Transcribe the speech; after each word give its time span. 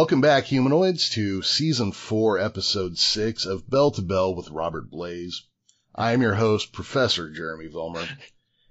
Welcome 0.00 0.22
back, 0.22 0.44
humanoids, 0.44 1.10
to 1.10 1.42
season 1.42 1.92
four, 1.92 2.38
episode 2.38 2.96
six 2.96 3.44
of 3.44 3.68
Bell 3.68 3.90
to 3.90 4.00
Bell 4.00 4.34
with 4.34 4.48
Robert 4.48 4.90
Blaze. 4.90 5.42
I 5.94 6.12
am 6.12 6.22
your 6.22 6.36
host, 6.36 6.72
Professor 6.72 7.28
Jeremy 7.30 7.68
Vilmer, 7.68 8.08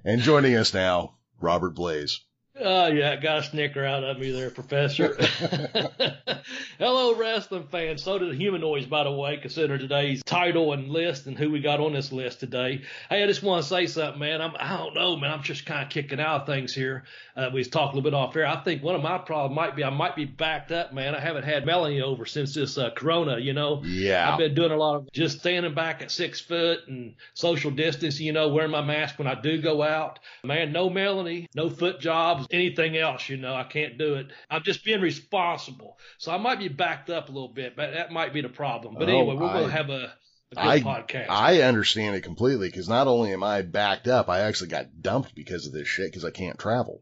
and 0.03 0.23
joining 0.23 0.55
us 0.55 0.73
now, 0.73 1.19
Robert 1.39 1.75
Blaze. 1.75 2.21
Oh, 2.61 2.87
yeah, 2.87 3.15
got 3.15 3.39
a 3.39 3.43
snicker 3.43 3.85
out 3.85 4.03
of 4.03 4.19
me 4.19 4.31
there, 4.31 4.49
Professor. 4.49 5.17
Hello, 6.77 7.15
wrestling 7.15 7.67
fans. 7.71 8.03
So 8.03 8.19
did 8.19 8.31
the 8.31 8.35
humanoids, 8.35 8.85
by 8.85 9.03
the 9.03 9.11
way, 9.11 9.37
consider 9.37 9.77
today's 9.77 10.21
title 10.23 10.73
and 10.73 10.89
list 10.89 11.27
and 11.27 11.37
who 11.37 11.49
we 11.49 11.61
got 11.61 11.79
on 11.79 11.93
this 11.93 12.11
list 12.11 12.41
today. 12.41 12.81
Hey, 13.09 13.23
I 13.23 13.27
just 13.27 13.43
want 13.43 13.63
to 13.63 13.69
say 13.69 13.87
something, 13.87 14.19
man. 14.19 14.41
I'm, 14.41 14.53
I 14.59 14.75
don't 14.77 14.93
know, 14.93 15.15
man. 15.15 15.31
I'm 15.31 15.43
just 15.43 15.65
kind 15.65 15.83
of 15.83 15.89
kicking 15.89 16.19
out 16.19 16.45
things 16.45 16.73
here. 16.73 17.03
Uh, 17.35 17.49
we 17.53 17.59
was 17.59 17.69
talking 17.69 17.93
a 17.93 17.95
little 17.95 18.11
bit 18.11 18.13
off 18.13 18.35
air. 18.35 18.45
I 18.45 18.61
think 18.61 18.83
one 18.83 18.95
of 18.95 19.01
my 19.01 19.17
problems 19.17 19.55
might 19.55 19.75
be 19.75 19.83
I 19.83 19.89
might 19.89 20.15
be 20.15 20.25
backed 20.25 20.71
up, 20.71 20.93
man. 20.93 21.15
I 21.15 21.21
haven't 21.21 21.43
had 21.43 21.65
Melanie 21.65 22.01
over 22.01 22.25
since 22.25 22.53
this 22.53 22.77
uh, 22.77 22.89
Corona, 22.91 23.39
you 23.39 23.53
know. 23.53 23.81
Yeah. 23.85 24.29
I've 24.29 24.37
been 24.37 24.53
doing 24.53 24.71
a 24.71 24.77
lot 24.77 24.97
of 24.97 25.11
just 25.13 25.39
standing 25.39 25.73
back 25.73 26.01
at 26.01 26.11
six 26.11 26.41
foot 26.41 26.79
and 26.87 27.15
social 27.33 27.71
distancing, 27.71 28.25
you 28.25 28.33
know, 28.33 28.49
wearing 28.49 28.71
my 28.71 28.81
mask 28.81 29.17
when 29.17 29.27
I 29.27 29.39
do 29.39 29.61
go 29.61 29.81
out. 29.81 30.19
Man, 30.43 30.73
no 30.73 30.89
Melanie, 30.89 31.47
no 31.55 31.69
foot 31.69 32.01
jobs, 32.01 32.47
anything 32.51 32.97
else, 32.97 33.29
you 33.29 33.37
know. 33.37 33.55
I 33.55 33.63
can't 33.63 33.97
do 33.97 34.15
it. 34.15 34.27
I'm 34.49 34.63
just 34.63 34.83
being 34.83 35.01
responsible. 35.01 35.97
So 36.17 36.31
I 36.31 36.37
might 36.37 36.59
be 36.59 36.67
backed 36.67 37.09
up 37.09 37.29
a 37.29 37.31
little 37.31 37.53
bit, 37.53 37.75
but 37.75 37.93
that 37.93 38.11
might 38.11 38.33
be 38.33 38.41
the 38.41 38.49
problem. 38.49 38.95
But 38.95 39.09
Oh, 39.09 39.11
anyway, 39.19 39.35
we're 39.35 39.49
going 39.49 39.65
to 39.65 39.71
have 39.71 39.89
a, 39.89 40.13
a 40.51 40.55
good 40.55 40.57
I, 40.57 40.79
podcast. 40.81 41.29
I 41.29 41.61
understand 41.61 42.15
it 42.15 42.21
completely 42.21 42.69
because 42.69 42.89
not 42.89 43.07
only 43.07 43.33
am 43.33 43.43
I 43.43 43.61
backed 43.61 44.07
up, 44.07 44.29
I 44.29 44.41
actually 44.41 44.69
got 44.69 45.01
dumped 45.01 45.35
because 45.35 45.67
of 45.67 45.73
this 45.73 45.87
shit 45.87 46.11
because 46.11 46.25
I 46.25 46.31
can't 46.31 46.57
travel. 46.59 47.01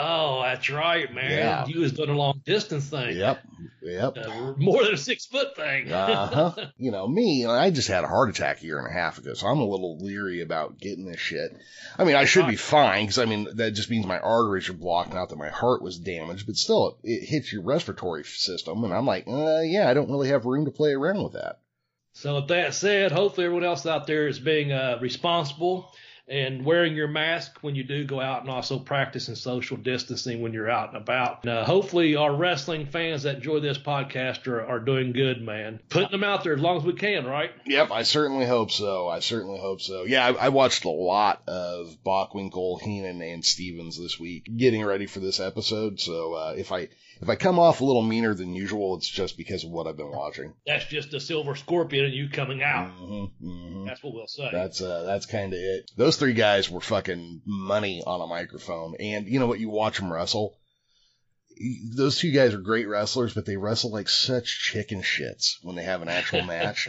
Oh, 0.00 0.42
that's 0.42 0.70
right, 0.70 1.12
man. 1.12 1.30
Yeah. 1.30 1.66
You 1.66 1.80
was 1.80 1.92
doing 1.92 2.10
a 2.10 2.14
long 2.14 2.40
distance 2.44 2.88
thing. 2.88 3.16
Yep. 3.16 3.42
Yep. 3.82 4.18
Uh, 4.18 4.54
more 4.56 4.84
than 4.84 4.94
a 4.94 4.98
six 4.98 5.26
foot 5.26 5.56
thing. 5.56 5.92
Uh-huh. 5.92 6.66
you 6.76 6.90
know, 6.90 7.06
me, 7.08 7.46
I 7.46 7.70
just 7.70 7.88
had 7.88 8.04
a 8.04 8.08
heart 8.08 8.30
attack 8.30 8.62
a 8.62 8.64
year 8.64 8.78
and 8.78 8.86
a 8.86 8.92
half 8.92 9.18
ago, 9.18 9.34
so 9.34 9.46
I'm 9.46 9.58
a 9.58 9.64
little 9.64 9.98
leery 9.98 10.42
about 10.42 10.78
getting 10.78 11.06
this 11.06 11.20
shit. 11.20 11.56
I 11.98 12.04
mean, 12.04 12.16
I 12.16 12.24
should 12.24 12.46
be 12.46 12.56
fine, 12.56 13.04
because 13.04 13.18
I 13.18 13.24
mean, 13.24 13.48
that 13.54 13.72
just 13.72 13.90
means 13.90 14.06
my 14.06 14.18
arteries 14.18 14.68
are 14.68 14.74
blocked, 14.74 15.14
not 15.14 15.30
that 15.30 15.38
my 15.38 15.48
heart 15.48 15.82
was 15.82 15.98
damaged, 15.98 16.46
but 16.46 16.56
still, 16.56 16.98
it, 17.02 17.10
it 17.10 17.26
hits 17.26 17.52
your 17.52 17.62
respiratory 17.62 18.24
system, 18.24 18.84
and 18.84 18.92
I'm 18.92 19.06
like, 19.06 19.26
uh, 19.26 19.60
yeah, 19.60 19.88
I 19.88 19.94
don't 19.94 20.10
really 20.10 20.28
have 20.28 20.44
room 20.44 20.66
to 20.66 20.70
play 20.70 20.92
around 20.92 21.22
with 21.22 21.32
that. 21.32 21.60
So 22.12 22.36
with 22.36 22.48
that 22.48 22.74
said, 22.74 23.12
hopefully 23.12 23.46
everyone 23.46 23.64
else 23.64 23.86
out 23.86 24.06
there 24.06 24.26
is 24.26 24.38
being 24.38 24.72
uh, 24.72 24.98
responsible 25.00 25.92
and 26.30 26.64
wearing 26.64 26.94
your 26.94 27.08
mask 27.08 27.58
when 27.60 27.74
you 27.74 27.82
do 27.82 28.04
go 28.04 28.20
out 28.20 28.42
and 28.42 28.50
also 28.50 28.78
practicing 28.78 29.34
social 29.34 29.76
distancing 29.76 30.40
when 30.40 30.52
you're 30.52 30.70
out 30.70 30.88
and 30.88 30.96
about. 30.96 31.46
Uh, 31.46 31.64
hopefully 31.64 32.14
our 32.14 32.32
wrestling 32.32 32.86
fans 32.86 33.24
that 33.24 33.36
enjoy 33.36 33.58
this 33.58 33.78
podcast 33.78 34.46
are, 34.46 34.64
are 34.64 34.78
doing 34.78 35.12
good, 35.12 35.42
man. 35.42 35.80
Putting 35.88 36.12
them 36.12 36.22
out 36.22 36.44
there 36.44 36.54
as 36.54 36.60
long 36.60 36.76
as 36.76 36.84
we 36.84 36.92
can, 36.92 37.26
right? 37.26 37.50
Yep, 37.66 37.90
I 37.90 38.04
certainly 38.04 38.46
hope 38.46 38.70
so. 38.70 39.08
I 39.08 39.18
certainly 39.18 39.58
hope 39.58 39.80
so. 39.80 40.04
Yeah, 40.04 40.24
I, 40.24 40.46
I 40.46 40.48
watched 40.50 40.84
a 40.84 40.90
lot 40.90 41.42
of 41.48 41.96
Bockwinkel, 42.06 42.80
Heenan, 42.80 43.20
and 43.22 43.44
Stevens 43.44 43.98
this 43.98 44.20
week, 44.20 44.48
getting 44.56 44.84
ready 44.84 45.06
for 45.06 45.18
this 45.18 45.40
episode. 45.40 45.98
So 45.98 46.34
uh, 46.34 46.54
if 46.56 46.70
I 46.70 46.90
if 47.20 47.28
I 47.28 47.36
come 47.36 47.58
off 47.58 47.80
a 47.80 47.84
little 47.84 48.02
meaner 48.02 48.34
than 48.34 48.54
usual, 48.54 48.96
it's 48.96 49.08
just 49.08 49.36
because 49.36 49.64
of 49.64 49.70
what 49.70 49.86
I've 49.86 49.96
been 49.96 50.10
watching. 50.10 50.54
That's 50.66 50.86
just 50.86 51.10
the 51.10 51.20
silver 51.20 51.54
scorpion 51.54 52.06
and 52.06 52.14
you 52.14 52.28
coming 52.28 52.62
out. 52.62 52.90
hmm 52.90 53.24
hmm 53.40 53.86
That's 53.86 54.02
what 54.02 54.14
we'll 54.14 54.26
say. 54.26 54.48
That's 54.52 54.80
uh, 54.80 55.02
that's 55.04 55.26
kind 55.26 55.52
of 55.52 55.58
it. 55.58 55.90
Those 55.96 56.16
three 56.16 56.32
guys 56.34 56.70
were 56.70 56.80
fucking 56.80 57.42
money 57.46 58.02
on 58.06 58.20
a 58.20 58.26
microphone, 58.26 58.94
and 58.98 59.26
you 59.26 59.38
know 59.38 59.46
what? 59.46 59.60
You 59.60 59.68
watch 59.68 59.98
them 59.98 60.12
wrestle. 60.12 60.56
Those 61.94 62.18
two 62.18 62.30
guys 62.32 62.54
are 62.54 62.58
great 62.60 62.88
wrestlers, 62.88 63.34
but 63.34 63.44
they 63.44 63.56
wrestle 63.58 63.90
like 63.90 64.08
such 64.08 64.60
chicken 64.60 65.02
shits 65.02 65.56
when 65.62 65.76
they 65.76 65.82
have 65.84 66.00
an 66.00 66.08
actual 66.08 66.42
match. 66.46 66.88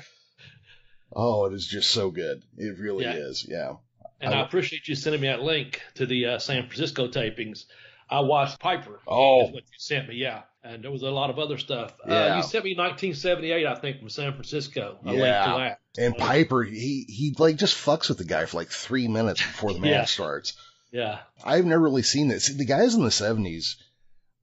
Oh, 1.13 1.45
it 1.45 1.53
is 1.53 1.67
just 1.67 1.89
so 1.89 2.09
good. 2.09 2.41
It 2.57 2.79
really 2.79 3.03
Yeah. 3.03 3.15
is. 3.15 3.45
Yeah. 3.45 3.73
and 4.21 4.33
I, 4.33 4.41
appreciate 4.41 4.87
you 4.87 4.95
sending 4.95 5.19
me 5.19 5.27
that 5.27 5.41
link 5.41 5.81
to 5.95 6.05
the 6.05 6.25
uh, 6.27 6.39
San 6.39 6.67
Francisco 6.67 7.09
tapings. 7.09 7.65
I 8.11 8.19
watched 8.19 8.59
Piper. 8.59 8.99
Oh. 9.07 9.45
What 9.45 9.53
you 9.63 9.77
sent 9.77 10.09
me, 10.09 10.15
yeah. 10.15 10.41
And 10.63 10.83
there 10.83 10.91
was 10.91 11.01
a 11.01 11.09
lot 11.09 11.29
of 11.29 11.39
other 11.39 11.57
stuff. 11.57 11.95
Uh, 12.07 12.33
you 12.37 12.43
sent 12.43 12.65
me 12.65 12.75
1978, 12.75 13.65
I 13.65 13.75
think, 13.75 13.99
from 13.99 14.09
San 14.09 14.33
Francisco. 14.33 14.99
Link 15.03 15.17
Yeah. 15.19 15.75
And 15.97 16.15
Piper, 16.17 16.63
he 16.63 17.05
he 17.07 17.35
like 17.39 17.55
just 17.55 17.75
fucks 17.75 18.09
with 18.09 18.17
the 18.19 18.25
guy 18.25 18.45
for 18.45 18.57
like 18.57 18.69
three 18.69 19.07
minutes 19.07 19.41
before 19.41 19.73
the 19.73 19.79
match 19.87 19.89
Yeah. 19.91 20.05
starts. 20.05 20.53
Yeah. 20.91 21.19
I've 21.43 21.65
never 21.65 21.81
really 21.83 22.03
seen 22.03 22.27
this. 22.27 22.47
The 22.47 22.65
guys 22.65 22.93
in 22.95 23.03
the 23.03 23.11
seventies, 23.11 23.77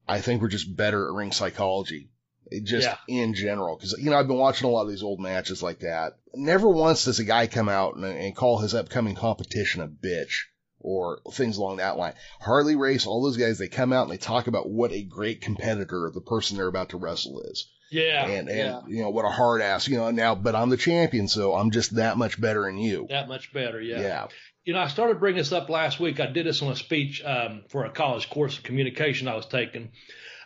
I 0.08 0.20
think, 0.22 0.40
were 0.42 0.48
just 0.48 0.74
better 0.74 1.06
at 1.06 1.14
ring 1.14 1.30
psychology, 1.32 2.08
It 2.50 2.64
just 2.64 2.86
Yeah. 2.88 2.96
in 3.06 3.34
general. 3.34 3.76
Because 3.76 3.94
you 3.98 4.10
know, 4.10 4.16
I've 4.18 4.26
been 4.28 4.38
watching 4.38 4.66
a 4.66 4.70
lot 4.70 4.82
of 4.82 4.88
these 4.90 5.02
old 5.02 5.20
matches 5.20 5.62
like 5.62 5.80
that. 5.80 6.14
Never 6.34 6.68
once 6.68 7.04
does 7.04 7.18
a 7.20 7.24
guy 7.24 7.46
come 7.46 7.68
out 7.68 7.94
and, 7.96 8.04
and 8.04 8.34
call 8.34 8.58
his 8.58 8.74
upcoming 8.74 9.14
competition 9.14 9.82
a 9.82 9.88
bitch 9.88 10.44
or 10.80 11.20
things 11.32 11.56
along 11.56 11.78
that 11.78 11.96
line. 11.96 12.14
Harley 12.40 12.76
Race, 12.76 13.06
all 13.06 13.22
those 13.22 13.36
guys, 13.36 13.58
they 13.58 13.68
come 13.68 13.92
out 13.92 14.02
and 14.02 14.12
they 14.12 14.16
talk 14.16 14.46
about 14.46 14.68
what 14.70 14.92
a 14.92 15.02
great 15.02 15.40
competitor 15.40 16.10
the 16.12 16.20
person 16.20 16.56
they're 16.56 16.66
about 16.66 16.90
to 16.90 16.96
wrestle 16.96 17.40
is, 17.42 17.68
Yeah. 17.90 18.26
and 18.26 18.48
and 18.48 18.58
yeah. 18.58 18.80
you 18.86 19.02
know 19.02 19.10
what 19.10 19.24
a 19.24 19.30
hard 19.30 19.60
ass, 19.60 19.88
you 19.88 19.96
know. 19.96 20.10
Now, 20.10 20.34
but 20.34 20.54
I'm 20.54 20.70
the 20.70 20.76
champion, 20.76 21.28
so 21.28 21.54
I'm 21.54 21.70
just 21.70 21.96
that 21.96 22.16
much 22.16 22.40
better 22.40 22.62
than 22.64 22.78
you. 22.78 23.06
That 23.10 23.28
much 23.28 23.52
better, 23.52 23.80
yeah. 23.80 24.00
yeah. 24.00 24.26
You 24.64 24.74
know, 24.74 24.80
I 24.80 24.88
started 24.88 25.18
bringing 25.18 25.38
this 25.38 25.52
up 25.52 25.70
last 25.70 25.98
week. 25.98 26.20
I 26.20 26.26
did 26.26 26.44
this 26.46 26.60
on 26.62 26.70
a 26.70 26.76
speech 26.76 27.22
um, 27.24 27.64
for 27.70 27.86
a 27.86 27.90
college 27.90 28.28
course 28.28 28.58
of 28.58 28.64
communication 28.64 29.26
I 29.26 29.34
was 29.34 29.46
taking. 29.46 29.92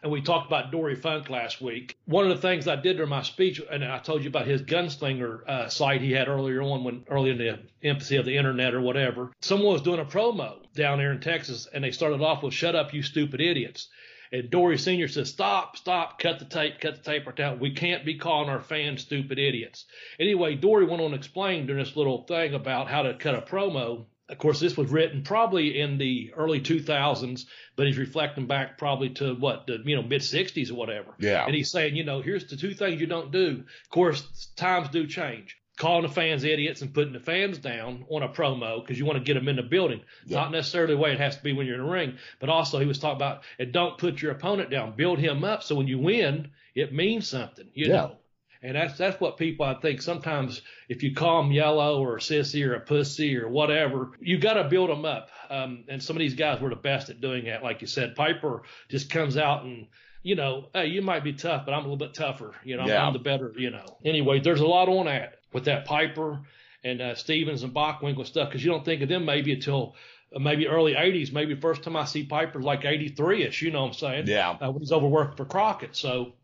And 0.03 0.11
we 0.11 0.21
talked 0.21 0.49
about 0.49 0.73
Dory 0.73 0.97
Funk 0.97 1.31
last 1.31 1.61
week. 1.61 1.97
One 2.07 2.29
of 2.29 2.35
the 2.37 2.43
things 2.43 2.67
I 2.67 2.75
did 2.75 2.97
during 2.97 3.11
my 3.11 3.23
speech, 3.23 3.61
and 3.71 3.85
I 3.85 3.99
told 4.01 4.23
you 4.23 4.29
about 4.29 4.49
his 4.49 4.63
gunslinger 4.63 5.49
uh, 5.49 5.69
site 5.69 6.01
he 6.01 6.11
had 6.11 6.27
earlier 6.27 6.61
on, 6.61 6.83
when 6.83 7.05
early 7.09 7.31
in 7.31 7.39
the 7.39 7.61
infancy 7.83 8.17
of 8.17 8.25
the 8.25 8.37
internet 8.37 8.75
or 8.75 8.81
whatever. 8.81 9.31
Someone 9.41 9.73
was 9.73 9.83
doing 9.83 10.01
a 10.01 10.05
promo 10.05 10.57
down 10.75 10.99
there 10.99 11.13
in 11.13 11.21
Texas, 11.21 11.69
and 11.73 11.85
they 11.85 11.93
started 11.93 12.21
off 12.21 12.43
with 12.43 12.53
"Shut 12.53 12.75
up, 12.75 12.93
you 12.93 13.03
stupid 13.03 13.41
idiots." 13.41 13.89
And 14.33 14.51
Dory 14.51 14.79
Senior 14.79 15.09
says, 15.09 15.29
"Stop, 15.29 15.77
stop, 15.77 16.19
cut 16.19 16.39
the 16.41 16.47
tape, 16.47 16.81
cut 16.81 16.97
the 16.97 17.03
tape 17.03 17.27
right 17.27 17.37
down. 17.37 17.61
We 17.61 17.71
can't 17.71 18.05
be 18.05 18.17
calling 18.17 18.49
our 18.49 18.63
fans 18.63 19.03
stupid 19.03 19.39
idiots." 19.39 19.85
Anyway, 20.19 20.57
Dory 20.57 20.85
went 20.85 21.03
on 21.03 21.11
to 21.11 21.17
explain 21.17 21.67
during 21.67 21.85
this 21.85 21.97
little 21.97 22.25
thing 22.25 22.55
about 22.55 22.89
how 22.89 23.03
to 23.03 23.15
cut 23.15 23.37
a 23.37 23.43
promo. 23.43 24.07
Of 24.29 24.39
course, 24.39 24.61
this 24.61 24.77
was 24.77 24.91
written 24.91 25.23
probably 25.25 25.79
in 25.81 25.99
the 25.99 26.33
early 26.37 26.61
2000s, 26.61 27.45
but 27.77 27.87
he's 27.87 27.99
reflecting 27.99 28.47
back 28.47 28.79
probably 28.79 29.11
to 29.11 29.35
what 29.35 29.67
the 29.67 29.79
you 29.85 29.97
know 29.97 30.03
mid 30.03 30.23
60s 30.23 30.71
or 30.71 30.75
whatever. 30.75 31.15
Yeah. 31.19 31.45
And 31.45 31.55
he's 31.55 31.71
saying, 31.71 31.97
you 31.97 32.05
know, 32.05 32.23
here's 32.23 32.47
the 32.47 32.57
two 32.57 32.73
things 32.73 33.01
you 33.01 33.07
don't 33.07 33.31
do. 33.33 33.65
Of 33.85 33.91
course, 33.91 34.51
times 34.57 34.89
do 34.89 35.07
change. 35.07 35.59
Calling 35.77 36.03
the 36.03 36.09
fans 36.09 36.45
idiots 36.45 36.83
and 36.83 36.95
putting 36.95 37.15
the 37.15 37.21
fans 37.21 37.59
down 37.59 38.05
on 38.11 38.23
a 38.23 38.29
promo 38.29 38.81
because 38.83 38.99
you 38.99 39.05
want 39.07 39.19
to 39.19 39.25
get 39.25 39.35
them 39.35 39.49
in 39.49 39.57
the 39.57 39.63
building. 39.63 40.03
Yeah. 40.27 40.39
Not 40.41 40.53
necessarily 40.53 40.95
the 40.95 41.01
way 41.01 41.13
it 41.13 41.19
has 41.21 41.37
to 41.37 41.43
be 41.43 41.53
when 41.53 41.67
you're 41.67 41.81
in 41.81 41.85
the 41.85 41.91
ring, 41.91 42.19
but 42.41 42.49
also 42.49 42.79
he 42.79 42.87
was 42.87 42.99
talking 42.99 43.17
about 43.17 43.43
and 43.59 43.73
don't 43.73 43.99
put 43.99 44.23
your 44.23 44.33
opponent 44.33 44.71
down. 44.71 44.95
Build 44.97 45.19
him 45.19 45.45
up 45.45 45.63
so 45.63 45.75
when 45.75 45.89
you 45.89 45.99
win, 45.99 46.51
it 46.75 46.93
means 46.93 47.27
something. 47.27 47.69
You 47.75 47.87
Yeah. 47.89 47.93
know. 47.93 48.17
And 48.63 48.77
that's 48.77 48.97
that's 48.97 49.21
what 49.21 49.37
people 49.39 49.67
I 49.67 49.75
think 49.75 50.01
sometimes 50.01 50.63
if 50.89 51.03
you 51.03 51.15
call 51.15 51.43
them 51.43 51.53
yellow 51.53 52.01
or 52.01 52.17
a 52.17 52.21
sissy 52.21 52.67
or 52.67 52.75
a 52.75 52.81
pussy 52.81 53.37
or 53.37 53.49
whatever, 53.49 54.13
you 54.21 54.39
got 54.39 54.55
to 54.55 54.65
build 54.65 54.89
them 54.89 55.05
up. 55.05 55.31
Um, 55.51 55.85
and 55.89 56.03
some 56.03 56.15
of 56.17 56.21
these 56.21 56.35
guys 56.35 56.61
were 56.61 56.71
the 56.71 56.77
best 56.77 57.11
at 57.11 57.21
doing 57.21 57.47
that. 57.47 57.63
Like 57.63 57.81
you 57.81 57.89
said, 57.89 58.15
Piper 58.15 58.63
just 58.89 59.11
comes 59.11 59.37
out 59.37 59.65
and 59.65 59.89
you 60.23 60.37
know, 60.37 60.67
hey, 60.73 60.87
you 60.87 61.03
might 61.03 61.25
be 61.25 61.33
tough, 61.33 61.67
but 61.67 61.73
I'm 61.73 61.81
a 61.81 61.83
little 61.83 61.97
bit 61.97 62.15
tougher. 62.15 62.55
You 62.63 62.77
know, 62.77 62.87
Yeah. 62.87 63.05
I'm 63.05 63.13
the 63.13 63.19
better. 63.19 63.53
You 63.57 63.71
know. 63.71 63.99
Anyway, 64.05 64.39
there's 64.39 64.61
a 64.61 64.67
lot 64.67 64.89
on 64.89 65.07
that 65.07 65.41
with 65.53 65.65
that 65.65 65.85
Piper 65.85 66.41
and 66.85 67.01
uh, 67.01 67.15
Stevens 67.17 67.65
and 67.65 67.75
Bockwinkel 67.75 68.27
stuff 68.27 68.49
because 68.49 68.65
you 68.65 68.71
don't 68.71 68.85
think 68.85 69.03
of 69.03 69.09
them 69.09 69.25
maybe 69.25 69.53
until 69.53 69.97
uh, 70.35 70.39
maybe 70.39 70.69
early 70.69 70.95
80s. 70.95 71.33
Maybe 71.33 71.55
first 71.57 71.83
time 71.83 71.97
I 71.97 72.05
see 72.05 72.25
Piper 72.25 72.61
like 72.63 72.85
83 72.85 73.45
ish. 73.45 73.63
You 73.63 73.73
know 73.73 73.83
what 73.83 73.89
I'm 73.89 73.95
saying? 73.95 74.27
Yeah. 74.29 74.51
Uh, 74.51 74.71
when 74.71 74.81
he's 74.81 74.93
overworked 74.93 75.37
for 75.37 75.45
Crockett. 75.45 75.97
So 75.97 76.35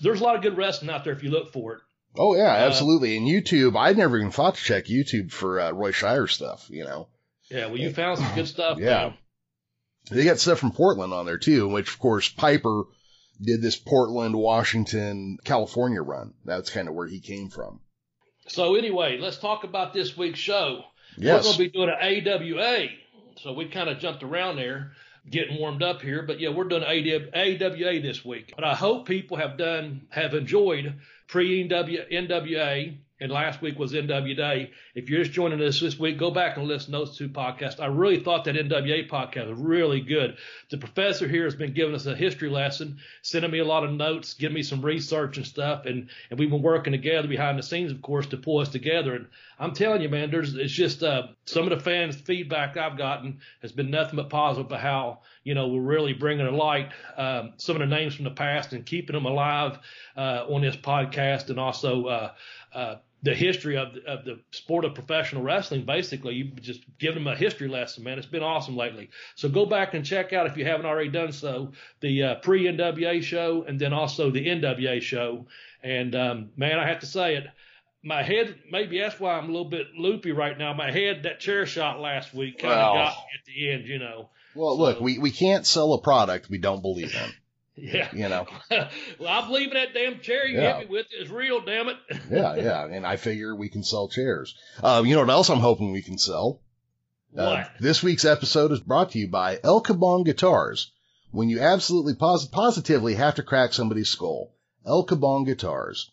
there's 0.00 0.20
a 0.20 0.24
lot 0.24 0.36
of 0.36 0.42
good 0.42 0.56
wrestling 0.56 0.90
out 0.90 1.04
there 1.04 1.12
if 1.12 1.22
you 1.22 1.30
look 1.30 1.52
for 1.52 1.74
it. 1.74 1.80
Oh 2.16 2.34
yeah, 2.34 2.52
Uh, 2.52 2.66
absolutely. 2.66 3.16
And 3.16 3.26
YouTube, 3.26 3.76
I'd 3.76 3.96
never 3.96 4.18
even 4.18 4.30
thought 4.32 4.56
to 4.56 4.62
check 4.62 4.86
YouTube 4.86 5.30
for 5.30 5.60
uh, 5.60 5.70
Roy 5.72 5.92
Shire 5.92 6.26
stuff. 6.26 6.66
You 6.68 6.84
know, 6.84 7.08
Yeah, 7.50 7.66
well, 7.66 7.76
you 7.76 7.92
found 7.92 8.18
some 8.18 8.34
good 8.34 8.48
stuff. 8.48 8.78
Yeah. 8.78 9.08
man. 9.08 9.14
they 10.10 10.24
got 10.24 10.38
stuff 10.38 10.58
from 10.58 10.72
Portland 10.72 11.12
on 11.12 11.26
there 11.26 11.38
too, 11.38 11.68
which 11.68 11.88
of 11.88 11.98
course 11.98 12.28
Piper 12.28 12.84
did 13.40 13.62
this 13.62 13.76
Portland, 13.76 14.34
Washington, 14.36 15.38
California 15.44 16.02
run. 16.02 16.34
That's 16.44 16.70
kind 16.70 16.88
of 16.88 16.94
where 16.94 17.06
he 17.06 17.20
came 17.20 17.48
from. 17.48 17.80
So 18.48 18.74
anyway, 18.74 19.18
let's 19.20 19.38
talk 19.38 19.64
about 19.64 19.92
this 19.94 20.16
week's 20.16 20.38
show. 20.40 20.82
Yes. 21.16 21.36
We're 21.36 21.42
going 21.42 21.52
to 21.52 21.58
be 21.58 21.68
doing 21.70 21.90
an 21.90 22.28
AWA. 22.28 22.86
So 23.42 23.52
we 23.52 23.68
kind 23.68 23.88
of 23.88 23.98
jumped 23.98 24.22
around 24.22 24.56
there, 24.56 24.92
getting 25.28 25.58
warmed 25.58 25.82
up 25.82 26.02
here. 26.02 26.22
But 26.22 26.40
yeah, 26.40 26.50
we're 26.50 26.64
doing 26.64 26.84
AWA 26.84 28.00
this 28.00 28.24
week. 28.24 28.52
But 28.54 28.64
I 28.64 28.74
hope 28.74 29.06
people 29.06 29.36
have 29.36 29.56
done, 29.56 30.06
have 30.10 30.34
enjoyed 30.34 30.98
pre 31.28 31.68
NWA 31.68 32.98
and 33.20 33.30
last 33.30 33.60
week 33.60 33.78
was 33.78 33.92
NWA. 33.92 34.70
If 34.94 35.10
you're 35.10 35.22
just 35.22 35.32
joining 35.32 35.62
us 35.62 35.78
this 35.78 35.98
week, 35.98 36.18
go 36.18 36.30
back 36.30 36.56
and 36.56 36.66
listen 36.66 36.92
to 36.92 36.98
those 36.98 37.16
two 37.16 37.28
podcasts. 37.28 37.78
I 37.78 37.86
really 37.86 38.20
thought 38.20 38.44
that 38.44 38.56
NWA 38.56 39.08
podcast 39.08 39.48
was 39.48 39.58
really 39.58 40.00
good. 40.00 40.38
The 40.70 40.78
professor 40.78 41.28
here 41.28 41.44
has 41.44 41.54
been 41.54 41.74
giving 41.74 41.94
us 41.94 42.06
a 42.06 42.16
history 42.16 42.48
lesson, 42.48 42.98
sending 43.22 43.50
me 43.50 43.58
a 43.58 43.64
lot 43.64 43.84
of 43.84 43.92
notes, 43.92 44.34
giving 44.34 44.54
me 44.54 44.62
some 44.62 44.80
research 44.80 45.36
and 45.36 45.46
stuff, 45.46 45.84
and 45.84 46.08
and 46.30 46.38
we've 46.38 46.50
been 46.50 46.62
working 46.62 46.92
together 46.92 47.28
behind 47.28 47.58
the 47.58 47.62
scenes, 47.62 47.92
of 47.92 48.00
course, 48.00 48.26
to 48.28 48.38
pull 48.38 48.58
us 48.60 48.70
together. 48.70 49.14
And 49.14 49.26
I'm 49.58 49.74
telling 49.74 50.00
you, 50.00 50.08
man, 50.08 50.30
there's 50.30 50.54
it's 50.54 50.72
just 50.72 51.02
uh, 51.02 51.28
some 51.44 51.64
of 51.64 51.70
the 51.70 51.84
fans' 51.84 52.16
feedback 52.16 52.76
I've 52.76 52.96
gotten 52.96 53.40
has 53.60 53.72
been 53.72 53.90
nothing 53.90 54.16
but 54.16 54.30
positive 54.30 54.66
about 54.66 54.80
how 54.80 55.20
you 55.44 55.54
know 55.54 55.68
we're 55.68 55.80
really 55.80 56.14
bringing 56.14 56.46
to 56.46 56.52
light 56.52 56.90
um, 57.18 57.52
some 57.58 57.76
of 57.76 57.80
the 57.80 57.94
names 57.94 58.14
from 58.14 58.24
the 58.24 58.30
past 58.30 58.72
and 58.72 58.86
keeping 58.86 59.14
them 59.14 59.26
alive 59.26 59.78
uh, 60.16 60.46
on 60.48 60.62
this 60.62 60.76
podcast, 60.76 61.50
and 61.50 61.60
also. 61.60 62.06
Uh, 62.06 62.32
uh, 62.72 62.96
the 63.22 63.34
history 63.34 63.76
of 63.76 63.94
the, 63.94 64.04
of 64.06 64.24
the 64.24 64.40
sport 64.50 64.84
of 64.84 64.94
professional 64.94 65.42
wrestling. 65.42 65.84
Basically, 65.84 66.34
you 66.34 66.44
just 66.60 66.82
give 66.98 67.14
them 67.14 67.26
a 67.26 67.36
history 67.36 67.68
lesson, 67.68 68.04
man. 68.04 68.18
It's 68.18 68.26
been 68.26 68.42
awesome 68.42 68.76
lately. 68.76 69.10
So 69.34 69.48
go 69.48 69.66
back 69.66 69.94
and 69.94 70.04
check 70.04 70.32
out 70.32 70.46
if 70.46 70.56
you 70.56 70.64
haven't 70.64 70.86
already 70.86 71.10
done 71.10 71.32
so 71.32 71.72
the 72.00 72.22
uh, 72.22 72.34
pre 72.36 72.64
NWA 72.64 73.22
show 73.22 73.64
and 73.66 73.78
then 73.78 73.92
also 73.92 74.30
the 74.30 74.46
NWA 74.46 75.02
show. 75.02 75.46
And 75.82 76.14
um, 76.14 76.50
man, 76.56 76.78
I 76.78 76.88
have 76.88 77.00
to 77.00 77.06
say 77.06 77.36
it. 77.36 77.44
My 78.02 78.22
head, 78.22 78.54
maybe 78.70 78.98
that's 78.98 79.20
why 79.20 79.34
I'm 79.34 79.44
a 79.44 79.52
little 79.52 79.68
bit 79.68 79.88
loopy 79.94 80.32
right 80.32 80.56
now. 80.56 80.72
My 80.72 80.90
head, 80.90 81.24
that 81.24 81.38
chair 81.40 81.66
shot 81.66 82.00
last 82.00 82.32
week 82.32 82.58
kind 82.58 82.72
of 82.72 82.94
well, 82.94 82.94
got 82.94 83.14
me 83.14 83.22
at 83.38 83.44
the 83.44 83.70
end, 83.70 83.86
you 83.86 83.98
know. 83.98 84.30
Well, 84.54 84.76
so, 84.76 84.82
look, 84.82 85.00
we, 85.00 85.18
we 85.18 85.30
can't 85.30 85.66
sell 85.66 85.92
a 85.92 86.00
product 86.00 86.48
we 86.48 86.56
don't 86.56 86.80
believe 86.80 87.14
in. 87.14 87.30
Yeah. 87.80 88.08
You 88.12 88.28
know. 88.28 88.46
well, 88.70 89.28
I 89.28 89.46
believe 89.46 89.68
in 89.68 89.74
that 89.74 89.94
damn 89.94 90.20
chair 90.20 90.46
you 90.46 90.60
yeah. 90.60 90.78
hit 90.78 90.90
me 90.90 90.96
with 90.96 91.06
is 91.18 91.30
real, 91.30 91.60
damn 91.60 91.88
it. 91.88 91.96
yeah, 92.30 92.54
yeah. 92.56 92.86
And 92.86 93.06
I 93.06 93.16
figure 93.16 93.54
we 93.54 93.68
can 93.68 93.82
sell 93.82 94.08
chairs. 94.08 94.54
Um, 94.82 95.06
you 95.06 95.14
know 95.14 95.20
what 95.20 95.30
else 95.30 95.48
I'm 95.48 95.60
hoping 95.60 95.92
we 95.92 96.02
can 96.02 96.18
sell? 96.18 96.60
Uh, 97.36 97.44
what? 97.44 97.58
Uh, 97.58 97.68
this 97.80 98.02
week's 98.02 98.24
episode 98.24 98.72
is 98.72 98.80
brought 98.80 99.12
to 99.12 99.18
you 99.18 99.28
by 99.28 99.58
El 99.62 99.82
Caban 99.82 100.24
Guitars. 100.24 100.92
When 101.30 101.48
you 101.48 101.60
absolutely 101.60 102.14
pos- 102.14 102.46
positively 102.46 103.14
have 103.14 103.36
to 103.36 103.42
crack 103.42 103.72
somebody's 103.72 104.08
skull, 104.08 104.52
El 104.84 105.06
Caban 105.06 105.46
Guitars. 105.46 106.10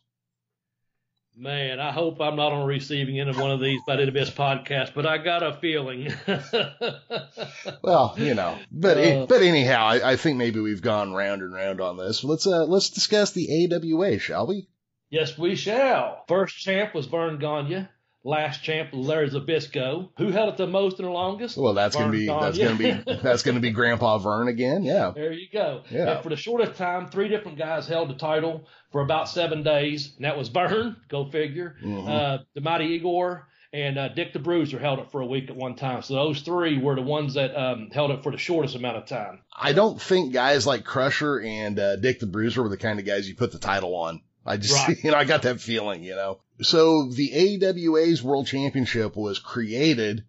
Man, 1.40 1.80
I 1.80 1.92
hope 1.92 2.20
I'm 2.20 2.36
not 2.36 2.52
on 2.52 2.66
receiving 2.66 3.20
end 3.20 3.30
of 3.30 3.40
one 3.40 3.52
of 3.52 3.60
these 3.60 3.80
by 3.86 3.96
the 3.98 4.12
best 4.12 4.36
podcast, 4.36 4.96
but 4.96 5.06
I 5.06 5.20
got 5.20 5.44
a 5.44 5.54
feeling. 5.54 6.12
well, 7.84 8.16
you 8.18 8.34
know, 8.34 8.58
but 8.72 8.98
uh, 8.98 9.28
but 9.28 9.44
anyhow, 9.44 9.86
I, 9.86 10.14
I, 10.14 10.16
think 10.16 10.38
maybe 10.38 10.60
we've 10.60 10.82
gone 10.82 11.14
round 11.14 11.44
and 11.44 11.54
round 11.54 11.80
on 11.80 11.96
this. 11.98 12.24
Let's 12.24 12.48
uh 12.48 12.66
let's 12.66 12.90
discuss 12.90 13.34
the 13.34 13.70
AWA, 13.72 14.18
shall 14.18 14.48
we? 14.48 14.68
Yes, 15.12 15.38
we 15.38 15.56
shall. 15.56 16.24
First 16.28 16.58
champ 16.58 16.96
was 16.96 17.06
Verne 17.06 17.38
Gagne 17.38 17.88
last 18.24 18.64
champ 18.64 18.90
Larry 18.94 19.30
Zbyszko. 19.30 20.10
Who 20.18 20.32
held 20.32 20.50
it 20.50 20.58
the 20.58 20.68
most 20.68 21.00
and 21.00 21.08
the 21.08 21.12
longest? 21.12 21.58
Well, 21.58 21.74
that's 21.74 21.96
gonna 21.96 22.12
be 22.12 22.28
that's 22.28 22.58
gonna 22.58 22.76
be 22.76 22.92
that's 23.24 23.44
gonna 23.44 23.60
be 23.60 23.72
Grandpa 23.72 24.18
Vern 24.18 24.48
again. 24.48 24.84
Yeah. 24.84 25.12
There 25.16 25.32
you 25.32 25.48
go. 25.52 25.84
Yeah. 25.90 26.12
And 26.12 26.24
for 26.24 26.30
the 26.30 26.36
shortest 26.36 26.78
time, 26.78 27.10
three 27.10 27.30
different 27.30 27.58
guys 27.58 27.88
held 27.88 28.10
the 28.10 28.16
title 28.16 28.68
for 28.92 29.02
about 29.02 29.30
seven 29.30 29.64
days, 29.64 30.14
and 30.16 30.26
that 30.26 30.38
was 30.38 30.50
Verne. 30.50 30.98
Go 31.10 31.26
figure. 31.30 31.76
Mm-hmm. 31.84 32.08
Uh, 32.08 32.38
the 32.54 32.62
Mighty 32.62 32.86
Igor. 32.86 33.48
And 33.74 33.98
uh, 33.98 34.08
Dick 34.08 34.32
the 34.32 34.40
Bruiser 34.40 34.80
held 34.80 35.00
it 35.00 35.12
for 35.12 35.20
a 35.20 35.26
week 35.26 35.50
at 35.50 35.56
one 35.56 35.76
time. 35.76 36.02
So 36.02 36.16
those 36.16 36.40
three 36.40 36.78
were 36.78 36.96
the 36.96 37.02
ones 37.02 37.34
that 37.34 37.54
um, 37.54 37.90
held 37.92 38.12
it 38.12 38.24
for 38.24 38.32
the 38.32 38.38
shortest 38.38 38.76
amount 38.76 38.96
of 38.96 39.08
time. 39.08 39.42
I 39.54 39.74
don't 39.74 40.02
think 40.02 40.32
guys 40.32 40.66
like 40.66 40.86
Crusher 40.86 41.42
and 41.42 41.78
uh, 41.78 41.98
Dick 41.98 42.22
the 42.22 42.28
Bruiser 42.28 42.64
were 42.64 42.70
the 42.70 42.78
kind 42.78 42.98
of 42.98 43.06
guys 43.06 43.28
you 43.28 43.36
put 43.36 43.52
the 43.52 43.60
title 43.60 43.94
on. 43.94 44.22
I 44.48 44.58
just, 44.58 44.88
right. 44.88 44.98
you 45.04 45.12
know, 45.12 45.18
I 45.18 45.26
got 45.26 45.44
that 45.44 45.60
feeling, 45.60 46.04
you 46.04 46.16
know. 46.16 46.40
So 46.62 47.10
the 47.10 47.60
AWA's 47.62 48.24
World 48.24 48.48
Championship 48.48 49.16
was 49.16 49.38
created 49.38 50.24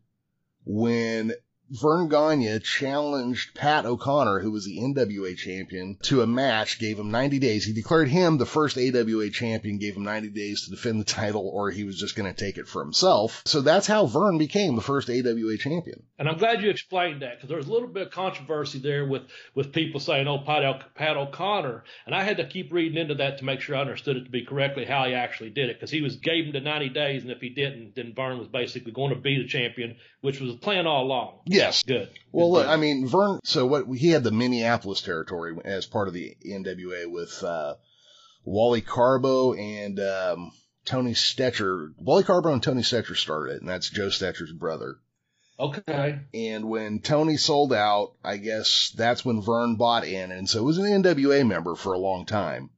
when 0.64 1.32
Verne 1.70 2.08
Gagne 2.08 2.58
challenged 2.60 3.54
Pat 3.54 3.84
O'Connor, 3.84 4.40
who 4.40 4.50
was 4.50 4.64
the 4.64 4.78
NWA 4.78 5.36
champion, 5.36 5.96
to 6.02 6.22
a 6.22 6.26
match, 6.26 6.78
gave 6.78 6.98
him 6.98 7.10
90 7.10 7.38
days. 7.38 7.64
He 7.64 7.72
declared 7.72 8.08
him 8.08 8.38
the 8.38 8.46
first 8.46 8.78
AWA 8.78 9.30
champion, 9.30 9.78
gave 9.78 9.96
him 9.96 10.04
90 10.04 10.30
days 10.30 10.64
to 10.64 10.70
defend 10.70 11.00
the 11.00 11.04
title, 11.04 11.48
or 11.48 11.70
he 11.70 11.84
was 11.84 11.98
just 11.98 12.16
going 12.16 12.32
to 12.32 12.38
take 12.38 12.56
it 12.58 12.68
for 12.68 12.82
himself. 12.82 13.42
So 13.44 13.60
that's 13.60 13.86
how 13.86 14.06
Verne 14.06 14.38
became 14.38 14.76
the 14.76 14.82
first 14.82 15.10
AWA 15.10 15.58
champion. 15.58 16.04
And 16.18 16.28
I'm 16.28 16.38
glad 16.38 16.62
you 16.62 16.70
explained 16.70 17.22
that 17.22 17.36
because 17.36 17.48
there 17.48 17.58
was 17.58 17.68
a 17.68 17.72
little 17.72 17.88
bit 17.88 18.06
of 18.06 18.12
controversy 18.12 18.78
there 18.78 19.06
with, 19.06 19.22
with 19.54 19.72
people 19.72 20.00
saying, 20.00 20.26
oh, 20.26 20.38
Pat, 20.38 20.64
o- 20.64 20.80
Pat 20.94 21.16
O'Connor. 21.16 21.84
And 22.06 22.14
I 22.14 22.22
had 22.22 22.38
to 22.38 22.46
keep 22.46 22.72
reading 22.72 22.98
into 22.98 23.16
that 23.16 23.38
to 23.38 23.44
make 23.44 23.60
sure 23.60 23.76
I 23.76 23.80
understood 23.80 24.16
it 24.16 24.24
to 24.24 24.30
be 24.30 24.44
correctly 24.44 24.84
how 24.84 25.04
he 25.04 25.14
actually 25.14 25.50
did 25.50 25.68
it 25.68 25.76
because 25.76 25.90
he 25.90 26.00
was 26.00 26.16
gave 26.16 26.46
him 26.46 26.52
the 26.52 26.60
90 26.60 26.88
days, 26.90 27.22
and 27.22 27.30
if 27.30 27.40
he 27.40 27.50
didn't, 27.50 27.94
then 27.94 28.12
Verne 28.14 28.38
was 28.38 28.48
basically 28.48 28.92
going 28.92 29.14
to 29.14 29.20
be 29.20 29.40
the 29.40 29.48
champion, 29.48 29.96
which 30.20 30.40
was 30.40 30.52
the 30.52 30.58
plan 30.58 30.86
all 30.86 31.04
along. 31.04 31.40
Yes. 31.58 31.82
Good. 31.82 32.10
Well, 32.32 32.52
look, 32.52 32.66
I 32.66 32.76
mean, 32.76 33.06
Vern. 33.06 33.40
So 33.44 33.66
what 33.66 33.87
he 33.96 34.10
had 34.10 34.25
the 34.25 34.31
Minneapolis 34.31 35.00
territory 35.02 35.56
as 35.64 35.87
part 35.87 36.08
of 36.08 36.14
the 36.14 36.37
NWA 36.46 37.10
with 37.10 37.43
uh, 37.43 37.75
Wally 38.44 38.82
Karbo 38.82 39.58
and 39.58 40.00
um, 40.00 40.52
Tony 40.84 41.12
Stecher. 41.12 41.93
Wally 41.99 42.25
Karbo 42.25 42.52
and 42.52 42.62
Tony 42.62 42.82
Stecher 42.82 43.16
started 43.16 43.56
it, 43.56 43.60
and 43.60 43.69
that's 43.69 43.90
Joe 43.90 44.08
Stecher's 44.08 44.52
brother. 44.52 44.96
Okay. 45.60 46.20
And 46.32 46.69
when 46.69 47.00
Tony 47.00 47.37
sold 47.37 47.72
out, 47.72 48.12
I 48.22 48.37
guess 48.37 48.93
that's 48.96 49.25
when 49.25 49.43
Vern 49.43 49.75
bought 49.75 50.06
in, 50.06 50.31
and 50.31 50.49
so 50.49 50.61
it 50.61 50.64
was 50.64 50.78
an 50.78 51.02
NWA 51.02 51.46
member 51.46 51.75
for 51.75 51.93
a 51.93 51.99
long 51.99 52.26
time. 52.26 52.70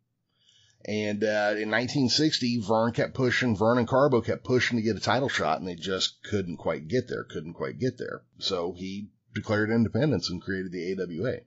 And 0.85 1.23
uh, 1.23 1.55
in 1.59 1.71
1960, 1.71 2.62
Verne 2.67 2.93
kept 2.93 3.15
pushing, 3.15 3.56
Verne 3.56 3.79
and 3.79 3.88
Karbo 3.88 4.25
kept 4.25 4.44
pushing 4.44 4.79
to 4.79 4.82
get 4.82 4.97
a 4.97 5.00
title 5.00 5.29
shot, 5.29 5.59
and 5.59 5.69
they 5.69 5.75
just 5.75 6.23
couldn't 6.23 6.56
quite 6.56 6.88
get 6.88 7.09
there, 7.09 7.25
couldn't 7.25 7.55
quite 7.55 7.79
get 7.79 7.99
there. 7.99 8.23
So 8.38 8.73
he 8.73 9.11
declared 9.35 9.71
independence 9.71 10.31
and 10.31 10.43
created 10.43 10.73
the 10.73 10.93
AWA. 10.93 11.41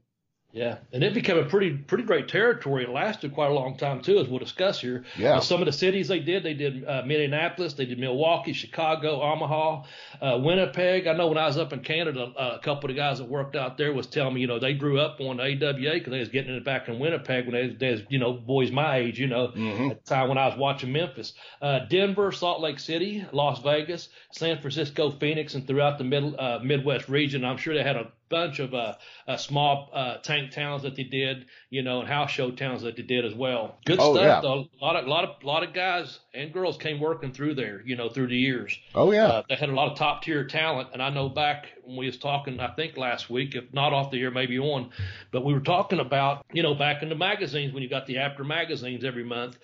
Yeah, 0.54 0.78
and 0.92 1.04
it 1.04 1.16
became 1.16 1.40
a 1.40 1.46
pretty 1.46 1.72
pretty 1.76 2.04
great 2.04 2.28
territory. 2.28 2.84
It 2.84 2.90
lasted 2.92 3.34
quite 3.34 3.50
a 3.50 3.54
long 3.56 3.76
time 3.76 4.04
too, 4.04 4.20
as 4.20 4.28
we'll 4.28 4.38
discuss 4.38 4.80
here. 4.80 5.04
Yeah. 5.18 5.38
Uh, 5.38 5.40
some 5.42 5.62
of 5.62 5.66
the 5.66 5.72
cities 5.72 6.10
they 6.10 6.20
did, 6.20 6.44
they 6.44 6.54
did 6.54 6.88
uh, 6.88 7.02
Minneapolis, 7.08 7.74
they 7.74 7.88
did 7.88 7.98
Milwaukee, 7.98 8.54
Chicago, 8.54 9.24
Omaha, 9.24 9.84
uh, 10.22 10.38
Winnipeg. 10.38 11.08
I 11.08 11.14
know 11.14 11.28
when 11.28 11.40
I 11.40 11.48
was 11.48 11.58
up 11.58 11.74
in 11.74 11.80
Canada, 11.80 12.32
uh, 12.38 12.58
a 12.58 12.60
couple 12.60 12.88
of 12.88 12.96
the 12.96 13.02
guys 13.02 13.18
that 13.18 13.28
worked 13.28 13.56
out 13.56 13.80
there 13.80 13.94
was 13.94 14.06
telling 14.06 14.36
me, 14.36 14.42
you 14.42 14.48
know, 14.48 14.60
they 14.60 14.76
grew 14.76 15.00
up 15.00 15.20
on 15.20 15.40
AWA 15.40 15.94
because 15.94 16.12
they 16.12 16.20
was 16.20 16.30
getting 16.30 16.54
it 16.54 16.64
back 16.64 16.88
in 16.88 17.00
Winnipeg 17.00 17.48
when 17.48 17.56
they 17.56 17.68
was, 17.70 17.78
they 17.80 17.92
was 17.92 18.02
you 18.10 18.20
know, 18.20 18.34
boys 18.34 18.72
my 18.72 18.98
age, 18.98 19.20
you 19.20 19.28
know, 19.28 19.48
mm-hmm. 19.48 19.90
at 19.90 20.06
the 20.06 20.08
time 20.08 20.30
when 20.30 20.38
I 20.38 20.46
was 20.46 20.58
watching 20.60 20.92
Memphis, 20.92 21.34
uh, 21.64 21.80
Denver, 21.90 22.32
Salt 22.32 22.62
Lake 22.62 22.78
City, 22.78 23.26
Las 23.32 23.60
Vegas, 23.64 24.08
San 24.32 24.60
Francisco, 24.60 25.10
Phoenix, 25.10 25.56
and 25.56 25.66
throughout 25.66 25.98
the 25.98 26.04
middle 26.04 26.40
uh, 26.40 26.60
Midwest 26.62 27.10
region. 27.10 27.44
I'm 27.44 27.58
sure 27.58 27.74
they 27.74 27.82
had 27.82 27.96
a 27.96 28.12
bunch 28.34 28.60
of 28.60 28.74
uh, 28.74 28.96
uh, 29.28 29.38
small 29.38 29.90
uh, 29.94 30.18
tank 30.18 30.52
towns 30.52 30.82
that 30.82 30.96
they 30.96 31.04
did, 31.04 31.46
you 31.70 31.84
know, 31.84 32.00
and 32.00 32.10
house 32.10 32.32
show 32.32 32.50
towns 32.50 32.82
that 32.82 32.96
they 32.96 33.04
did 33.04 33.26
as 33.26 33.36
well. 33.36 33.78
Good 33.86 34.00
oh, 34.00 34.16
stuff. 34.16 34.26
Yeah. 34.26 34.42
Though. 34.42 34.68
A 34.82 34.84
lot 34.84 34.96
of 34.96 35.08
lot 35.08 35.24
of 35.24 35.44
lot 35.44 35.64
of 35.64 35.74
guys 35.74 36.20
and 36.34 36.52
girls 36.52 36.78
came 36.78 37.00
working 37.00 37.32
through 37.32 37.56
there, 37.56 37.84
you 37.86 37.96
know, 37.96 38.10
through 38.10 38.28
the 38.28 38.38
years. 38.38 38.78
Oh 38.96 39.12
yeah. 39.12 39.28
Uh, 39.28 39.44
they 39.48 39.56
had 39.56 39.70
a 39.70 39.74
lot 39.74 39.92
of 39.92 39.98
top 39.98 40.24
tier 40.24 40.46
talent, 40.46 40.90
and 40.94 41.02
I 41.02 41.10
know 41.10 41.30
back 41.30 41.68
when 41.84 41.98
we 41.98 42.08
was 42.08 42.18
talking, 42.18 42.60
I 42.60 42.74
think 42.74 42.98
last 42.98 43.30
week, 43.30 43.54
if 43.54 43.72
not 43.74 43.94
off 43.94 44.10
the 44.10 44.20
air, 44.20 44.32
maybe 44.32 44.58
on, 44.58 44.90
but 45.32 45.46
we 45.46 45.54
were 45.54 45.60
talking 45.60 46.00
about, 46.00 46.46
you 46.52 46.64
know, 46.64 46.74
back 46.74 47.04
in 47.04 47.10
the 47.10 47.16
magazines 47.16 47.74
when 47.74 47.84
you 47.84 47.90
got 47.90 48.08
the 48.08 48.18
after 48.18 48.44
magazines 48.44 49.04
every 49.04 49.24
month 49.24 49.58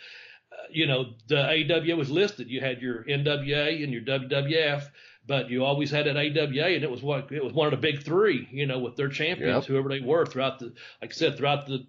uh, 0.51 0.67
you 0.71 0.88
know, 0.88 1.13
the 1.27 1.39
AWA 1.39 1.95
was 1.95 2.09
listed. 2.09 2.49
You 2.49 2.59
had 2.59 2.81
your 2.81 3.03
NWA 3.03 3.83
and 3.83 3.93
your 3.93 4.01
WWF, 4.01 4.89
but 5.29 5.51
you 5.51 5.63
always 5.63 5.91
had 5.91 6.07
an 6.07 6.17
AWA, 6.17 6.69
and 6.69 6.83
it 6.83 6.89
was 6.89 7.03
what 7.03 7.31
it 7.31 7.43
was 7.43 7.53
one 7.53 7.71
of 7.71 7.79
the 7.79 7.88
big 7.88 8.03
three, 8.03 8.48
you 8.51 8.65
know, 8.65 8.79
with 8.79 8.95
their 8.95 9.09
champions, 9.09 9.63
yep. 9.63 9.65
whoever 9.65 9.88
they 9.88 10.00
were 10.01 10.25
throughout 10.25 10.57
the, 10.57 10.74
like 11.01 11.12
I 11.12 11.13
said, 11.13 11.38
throughout 11.38 11.67
the 11.67 11.86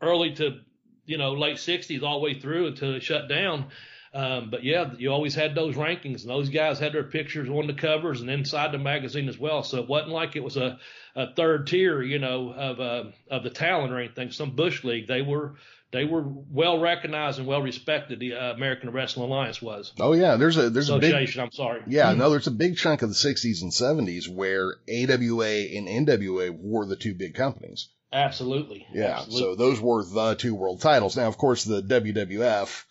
early 0.00 0.34
to, 0.36 0.60
you 1.04 1.18
know, 1.18 1.34
late 1.34 1.58
'60s 1.58 2.02
all 2.02 2.18
the 2.18 2.24
way 2.24 2.40
through 2.40 2.68
until 2.68 2.94
it 2.94 3.02
shut 3.02 3.28
down. 3.28 3.66
Um, 4.14 4.48
but 4.50 4.64
yeah, 4.64 4.90
you 4.96 5.12
always 5.12 5.34
had 5.34 5.54
those 5.54 5.74
rankings, 5.74 6.22
and 6.22 6.30
those 6.30 6.48
guys 6.48 6.78
had 6.78 6.94
their 6.94 7.04
pictures 7.04 7.50
on 7.50 7.66
the 7.66 7.74
covers 7.74 8.22
and 8.22 8.30
inside 8.30 8.72
the 8.72 8.78
magazine 8.78 9.28
as 9.28 9.38
well. 9.38 9.62
So 9.62 9.82
it 9.82 9.88
wasn't 9.88 10.12
like 10.12 10.34
it 10.34 10.42
was 10.42 10.56
a, 10.56 10.78
a 11.14 11.34
third 11.34 11.66
tier, 11.66 12.00
you 12.00 12.18
know, 12.18 12.54
of 12.54 12.80
uh, 12.80 13.04
of 13.30 13.42
the 13.42 13.50
talent 13.50 13.92
or 13.92 13.98
anything. 13.98 14.30
Some 14.30 14.56
bush 14.56 14.82
league, 14.82 15.08
they 15.08 15.20
were 15.20 15.56
they 15.90 16.04
were 16.04 16.22
well 16.22 16.78
recognized 16.78 17.38
and 17.38 17.48
well 17.48 17.62
respected. 17.62 18.20
The 18.20 18.34
uh, 18.34 18.52
American 18.52 18.90
Wrestling 18.90 19.30
Alliance 19.30 19.62
was. 19.62 19.92
Oh 19.98 20.12
yeah, 20.12 20.36
there's 20.36 20.56
a 20.56 20.70
there's 20.70 20.90
a 20.90 20.98
big 20.98 21.38
I'm 21.38 21.52
sorry. 21.52 21.82
Yeah, 21.86 22.12
no, 22.12 22.30
there's 22.30 22.46
a 22.46 22.52
big 22.52 22.76
chunk 22.76 23.02
of 23.02 23.08
the 23.08 23.14
60s 23.14 23.62
and 23.62 23.72
70s 23.72 24.28
where 24.28 24.74
AWA 24.88 25.76
and 25.76 25.88
NWA 26.06 26.56
were 26.58 26.86
the 26.86 26.96
two 26.96 27.14
big 27.14 27.34
companies. 27.34 27.88
Absolutely. 28.12 28.86
Yeah, 28.92 29.18
Absolutely. 29.18 29.40
so 29.40 29.54
those 29.54 29.80
were 29.80 30.04
the 30.04 30.34
two 30.34 30.54
world 30.54 30.80
titles. 30.80 31.16
Now, 31.16 31.28
of 31.28 31.36
course, 31.36 31.64
the 31.64 31.82
WWF 31.82 32.84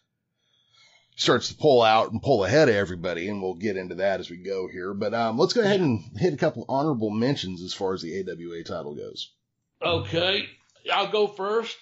starts 1.15 1.49
to 1.49 1.55
pull 1.55 1.81
out 1.81 2.11
and 2.11 2.21
pull 2.21 2.45
ahead 2.45 2.69
of 2.69 2.75
everybody, 2.75 3.27
and 3.27 3.41
we'll 3.41 3.55
get 3.55 3.77
into 3.77 3.95
that 3.95 4.19
as 4.19 4.29
we 4.29 4.37
go 4.37 4.67
here. 4.67 4.93
But 4.93 5.13
um, 5.15 5.37
let's 5.37 5.53
go 5.53 5.61
ahead 5.61 5.81
and 5.81 6.03
hit 6.17 6.33
a 6.33 6.37
couple 6.37 6.65
honorable 6.69 7.09
mentions 7.09 7.63
as 7.63 7.73
far 7.73 7.93
as 7.93 8.01
the 8.01 8.19
AWA 8.19 8.63
title 8.63 8.95
goes. 8.95 9.31
Okay, 9.81 10.47
I'll 10.91 11.11
go 11.11 11.27
first. 11.27 11.77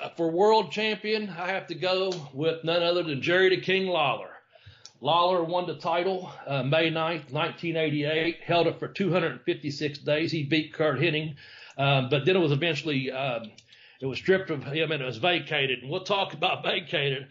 Uh, 0.00 0.08
for 0.16 0.30
world 0.30 0.72
champion, 0.72 1.28
I 1.28 1.48
have 1.48 1.66
to 1.66 1.74
go 1.74 2.12
with 2.32 2.64
none 2.64 2.82
other 2.82 3.02
than 3.02 3.20
Jerry 3.20 3.50
the 3.50 3.60
King 3.60 3.86
Lawler. 3.86 4.30
Lawler 5.00 5.44
won 5.44 5.66
the 5.66 5.76
title 5.76 6.30
uh, 6.46 6.62
May 6.62 6.90
9th, 6.90 7.32
1988, 7.32 8.36
held 8.44 8.66
it 8.66 8.78
for 8.78 8.88
256 8.88 9.98
days. 10.00 10.30
He 10.30 10.42
beat 10.42 10.72
Curt 10.72 10.98
Hennig, 10.98 11.34
um, 11.78 12.08
but 12.10 12.24
then 12.24 12.36
it 12.36 12.40
was 12.40 12.52
eventually 12.52 13.10
um, 13.10 13.50
it 14.00 14.06
was 14.06 14.18
stripped 14.18 14.50
of 14.50 14.64
him 14.64 14.92
and 14.92 15.02
it 15.02 15.06
was 15.06 15.18
vacated. 15.18 15.82
And 15.82 15.90
we'll 15.90 16.04
talk 16.04 16.32
about 16.34 16.62
vacated. 16.62 17.28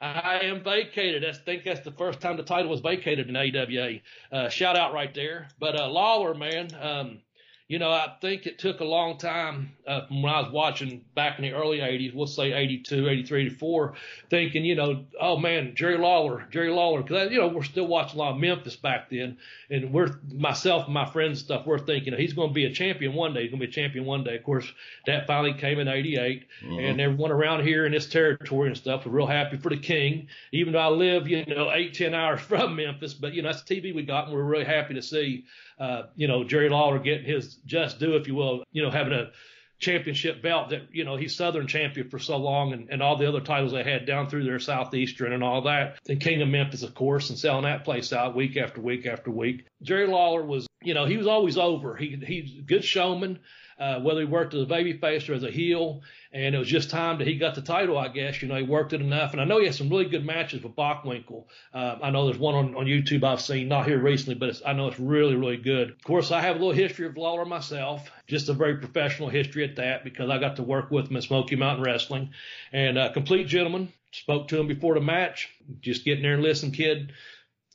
I 0.00 0.40
am 0.44 0.62
vacated. 0.62 1.24
I 1.24 1.32
think 1.32 1.64
that's 1.64 1.80
the 1.80 1.90
first 1.90 2.20
time 2.20 2.36
the 2.36 2.42
title 2.44 2.70
was 2.70 2.80
vacated 2.80 3.28
in 3.28 3.36
AWA. 3.36 3.98
Uh, 4.30 4.48
shout 4.48 4.76
out 4.76 4.92
right 4.92 5.12
there. 5.12 5.48
But 5.58 5.78
uh, 5.78 5.88
Lawler, 5.88 6.34
man, 6.34 6.68
um, 6.80 7.18
you 7.68 7.78
know, 7.78 7.90
I 7.90 8.14
think 8.22 8.46
it 8.46 8.58
took 8.58 8.80
a 8.80 8.84
long 8.84 9.18
time 9.18 9.72
uh, 9.86 10.06
from 10.06 10.22
when 10.22 10.32
I 10.32 10.40
was 10.40 10.50
watching 10.50 11.04
back 11.14 11.38
in 11.38 11.44
the 11.44 11.52
early 11.52 11.78
80s, 11.78 12.14
we'll 12.14 12.26
say 12.26 12.54
82, 12.54 13.06
83, 13.06 13.42
84, 13.42 13.94
thinking, 14.30 14.64
you 14.64 14.74
know, 14.74 15.04
oh 15.20 15.36
man, 15.36 15.74
Jerry 15.74 15.98
Lawler, 15.98 16.46
Jerry 16.50 16.70
Lawler, 16.70 17.02
because, 17.02 17.30
you 17.30 17.38
know, 17.38 17.48
we're 17.48 17.64
still 17.64 17.86
watching 17.86 18.18
a 18.18 18.22
lot 18.22 18.32
of 18.32 18.38
Memphis 18.38 18.74
back 18.74 19.10
then. 19.10 19.36
And 19.68 19.92
we're, 19.92 20.18
myself 20.32 20.86
and 20.86 20.94
my 20.94 21.04
friends 21.04 21.40
and 21.40 21.44
stuff, 21.44 21.66
we're 21.66 21.78
thinking 21.78 22.14
he's 22.16 22.32
going 22.32 22.48
to 22.48 22.54
be 22.54 22.64
a 22.64 22.72
champion 22.72 23.12
one 23.12 23.34
day. 23.34 23.42
He's 23.42 23.50
going 23.50 23.60
to 23.60 23.66
be 23.66 23.70
a 23.70 23.74
champion 23.74 24.06
one 24.06 24.24
day. 24.24 24.36
Of 24.36 24.44
course, 24.44 24.72
that 25.04 25.26
finally 25.26 25.52
came 25.52 25.78
in 25.78 25.88
88. 25.88 26.46
Mm-hmm. 26.64 26.78
And 26.78 27.00
everyone 27.02 27.32
around 27.32 27.64
here 27.64 27.84
in 27.84 27.92
this 27.92 28.08
territory 28.08 28.68
and 28.68 28.78
stuff 28.78 29.04
was 29.04 29.12
real 29.12 29.26
happy 29.26 29.58
for 29.58 29.68
the 29.68 29.76
king, 29.76 30.28
even 30.52 30.72
though 30.72 30.78
I 30.78 30.88
live, 30.88 31.28
you 31.28 31.44
know, 31.44 31.70
eight, 31.70 31.92
10 31.92 32.14
hours 32.14 32.40
from 32.48 32.76
Memphis. 32.76 33.12
But, 33.12 33.34
you 33.34 33.42
know, 33.42 33.50
that's 33.50 33.62
the 33.62 33.78
TV 33.78 33.94
we 33.94 34.04
got, 34.04 34.24
and 34.24 34.32
we're 34.32 34.42
really 34.42 34.64
happy 34.64 34.94
to 34.94 35.02
see 35.02 35.44
uh, 35.78 36.04
you 36.16 36.26
know, 36.26 36.42
Jerry 36.42 36.68
Lawler 36.68 36.98
getting 36.98 37.24
his 37.24 37.57
just 37.66 37.98
due, 37.98 38.16
if 38.16 38.26
you 38.26 38.34
will, 38.34 38.64
you 38.72 38.82
know, 38.82 38.90
having 38.90 39.12
a 39.12 39.30
championship 39.78 40.42
belt 40.42 40.70
that, 40.70 40.82
you 40.92 41.04
know, 41.04 41.16
he's 41.16 41.36
Southern 41.36 41.66
champion 41.66 42.08
for 42.08 42.18
so 42.18 42.36
long 42.36 42.72
and, 42.72 42.88
and 42.90 43.02
all 43.02 43.16
the 43.16 43.28
other 43.28 43.40
titles 43.40 43.72
they 43.72 43.84
had 43.84 44.06
down 44.06 44.28
through 44.28 44.44
their 44.44 44.58
Southeastern 44.58 45.32
and 45.32 45.42
all 45.42 45.62
that. 45.62 45.98
And 46.08 46.20
King 46.20 46.42
of 46.42 46.48
Memphis, 46.48 46.82
of 46.82 46.94
course, 46.94 47.30
and 47.30 47.38
selling 47.38 47.64
that 47.64 47.84
place 47.84 48.12
out 48.12 48.34
week 48.34 48.56
after 48.56 48.80
week 48.80 49.06
after 49.06 49.30
week. 49.30 49.66
Jerry 49.82 50.06
Lawler 50.06 50.42
was, 50.42 50.66
you 50.82 50.94
know, 50.94 51.04
he 51.04 51.16
was 51.16 51.26
always 51.26 51.56
over. 51.56 51.94
He, 51.96 52.20
he's 52.24 52.58
a 52.58 52.62
good 52.62 52.84
showman 52.84 53.38
uh, 53.78 54.00
whether 54.00 54.20
he 54.20 54.26
worked 54.26 54.54
as 54.54 54.62
a 54.62 54.66
babyface 54.66 55.28
or 55.28 55.34
as 55.34 55.44
a 55.44 55.50
heel. 55.50 56.02
And 56.32 56.54
it 56.54 56.58
was 56.58 56.68
just 56.68 56.90
time 56.90 57.18
that 57.18 57.26
he 57.26 57.36
got 57.36 57.54
the 57.54 57.62
title, 57.62 57.96
I 57.96 58.08
guess. 58.08 58.42
You 58.42 58.48
know, 58.48 58.56
he 58.56 58.62
worked 58.62 58.92
it 58.92 59.00
enough. 59.00 59.32
And 59.32 59.40
I 59.40 59.44
know 59.44 59.60
he 59.60 59.66
had 59.66 59.74
some 59.74 59.88
really 59.88 60.04
good 60.04 60.24
matches 60.26 60.62
with 60.62 60.76
Bockwinkel. 60.76 61.44
Uh, 61.72 61.96
I 62.02 62.10
know 62.10 62.26
there's 62.26 62.38
one 62.38 62.54
on, 62.54 62.74
on 62.74 62.86
YouTube 62.86 63.24
I've 63.24 63.40
seen, 63.40 63.68
not 63.68 63.86
here 63.86 63.98
recently, 63.98 64.34
but 64.34 64.60
I 64.66 64.74
know 64.74 64.88
it's 64.88 65.00
really, 65.00 65.36
really 65.36 65.56
good. 65.56 65.90
Of 65.90 66.04
course, 66.04 66.30
I 66.30 66.40
have 66.42 66.56
a 66.56 66.58
little 66.58 66.74
history 66.74 67.06
of 67.06 67.16
Lawler 67.16 67.44
myself, 67.44 68.10
just 68.26 68.48
a 68.48 68.52
very 68.52 68.76
professional 68.76 69.28
history 69.28 69.64
at 69.64 69.76
that, 69.76 70.04
because 70.04 70.28
I 70.28 70.38
got 70.38 70.56
to 70.56 70.62
work 70.62 70.90
with 70.90 71.08
him 71.08 71.16
at 71.16 71.22
Smoky 71.22 71.56
Mountain 71.56 71.84
Wrestling. 71.84 72.30
And 72.72 72.98
uh, 72.98 73.12
complete 73.12 73.46
gentleman. 73.46 73.92
Spoke 74.10 74.48
to 74.48 74.58
him 74.58 74.66
before 74.66 74.94
the 74.94 75.00
match. 75.00 75.50
Just 75.80 76.04
getting 76.04 76.22
there 76.22 76.34
and 76.34 76.42
listen, 76.42 76.72
kid 76.72 77.12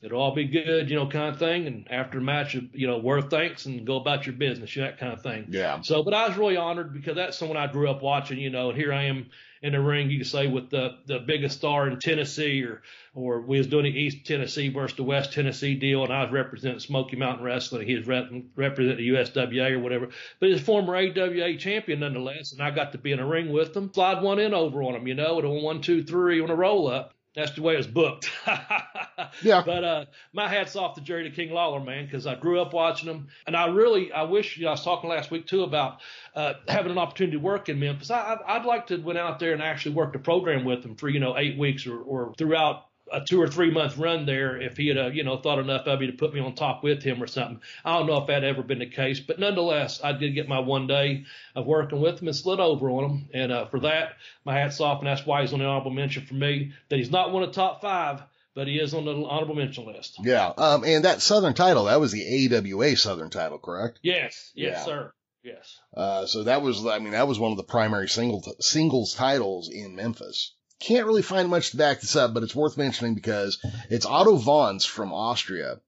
it'll 0.03 0.21
all 0.21 0.35
be 0.35 0.45
good, 0.45 0.89
you 0.89 0.97
know, 0.97 1.07
kind 1.07 1.29
of 1.29 1.39
thing. 1.39 1.65
And 1.65 1.89
after 1.89 2.19
the 2.19 2.25
match, 2.25 2.55
you 2.55 2.87
know, 2.87 2.97
worth 2.97 3.29
thanks 3.29 3.65
and 3.65 3.87
go 3.87 3.95
about 3.95 4.25
your 4.25 4.35
business, 4.35 4.75
that 4.75 4.99
kind 4.99 5.13
of 5.13 5.21
thing. 5.21 5.47
Yeah. 5.49 5.81
So, 5.81 6.03
but 6.03 6.13
I 6.13 6.27
was 6.27 6.37
really 6.37 6.57
honored 6.57 6.93
because 6.93 7.15
that's 7.15 7.37
someone 7.37 7.57
I 7.57 7.67
grew 7.67 7.89
up 7.89 8.01
watching, 8.01 8.37
you 8.37 8.49
know, 8.49 8.69
and 8.69 8.77
here 8.77 8.91
I 8.91 9.03
am 9.03 9.29
in 9.61 9.71
the 9.71 9.79
ring, 9.79 10.11
you 10.11 10.17
could 10.17 10.27
say 10.27 10.47
with 10.47 10.69
the, 10.69 10.97
the 11.05 11.19
biggest 11.19 11.57
star 11.57 11.87
in 11.87 11.97
Tennessee 11.97 12.63
or, 12.63 12.81
or 13.15 13.39
we 13.39 13.57
was 13.57 13.67
doing 13.67 13.85
the 13.85 13.97
East 13.97 14.25
Tennessee 14.25 14.67
versus 14.67 14.97
the 14.97 15.03
West 15.03 15.31
Tennessee 15.31 15.75
deal 15.75 16.03
and 16.03 16.11
I 16.11 16.23
was 16.23 16.33
representing 16.33 16.81
Smoky 16.81 17.15
Mountain 17.15 17.45
Wrestling. 17.45 17.87
He 17.87 17.95
was 17.95 18.05
rep- 18.05 18.29
representing 18.57 18.97
the 18.97 19.17
USWA 19.17 19.71
or 19.71 19.79
whatever, 19.79 20.09
but 20.41 20.49
he's 20.49 20.59
former 20.59 20.97
AWA 20.97 21.55
champion 21.55 22.01
nonetheless. 22.01 22.51
And 22.51 22.61
I 22.61 22.71
got 22.71 22.91
to 22.91 22.97
be 22.97 23.13
in 23.13 23.19
a 23.19 23.25
ring 23.25 23.53
with 23.53 23.73
him, 23.73 23.89
slide 23.93 24.21
one 24.21 24.39
in 24.39 24.53
over 24.53 24.83
on 24.83 24.95
him, 24.95 25.07
you 25.07 25.15
know, 25.15 25.37
with 25.37 25.45
a 25.45 25.49
one, 25.49 25.79
two, 25.79 26.03
three 26.03 26.41
on 26.41 26.49
a 26.49 26.55
roll 26.55 26.89
up 26.89 27.12
that's 27.35 27.51
the 27.53 27.61
way 27.61 27.75
it's 27.75 27.87
booked. 27.87 28.29
yeah. 29.41 29.63
But 29.65 29.83
uh, 29.83 30.05
my 30.33 30.47
hat's 30.47 30.75
off 30.75 30.95
to 30.95 31.01
Jerry 31.01 31.27
the 31.27 31.35
King 31.35 31.51
Lawler, 31.51 31.79
man, 31.79 32.05
because 32.05 32.27
I 32.27 32.35
grew 32.35 32.61
up 32.61 32.73
watching 32.73 33.09
him, 33.09 33.27
and 33.47 33.55
I 33.55 33.67
really, 33.67 34.11
I 34.11 34.23
wish. 34.23 34.57
You 34.57 34.63
know, 34.63 34.69
I 34.69 34.73
was 34.73 34.83
talking 34.83 35.09
last 35.09 35.31
week 35.31 35.47
too 35.47 35.63
about 35.63 35.99
uh, 36.35 36.53
having 36.67 36.91
an 36.91 36.97
opportunity 36.97 37.37
to 37.37 37.43
work 37.43 37.69
in 37.69 37.79
Memphis. 37.79 38.11
I, 38.11 38.37
I'd 38.45 38.65
like 38.65 38.87
to 38.87 38.97
went 38.97 39.17
out 39.17 39.39
there 39.39 39.53
and 39.53 39.61
actually 39.61 39.95
work 39.95 40.13
the 40.13 40.19
program 40.19 40.63
with 40.65 40.83
him 40.83 40.95
for 40.95 41.09
you 41.09 41.19
know 41.19 41.37
eight 41.37 41.57
weeks 41.57 41.87
or, 41.87 41.99
or 41.99 42.33
throughout 42.37 42.85
a 43.13 43.23
two 43.23 43.41
or 43.41 43.47
three 43.47 43.71
month 43.71 43.97
run 43.97 44.25
there 44.25 44.59
if 44.59 44.75
he 44.75 44.87
had, 44.87 44.97
uh, 44.97 45.07
you 45.07 45.23
know, 45.23 45.37
thought 45.37 45.59
enough 45.59 45.87
of 45.87 45.99
me 45.99 46.07
to 46.07 46.13
put 46.13 46.33
me 46.33 46.39
on 46.39 46.55
top 46.55 46.83
with 46.83 47.03
him 47.03 47.21
or 47.21 47.27
something. 47.27 47.61
I 47.85 47.97
don't 47.97 48.07
know 48.07 48.17
if 48.17 48.27
that 48.27 48.43
ever 48.43 48.63
been 48.63 48.79
the 48.79 48.87
case, 48.87 49.19
but 49.19 49.39
nonetheless, 49.39 50.01
I 50.03 50.13
did 50.13 50.33
get 50.33 50.49
my 50.49 50.59
one 50.59 50.87
day 50.87 51.25
of 51.55 51.65
working 51.65 52.01
with 52.01 52.19
him 52.19 52.27
and 52.27 52.35
slid 52.35 52.59
over 52.59 52.89
on 52.89 53.09
him. 53.09 53.29
And 53.33 53.51
uh, 53.51 53.65
for 53.67 53.81
that, 53.81 54.15
my 54.43 54.53
hat's 54.57 54.81
off, 54.81 54.99
and 54.99 55.07
that's 55.07 55.25
why 55.25 55.41
he's 55.41 55.53
on 55.53 55.59
the 55.59 55.65
honorable 55.65 55.91
mention 55.91 56.25
for 56.25 56.33
me. 56.33 56.73
That 56.89 56.97
he's 56.97 57.11
not 57.11 57.31
one 57.31 57.43
of 57.43 57.49
the 57.49 57.55
top 57.55 57.81
five, 57.81 58.23
but 58.55 58.67
he 58.67 58.79
is 58.79 58.93
on 58.93 59.05
the 59.05 59.13
honorable 59.13 59.55
mention 59.55 59.85
list. 59.85 60.17
Yeah. 60.21 60.51
Um, 60.57 60.83
and 60.83 61.05
that 61.05 61.21
Southern 61.21 61.53
title, 61.53 61.85
that 61.85 61.99
was 61.99 62.11
the 62.11 62.47
AWA 62.55 62.95
Southern 62.95 63.29
title, 63.29 63.59
correct? 63.59 63.99
Yes. 64.01 64.51
Yes, 64.55 64.77
yeah. 64.77 64.83
sir. 64.85 65.13
Yes. 65.43 65.79
Uh, 65.95 66.25
so 66.25 66.43
that 66.43 66.61
was, 66.61 66.85
I 66.85 66.99
mean, 66.99 67.11
that 67.11 67.27
was 67.27 67.37
one 67.37 67.51
of 67.51 67.57
the 67.57 67.63
primary 67.63 68.07
single 68.07 68.41
t- 68.41 68.53
singles 68.59 69.13
titles 69.13 69.69
in 69.69 69.95
Memphis. 69.95 70.53
Can't 70.83 71.05
really 71.05 71.21
find 71.21 71.49
much 71.49 71.71
to 71.71 71.77
back 71.77 72.01
this 72.01 72.15
up, 72.15 72.33
but 72.33 72.43
it's 72.43 72.55
worth 72.55 72.77
mentioning 72.77 73.15
because 73.15 73.57
it's 73.89 74.05
Otto 74.05 74.37
Wanz 74.37 74.85
from 74.85 75.13
Austria 75.13 75.79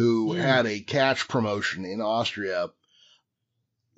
who 0.00 0.32
mm. 0.32 0.40
had 0.40 0.66
a 0.66 0.80
catch 0.80 1.28
promotion 1.28 1.84
in 1.84 2.00
Austria. 2.00 2.70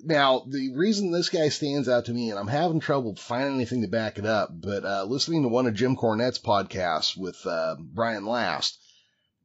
Now, 0.01 0.43
the 0.45 0.75
reason 0.75 1.11
this 1.11 1.29
guy 1.29 1.47
stands 1.47 1.87
out 1.87 2.05
to 2.05 2.13
me, 2.13 2.29
and 2.29 2.37
I'm 2.37 2.47
having 2.47 2.81
trouble 2.81 3.15
finding 3.15 3.55
anything 3.55 3.83
to 3.83 3.87
back 3.87 4.17
it 4.17 4.25
up, 4.25 4.49
but 4.51 4.83
uh, 4.83 5.05
listening 5.05 5.43
to 5.43 5.47
one 5.47 5.65
of 5.65 5.75
Jim 5.75 5.95
Cornette's 5.95 6.39
podcasts 6.39 7.15
with 7.15 7.45
uh, 7.45 7.77
Brian 7.79 8.25
Last, 8.25 8.79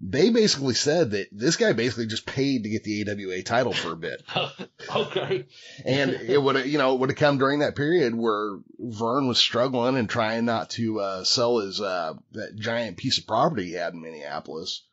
they 0.00 0.31
basically 0.31 0.75
said 0.75 1.11
that 1.11 1.28
this 1.33 1.57
guy 1.57 1.73
basically 1.73 2.07
just 2.07 2.25
paid 2.25 2.62
to 2.62 2.69
get 2.69 2.85
the 2.85 3.02
AWA 3.09 3.43
title 3.43 3.73
for 3.73 3.93
a 3.93 3.97
bit. 3.97 4.23
okay. 4.95 5.47
and 5.85 6.11
it 6.12 6.40
would 6.40 6.57
have, 6.57 6.67
you 6.67 6.78
know, 6.78 6.95
it 6.95 7.00
would 7.00 7.11
have 7.11 7.19
come 7.19 7.38
during 7.38 7.61
that 7.61 7.75
period 7.75 8.14
where 8.14 8.59
Vern 8.78 9.26
was 9.26 9.38
struggling 9.38 9.97
and 9.97 10.09
trying 10.09 10.45
not 10.45 10.71
to 10.71 11.00
uh, 11.00 11.25
sell 11.25 11.59
his 11.59 11.81
uh, 11.81 12.14
that 12.33 12.57
giant 12.57 12.97
piece 12.97 13.19
of 13.19 13.26
property 13.26 13.67
he 13.67 13.73
had 13.73 13.93
in 13.93 14.00
Minneapolis 14.00 14.85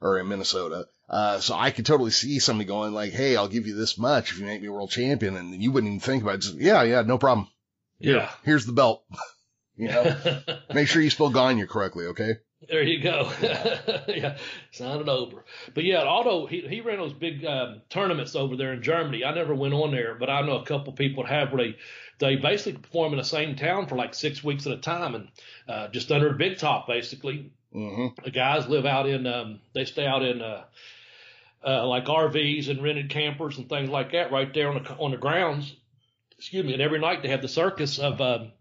or 0.00 0.18
in 0.18 0.28
Minnesota. 0.28 0.86
Uh, 1.08 1.40
so 1.40 1.54
I 1.54 1.70
could 1.70 1.84
totally 1.84 2.12
see 2.12 2.38
somebody 2.38 2.66
going 2.66 2.94
like, 2.94 3.12
"Hey, 3.12 3.36
I'll 3.36 3.48
give 3.48 3.66
you 3.66 3.74
this 3.74 3.98
much 3.98 4.30
if 4.30 4.38
you 4.38 4.46
make 4.46 4.62
me 4.62 4.68
world 4.68 4.90
champion," 4.90 5.36
and 5.36 5.60
you 5.60 5.72
wouldn't 5.72 5.90
even 5.90 6.00
think 6.00 6.22
about 6.22 6.36
it. 6.36 6.42
Just, 6.42 6.54
yeah, 6.54 6.82
yeah, 6.84 7.02
no 7.02 7.18
problem. 7.18 7.48
Here, 7.98 8.18
yeah. 8.18 8.30
Here's 8.44 8.64
the 8.64 8.72
belt. 8.72 9.04
you 9.76 9.88
know, 9.88 10.16
make 10.74 10.86
sure 10.86 11.02
you 11.02 11.10
spell 11.10 11.30
Gagne 11.30 11.66
correctly, 11.66 12.06
okay? 12.06 12.36
There 12.68 12.82
you 12.82 13.02
go. 13.02 13.32
yeah, 13.42 14.36
sign 14.70 15.00
it 15.00 15.08
over. 15.08 15.44
But 15.74 15.84
yeah, 15.84 16.02
Otto, 16.02 16.46
he, 16.46 16.60
he 16.60 16.82
ran 16.82 16.98
those 16.98 17.14
big 17.14 17.44
um, 17.44 17.80
tournaments 17.88 18.36
over 18.36 18.54
there 18.56 18.74
in 18.74 18.82
Germany. 18.82 19.24
I 19.24 19.34
never 19.34 19.54
went 19.54 19.72
on 19.72 19.92
there, 19.92 20.14
but 20.14 20.28
I 20.28 20.42
know 20.42 20.58
a 20.58 20.64
couple 20.66 20.92
people 20.92 21.24
have 21.24 21.52
where 21.52 21.64
they 21.64 21.76
they 22.18 22.36
basically 22.36 22.80
perform 22.82 23.12
in 23.14 23.18
the 23.18 23.24
same 23.24 23.56
town 23.56 23.86
for 23.86 23.96
like 23.96 24.14
six 24.14 24.44
weeks 24.44 24.66
at 24.66 24.72
a 24.72 24.76
time 24.76 25.14
and 25.14 25.28
uh, 25.66 25.88
just 25.88 26.12
under 26.12 26.28
a 26.28 26.36
big 26.36 26.58
top, 26.58 26.86
basically. 26.86 27.50
Mm-hmm. 27.74 28.22
The 28.22 28.30
guys 28.30 28.68
live 28.68 28.84
out 28.84 29.08
in, 29.08 29.26
um, 29.26 29.60
they 29.72 29.86
stay 29.86 30.06
out 30.06 30.22
in 30.22 30.42
uh, 30.42 30.64
uh, 31.66 31.86
like 31.86 32.04
RVs 32.04 32.68
and 32.68 32.82
rented 32.82 33.08
campers 33.08 33.56
and 33.56 33.68
things 33.68 33.88
like 33.88 34.12
that 34.12 34.32
right 34.32 34.52
there 34.52 34.68
on 34.68 34.82
the 34.82 34.90
on 34.96 35.12
the 35.12 35.16
grounds. 35.16 35.74
Excuse 36.36 36.64
me. 36.64 36.74
And 36.74 36.82
every 36.82 36.98
night 36.98 37.22
they 37.22 37.28
have 37.28 37.42
the 37.42 37.48
circus 37.48 37.98
of 37.98 38.20
um, 38.20 38.52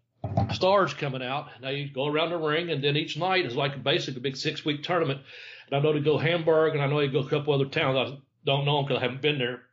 stars 0.53 0.93
coming 0.93 1.23
out. 1.23 1.49
They 1.61 1.85
go 1.85 2.07
around 2.07 2.29
the 2.29 2.37
ring, 2.37 2.69
and 2.69 2.83
then 2.83 2.97
each 2.97 3.17
night 3.17 3.45
is 3.45 3.55
like 3.55 3.83
basically 3.83 4.19
a 4.19 4.23
big 4.23 4.37
six 4.37 4.65
week 4.65 4.83
tournament. 4.83 5.21
And 5.67 5.77
I 5.77 5.81
know 5.81 5.93
they 5.93 5.99
go 5.99 6.17
Hamburg, 6.17 6.73
and 6.73 6.83
I 6.83 6.87
know 6.87 6.99
they 6.99 7.07
go 7.07 7.19
a 7.19 7.29
couple 7.29 7.53
other 7.53 7.65
towns. 7.65 7.97
I 7.97 8.17
don't 8.45 8.65
know 8.65 8.83
because 8.83 8.97
I 8.97 9.01
haven't 9.01 9.21
been 9.21 9.37
there. 9.37 9.63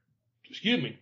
Excuse 0.48 0.82
me. 0.82 0.98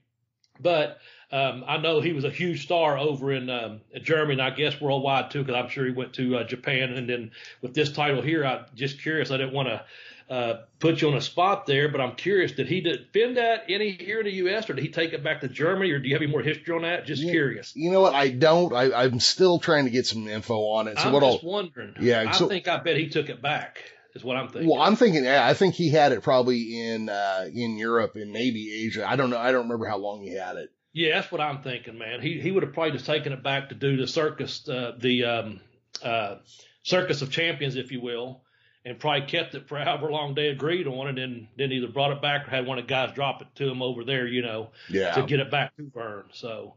But 0.60 0.98
um, 1.32 1.64
I 1.66 1.78
know 1.78 2.00
he 2.00 2.12
was 2.12 2.24
a 2.24 2.30
huge 2.30 2.62
star 2.62 2.96
over 2.96 3.32
in, 3.32 3.50
um, 3.50 3.80
Germany, 4.02 4.34
and 4.34 4.42
I 4.42 4.50
guess 4.50 4.80
worldwide 4.80 5.30
too, 5.30 5.42
because 5.42 5.60
I'm 5.60 5.68
sure 5.68 5.84
he 5.84 5.90
went 5.90 6.14
to 6.14 6.38
uh, 6.38 6.44
Japan. 6.44 6.92
And 6.92 7.08
then 7.08 7.32
with 7.60 7.74
this 7.74 7.92
title 7.92 8.22
here, 8.22 8.44
I'm 8.44 8.66
just 8.74 9.02
curious. 9.02 9.30
I 9.30 9.36
didn't 9.36 9.52
want 9.52 9.68
to 9.68 9.84
uh, 10.30 10.54
put 10.80 11.02
you 11.02 11.08
on 11.08 11.14
a 11.14 11.20
spot 11.20 11.66
there, 11.66 11.88
but 11.88 12.00
I'm 12.00 12.14
curious, 12.14 12.52
did 12.52 12.66
he 12.66 12.80
defend 12.80 13.36
that 13.36 13.64
any 13.68 13.92
here 13.92 14.20
in 14.20 14.26
the 14.26 14.32
U.S. 14.32 14.68
or 14.70 14.74
did 14.74 14.82
he 14.82 14.90
take 14.90 15.12
it 15.12 15.22
back 15.22 15.42
to 15.42 15.48
Germany 15.48 15.90
or 15.90 15.98
do 15.98 16.08
you 16.08 16.14
have 16.14 16.22
any 16.22 16.30
more 16.30 16.42
history 16.42 16.74
on 16.74 16.82
that? 16.82 17.06
Just 17.06 17.22
yeah, 17.22 17.30
curious. 17.30 17.72
You 17.76 17.90
know 17.90 18.00
what? 18.00 18.14
I 18.14 18.30
don't. 18.30 18.72
I, 18.72 19.04
am 19.04 19.20
still 19.20 19.58
trying 19.58 19.84
to 19.84 19.90
get 19.90 20.06
some 20.06 20.26
info 20.26 20.58
on 20.70 20.88
it. 20.88 20.98
So 20.98 21.04
I'm 21.04 21.12
what 21.12 21.22
just 21.22 21.44
I'll, 21.44 21.50
wondering. 21.50 21.94
Yeah. 22.00 22.24
I 22.28 22.32
so, 22.32 22.48
think 22.48 22.68
I 22.68 22.78
bet 22.78 22.96
he 22.96 23.08
took 23.08 23.28
it 23.28 23.42
back. 23.42 23.78
Is 24.14 24.22
what 24.22 24.36
I'm 24.36 24.48
thinking. 24.48 24.70
Well, 24.70 24.80
I'm 24.80 24.94
thinking. 24.94 25.24
Yeah, 25.24 25.44
I 25.44 25.54
think 25.54 25.74
he 25.74 25.90
had 25.90 26.12
it 26.12 26.22
probably 26.22 26.80
in 26.80 27.08
uh, 27.08 27.46
in 27.52 27.76
Europe 27.76 28.14
and 28.14 28.30
maybe 28.30 28.86
Asia. 28.86 29.04
I 29.08 29.16
don't 29.16 29.28
know. 29.28 29.38
I 29.38 29.50
don't 29.50 29.64
remember 29.64 29.86
how 29.86 29.98
long 29.98 30.22
he 30.22 30.34
had 30.34 30.54
it. 30.56 30.70
Yeah, 30.92 31.16
that's 31.16 31.32
what 31.32 31.40
I'm 31.40 31.62
thinking, 31.62 31.98
man. 31.98 32.20
He 32.20 32.40
he 32.40 32.52
would 32.52 32.62
have 32.62 32.72
probably 32.72 32.92
just 32.92 33.06
taken 33.06 33.32
it 33.32 33.42
back 33.42 33.70
to 33.70 33.74
do 33.74 33.96
the 33.96 34.06
circus, 34.06 34.68
uh, 34.68 34.92
the 34.96 35.24
um, 35.24 35.60
uh, 36.00 36.36
circus 36.84 37.22
of 37.22 37.32
champions, 37.32 37.74
if 37.74 37.90
you 37.90 38.00
will, 38.00 38.43
and 38.84 38.98
probably 38.98 39.26
kept 39.26 39.54
it 39.54 39.66
for 39.66 39.78
however 39.78 40.10
long 40.10 40.34
they 40.34 40.48
agreed 40.48 40.86
on, 40.86 41.08
and 41.08 41.18
then 41.18 41.48
then 41.56 41.72
either 41.72 41.88
brought 41.88 42.12
it 42.12 42.20
back 42.20 42.46
or 42.46 42.50
had 42.50 42.66
one 42.66 42.78
of 42.78 42.84
the 42.84 42.88
guys 42.88 43.14
drop 43.14 43.40
it 43.40 43.48
to 43.56 43.68
him 43.68 43.82
over 43.82 44.04
there, 44.04 44.26
you 44.26 44.42
know, 44.42 44.70
yeah. 44.88 45.14
to 45.14 45.22
get 45.22 45.40
it 45.40 45.50
back 45.50 45.74
to 45.76 45.90
Verne. 45.94 46.24
So, 46.32 46.74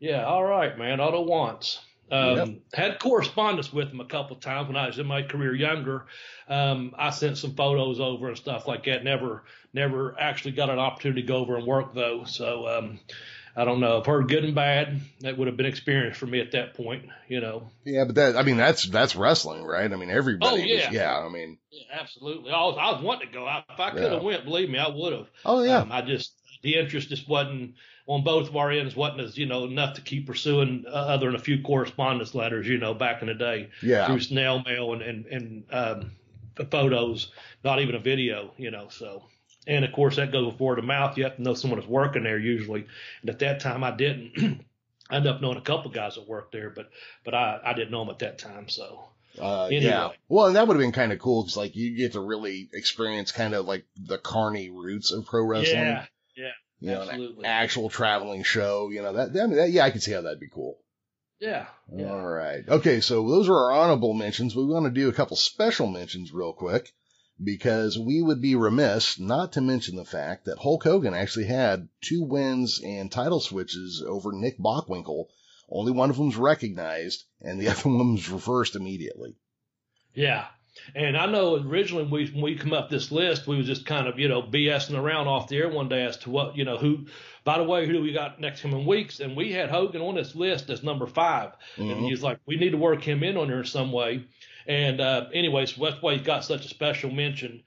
yeah, 0.00 0.24
all 0.24 0.44
right, 0.44 0.76
man. 0.76 1.00
Otto 1.00 1.26
Wanz. 1.26 1.78
Um, 2.10 2.36
yep. 2.36 2.48
Had 2.74 3.00
correspondence 3.00 3.72
with 3.72 3.90
him 3.90 4.00
a 4.00 4.04
couple 4.04 4.36
times 4.36 4.68
when 4.68 4.76
I 4.76 4.86
was 4.86 4.98
in 4.98 5.06
my 5.06 5.22
career 5.22 5.54
younger. 5.54 6.04
Um, 6.48 6.94
I 6.98 7.10
sent 7.10 7.38
some 7.38 7.54
photos 7.54 7.98
over 7.98 8.28
and 8.28 8.36
stuff 8.36 8.68
like 8.68 8.84
that. 8.84 9.04
Never, 9.04 9.44
never 9.72 10.14
actually 10.20 10.52
got 10.52 10.68
an 10.68 10.78
opportunity 10.78 11.22
to 11.22 11.28
go 11.28 11.36
over 11.36 11.56
and 11.56 11.66
work 11.66 11.94
though. 11.94 12.24
So, 12.24 12.68
um, 12.68 13.00
I 13.56 13.64
don't 13.64 13.80
know. 13.80 14.00
I've 14.00 14.06
heard 14.06 14.28
good 14.28 14.44
and 14.44 14.54
bad. 14.54 15.00
That 15.20 15.38
would 15.38 15.46
have 15.46 15.56
been 15.56 15.66
experience 15.66 16.16
for 16.16 16.26
me 16.26 16.40
at 16.40 16.52
that 16.52 16.74
point, 16.74 17.04
you 17.28 17.40
know. 17.40 17.70
Yeah, 17.84 18.04
but 18.04 18.16
that 18.16 18.36
I 18.36 18.42
mean 18.42 18.56
that's 18.56 18.84
that's 18.84 19.14
wrestling, 19.14 19.62
right? 19.64 19.92
I 19.92 19.96
mean 19.96 20.10
everybody. 20.10 20.62
Oh 20.62 20.64
yeah, 20.64 20.86
was, 20.86 20.94
yeah. 20.94 21.18
I 21.18 21.28
mean, 21.28 21.58
yeah, 21.70 22.00
absolutely. 22.00 22.50
I 22.50 22.60
was 22.62 22.76
I 22.78 22.92
was 22.92 23.02
wanting 23.02 23.28
to 23.28 23.34
go. 23.34 23.46
If 23.70 23.78
I 23.78 23.90
could 23.90 24.02
have 24.02 24.12
yeah. 24.12 24.18
went, 24.20 24.44
believe 24.44 24.70
me, 24.70 24.78
I 24.78 24.88
would 24.88 25.12
have. 25.12 25.28
Oh 25.44 25.62
yeah. 25.62 25.78
Um, 25.78 25.92
I 25.92 26.02
just 26.02 26.32
the 26.62 26.76
interest 26.76 27.10
just 27.10 27.28
wasn't 27.28 27.74
on 28.06 28.24
both 28.24 28.48
of 28.48 28.56
our 28.56 28.70
ends 28.70 28.96
wasn't 28.96 29.20
as 29.20 29.38
you 29.38 29.46
know 29.46 29.64
enough 29.64 29.94
to 29.94 30.00
keep 30.00 30.26
pursuing 30.26 30.84
uh, 30.88 30.90
other 30.90 31.26
than 31.26 31.36
a 31.36 31.42
few 31.42 31.62
correspondence 31.62 32.34
letters, 32.34 32.66
you 32.66 32.78
know, 32.78 32.92
back 32.92 33.22
in 33.22 33.28
the 33.28 33.34
day. 33.34 33.70
Yeah. 33.82 34.06
Through 34.06 34.20
snail 34.20 34.62
mail 34.62 34.92
and 34.94 35.02
and 35.02 35.26
and 35.26 35.64
um, 35.70 36.10
photos, 36.70 37.30
not 37.62 37.80
even 37.80 37.94
a 37.94 38.00
video, 38.00 38.52
you 38.56 38.72
know. 38.72 38.88
So 38.88 39.24
and 39.66 39.84
of 39.84 39.92
course, 39.92 40.16
that 40.16 40.32
goes 40.32 40.46
with 40.46 40.60
word 40.60 40.78
of 40.78 40.84
mouth. 40.84 41.16
You 41.16 41.24
have 41.24 41.36
to 41.36 41.42
know 41.42 41.54
someone 41.54 41.80
that's 41.80 41.90
working 41.90 42.24
there 42.24 42.38
usually. 42.38 42.86
And 43.22 43.30
at 43.30 43.38
that 43.40 43.60
time, 43.60 43.84
I 43.84 43.90
didn't. 43.90 44.64
I 45.10 45.16
ended 45.16 45.32
up 45.32 45.42
knowing 45.42 45.58
a 45.58 45.62
couple 45.62 45.90
guys 45.90 46.14
that 46.14 46.26
worked 46.26 46.52
there, 46.52 46.70
but 46.70 46.90
but 47.24 47.34
I, 47.34 47.60
I 47.64 47.74
didn't 47.74 47.90
know 47.90 48.04
them 48.04 48.10
at 48.10 48.20
that 48.20 48.38
time. 48.38 48.68
So 48.68 49.08
uh, 49.40 49.66
anyway. 49.66 49.84
yeah. 49.84 50.10
Well, 50.28 50.46
and 50.46 50.56
that 50.56 50.66
would 50.66 50.74
have 50.74 50.82
been 50.82 50.92
kind 50.92 51.12
of 51.12 51.18
cool 51.18 51.42
because 51.42 51.56
like 51.56 51.76
you 51.76 51.96
get 51.96 52.12
to 52.12 52.20
really 52.20 52.68
experience 52.72 53.32
kind 53.32 53.54
of 53.54 53.66
like 53.66 53.84
the 53.96 54.18
carny 54.18 54.70
roots 54.70 55.12
of 55.12 55.26
pro 55.26 55.44
wrestling. 55.44 55.76
Yeah. 55.76 56.04
Yeah. 56.36 56.50
You 56.80 56.90
absolutely. 56.90 57.44
actual 57.46 57.88
traveling 57.88 58.42
show. 58.42 58.90
You 58.90 59.02
know 59.02 59.12
that, 59.14 59.32
that, 59.32 59.50
that. 59.50 59.70
Yeah, 59.70 59.84
I 59.84 59.90
can 59.90 60.00
see 60.00 60.12
how 60.12 60.22
that'd 60.22 60.40
be 60.40 60.48
cool. 60.48 60.78
Yeah, 61.40 61.66
yeah. 61.94 62.10
All 62.10 62.26
right. 62.26 62.66
Okay. 62.66 63.00
So 63.00 63.28
those 63.28 63.48
are 63.48 63.56
our 63.56 63.72
honorable 63.72 64.14
mentions. 64.14 64.54
We 64.54 64.64
want 64.64 64.86
to 64.86 64.90
do 64.90 65.08
a 65.08 65.12
couple 65.12 65.36
special 65.36 65.86
mentions 65.86 66.32
real 66.32 66.52
quick 66.52 66.92
because 67.42 67.98
we 67.98 68.22
would 68.22 68.40
be 68.40 68.54
remiss 68.54 69.18
not 69.18 69.52
to 69.52 69.60
mention 69.60 69.96
the 69.96 70.04
fact 70.04 70.44
that 70.44 70.58
Hulk 70.58 70.84
Hogan 70.84 71.14
actually 71.14 71.46
had 71.46 71.88
two 72.00 72.22
wins 72.22 72.80
and 72.84 73.10
title 73.10 73.40
switches 73.40 74.04
over 74.06 74.32
Nick 74.32 74.58
Bockwinkel. 74.58 75.26
Only 75.68 75.92
one 75.92 76.10
of 76.10 76.16
them's 76.16 76.36
recognized, 76.36 77.24
and 77.40 77.60
the 77.60 77.68
other 77.70 77.88
one's 77.88 78.28
reversed 78.28 78.76
immediately. 78.76 79.34
Yeah. 80.14 80.46
And 80.94 81.16
I 81.16 81.26
know 81.26 81.56
originally 81.56 82.04
we, 82.04 82.26
when 82.30 82.42
we 82.42 82.56
come 82.56 82.72
up 82.72 82.90
this 82.90 83.12
list, 83.12 83.46
we 83.46 83.56
was 83.56 83.66
just 83.66 83.86
kind 83.86 84.08
of, 84.08 84.18
you 84.18 84.28
know, 84.28 84.42
BSing 84.42 84.98
around 84.98 85.28
off 85.28 85.48
the 85.48 85.56
air 85.56 85.68
one 85.68 85.88
day 85.88 86.04
as 86.04 86.16
to 86.18 86.30
what, 86.30 86.56
you 86.56 86.64
know, 86.64 86.76
who, 86.76 87.06
by 87.44 87.58
the 87.58 87.64
way, 87.64 87.86
who 87.86 87.92
do 87.92 88.02
we 88.02 88.12
got 88.12 88.40
next 88.40 88.60
coming 88.60 88.84
weeks? 88.84 89.20
And 89.20 89.36
we 89.36 89.52
had 89.52 89.70
Hogan 89.70 90.02
on 90.02 90.16
this 90.16 90.34
list 90.34 90.70
as 90.70 90.82
number 90.82 91.06
5 91.06 91.50
mm-hmm. 91.76 91.90
And 91.90 92.04
he's 92.04 92.22
like, 92.22 92.40
we 92.46 92.56
need 92.56 92.70
to 92.70 92.76
work 92.76 93.02
him 93.02 93.22
in 93.22 93.36
on 93.36 93.48
here 93.48 93.64
some 93.64 93.92
way. 93.92 94.24
And 94.66 95.00
uh, 95.00 95.26
anyways, 95.32 95.76
that's 95.76 96.02
why 96.02 96.14
he's 96.14 96.26
got 96.26 96.44
such 96.44 96.64
a 96.64 96.68
special 96.68 97.10
mention. 97.10 97.62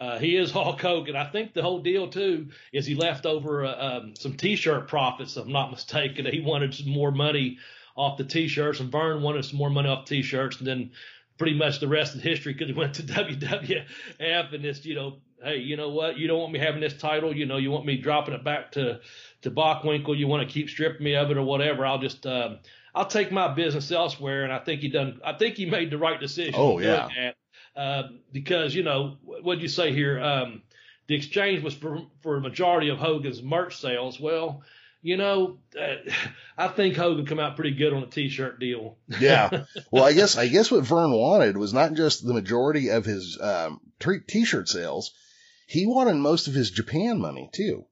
Uh, 0.00 0.18
he 0.18 0.36
is 0.36 0.50
Hulk 0.52 0.80
Hogan. 0.80 1.16
I 1.16 1.30
think 1.30 1.54
the 1.54 1.62
whole 1.62 1.80
deal 1.80 2.08
too 2.08 2.48
is 2.72 2.86
he 2.86 2.94
left 2.94 3.26
over 3.26 3.64
uh, 3.64 3.98
um, 3.98 4.14
some 4.16 4.34
T-shirt 4.34 4.88
profits, 4.88 5.36
if 5.36 5.44
I'm 5.44 5.52
not 5.52 5.70
mistaken. 5.70 6.26
He 6.26 6.40
wanted 6.40 6.74
some 6.74 6.90
more 6.90 7.10
money 7.10 7.58
off 7.96 8.16
the 8.16 8.24
T-shirts, 8.24 8.80
and 8.80 8.90
Vern 8.90 9.22
wanted 9.22 9.44
some 9.44 9.58
more 9.58 9.70
money 9.70 9.88
off 9.88 10.06
T-shirts, 10.06 10.58
and 10.58 10.66
then 10.66 10.90
pretty 11.36 11.56
much 11.56 11.80
the 11.80 11.88
rest 11.88 12.14
of 12.14 12.20
history 12.20 12.52
because 12.52 12.68
he 12.68 12.74
went 12.74 12.94
to 12.94 13.02
WWF 13.02 14.54
and 14.54 14.64
this, 14.64 14.84
you 14.84 14.94
know, 14.94 15.18
hey, 15.42 15.56
you 15.56 15.76
know 15.76 15.88
what? 15.88 16.18
You 16.18 16.28
don't 16.28 16.38
want 16.38 16.52
me 16.52 16.58
having 16.58 16.80
this 16.80 16.96
title. 16.96 17.34
You 17.34 17.46
know, 17.46 17.56
you 17.56 17.70
want 17.70 17.86
me 17.86 17.96
dropping 17.96 18.34
it 18.34 18.44
back 18.44 18.72
to 18.72 19.00
to 19.42 19.50
Bockwinkel. 19.50 20.16
You 20.16 20.26
want 20.26 20.46
to 20.46 20.52
keep 20.52 20.68
stripping 20.68 21.02
me 21.02 21.16
of 21.16 21.30
it 21.30 21.36
or 21.36 21.42
whatever. 21.42 21.86
I'll 21.86 21.98
just 21.98 22.26
um, 22.26 22.58
I'll 22.94 23.06
take 23.06 23.30
my 23.30 23.54
business 23.54 23.90
elsewhere. 23.90 24.44
And 24.44 24.52
I 24.52 24.58
think 24.58 24.80
he 24.80 24.88
done. 24.88 25.20
I 25.24 25.32
think 25.34 25.56
he 25.56 25.66
made 25.66 25.90
the 25.90 25.98
right 25.98 26.20
decision. 26.20 26.54
Oh 26.56 26.78
yeah. 26.78 27.08
That, 27.16 27.36
uh, 27.80 28.08
because 28.32 28.74
you 28.74 28.82
know 28.82 29.16
what'd 29.22 29.62
you 29.62 29.68
say 29.68 29.92
here? 29.92 30.20
Um, 30.20 30.62
the 31.06 31.14
exchange 31.14 31.62
was 31.62 31.74
for 31.74 32.02
for 32.22 32.36
a 32.36 32.40
majority 32.40 32.88
of 32.88 32.98
Hogan's 32.98 33.42
merch 33.42 33.76
sales. 33.76 34.20
Well, 34.20 34.62
you 35.02 35.16
know, 35.16 35.58
uh, 35.80 35.96
I 36.58 36.68
think 36.68 36.96
Hogan 36.96 37.26
come 37.26 37.40
out 37.40 37.56
pretty 37.56 37.76
good 37.76 37.92
on 37.92 38.02
a 38.02 38.06
T-shirt 38.06 38.60
deal. 38.60 38.96
yeah. 39.20 39.64
Well, 39.90 40.04
I 40.04 40.12
guess 40.12 40.36
I 40.36 40.48
guess 40.48 40.70
what 40.70 40.84
Vern 40.84 41.12
wanted 41.12 41.56
was 41.56 41.72
not 41.72 41.94
just 41.94 42.26
the 42.26 42.34
majority 42.34 42.90
of 42.90 43.04
his 43.04 43.38
um, 43.40 43.80
T-shirt 43.98 44.68
sales. 44.68 45.12
He 45.66 45.86
wanted 45.86 46.14
most 46.14 46.48
of 46.48 46.54
his 46.54 46.70
Japan 46.70 47.20
money 47.20 47.48
too. 47.52 47.86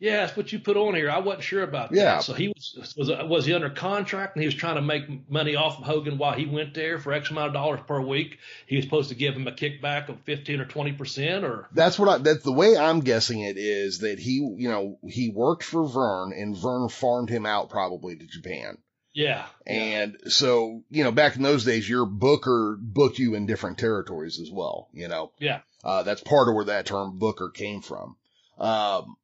Yeah, 0.00 0.26
that's 0.26 0.36
what 0.36 0.52
you 0.52 0.58
put 0.58 0.76
on 0.76 0.94
here. 0.94 1.10
I 1.10 1.20
wasn't 1.20 1.44
sure 1.44 1.62
about 1.62 1.90
that. 1.90 1.96
Yeah. 1.96 2.18
So 2.18 2.34
he 2.34 2.48
was 2.48 2.94
was 2.96 3.08
was 3.08 3.46
he 3.46 3.54
under 3.54 3.70
contract 3.70 4.36
and 4.36 4.42
he 4.42 4.46
was 4.46 4.54
trying 4.54 4.74
to 4.74 4.82
make 4.82 5.30
money 5.30 5.56
off 5.56 5.78
of 5.78 5.84
Hogan 5.84 6.18
while 6.18 6.34
he 6.34 6.46
went 6.46 6.74
there 6.74 6.98
for 6.98 7.12
X 7.12 7.30
amount 7.30 7.48
of 7.48 7.52
dollars 7.54 7.80
per 7.86 8.00
week. 8.00 8.38
He 8.66 8.76
was 8.76 8.84
supposed 8.84 9.10
to 9.10 9.14
give 9.14 9.34
him 9.34 9.46
a 9.46 9.52
kickback 9.52 10.08
of 10.08 10.20
fifteen 10.22 10.60
or 10.60 10.66
twenty 10.66 10.92
percent, 10.92 11.44
or 11.44 11.68
that's 11.72 11.98
what 11.98 12.08
I. 12.08 12.18
That's 12.18 12.42
the 12.42 12.52
way 12.52 12.76
I'm 12.76 13.00
guessing 13.00 13.40
it 13.40 13.56
is 13.56 14.00
that 14.00 14.18
he, 14.18 14.34
you 14.56 14.68
know, 14.68 14.98
he 15.08 15.30
worked 15.30 15.62
for 15.62 15.86
Vern 15.86 16.32
and 16.36 16.56
Vern 16.56 16.88
farmed 16.88 17.30
him 17.30 17.46
out 17.46 17.70
probably 17.70 18.16
to 18.16 18.26
Japan. 18.26 18.78
Yeah. 19.14 19.46
And 19.64 20.16
so, 20.26 20.82
you 20.90 21.04
know, 21.04 21.12
back 21.12 21.36
in 21.36 21.42
those 21.42 21.64
days, 21.64 21.88
your 21.88 22.04
booker 22.04 22.76
booked 22.80 23.20
you 23.20 23.36
in 23.36 23.46
different 23.46 23.78
territories 23.78 24.40
as 24.40 24.50
well, 24.50 24.88
you 24.92 25.06
know? 25.06 25.30
Yeah. 25.38 25.60
Uh, 25.84 26.02
that's 26.02 26.20
part 26.20 26.48
of 26.48 26.56
where 26.56 26.64
that 26.64 26.86
term 26.86 27.16
booker 27.16 27.48
came 27.48 27.80
from. 27.80 28.16
Um, 28.58 29.16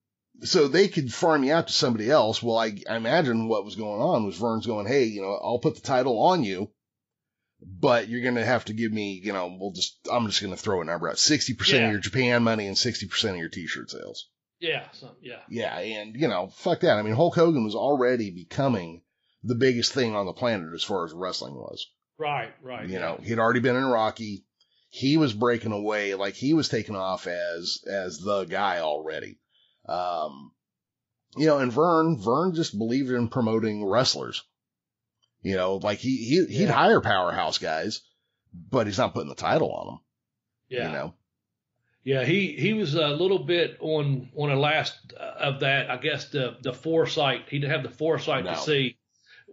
so 0.43 0.69
they 0.69 0.89
could 0.89 1.13
farm 1.13 1.45
you 1.45 1.53
out 1.53 1.67
to 1.69 1.73
somebody 1.73 2.11
else. 2.11 2.43
Well, 2.43 2.59
I, 2.59 2.75
I 2.89 2.97
imagine 2.97 3.49
what 3.49 3.65
was 3.65 3.77
going 3.77 4.01
on 4.01 4.25
was 4.25 4.39
Vern's 4.39 4.67
going, 4.67 4.87
Hey, 4.87 5.05
you 5.05 5.23
know, 5.23 5.39
I'll 5.43 5.59
put 5.59 5.75
the 5.75 5.81
title 5.81 6.19
on 6.23 6.45
you, 6.45 6.71
but 7.63 8.09
you're 8.09 8.23
going 8.23 8.37
to 8.37 8.45
have 8.45 8.65
to 8.67 8.73
give 8.73 8.93
me, 8.93 9.21
you 9.23 9.33
know, 9.33 9.57
we'll 9.59 9.73
just, 9.73 9.99
I'm 10.11 10.27
just 10.27 10.41
going 10.41 10.55
to 10.55 10.61
throw 10.61 10.81
a 10.81 10.85
number 10.85 11.09
out 11.09 11.17
60% 11.17 11.73
yeah. 11.73 11.87
of 11.87 11.93
your 11.93 12.01
Japan 12.01 12.43
money 12.43 12.67
and 12.67 12.77
60% 12.77 13.31
of 13.31 13.37
your 13.37 13.49
t-shirt 13.49 13.91
sales. 13.91 14.29
Yeah. 14.61 14.85
So, 14.93 15.11
yeah. 15.23 15.41
Yeah. 15.49 15.79
And, 15.79 16.15
you 16.15 16.29
know, 16.29 16.49
fuck 16.49 16.81
that. 16.81 16.99
I 16.99 17.03
mean, 17.03 17.15
Hulk 17.15 17.35
Hogan 17.35 17.65
was 17.65 17.75
already 17.75 18.31
becoming 18.31 19.03
the 19.43 19.55
biggest 19.55 19.93
thing 19.93 20.15
on 20.15 20.27
the 20.27 20.33
planet 20.33 20.75
as 20.75 20.85
far 20.85 21.05
as 21.05 21.13
wrestling 21.13 21.55
was. 21.55 21.87
Right. 22.19 22.53
Right. 22.63 22.87
You 22.87 22.95
yeah. 22.95 23.01
know, 23.01 23.21
he'd 23.23 23.39
already 23.39 23.61
been 23.61 23.77
in 23.77 23.87
Rocky. 23.87 24.45
He 24.91 25.17
was 25.17 25.33
breaking 25.33 25.73
away 25.73 26.15
like 26.15 26.35
he 26.35 26.53
was 26.53 26.69
taking 26.69 26.97
off 26.97 27.27
as, 27.27 27.83
as 27.87 28.19
the 28.19 28.45
guy 28.45 28.81
already. 28.81 29.39
Um, 29.87 30.53
you 31.37 31.47
know, 31.47 31.59
and 31.59 31.73
Vern, 31.73 32.19
Vern 32.19 32.55
just 32.55 32.77
believed 32.77 33.11
in 33.11 33.29
promoting 33.29 33.85
wrestlers. 33.85 34.43
You 35.43 35.57
know, 35.57 35.77
like 35.77 35.99
he, 35.99 36.17
he 36.17 36.47
he'd 36.47 36.65
yeah. 36.65 36.73
hire 36.73 37.01
powerhouse 37.01 37.59
guys, 37.59 38.03
but 38.53 38.87
he's 38.87 38.99
not 38.99 39.15
putting 39.15 39.29
the 39.29 39.35
title 39.35 39.73
on 39.73 39.87
them. 39.87 40.01
Yeah. 40.69 40.87
You 40.87 40.93
know. 40.93 41.15
Yeah, 42.03 42.25
he 42.25 42.53
he 42.53 42.73
was 42.73 42.95
a 42.95 43.09
little 43.09 43.41
bit 43.41 43.77
on 43.81 44.31
on 44.35 44.49
the 44.49 44.57
last 44.57 45.13
of 45.13 45.61
that. 45.61 45.91
I 45.91 45.97
guess 45.99 46.31
the 46.31 46.57
the 46.63 46.73
foresight. 46.73 47.47
He 47.51 47.59
didn't 47.59 47.73
have 47.73 47.83
the 47.83 47.91
foresight 47.91 48.45
no. 48.45 48.55
to 48.55 48.59
see. 48.59 48.97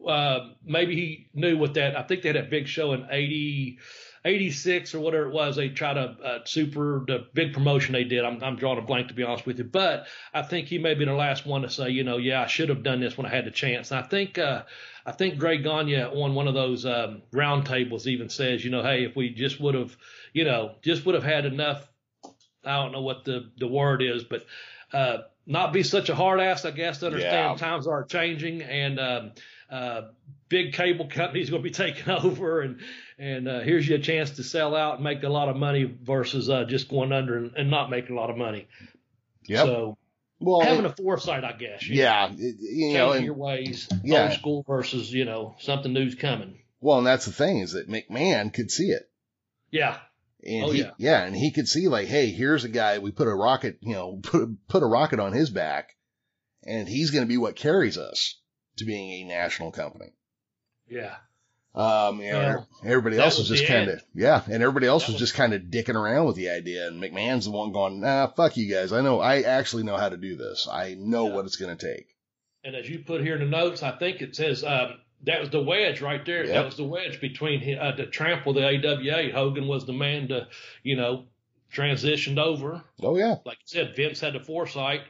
Uh, 0.07 0.51
maybe 0.63 0.95
he 0.95 1.29
knew 1.33 1.57
what 1.57 1.73
that. 1.73 1.97
I 1.97 2.03
think 2.03 2.21
they 2.21 2.29
had 2.29 2.37
a 2.37 2.43
big 2.43 2.67
show 2.67 2.93
in 2.93 3.07
eighty 3.11 3.79
86 4.25 4.93
or 4.95 4.99
whatever 4.99 5.27
it 5.27 5.33
was, 5.33 5.55
they 5.55 5.69
try 5.69 5.93
to 5.93 6.01
uh, 6.01 6.39
super 6.45 7.03
the 7.07 7.27
big 7.33 7.53
promotion 7.53 7.93
they 7.93 8.03
did. 8.03 8.25
I'm, 8.25 8.43
I'm 8.43 8.55
drawing 8.55 8.79
a 8.79 8.81
blank 8.81 9.07
to 9.09 9.13
be 9.13 9.23
honest 9.23 9.45
with 9.45 9.57
you, 9.57 9.63
but 9.63 10.07
I 10.33 10.41
think 10.41 10.67
he 10.67 10.77
may 10.77 10.93
be 10.93 11.05
the 11.05 11.13
last 11.13 11.45
one 11.45 11.61
to 11.61 11.69
say, 11.69 11.89
you 11.89 12.03
know, 12.03 12.17
yeah, 12.17 12.41
I 12.41 12.47
should 12.47 12.69
have 12.69 12.83
done 12.83 12.99
this 12.99 13.17
when 13.17 13.25
I 13.25 13.29
had 13.29 13.45
the 13.45 13.51
chance. 13.51 13.91
And 13.91 13.99
I 13.99 14.03
think, 14.03 14.37
uh, 14.37 14.63
I 15.05 15.11
think 15.11 15.39
Greg 15.39 15.63
Gagne 15.63 16.03
on 16.03 16.35
one 16.35 16.47
of 16.47 16.53
those 16.53 16.85
um, 16.85 17.21
roundtables 17.33 18.07
even 18.07 18.29
says, 18.29 18.63
you 18.63 18.71
know, 18.71 18.83
hey, 18.83 19.05
if 19.05 19.15
we 19.15 19.29
just 19.29 19.59
would 19.59 19.75
have, 19.75 19.95
you 20.33 20.43
know, 20.43 20.75
just 20.81 21.05
would 21.05 21.15
have 21.15 21.23
had 21.23 21.45
enough. 21.45 21.87
I 22.65 22.83
don't 22.83 22.91
know 22.91 23.01
what 23.01 23.23
the 23.23 23.49
the 23.57 23.67
word 23.67 24.01
is, 24.01 24.25
but 24.25 24.45
uh, 24.91 25.19
not 25.45 25.71
be 25.71 25.83
such 25.83 26.09
a 26.09 26.15
hard 26.15 26.41
ass, 26.41 26.65
I 26.65 26.71
guess, 26.71 26.99
to 26.99 27.07
understand 27.07 27.59
yeah. 27.59 27.67
times 27.67 27.87
are 27.87 28.03
changing 28.03 28.61
and 28.61 28.99
um, 28.99 29.31
uh, 29.69 30.01
big 30.49 30.73
cable 30.73 31.07
companies 31.07 31.49
going 31.49 31.63
to 31.63 31.69
be 31.69 31.73
taking 31.73 32.09
over 32.09 32.61
and 32.61 32.81
and 33.17 33.47
uh, 33.47 33.59
here's 33.61 33.87
your 33.87 33.99
chance 33.99 34.31
to 34.31 34.43
sell 34.43 34.75
out 34.75 34.95
and 34.95 35.03
make 35.03 35.23
a 35.23 35.29
lot 35.29 35.49
of 35.49 35.55
money 35.55 35.83
versus 36.03 36.49
uh, 36.49 36.65
just 36.65 36.89
going 36.89 37.11
under 37.11 37.37
and, 37.37 37.53
and, 37.55 37.71
not 37.71 37.89
making 37.89 38.15
a 38.15 38.19
lot 38.19 38.29
of 38.29 38.37
money. 38.37 38.67
Yeah. 39.43 39.63
So 39.63 39.97
well, 40.39 40.61
having 40.61 40.85
a 40.85 40.93
foresight, 40.93 41.43
I 41.43 41.53
guess. 41.53 41.87
yeah, 41.87 42.27
know, 42.27 42.37
you 42.37 42.93
know, 42.93 43.11
and, 43.13 43.25
your 43.25 43.33
ways, 43.33 43.89
yeah. 44.03 44.23
old 44.23 44.33
school 44.33 44.65
versus 44.67 45.11
you 45.11 45.25
know 45.25 45.55
something 45.59 45.91
new's 45.91 46.15
coming. 46.15 46.59
Well, 46.79 46.99
and 46.99 47.07
that's 47.07 47.25
the 47.25 47.31
thing 47.31 47.59
is 47.59 47.71
that 47.71 47.89
McMahon 47.89 48.53
could 48.53 48.69
see 48.69 48.91
it. 48.91 49.09
Yeah. 49.71 49.97
And 50.43 50.65
oh, 50.65 50.69
he, 50.69 50.81
yeah. 50.81 50.91
yeah, 50.97 51.23
and 51.23 51.35
he 51.35 51.51
could 51.51 51.67
see 51.67 51.87
like, 51.87 52.07
hey, 52.07 52.29
here's 52.29 52.63
a 52.63 52.69
guy. 52.69 52.99
We 52.99 53.11
put 53.11 53.27
a 53.27 53.33
rocket, 53.33 53.79
you 53.81 53.93
know, 53.93 54.17
put 54.23 54.67
put 54.67 54.83
a 54.83 54.87
rocket 54.87 55.19
on 55.19 55.33
his 55.33 55.49
back, 55.49 55.95
and 56.63 56.87
he's 56.87 57.11
going 57.11 57.23
to 57.23 57.29
be 57.29 57.37
what 57.37 57.55
carries 57.55 57.97
us 57.97 58.39
to 58.77 58.85
being 58.85 59.09
a 59.09 59.27
national 59.27 59.71
company. 59.71 60.13
Yeah. 60.87 61.15
Um, 61.77 62.21
you 62.21 62.31
know, 62.31 62.65
yeah. 62.83 62.89
everybody 62.89 63.19
else 63.19 63.37
was, 63.37 63.51
was 63.51 63.59
just 63.59 63.71
kind 63.71 63.89
of, 63.91 64.03
yeah, 64.15 64.41
and 64.49 64.63
everybody 64.63 64.87
else 64.87 65.05
was, 65.05 65.13
was, 65.13 65.19
just 65.19 65.35
kind 65.35 65.53
of 65.53 65.61
dicking 65.63 65.93
around 65.93 66.25
with 66.25 66.35
the 66.35 66.49
idea. 66.49 66.87
And 66.87 67.01
McMahon's 67.01 67.45
the 67.45 67.51
one 67.51 67.71
going, 67.71 67.99
nah, 67.99 68.27
fuck 68.27 68.57
you 68.57 68.73
guys. 68.73 68.91
I 68.91 69.01
know, 69.01 69.19
I 69.19 69.41
actually 69.41 69.83
know 69.83 69.95
how 69.95 70.09
to 70.09 70.17
do 70.17 70.35
this. 70.35 70.67
I 70.71 70.95
know 70.97 71.27
yeah. 71.27 71.35
what 71.35 71.45
it's 71.45 71.55
going 71.55 71.77
to 71.77 71.93
take. 71.95 72.07
And 72.63 72.75
as 72.75 72.89
you 72.89 72.99
put 72.99 73.21
here 73.21 73.35
in 73.35 73.41
the 73.41 73.45
notes, 73.45 73.83
I 73.83 73.91
think 73.91 74.21
it 74.21 74.35
says, 74.35 74.63
um, 74.63 74.95
That 75.23 75.39
was 75.39 75.51
the 75.51 75.61
wedge 75.61 76.01
right 76.01 76.25
there. 76.25 76.45
Yep. 76.45 76.53
That 76.53 76.65
was 76.65 76.77
the 76.77 76.83
wedge 76.83 77.21
between 77.21 77.77
uh, 77.77 77.95
to 77.95 78.07
trample 78.07 78.53
the 78.53 78.65
AWA. 78.65 79.31
Hogan 79.31 79.67
was 79.67 79.85
the 79.85 79.93
man 79.93 80.29
to, 80.29 80.47
you 80.81 80.95
know, 80.95 81.25
transitioned 81.71 82.39
over. 82.39 82.83
Oh 83.01 83.17
yeah. 83.17 83.35
Like 83.45 83.57
you 83.59 83.67
said, 83.67 83.95
Vince 83.95 84.19
had 84.19 84.33
the 84.33 84.39
foresight. 84.39 85.01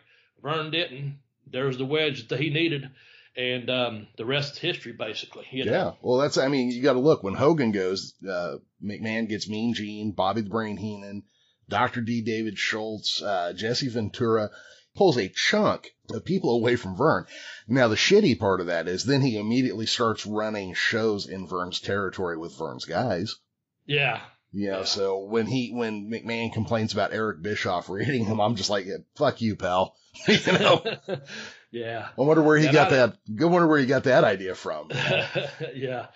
Vern 0.42 0.72
didn't. 0.72 1.20
There's 1.50 1.78
the 1.78 1.86
wedge 1.86 2.28
that 2.28 2.40
he 2.40 2.50
needed, 2.50 2.90
and 3.38 3.70
um, 3.70 4.08
the 4.18 4.26
rest 4.26 4.54
is 4.54 4.60
history, 4.60 4.94
basically. 4.94 5.46
You 5.52 5.66
know? 5.66 5.72
Yeah. 5.72 5.92
Well, 6.02 6.18
that's, 6.18 6.38
I 6.38 6.48
mean, 6.48 6.72
you 6.72 6.82
got 6.82 6.94
to 6.94 7.00
look 7.00 7.24
when 7.24 7.36
Hogan 7.36 7.72
goes, 7.72 8.14
uh, 8.28 8.56
McMahon 8.84 9.30
gets 9.30 9.48
Mean 9.48 9.74
Gene, 9.74 10.12
Bobby 10.12 10.42
the 10.42 10.50
Brain 10.50 10.78
Heenan, 10.78 11.24
Dr. 11.70 12.02
D. 12.02 12.22
David 12.22 12.58
Schultz, 12.58 13.22
uh, 13.22 13.54
Jesse 13.56 13.90
Ventura, 13.90 14.50
pulls 14.96 15.18
a 15.18 15.30
chunk 15.30 15.94
of 16.12 16.26
people 16.26 16.52
away 16.56 16.76
from 16.76 16.96
Vern. 16.98 17.26
Now, 17.68 17.88
the 17.88 17.96
shitty 17.96 18.40
part 18.40 18.62
of 18.62 18.68
that 18.68 18.88
is 18.88 19.04
then 19.04 19.22
he 19.22 19.38
immediately 19.38 19.86
starts 19.86 20.26
running 20.26 20.74
shows 20.74 21.28
in 21.28 21.48
Vern's 21.48 21.80
territory 21.80 22.38
with 22.38 22.58
Vern's 22.58 22.86
guys. 22.86 23.36
Yeah. 23.86 24.22
You 24.52 24.72
know, 24.72 24.78
Yeah. 24.80 24.84
so 24.86 25.20
when 25.20 25.46
he, 25.46 25.72
when 25.72 26.10
McMahon 26.10 26.52
complains 26.52 26.94
about 26.94 27.14
Eric 27.14 27.44
Bischoff 27.44 27.90
rating 27.90 28.26
him, 28.26 28.40
I'm 28.40 28.56
just 28.56 28.70
like, 28.72 28.86
yeah, 28.88 28.98
fuck 29.16 29.40
you, 29.42 29.56
pal. 29.56 29.96
you 30.28 30.40
know, 30.54 30.84
yeah. 31.72 32.08
I 32.18 32.22
wonder 32.22 32.42
where 32.42 32.58
he 32.58 32.66
And 32.66 32.74
got 32.74 32.92
I- 32.94 32.96
that, 33.08 33.18
I 33.42 33.46
wonder 33.46 33.68
where 33.68 33.80
he 33.80 33.86
got 33.86 34.04
that 34.06 34.24
idea 34.24 34.56
from. 34.56 34.90
yeah. 35.76 36.08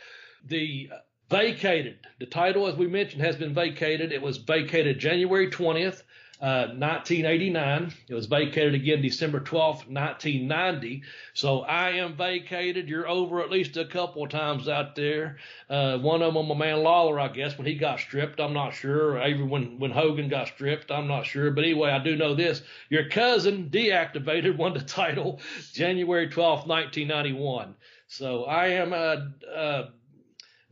The 0.45 0.89
uh, 0.91 0.97
vacated, 1.29 1.99
the 2.19 2.25
title, 2.25 2.67
as 2.67 2.75
we 2.75 2.87
mentioned, 2.87 3.21
has 3.23 3.35
been 3.35 3.53
vacated. 3.53 4.11
It 4.11 4.21
was 4.21 4.37
vacated 4.37 4.99
January 4.99 5.49
20th, 5.49 6.01
uh, 6.41 6.73
1989. 6.73 7.93
It 8.09 8.13
was 8.15 8.25
vacated 8.25 8.73
again 8.73 9.01
December 9.01 9.39
12th, 9.39 9.87
1990. 9.87 11.03
So 11.35 11.61
I 11.61 11.91
am 11.91 12.15
vacated. 12.15 12.89
You're 12.89 13.07
over 13.07 13.41
at 13.41 13.51
least 13.51 13.77
a 13.77 13.85
couple 13.85 14.23
of 14.23 14.31
times 14.31 14.67
out 14.67 14.95
there. 14.95 15.37
Uh, 15.69 15.99
one 15.99 16.23
of 16.23 16.33
them, 16.33 16.47
my 16.47 16.55
man 16.55 16.81
Lawler, 16.81 17.19
I 17.19 17.27
guess, 17.27 17.57
when 17.57 17.67
he 17.67 17.75
got 17.75 17.99
stripped, 17.99 18.39
I'm 18.39 18.53
not 18.53 18.73
sure. 18.73 19.23
Even 19.23 19.49
when, 19.49 19.77
when 19.77 19.91
Hogan 19.91 20.29
got 20.29 20.47
stripped, 20.47 20.89
I'm 20.89 21.07
not 21.07 21.27
sure. 21.27 21.51
But 21.51 21.63
anyway, 21.63 21.91
I 21.91 22.03
do 22.03 22.15
know 22.15 22.33
this. 22.33 22.63
Your 22.89 23.07
cousin 23.07 23.69
deactivated, 23.69 24.57
won 24.61 24.73
the 24.73 24.81
title 24.81 25.39
January 25.73 26.27
12th, 26.27 26.65
1991. 26.65 27.75
So 28.07 28.45
I 28.45 28.67
am 28.69 28.93
uh, 28.93 29.15
uh, 29.55 29.89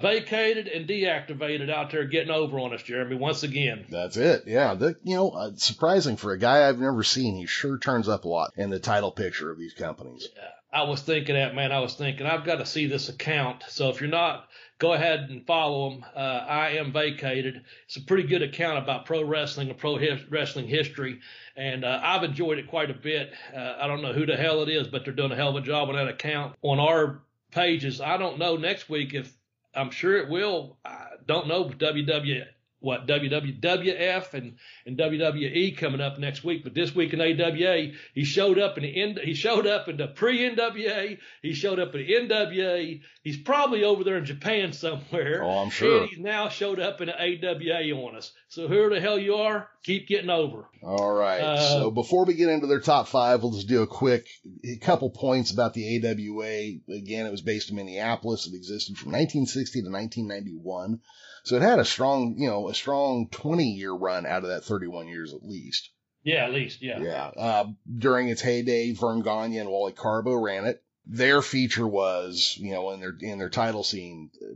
vacated 0.01 0.67
and 0.67 0.87
deactivated 0.87 1.69
out 1.69 1.91
there 1.91 2.05
getting 2.05 2.31
over 2.31 2.59
on 2.59 2.73
us, 2.73 2.83
Jeremy, 2.83 3.15
once 3.15 3.43
again. 3.43 3.85
That's 3.89 4.17
it. 4.17 4.43
Yeah. 4.47 4.73
The, 4.75 4.95
you 5.03 5.15
know, 5.15 5.31
uh, 5.31 5.51
surprising 5.55 6.17
for 6.17 6.31
a 6.31 6.39
guy 6.39 6.67
I've 6.67 6.79
never 6.79 7.03
seen. 7.03 7.35
He 7.35 7.45
sure 7.45 7.77
turns 7.77 8.07
up 8.07 8.25
a 8.25 8.27
lot 8.29 8.53
in 8.55 8.69
the 8.69 8.79
title 8.79 9.11
picture 9.11 9.51
of 9.51 9.57
these 9.57 9.73
companies. 9.73 10.27
I 10.71 10.83
was 10.83 11.01
thinking 11.01 11.35
that, 11.35 11.55
man. 11.55 11.71
I 11.71 11.79
was 11.79 11.95
thinking 11.95 12.27
I've 12.27 12.45
got 12.45 12.57
to 12.57 12.65
see 12.65 12.85
this 12.85 13.09
account. 13.09 13.63
So 13.69 13.89
if 13.89 14.01
you're 14.01 14.09
not, 14.09 14.47
go 14.77 14.93
ahead 14.93 15.21
and 15.29 15.45
follow 15.45 15.89
him. 15.89 16.05
Uh, 16.15 16.19
I 16.19 16.69
am 16.71 16.93
vacated. 16.93 17.63
It's 17.85 17.97
a 17.97 18.01
pretty 18.01 18.27
good 18.27 18.43
account 18.43 18.77
about 18.77 19.05
pro 19.05 19.23
wrestling 19.23 19.69
and 19.69 19.77
pro 19.79 19.97
his- 19.97 20.29
wrestling 20.29 20.67
history, 20.67 21.21
and 21.55 21.83
uh, 21.83 21.99
I've 22.03 22.23
enjoyed 22.23 22.59
it 22.59 22.67
quite 22.67 22.91
a 22.91 22.93
bit. 22.93 23.31
Uh, 23.55 23.77
I 23.79 23.87
don't 23.87 24.03
know 24.03 24.13
who 24.13 24.27
the 24.27 24.37
hell 24.37 24.61
it 24.61 24.69
is, 24.69 24.87
but 24.87 25.03
they're 25.03 25.13
doing 25.13 25.31
a 25.31 25.35
hell 25.35 25.49
of 25.49 25.55
a 25.55 25.65
job 25.65 25.89
on 25.89 25.95
that 25.95 26.07
account 26.07 26.55
on 26.61 26.79
our 26.79 27.23
pages. 27.51 27.99
I 27.99 28.17
don't 28.17 28.37
know 28.37 28.55
next 28.55 28.89
week 28.89 29.15
if 29.15 29.33
I'm 29.79 29.91
sure 29.91 30.17
it 30.17 30.29
will. 30.29 30.77
I 30.83 31.07
don't 31.25 31.47
know 31.47 31.65
WW 31.65 32.43
what 32.79 33.07
WWF 33.07 34.33
and 34.33 34.55
and 34.85 34.97
WWE 34.97 35.77
coming 35.77 36.01
up 36.01 36.17
next 36.17 36.43
week, 36.43 36.63
but 36.63 36.73
this 36.73 36.95
week 36.95 37.13
in 37.13 37.21
AWA, 37.21 37.91
he 38.13 38.23
showed 38.23 38.57
up 38.57 38.77
in 38.77 38.83
the 38.83 39.01
end. 39.01 39.19
He 39.23 39.33
showed 39.33 39.67
up 39.67 39.87
in 39.89 39.97
the 39.97 40.07
pre 40.07 40.49
NWA. 40.49 41.17
He 41.41 41.53
showed 41.53 41.79
up 41.79 41.93
in 41.95 42.05
the 42.05 42.13
NWA. 42.13 43.01
He's 43.23 43.37
probably 43.37 43.83
over 43.83 44.03
there 44.03 44.17
in 44.17 44.25
Japan 44.25 44.73
somewhere. 44.73 45.43
Oh, 45.43 45.59
I'm 45.59 45.69
sure. 45.69 46.01
And 46.01 46.09
he's 46.09 46.19
now 46.19 46.49
showed 46.49 46.79
up 46.79 47.01
in 47.01 47.07
the 47.07 47.15
AWA 47.15 47.91
on 47.95 48.15
us. 48.15 48.31
So 48.47 48.67
whoever 48.67 48.95
the 48.95 49.01
hell 49.01 49.19
you 49.19 49.35
are, 49.35 49.67
keep 49.83 50.07
getting 50.07 50.29
over. 50.29 50.65
All 50.81 51.13
right. 51.13 51.41
Uh, 51.41 51.69
so 51.69 51.91
before 51.91 52.25
we 52.25 52.33
get 52.35 52.49
into 52.49 52.67
their 52.67 52.79
top 52.79 53.07
five, 53.07 53.43
we'll 53.43 53.51
just 53.51 53.67
do 53.67 53.81
a 53.81 53.87
quick 53.87 54.27
a 54.63 54.77
couple 54.77 55.09
points 55.09 55.51
about 55.51 55.73
the 55.73 55.97
AWA. 55.97 56.95
Again, 56.97 57.25
it 57.25 57.31
was 57.31 57.41
based 57.41 57.69
in 57.69 57.75
Minneapolis. 57.75 58.47
It 58.47 58.55
existed 58.55 58.97
from 58.97 59.11
1960 59.11 59.81
to 59.81 59.89
1991. 59.89 61.01
So 61.43 61.55
it 61.55 61.61
had 61.61 61.79
a 61.79 61.85
strong, 61.85 62.35
you 62.37 62.47
know, 62.49 62.69
a 62.69 62.73
strong 62.73 63.27
20 63.29 63.63
year 63.71 63.91
run 63.91 64.25
out 64.25 64.43
of 64.43 64.49
that 64.49 64.63
31 64.65 65.07
years 65.07 65.33
at 65.33 65.43
least. 65.43 65.89
Yeah, 66.23 66.45
at 66.45 66.53
least 66.53 66.81
yeah. 66.81 66.99
Yeah. 66.99 67.25
Uh, 67.35 67.65
during 67.97 68.27
its 68.29 68.41
heyday, 68.41 68.91
Vern 68.93 69.21
Gagne 69.21 69.57
and 69.57 69.69
Wally 69.69 69.93
Karbo 69.93 70.41
ran 70.41 70.65
it. 70.65 70.83
Their 71.05 71.41
feature 71.41 71.87
was, 71.87 72.55
you 72.59 72.71
know, 72.73 72.91
in 72.91 72.99
their, 72.99 73.15
in 73.19 73.39
their 73.39 73.49
title 73.49 73.83
scene, 73.83 74.29
uh, 74.41 74.55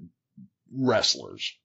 wrestlers. 0.72 1.56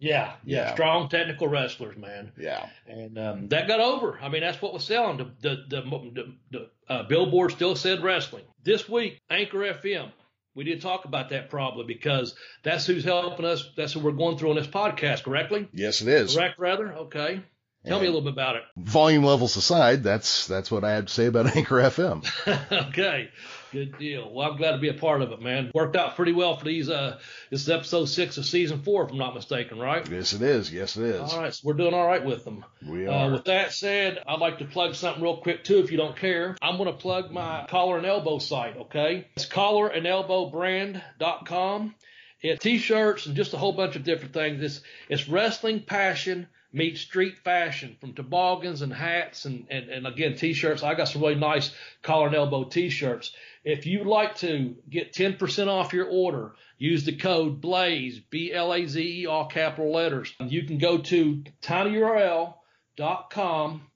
Yeah, 0.00 0.34
yeah, 0.44 0.58
Yeah. 0.58 0.74
strong 0.74 1.08
technical 1.08 1.48
wrestlers, 1.48 1.96
man. 1.96 2.30
Yeah. 2.38 2.68
and 2.86 3.18
um, 3.18 3.48
that 3.48 3.66
got 3.66 3.80
over. 3.80 4.16
I 4.22 4.28
mean, 4.28 4.42
that's 4.42 4.62
what 4.62 4.72
was 4.72 4.84
selling. 4.84 5.16
The 5.16 5.24
the 5.40 5.56
the, 5.68 5.80
the, 5.82 6.34
the 6.52 6.70
uh, 6.88 7.02
billboard 7.08 7.50
still 7.52 7.74
said 7.74 8.02
wrestling. 8.04 8.44
This 8.62 8.88
week, 8.88 9.20
Anchor 9.28 9.58
FM. 9.58 10.12
We 10.58 10.64
did 10.64 10.80
talk 10.80 11.04
about 11.04 11.28
that 11.28 11.50
probably 11.50 11.84
because 11.84 12.34
that's 12.64 12.84
who's 12.84 13.04
helping 13.04 13.46
us. 13.46 13.70
That's 13.76 13.92
who 13.92 14.00
we're 14.00 14.10
going 14.10 14.38
through 14.38 14.50
on 14.50 14.56
this 14.56 14.66
podcast. 14.66 15.22
Correctly? 15.22 15.68
Yes, 15.72 16.02
it 16.02 16.08
is. 16.08 16.34
Correct, 16.34 16.58
rather. 16.58 16.92
Okay. 16.94 17.44
Tell 17.88 18.00
me 18.00 18.06
a 18.06 18.10
little 18.10 18.20
bit 18.22 18.32
about 18.34 18.56
it. 18.56 18.62
Volume 18.76 19.24
levels 19.24 19.56
aside, 19.56 20.02
that's, 20.02 20.46
that's 20.46 20.70
what 20.70 20.84
I 20.84 20.92
had 20.92 21.08
to 21.08 21.12
say 21.12 21.26
about 21.26 21.46
Anchor 21.56 21.76
FM. 21.76 22.24
okay. 22.88 23.30
Good 23.70 23.98
deal. 23.98 24.32
Well, 24.32 24.50
I'm 24.50 24.56
glad 24.56 24.72
to 24.72 24.78
be 24.78 24.88
a 24.88 24.94
part 24.94 25.20
of 25.20 25.30
it, 25.30 25.42
man. 25.42 25.70
Worked 25.74 25.94
out 25.96 26.16
pretty 26.16 26.32
well 26.32 26.56
for 26.56 26.64
these. 26.64 26.88
Uh, 26.88 27.18
this 27.50 27.60
is 27.60 27.68
episode 27.68 28.06
six 28.06 28.38
of 28.38 28.46
season 28.46 28.80
four, 28.80 29.04
if 29.04 29.10
I'm 29.10 29.18
not 29.18 29.34
mistaken, 29.34 29.78
right? 29.78 30.08
Yes, 30.08 30.32
it 30.32 30.40
is. 30.40 30.72
Yes, 30.72 30.96
it 30.96 31.02
is. 31.04 31.20
All 31.34 31.38
right, 31.38 31.52
so 31.52 31.60
we're 31.64 31.74
doing 31.74 31.92
all 31.92 32.06
right 32.06 32.24
with 32.24 32.44
them. 32.44 32.64
We 32.86 33.06
Uh, 33.06 33.12
are. 33.12 33.30
with 33.32 33.44
that 33.44 33.74
said, 33.74 34.20
I'd 34.26 34.38
like 34.40 34.60
to 34.60 34.64
plug 34.64 34.94
something 34.94 35.22
real 35.22 35.36
quick 35.36 35.64
too, 35.64 35.80
if 35.80 35.90
you 35.90 35.98
don't 35.98 36.16
care. 36.16 36.56
I'm 36.62 36.78
going 36.78 36.90
to 36.90 36.96
plug 36.98 37.30
my 37.30 37.66
collar 37.68 37.98
and 37.98 38.06
elbow 38.06 38.38
site, 38.38 38.78
okay? 38.78 39.28
It's 39.36 39.44
collarandelbowbrand.com. 39.46 41.94
It's 42.40 42.62
t-shirts 42.62 43.26
and 43.26 43.34
just 43.36 43.52
a 43.52 43.58
whole 43.58 43.72
bunch 43.72 43.96
of 43.96 44.04
different 44.04 44.32
things. 44.32 44.62
It's, 44.62 44.80
it's 45.08 45.28
wrestling 45.28 45.82
passion 45.82 46.46
meets 46.72 47.00
street 47.00 47.38
fashion 47.38 47.96
from 48.00 48.12
toboggans 48.12 48.82
and 48.82 48.92
hats 48.92 49.46
and, 49.46 49.66
and, 49.70 49.88
and 49.88 50.06
again, 50.06 50.36
t-shirts. 50.36 50.82
I 50.82 50.94
got 50.94 51.08
some 51.08 51.22
really 51.22 51.34
nice 51.34 51.74
collar 52.02 52.26
and 52.26 52.36
elbow 52.36 52.64
t-shirts. 52.64 53.32
If 53.64 53.86
you'd 53.86 54.06
like 54.06 54.36
to 54.36 54.76
get 54.88 55.12
10% 55.12 55.68
off 55.68 55.92
your 55.92 56.08
order, 56.08 56.54
use 56.76 57.04
the 57.04 57.16
code 57.16 57.60
BLAZE, 57.60 58.20
B-L-A-Z-E, 58.30 59.26
all 59.26 59.46
capital 59.46 59.92
letters. 59.92 60.32
You 60.40 60.64
can 60.64 60.78
go 60.78 60.98
to 60.98 61.42
tinyurl.com 61.62 62.52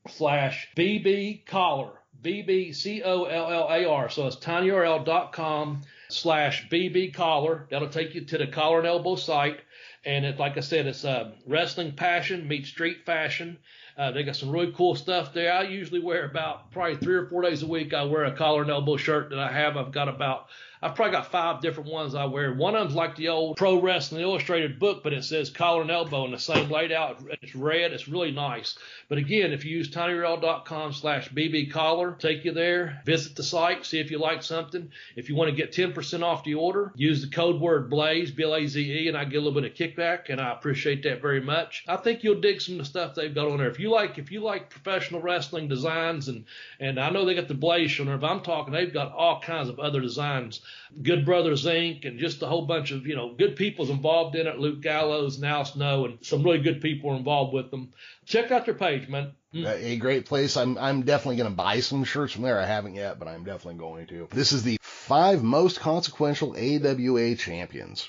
slash 0.09 0.69
BB 0.77 1.47
collar, 1.47 1.93
BB 2.23 2.47
B-B-C-O-L-L-A-R. 2.47 4.09
So 4.09 4.27
it's 4.27 4.37
tinyurl.com 4.37 5.83
slash 6.09 6.69
BB 6.69 7.15
collar. 7.15 7.67
That'll 7.71 7.89
take 7.89 8.15
you 8.15 8.25
to 8.27 8.39
the 8.39 8.47
collar 8.47 8.79
and 8.79 8.87
elbow 8.87 9.17
site. 9.17 9.61
And 10.05 10.25
it, 10.25 10.39
like 10.39 10.57
I 10.57 10.61
said, 10.61 10.87
it's 10.87 11.05
uh, 11.05 11.31
wrestling 11.47 11.93
passion 11.93 12.49
meets 12.49 12.69
street 12.69 13.07
fashion. 13.07 13.59
Uh, 13.97 14.11
they 14.11 14.23
got 14.25 14.37
some 14.37 14.51
really 14.51 14.73
cool 14.73 14.95
stuff 14.95 15.33
there. 15.33 15.53
I 15.53 15.63
usually 15.63 16.01
wear 16.01 16.25
about 16.25 16.73
probably 16.73 16.97
three 16.97 17.15
or 17.15 17.27
four 17.27 17.43
days 17.43 17.63
a 17.63 17.67
week. 17.67 17.95
I 17.95 18.05
wear 18.05 18.25
a 18.25 18.33
collar 18.33 18.63
and 18.63 18.71
elbow 18.71 18.97
shirt 18.97 19.31
that 19.31 19.39
I 19.39 19.53
have. 19.53 19.77
I've 19.77 19.93
got 19.93 20.09
about, 20.09 20.47
I've 20.83 20.97
probably 20.97 21.13
got 21.13 21.31
five 21.31 21.61
different 21.61 21.91
ones 21.91 22.17
I 22.17 22.25
wear. 22.25 22.53
One 22.53 22.75
of 22.75 22.83
them's 22.83 22.97
like 22.97 23.15
the 23.15 23.29
old 23.29 23.57
Pro 23.57 23.81
Wrestling 23.81 24.23
Illustrated 24.23 24.81
book, 24.81 25.05
but 25.05 25.13
it 25.13 25.23
says 25.23 25.49
collar 25.49 25.83
and 25.83 25.91
elbow 25.93 26.25
in 26.25 26.33
the 26.33 26.39
same 26.41 26.69
layout. 26.69 27.23
It's 27.41 27.55
red. 27.55 27.93
It's 27.93 28.09
really 28.09 28.33
nice. 28.33 28.77
But 29.09 29.19
again, 29.19 29.53
if 29.53 29.65
you 29.65 29.77
use 29.77 29.89
tinyurl.com 29.91 30.93
slash 30.93 31.29
bb 31.29 31.71
collar, 31.71 32.17
take 32.19 32.45
you 32.45 32.51
there, 32.53 33.01
visit 33.05 33.37
the 33.37 33.45
site, 33.45 33.87
see 33.87 34.01
if 34.01 34.11
you 34.11 34.19
like 34.19 34.43
something. 34.43 34.91
If 35.15 35.29
you 35.29 35.37
want 35.37 35.51
to 35.51 35.57
get 35.57 35.73
10% 35.73 36.23
off 36.25 36.43
the 36.43 36.55
order, 36.55 36.93
use 36.97 37.23
the 37.23 37.31
code 37.31 37.61
word 37.61 37.89
BLAZE, 37.89 38.33
B-L-A-Z-E, 38.33 39.07
and 39.07 39.17
I 39.17 39.25
get 39.25 39.37
a 39.37 39.41
little 39.41 39.61
bit 39.61 39.71
of 39.71 39.77
kickback, 39.77 40.31
and 40.31 40.41
I 40.41 40.53
appreciate 40.53 41.05
that 41.05 41.23
very 41.23 41.41
much. 41.41 41.85
I 41.87 41.97
think 41.97 42.25
you'll 42.25 42.41
dig 42.41 42.61
some 42.61 42.75
of 42.75 42.79
the 42.81 42.85
stuff 42.87 43.15
they've 43.15 43.35
got 43.35 43.47
on 43.47 43.59
there. 43.59 43.71
If 43.71 43.79
you 43.79 43.91
like, 43.91 44.19
if 44.19 44.33
you 44.33 44.41
like 44.41 44.71
professional 44.71 45.21
wrestling 45.21 45.69
designs, 45.69 46.27
and 46.27 46.45
and 46.81 46.99
I 46.99 47.11
know 47.11 47.25
they 47.25 47.35
got 47.35 47.47
the 47.47 47.55
Blaze 47.55 48.01
on 48.01 48.07
there, 48.07 48.19
but 48.19 48.31
I'm 48.31 48.41
talking, 48.41 48.73
they've 48.73 48.93
got 48.93 49.13
all 49.13 49.41
kinds 49.41 49.69
of 49.69 49.79
other 49.79 50.01
designs. 50.01 50.61
Good 51.01 51.25
Brothers 51.25 51.65
Inc. 51.65 52.05
and 52.07 52.19
just 52.19 52.43
a 52.43 52.47
whole 52.47 52.67
bunch 52.67 52.91
of 52.91 53.07
you 53.07 53.17
know 53.17 53.35
good 53.35 53.57
people's 53.57 53.91
involved 53.91 54.37
in 54.37 54.47
it. 54.47 54.59
Luke 54.59 54.83
Gallows 54.83 55.43
Al 55.43 55.65
Snow, 55.65 56.05
and 56.05 56.19
some 56.23 56.43
really 56.43 56.61
good 56.61 56.81
people 56.81 57.11
are 57.11 57.17
involved 57.17 57.53
with 57.55 57.71
them. 57.71 57.93
Check 58.27 58.51
out 58.51 58.67
their 58.67 58.75
page, 58.75 59.09
man. 59.09 59.33
Mm. 59.55 59.67
a 59.67 59.97
great 59.97 60.27
place. 60.27 60.57
I'm 60.57 60.79
I'm 60.79 61.03
definitely 61.03 61.37
going 61.37 61.51
to 61.51 61.57
buy 61.57 61.81
some 61.81 62.05
shirts 62.05 62.33
from 62.33 62.43
there. 62.43 62.59
I 62.59 62.65
haven't 62.65 62.95
yet, 62.95 63.19
but 63.19 63.29
I'm 63.29 63.45
definitely 63.45 63.79
going 63.79 64.07
to. 64.07 64.29
This 64.31 64.53
is 64.53 64.63
the 64.63 64.79
five 64.81 65.43
most 65.43 65.81
consequential 65.81 66.57
AWA 66.57 67.35
champions. 67.37 68.09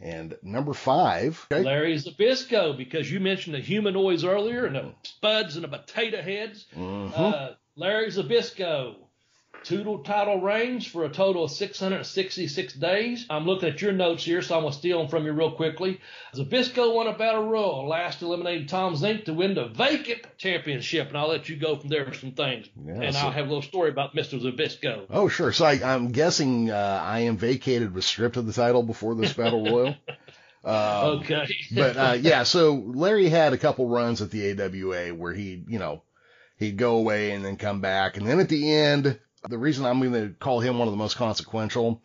And 0.00 0.36
number 0.42 0.74
five, 0.74 1.44
okay, 1.50 1.62
Larry 1.62 1.96
Zbyszko, 1.96 2.76
because 2.76 3.10
you 3.10 3.18
mentioned 3.18 3.56
the 3.56 3.60
humanoids 3.60 4.24
earlier 4.24 4.64
and 4.64 4.76
the 4.76 4.94
spuds 5.02 5.56
and 5.56 5.64
the 5.64 5.68
potato 5.68 6.22
heads. 6.22 6.66
Mhm. 6.76 7.12
Uh, 7.18 7.50
Larry 7.74 8.06
Zbyszko. 8.06 8.94
Two 9.64 10.02
title 10.04 10.40
reigns 10.40 10.86
for 10.86 11.04
a 11.04 11.08
total 11.08 11.44
of 11.44 11.50
666 11.50 12.74
days. 12.74 13.26
I'm 13.28 13.44
looking 13.44 13.68
at 13.68 13.82
your 13.82 13.92
notes 13.92 14.24
here, 14.24 14.40
so 14.40 14.56
I'm 14.56 14.62
going 14.62 14.72
to 14.72 14.78
steal 14.78 14.98
them 14.98 15.08
from 15.08 15.26
you 15.26 15.32
real 15.32 15.52
quickly. 15.52 16.00
Zbyszko 16.34 16.94
won 16.94 17.06
a 17.06 17.16
battle 17.16 17.46
royal, 17.46 17.86
last 17.86 18.22
eliminated 18.22 18.68
Tom 18.68 18.94
Zenk 18.94 19.24
to 19.26 19.34
win 19.34 19.54
the 19.54 19.66
vacant 19.66 20.22
championship, 20.38 21.08
and 21.08 21.18
I'll 21.18 21.28
let 21.28 21.48
you 21.48 21.56
go 21.56 21.76
from 21.76 21.88
there 21.88 22.04
with 22.04 22.16
some 22.16 22.32
things. 22.32 22.68
Yeah, 22.84 23.00
and 23.00 23.14
so, 23.14 23.20
I'll 23.20 23.30
have 23.30 23.46
a 23.46 23.48
little 23.48 23.62
story 23.62 23.90
about 23.90 24.14
Mr. 24.14 24.40
Zbyszko. 24.40 25.06
Oh, 25.10 25.28
sure. 25.28 25.52
So 25.52 25.64
I, 25.64 25.94
am 25.94 26.12
guessing 26.12 26.70
uh, 26.70 27.02
I 27.04 27.20
am 27.20 27.36
vacated 27.36 27.94
was 27.94 28.06
stripped 28.06 28.36
of 28.36 28.46
the 28.46 28.52
title 28.52 28.82
before 28.82 29.14
this 29.14 29.32
battle 29.32 29.64
royal. 29.64 29.94
Um, 30.64 31.20
okay. 31.20 31.46
but 31.72 31.96
uh, 31.96 32.16
yeah, 32.20 32.42
so 32.42 32.74
Larry 32.74 33.28
had 33.28 33.52
a 33.52 33.58
couple 33.58 33.88
runs 33.88 34.20
at 34.20 34.30
the 34.30 34.60
AWA 34.60 35.14
where 35.14 35.32
he, 35.32 35.62
you 35.66 35.78
know, 35.78 36.02
he'd 36.58 36.76
go 36.76 36.96
away 36.96 37.30
and 37.30 37.44
then 37.44 37.56
come 37.56 37.80
back, 37.80 38.16
and 38.16 38.26
then 38.26 38.40
at 38.40 38.48
the 38.48 38.74
end, 38.74 39.18
the 39.48 39.58
reason 39.58 39.84
I'm 39.84 40.00
going 40.00 40.12
to 40.12 40.34
call 40.34 40.60
him 40.60 40.78
one 40.78 40.88
of 40.88 40.92
the 40.92 40.98
most 40.98 41.16
consequential 41.16 42.02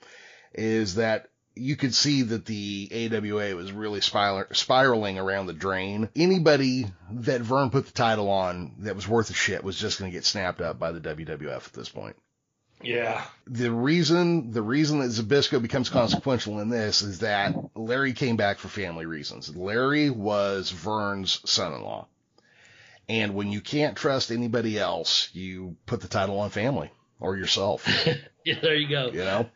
is 0.53 0.95
that 0.95 1.29
you 1.55 1.75
could 1.75 1.93
see 1.93 2.23
that 2.23 2.45
the 2.45 3.11
AWA 3.11 3.55
was 3.55 3.71
really 3.71 4.01
spiraling 4.01 5.19
around 5.19 5.45
the 5.45 5.53
drain. 5.53 6.09
Anybody 6.15 6.87
that 7.11 7.41
Vern 7.41 7.69
put 7.69 7.85
the 7.85 7.91
title 7.91 8.29
on 8.29 8.73
that 8.79 8.95
was 8.95 9.07
worth 9.07 9.29
a 9.29 9.33
shit 9.33 9.63
was 9.63 9.77
just 9.77 9.99
going 9.99 10.11
to 10.11 10.15
get 10.15 10.25
snapped 10.25 10.61
up 10.61 10.79
by 10.79 10.91
the 10.91 10.99
WWF 10.99 11.67
at 11.67 11.73
this 11.73 11.89
point. 11.89 12.15
Yeah. 12.81 13.23
The 13.47 13.71
reason 13.71 14.51
the 14.51 14.61
reason 14.61 14.99
that 14.99 15.11
Zbyszko 15.11 15.61
becomes 15.61 15.89
consequential 15.89 16.59
in 16.59 16.69
this 16.69 17.01
is 17.01 17.19
that 17.19 17.55
Larry 17.75 18.13
came 18.13 18.35
back 18.35 18.57
for 18.57 18.67
family 18.67 19.05
reasons. 19.05 19.55
Larry 19.55 20.09
was 20.09 20.69
Vern's 20.69 21.39
son-in-law. 21.49 22.07
And 23.07 23.35
when 23.35 23.51
you 23.51 23.61
can't 23.61 23.95
trust 23.95 24.31
anybody 24.31 24.79
else, 24.79 25.29
you 25.33 25.77
put 25.85 26.01
the 26.01 26.07
title 26.07 26.39
on 26.39 26.49
family 26.49 26.91
or 27.23 27.37
yourself. 27.37 27.87
yeah, 28.45 28.59
there 28.61 28.75
you 28.75 28.89
go. 28.89 29.07
You 29.07 29.23
know? 29.23 29.49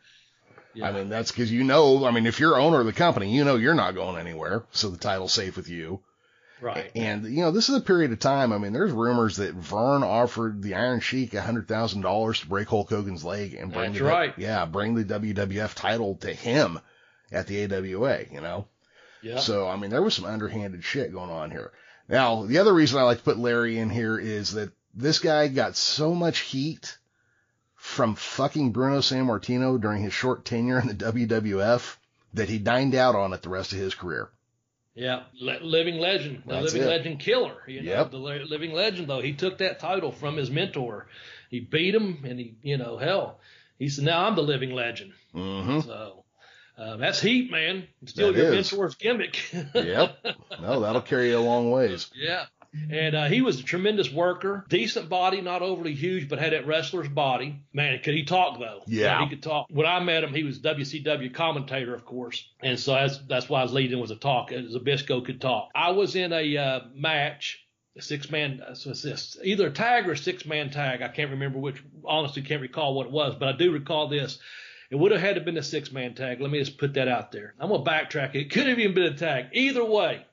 Yeah. 0.73 0.89
I 0.89 0.91
mean, 0.91 1.09
that's 1.09 1.31
because 1.31 1.51
you 1.51 1.63
know, 1.63 2.05
I 2.05 2.11
mean, 2.11 2.25
if 2.25 2.39
you're 2.39 2.59
owner 2.59 2.79
of 2.79 2.85
the 2.85 2.93
company, 2.93 3.35
you 3.35 3.43
know 3.43 3.55
you're 3.55 3.73
not 3.73 3.95
going 3.95 4.17
anywhere. 4.17 4.63
So 4.71 4.89
the 4.89 4.97
title's 4.97 5.33
safe 5.33 5.57
with 5.57 5.69
you. 5.69 6.01
Right. 6.61 6.91
And, 6.95 7.25
you 7.25 7.41
know, 7.41 7.51
this 7.51 7.69
is 7.69 7.75
a 7.75 7.81
period 7.81 8.11
of 8.11 8.19
time. 8.19 8.51
I 8.51 8.57
mean, 8.57 8.73
there's 8.73 8.91
rumors 8.91 9.37
that 9.37 9.53
Vern 9.53 10.03
offered 10.03 10.63
the 10.63 10.73
Iron 10.73 11.01
Sheik 11.01 11.31
$100,000 11.31 12.41
to 12.41 12.47
break 12.47 12.67
Hulk 12.67 12.89
Hogan's 12.89 13.23
leg 13.23 13.53
and 13.53 13.71
bring 13.71 13.91
That's 13.91 13.99
the, 13.99 14.05
right. 14.05 14.33
yeah, 14.37 14.65
bring 14.65 14.95
the 14.95 15.03
WWF 15.03 15.75
title 15.75 16.15
to 16.21 16.33
him 16.33 16.79
at 17.31 17.45
the 17.45 17.63
AWA, 17.65 18.25
you 18.31 18.41
know? 18.41 18.67
Yeah. 19.21 19.37
So, 19.37 19.67
I 19.67 19.75
mean, 19.75 19.91
there 19.91 20.01
was 20.01 20.15
some 20.15 20.25
underhanded 20.25 20.83
shit 20.83 21.11
going 21.11 21.29
on 21.29 21.51
here. 21.51 21.71
Now, 22.07 22.45
the 22.45 22.57
other 22.57 22.73
reason 22.73 22.97
I 22.97 23.03
like 23.03 23.19
to 23.19 23.23
put 23.23 23.37
Larry 23.37 23.77
in 23.77 23.91
here 23.91 24.17
is 24.17 24.53
that 24.53 24.71
this 24.95 25.19
guy 25.19 25.47
got 25.49 25.75
so 25.75 26.15
much 26.15 26.39
heat 26.39 26.97
from 27.87 28.15
fucking 28.15 28.71
Bruno 28.71 28.99
Sammartino 28.99 29.79
during 29.79 30.03
his 30.03 30.13
short 30.13 30.43
tenure 30.43 30.79
in 30.79 30.87
the 30.87 30.93
WWF 30.93 31.95
that 32.33 32.49
he 32.49 32.59
dined 32.59 32.93
out 32.93 33.15
on 33.15 33.33
it 33.33 33.41
the 33.41 33.49
rest 33.49 33.71
of 33.71 33.79
his 33.79 33.95
career. 33.95 34.29
Yeah, 34.93 35.23
Le- 35.39 35.63
living 35.63 35.97
legend, 35.97 36.43
the 36.45 36.61
living 36.61 36.81
it. 36.83 36.87
legend 36.87 37.19
killer. 37.19 37.55
You 37.65 37.81
know, 37.81 37.91
yep. 37.91 38.11
the 38.11 38.17
le- 38.17 38.45
living 38.45 38.73
legend 38.73 39.07
though. 39.07 39.21
He 39.21 39.33
took 39.33 39.59
that 39.59 39.79
title 39.79 40.11
from 40.11 40.35
his 40.35 40.51
mentor. 40.51 41.07
He 41.49 41.59
beat 41.61 41.95
him, 41.95 42.25
and 42.27 42.37
he, 42.37 42.55
you 42.61 42.77
know, 42.77 42.97
hell, 42.97 43.39
he 43.79 43.89
said, 43.89 44.03
"Now 44.03 44.27
I'm 44.27 44.35
the 44.35 44.43
living 44.43 44.71
legend." 44.71 45.13
Mm-hmm. 45.33 45.79
So 45.81 46.25
uh, 46.77 46.97
that's 46.97 47.21
heat, 47.21 47.49
man. 47.51 47.87
Still 48.05 48.33
that 48.33 48.37
your 48.37 48.53
is. 48.53 48.71
mentor's 48.71 48.95
gimmick. 48.95 49.51
yep. 49.73 50.17
No, 50.61 50.81
that'll 50.81 51.01
carry 51.01 51.29
you 51.29 51.37
a 51.37 51.39
long 51.39 51.71
ways. 51.71 52.11
Yeah. 52.15 52.45
And 52.91 53.15
uh, 53.15 53.25
he 53.25 53.41
was 53.41 53.59
a 53.59 53.63
tremendous 53.63 54.11
worker, 54.11 54.65
decent 54.69 55.09
body, 55.09 55.41
not 55.41 55.61
overly 55.61 55.93
huge, 55.93 56.29
but 56.29 56.39
had 56.39 56.53
that 56.53 56.67
wrestler's 56.67 57.09
body. 57.09 57.63
Man, 57.73 57.99
could 58.03 58.13
he 58.13 58.23
talk 58.23 58.59
though? 58.59 58.81
Yeah, 58.87 59.23
he 59.23 59.29
could 59.29 59.43
talk. 59.43 59.67
When 59.69 59.85
I 59.85 59.99
met 59.99 60.23
him, 60.23 60.33
he 60.33 60.43
was 60.43 60.59
WCW 60.59 61.33
commentator, 61.33 61.93
of 61.93 62.05
course, 62.05 62.47
and 62.61 62.79
so 62.79 62.93
that's 62.93 63.17
that's 63.27 63.49
why 63.49 63.61
I 63.61 63.63
was 63.63 63.73
leading 63.73 63.99
was 63.99 64.11
a 64.11 64.15
talk. 64.15 64.51
Zbyszko 64.51 65.25
could 65.25 65.41
talk. 65.41 65.69
I 65.75 65.91
was 65.91 66.15
in 66.15 66.33
a 66.33 66.57
uh, 66.57 66.79
match 66.93 67.63
six 67.99 68.29
man 68.29 68.61
so 68.75 68.91
it's 68.91 69.37
either 69.43 69.67
a 69.67 69.71
tag 69.71 70.07
or 70.07 70.11
a 70.11 70.17
six 70.17 70.45
man 70.45 70.69
tag. 70.69 71.01
I 71.01 71.07
can't 71.07 71.31
remember 71.31 71.59
which. 71.59 71.81
Honestly, 72.05 72.41
can't 72.41 72.61
recall 72.61 72.93
what 72.93 73.07
it 73.07 73.11
was, 73.11 73.35
but 73.35 73.49
I 73.49 73.57
do 73.57 73.71
recall 73.71 74.07
this. 74.07 74.39
It 74.89 74.95
would 74.95 75.11
have 75.11 75.19
had 75.19 75.35
to 75.35 75.41
been 75.41 75.57
a 75.57 75.63
six 75.63 75.91
man 75.91 76.13
tag. 76.13 76.39
Let 76.39 76.51
me 76.51 76.59
just 76.59 76.77
put 76.77 76.93
that 76.93 77.07
out 77.07 77.31
there. 77.31 77.53
I'm 77.59 77.69
gonna 77.69 77.83
backtrack. 77.83 78.35
It 78.35 78.51
could 78.51 78.67
have 78.67 78.79
even 78.79 78.95
been 78.95 79.13
a 79.13 79.17
tag. 79.17 79.47
Either 79.53 79.83
way, 79.83 80.25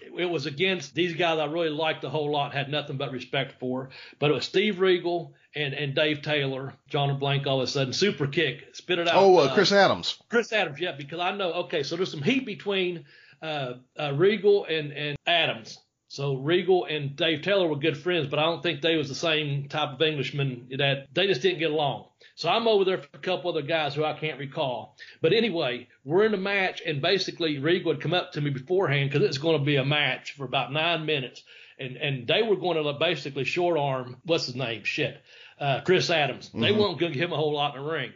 it 0.00 0.28
was 0.28 0.46
against 0.46 0.94
these 0.94 1.14
guys 1.14 1.38
I 1.38 1.46
really 1.46 1.70
liked 1.70 2.04
a 2.04 2.10
whole 2.10 2.30
lot, 2.30 2.52
had 2.52 2.68
nothing 2.68 2.96
but 2.96 3.12
respect 3.12 3.58
for. 3.58 3.90
But 4.18 4.30
it 4.30 4.34
was 4.34 4.44
Steve 4.44 4.80
Regal 4.80 5.34
and, 5.54 5.74
and 5.74 5.94
Dave 5.94 6.22
Taylor, 6.22 6.74
John 6.88 7.10
and 7.10 7.18
Blank 7.18 7.46
all 7.46 7.60
of 7.60 7.64
a 7.64 7.70
sudden. 7.70 7.92
Super 7.92 8.26
kick, 8.26 8.74
spit 8.74 8.98
it 8.98 9.08
out. 9.08 9.16
Oh, 9.16 9.38
uh, 9.38 9.54
Chris 9.54 9.72
Adams. 9.72 10.18
Chris 10.28 10.52
Adams, 10.52 10.80
yeah, 10.80 10.92
because 10.92 11.20
I 11.20 11.36
know, 11.36 11.52
okay, 11.52 11.82
so 11.82 11.96
there's 11.96 12.10
some 12.10 12.22
heat 12.22 12.46
between 12.46 13.04
uh, 13.42 13.74
uh, 13.98 14.12
Regal 14.14 14.64
and, 14.66 14.92
and 14.92 15.16
Adams. 15.26 15.78
So 16.10 16.34
Regal 16.34 16.86
and 16.86 17.14
Dave 17.14 17.42
Taylor 17.42 17.68
were 17.68 17.76
good 17.76 17.96
friends, 17.96 18.26
but 18.26 18.40
I 18.40 18.42
don't 18.42 18.64
think 18.64 18.80
they 18.80 18.96
was 18.96 19.08
the 19.08 19.14
same 19.14 19.68
type 19.68 19.90
of 19.90 20.02
Englishman 20.02 20.66
that 20.76 21.06
they 21.14 21.28
just 21.28 21.40
didn't 21.40 21.60
get 21.60 21.70
along. 21.70 22.06
So 22.34 22.48
I'm 22.48 22.66
over 22.66 22.84
there 22.84 22.98
for 22.98 23.08
a 23.14 23.20
couple 23.20 23.48
other 23.48 23.62
guys 23.62 23.94
who 23.94 24.04
I 24.04 24.14
can't 24.14 24.40
recall. 24.40 24.96
But 25.22 25.32
anyway, 25.32 25.86
we're 26.04 26.26
in 26.26 26.34
a 26.34 26.36
match, 26.36 26.82
and 26.84 27.00
basically 27.00 27.60
Regal 27.60 27.92
would 27.92 28.00
come 28.00 28.12
up 28.12 28.32
to 28.32 28.40
me 28.40 28.50
beforehand 28.50 29.08
because 29.08 29.24
it's 29.24 29.38
going 29.38 29.60
to 29.60 29.64
be 29.64 29.76
a 29.76 29.84
match 29.84 30.32
for 30.32 30.42
about 30.42 30.72
nine 30.72 31.06
minutes, 31.06 31.44
and 31.78 31.96
and 31.96 32.26
they 32.26 32.42
were 32.42 32.56
going 32.56 32.82
to 32.82 32.92
basically 32.94 33.44
short 33.44 33.78
arm 33.78 34.16
what's 34.24 34.46
his 34.46 34.56
name 34.56 34.82
shit, 34.82 35.22
uh, 35.60 35.82
Chris 35.82 36.10
Adams. 36.10 36.48
Mm-hmm. 36.48 36.60
They 36.60 36.72
weren't 36.72 36.98
going 36.98 37.12
to 37.12 37.18
give 37.20 37.28
him 37.28 37.34
a 37.34 37.36
whole 37.36 37.54
lot 37.54 37.76
in 37.76 37.84
the 37.84 37.88
ring. 37.88 38.12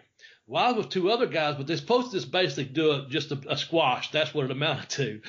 Well, 0.47 0.63
I 0.63 0.69
was 0.73 0.85
with 0.85 0.93
two 0.93 1.11
other 1.11 1.27
guys, 1.27 1.55
but 1.57 1.67
they're 1.67 1.77
supposed 1.79 2.11
to 2.11 2.19
just 2.19 2.31
basically 2.31 2.65
do 2.65 2.93
a, 2.93 3.07
just 3.09 3.33
a, 3.33 3.41
a, 3.49 3.57
squash. 3.57 4.11
That's 4.11 4.35
what 4.35 4.45
it 4.45 4.51
amounted 4.51 4.91
to. 4.91 5.21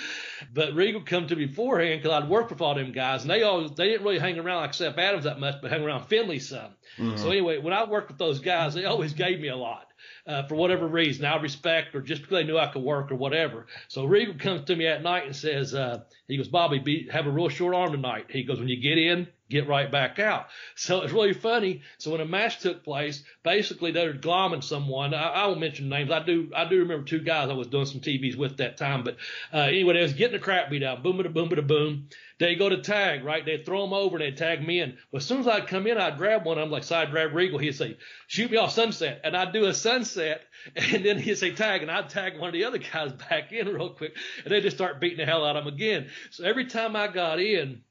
But 0.54 0.74
Regal 0.74 1.02
come 1.02 1.28
to 1.28 1.36
me 1.38 1.46
beforehand 1.46 2.02
because 2.02 2.22
I'd 2.22 2.30
worked 2.30 2.50
with 2.50 2.60
all 2.60 2.76
them 2.76 2.92
guys, 2.92 3.22
and 3.22 3.32
they 3.32 3.44
all 3.44 3.70
they 3.70 3.88
didn't 3.88 4.04
really 4.06 4.20
hang 4.20 4.38
around 4.38 4.62
like 4.62 4.74
Seth 4.74 4.98
Adams 4.98 5.24
that 5.24 5.40
much, 5.40 5.56
but 5.62 5.72
hang 5.72 5.84
around 5.84 6.08
Finlay 6.08 6.40
some. 6.40 6.72
Mm-hmm. 6.98 7.16
So 7.16 7.30
anyway, 7.30 7.60
when 7.60 7.74
I 7.74 7.86
worked 7.86 8.10
with 8.10 8.18
those 8.18 8.40
guys, 8.40 8.74
they 8.74 8.84
always 8.84 9.14
gave 9.14 9.40
me 9.40 9.48
a 9.48 9.56
lot 9.56 9.88
uh, 10.28 10.44
for 10.48 10.56
whatever 10.56 10.88
reason. 10.88 11.26
I 11.26 11.38
respect 11.38 11.96
or 11.96 12.02
just 12.02 12.22
because 12.22 12.38
they 12.38 12.44
knew 12.44 12.58
I 12.58 12.68
could 12.68 12.84
work 12.84 13.12
or 13.12 13.16
whatever. 13.16 13.68
So 13.88 14.06
Regal 14.06 14.36
comes 14.36 14.66
to 14.66 14.76
me 14.76 14.88
at 14.88 15.02
night 15.02 15.26
and 15.26 15.36
says, 15.36 15.74
uh, 15.74 16.04
he 16.28 16.38
goes, 16.38 16.48
Bobby, 16.48 16.80
be, 16.80 17.08
have 17.12 17.28
a 17.28 17.32
real 17.32 17.50
short 17.50 17.76
arm 17.76 17.92
tonight. 17.92 18.26
He 18.30 18.44
goes, 18.44 18.60
when 18.60 18.68
you 18.68 18.82
get 18.82 18.98
in, 18.98 19.28
get 19.50 19.68
right 19.68 19.92
back 19.92 20.20
out. 20.20 20.48
So 20.76 21.02
it's 21.02 21.14
really 21.14 21.34
funny. 21.34 21.82
So 21.98 22.12
when 22.12 22.22
a 22.22 22.26
match 22.26 22.60
took 22.60 22.84
place, 22.84 23.24
basically 23.44 23.92
they 23.92 24.08
were 24.08 24.14
glomming 24.14 24.64
someone. 24.64 25.14
I, 25.14 25.30
I 25.30 25.48
won't 25.48 25.60
mention 25.60 25.90
names. 25.90 26.12
I 26.12 26.24
do 26.24 26.52
I 26.56 26.68
do 26.68 26.80
remember 26.80 27.06
two 27.06 27.20
guys 27.20 27.50
I 27.50 27.54
was 27.54 27.68
doing 27.68 27.86
some 27.86 28.02
TVs 28.02 28.36
with 28.36 28.58
that 28.58 28.78
time. 28.78 29.04
But 29.04 29.18
uh, 29.54 29.60
anyway, 29.60 29.94
they 29.94 30.02
was 30.02 30.14
getting 30.14 30.38
the 30.38 30.44
crap 30.44 30.70
beat 30.70 30.84
out. 30.84 31.04
Boom, 31.04 31.18
boom, 31.18 31.50
ba 31.50 31.62
boom. 31.62 32.10
They 32.38 32.56
go 32.56 32.68
to 32.68 32.82
tag, 32.82 33.24
right? 33.24 33.46
They'd 33.46 33.66
throw 33.66 33.82
them 33.84 33.94
over 33.94 34.18
and 34.18 34.26
they'd 34.26 34.36
tag 34.36 34.66
me 34.66 34.82
in. 34.82 34.98
But 35.10 35.22
as 35.22 35.26
soon 35.26 35.40
as 35.40 35.48
I'd 35.48 35.68
come 35.68 35.88
in, 35.88 35.98
I'd 35.98 36.18
grab 36.18 36.46
one 36.46 36.60
I'm 36.60 36.70
like 36.70 36.84
side 36.84 37.12
grab 37.12 37.34
Regal. 37.34 37.60
He'd 37.60 37.76
say, 37.76 37.98
shoot 38.28 38.52
me 38.52 38.58
off 38.58 38.74
sunset. 38.74 39.22
And 39.24 39.38
I'd 39.38 39.54
do 39.54 39.66
a 39.66 39.74
sunset. 39.74 40.42
And 40.76 41.06
then 41.06 41.20
he'd 41.20 41.38
say 41.38 41.52
tag. 41.52 41.84
And 41.84 41.92
I'd 41.92 42.10
tag 42.10 42.40
one 42.40 42.50
of 42.50 42.54
the 42.54 42.66
other 42.66 42.80
guys 42.80 43.12
back 43.30 43.52
in 43.54 43.68
real 43.68 43.92
quick. 43.92 44.18
And 44.44 44.52
they'd 44.52 44.62
just 44.62 44.76
start 44.76 45.00
beating 45.00 45.20
the 45.20 45.26
hell 45.26 45.46
out 45.46 45.56
of 45.56 45.66
him 45.66 45.74
again. 45.74 46.10
So 46.32 46.44
every 46.44 46.66
time 46.66 46.96
I 46.96 47.08
got 47.08 47.40
in, 47.40 47.82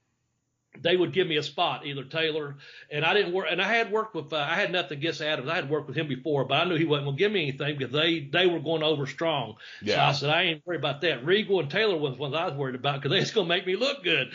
they 0.80 0.96
would 0.96 1.12
give 1.12 1.26
me 1.26 1.36
a 1.36 1.42
spot, 1.42 1.86
either 1.86 2.04
Taylor, 2.04 2.56
and 2.90 3.04
I 3.04 3.14
didn't 3.14 3.32
work, 3.32 3.46
and 3.50 3.60
I 3.60 3.72
had 3.72 3.92
worked 3.92 4.14
with, 4.14 4.32
uh, 4.32 4.36
I 4.36 4.54
had 4.54 4.72
nothing 4.72 4.98
against 4.98 5.20
Adams. 5.20 5.48
I 5.48 5.54
had 5.54 5.70
worked 5.70 5.88
with 5.88 5.96
him 5.96 6.08
before, 6.08 6.44
but 6.44 6.54
I 6.54 6.64
knew 6.64 6.76
he 6.76 6.84
wasn't 6.84 7.06
going 7.06 7.16
to 7.16 7.22
give 7.22 7.32
me 7.32 7.42
anything 7.42 7.78
because 7.78 7.92
they, 7.92 8.20
they 8.20 8.46
were 8.46 8.60
going 8.60 8.82
over 8.82 9.06
strong. 9.06 9.56
Yeah. 9.82 9.94
So 9.94 10.00
I 10.00 10.12
said, 10.12 10.30
I 10.30 10.42
ain't 10.42 10.66
worried 10.66 10.80
about 10.80 11.00
that. 11.02 11.24
Regal 11.24 11.60
and 11.60 11.70
Taylor 11.70 11.96
was 11.96 12.18
ones 12.18 12.34
I 12.34 12.48
was 12.48 12.54
worried 12.54 12.74
about 12.74 13.00
because 13.00 13.10
they 13.10 13.20
was 13.20 13.30
going 13.30 13.46
to 13.46 13.54
make 13.54 13.66
me 13.66 13.76
look 13.76 14.02
good. 14.02 14.32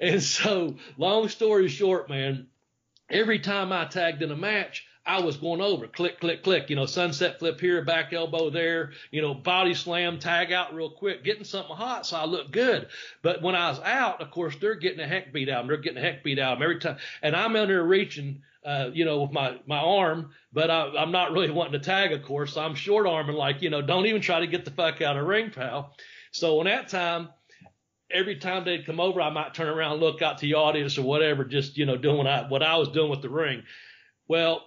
And 0.00 0.22
so, 0.22 0.76
long 0.96 1.28
story 1.28 1.68
short, 1.68 2.08
man, 2.08 2.48
every 3.10 3.38
time 3.38 3.72
I 3.72 3.84
tagged 3.84 4.22
in 4.22 4.30
a 4.30 4.36
match, 4.36 4.86
I 5.04 5.20
was 5.20 5.36
going 5.36 5.60
over, 5.60 5.88
click, 5.88 6.20
click, 6.20 6.44
click, 6.44 6.70
you 6.70 6.76
know, 6.76 6.86
sunset 6.86 7.40
flip 7.40 7.60
here, 7.60 7.84
back 7.84 8.12
elbow 8.12 8.50
there, 8.50 8.92
you 9.10 9.20
know, 9.20 9.34
body 9.34 9.74
slam, 9.74 10.20
tag 10.20 10.52
out 10.52 10.74
real 10.74 10.90
quick, 10.90 11.24
getting 11.24 11.42
something 11.42 11.74
hot 11.74 12.06
so 12.06 12.16
I 12.16 12.24
look 12.24 12.52
good. 12.52 12.86
But 13.20 13.42
when 13.42 13.56
I 13.56 13.70
was 13.70 13.80
out, 13.80 14.20
of 14.20 14.30
course, 14.30 14.54
they're 14.60 14.76
getting 14.76 15.00
a 15.00 15.06
heck 15.06 15.32
beat 15.32 15.48
out. 15.48 15.66
They're 15.66 15.76
getting 15.78 15.98
a 15.98 16.06
heck 16.06 16.22
beat 16.22 16.38
out 16.38 16.62
every 16.62 16.78
time. 16.78 16.98
And 17.20 17.34
I'm 17.34 17.56
in 17.56 17.66
there 17.66 17.82
reaching, 17.82 18.42
uh, 18.64 18.90
you 18.92 19.04
know, 19.04 19.22
with 19.22 19.32
my, 19.32 19.58
my 19.66 19.78
arm, 19.78 20.30
but 20.52 20.70
I, 20.70 20.92
I'm 20.96 21.10
not 21.10 21.32
really 21.32 21.50
wanting 21.50 21.72
to 21.72 21.84
tag, 21.84 22.12
of 22.12 22.22
course. 22.22 22.54
So 22.54 22.60
I'm 22.60 22.76
short 22.76 23.08
arming 23.08 23.34
like, 23.34 23.60
you 23.60 23.70
know, 23.70 23.82
don't 23.82 24.06
even 24.06 24.22
try 24.22 24.38
to 24.38 24.46
get 24.46 24.64
the 24.64 24.70
fuck 24.70 25.02
out 25.02 25.16
of 25.16 25.26
ring, 25.26 25.50
pal. 25.50 25.96
So 26.30 26.60
in 26.60 26.66
that 26.66 26.88
time, 26.88 27.30
every 28.08 28.36
time 28.36 28.64
they'd 28.64 28.86
come 28.86 29.00
over, 29.00 29.20
I 29.20 29.30
might 29.30 29.52
turn 29.52 29.68
around, 29.68 29.98
look 29.98 30.22
out 30.22 30.38
to 30.38 30.46
the 30.46 30.54
audience 30.54 30.96
or 30.96 31.02
whatever, 31.02 31.44
just, 31.44 31.76
you 31.76 31.86
know, 31.86 31.96
doing 31.96 32.18
what 32.18 32.26
I, 32.28 32.46
what 32.48 32.62
I 32.62 32.76
was 32.76 32.88
doing 32.90 33.10
with 33.10 33.22
the 33.22 33.30
ring. 33.30 33.64
Well, 34.28 34.64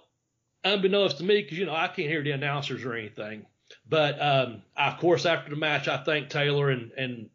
unbeknownst 0.66 1.18
to 1.18 1.24
me, 1.24 1.42
because 1.42 1.58
you 1.58 1.66
know 1.66 1.74
I 1.74 1.88
can't 1.88 2.08
hear 2.08 2.22
the 2.22 2.32
announcers 2.32 2.84
or 2.84 2.94
anything. 2.94 3.46
But 3.88 4.20
um, 4.20 4.62
I, 4.76 4.88
of 4.88 4.98
course, 4.98 5.26
after 5.26 5.50
the 5.50 5.56
match, 5.56 5.88
I 5.88 6.02
thanked 6.02 6.32
Taylor 6.32 6.70
and 6.70 6.92
and 6.92 7.30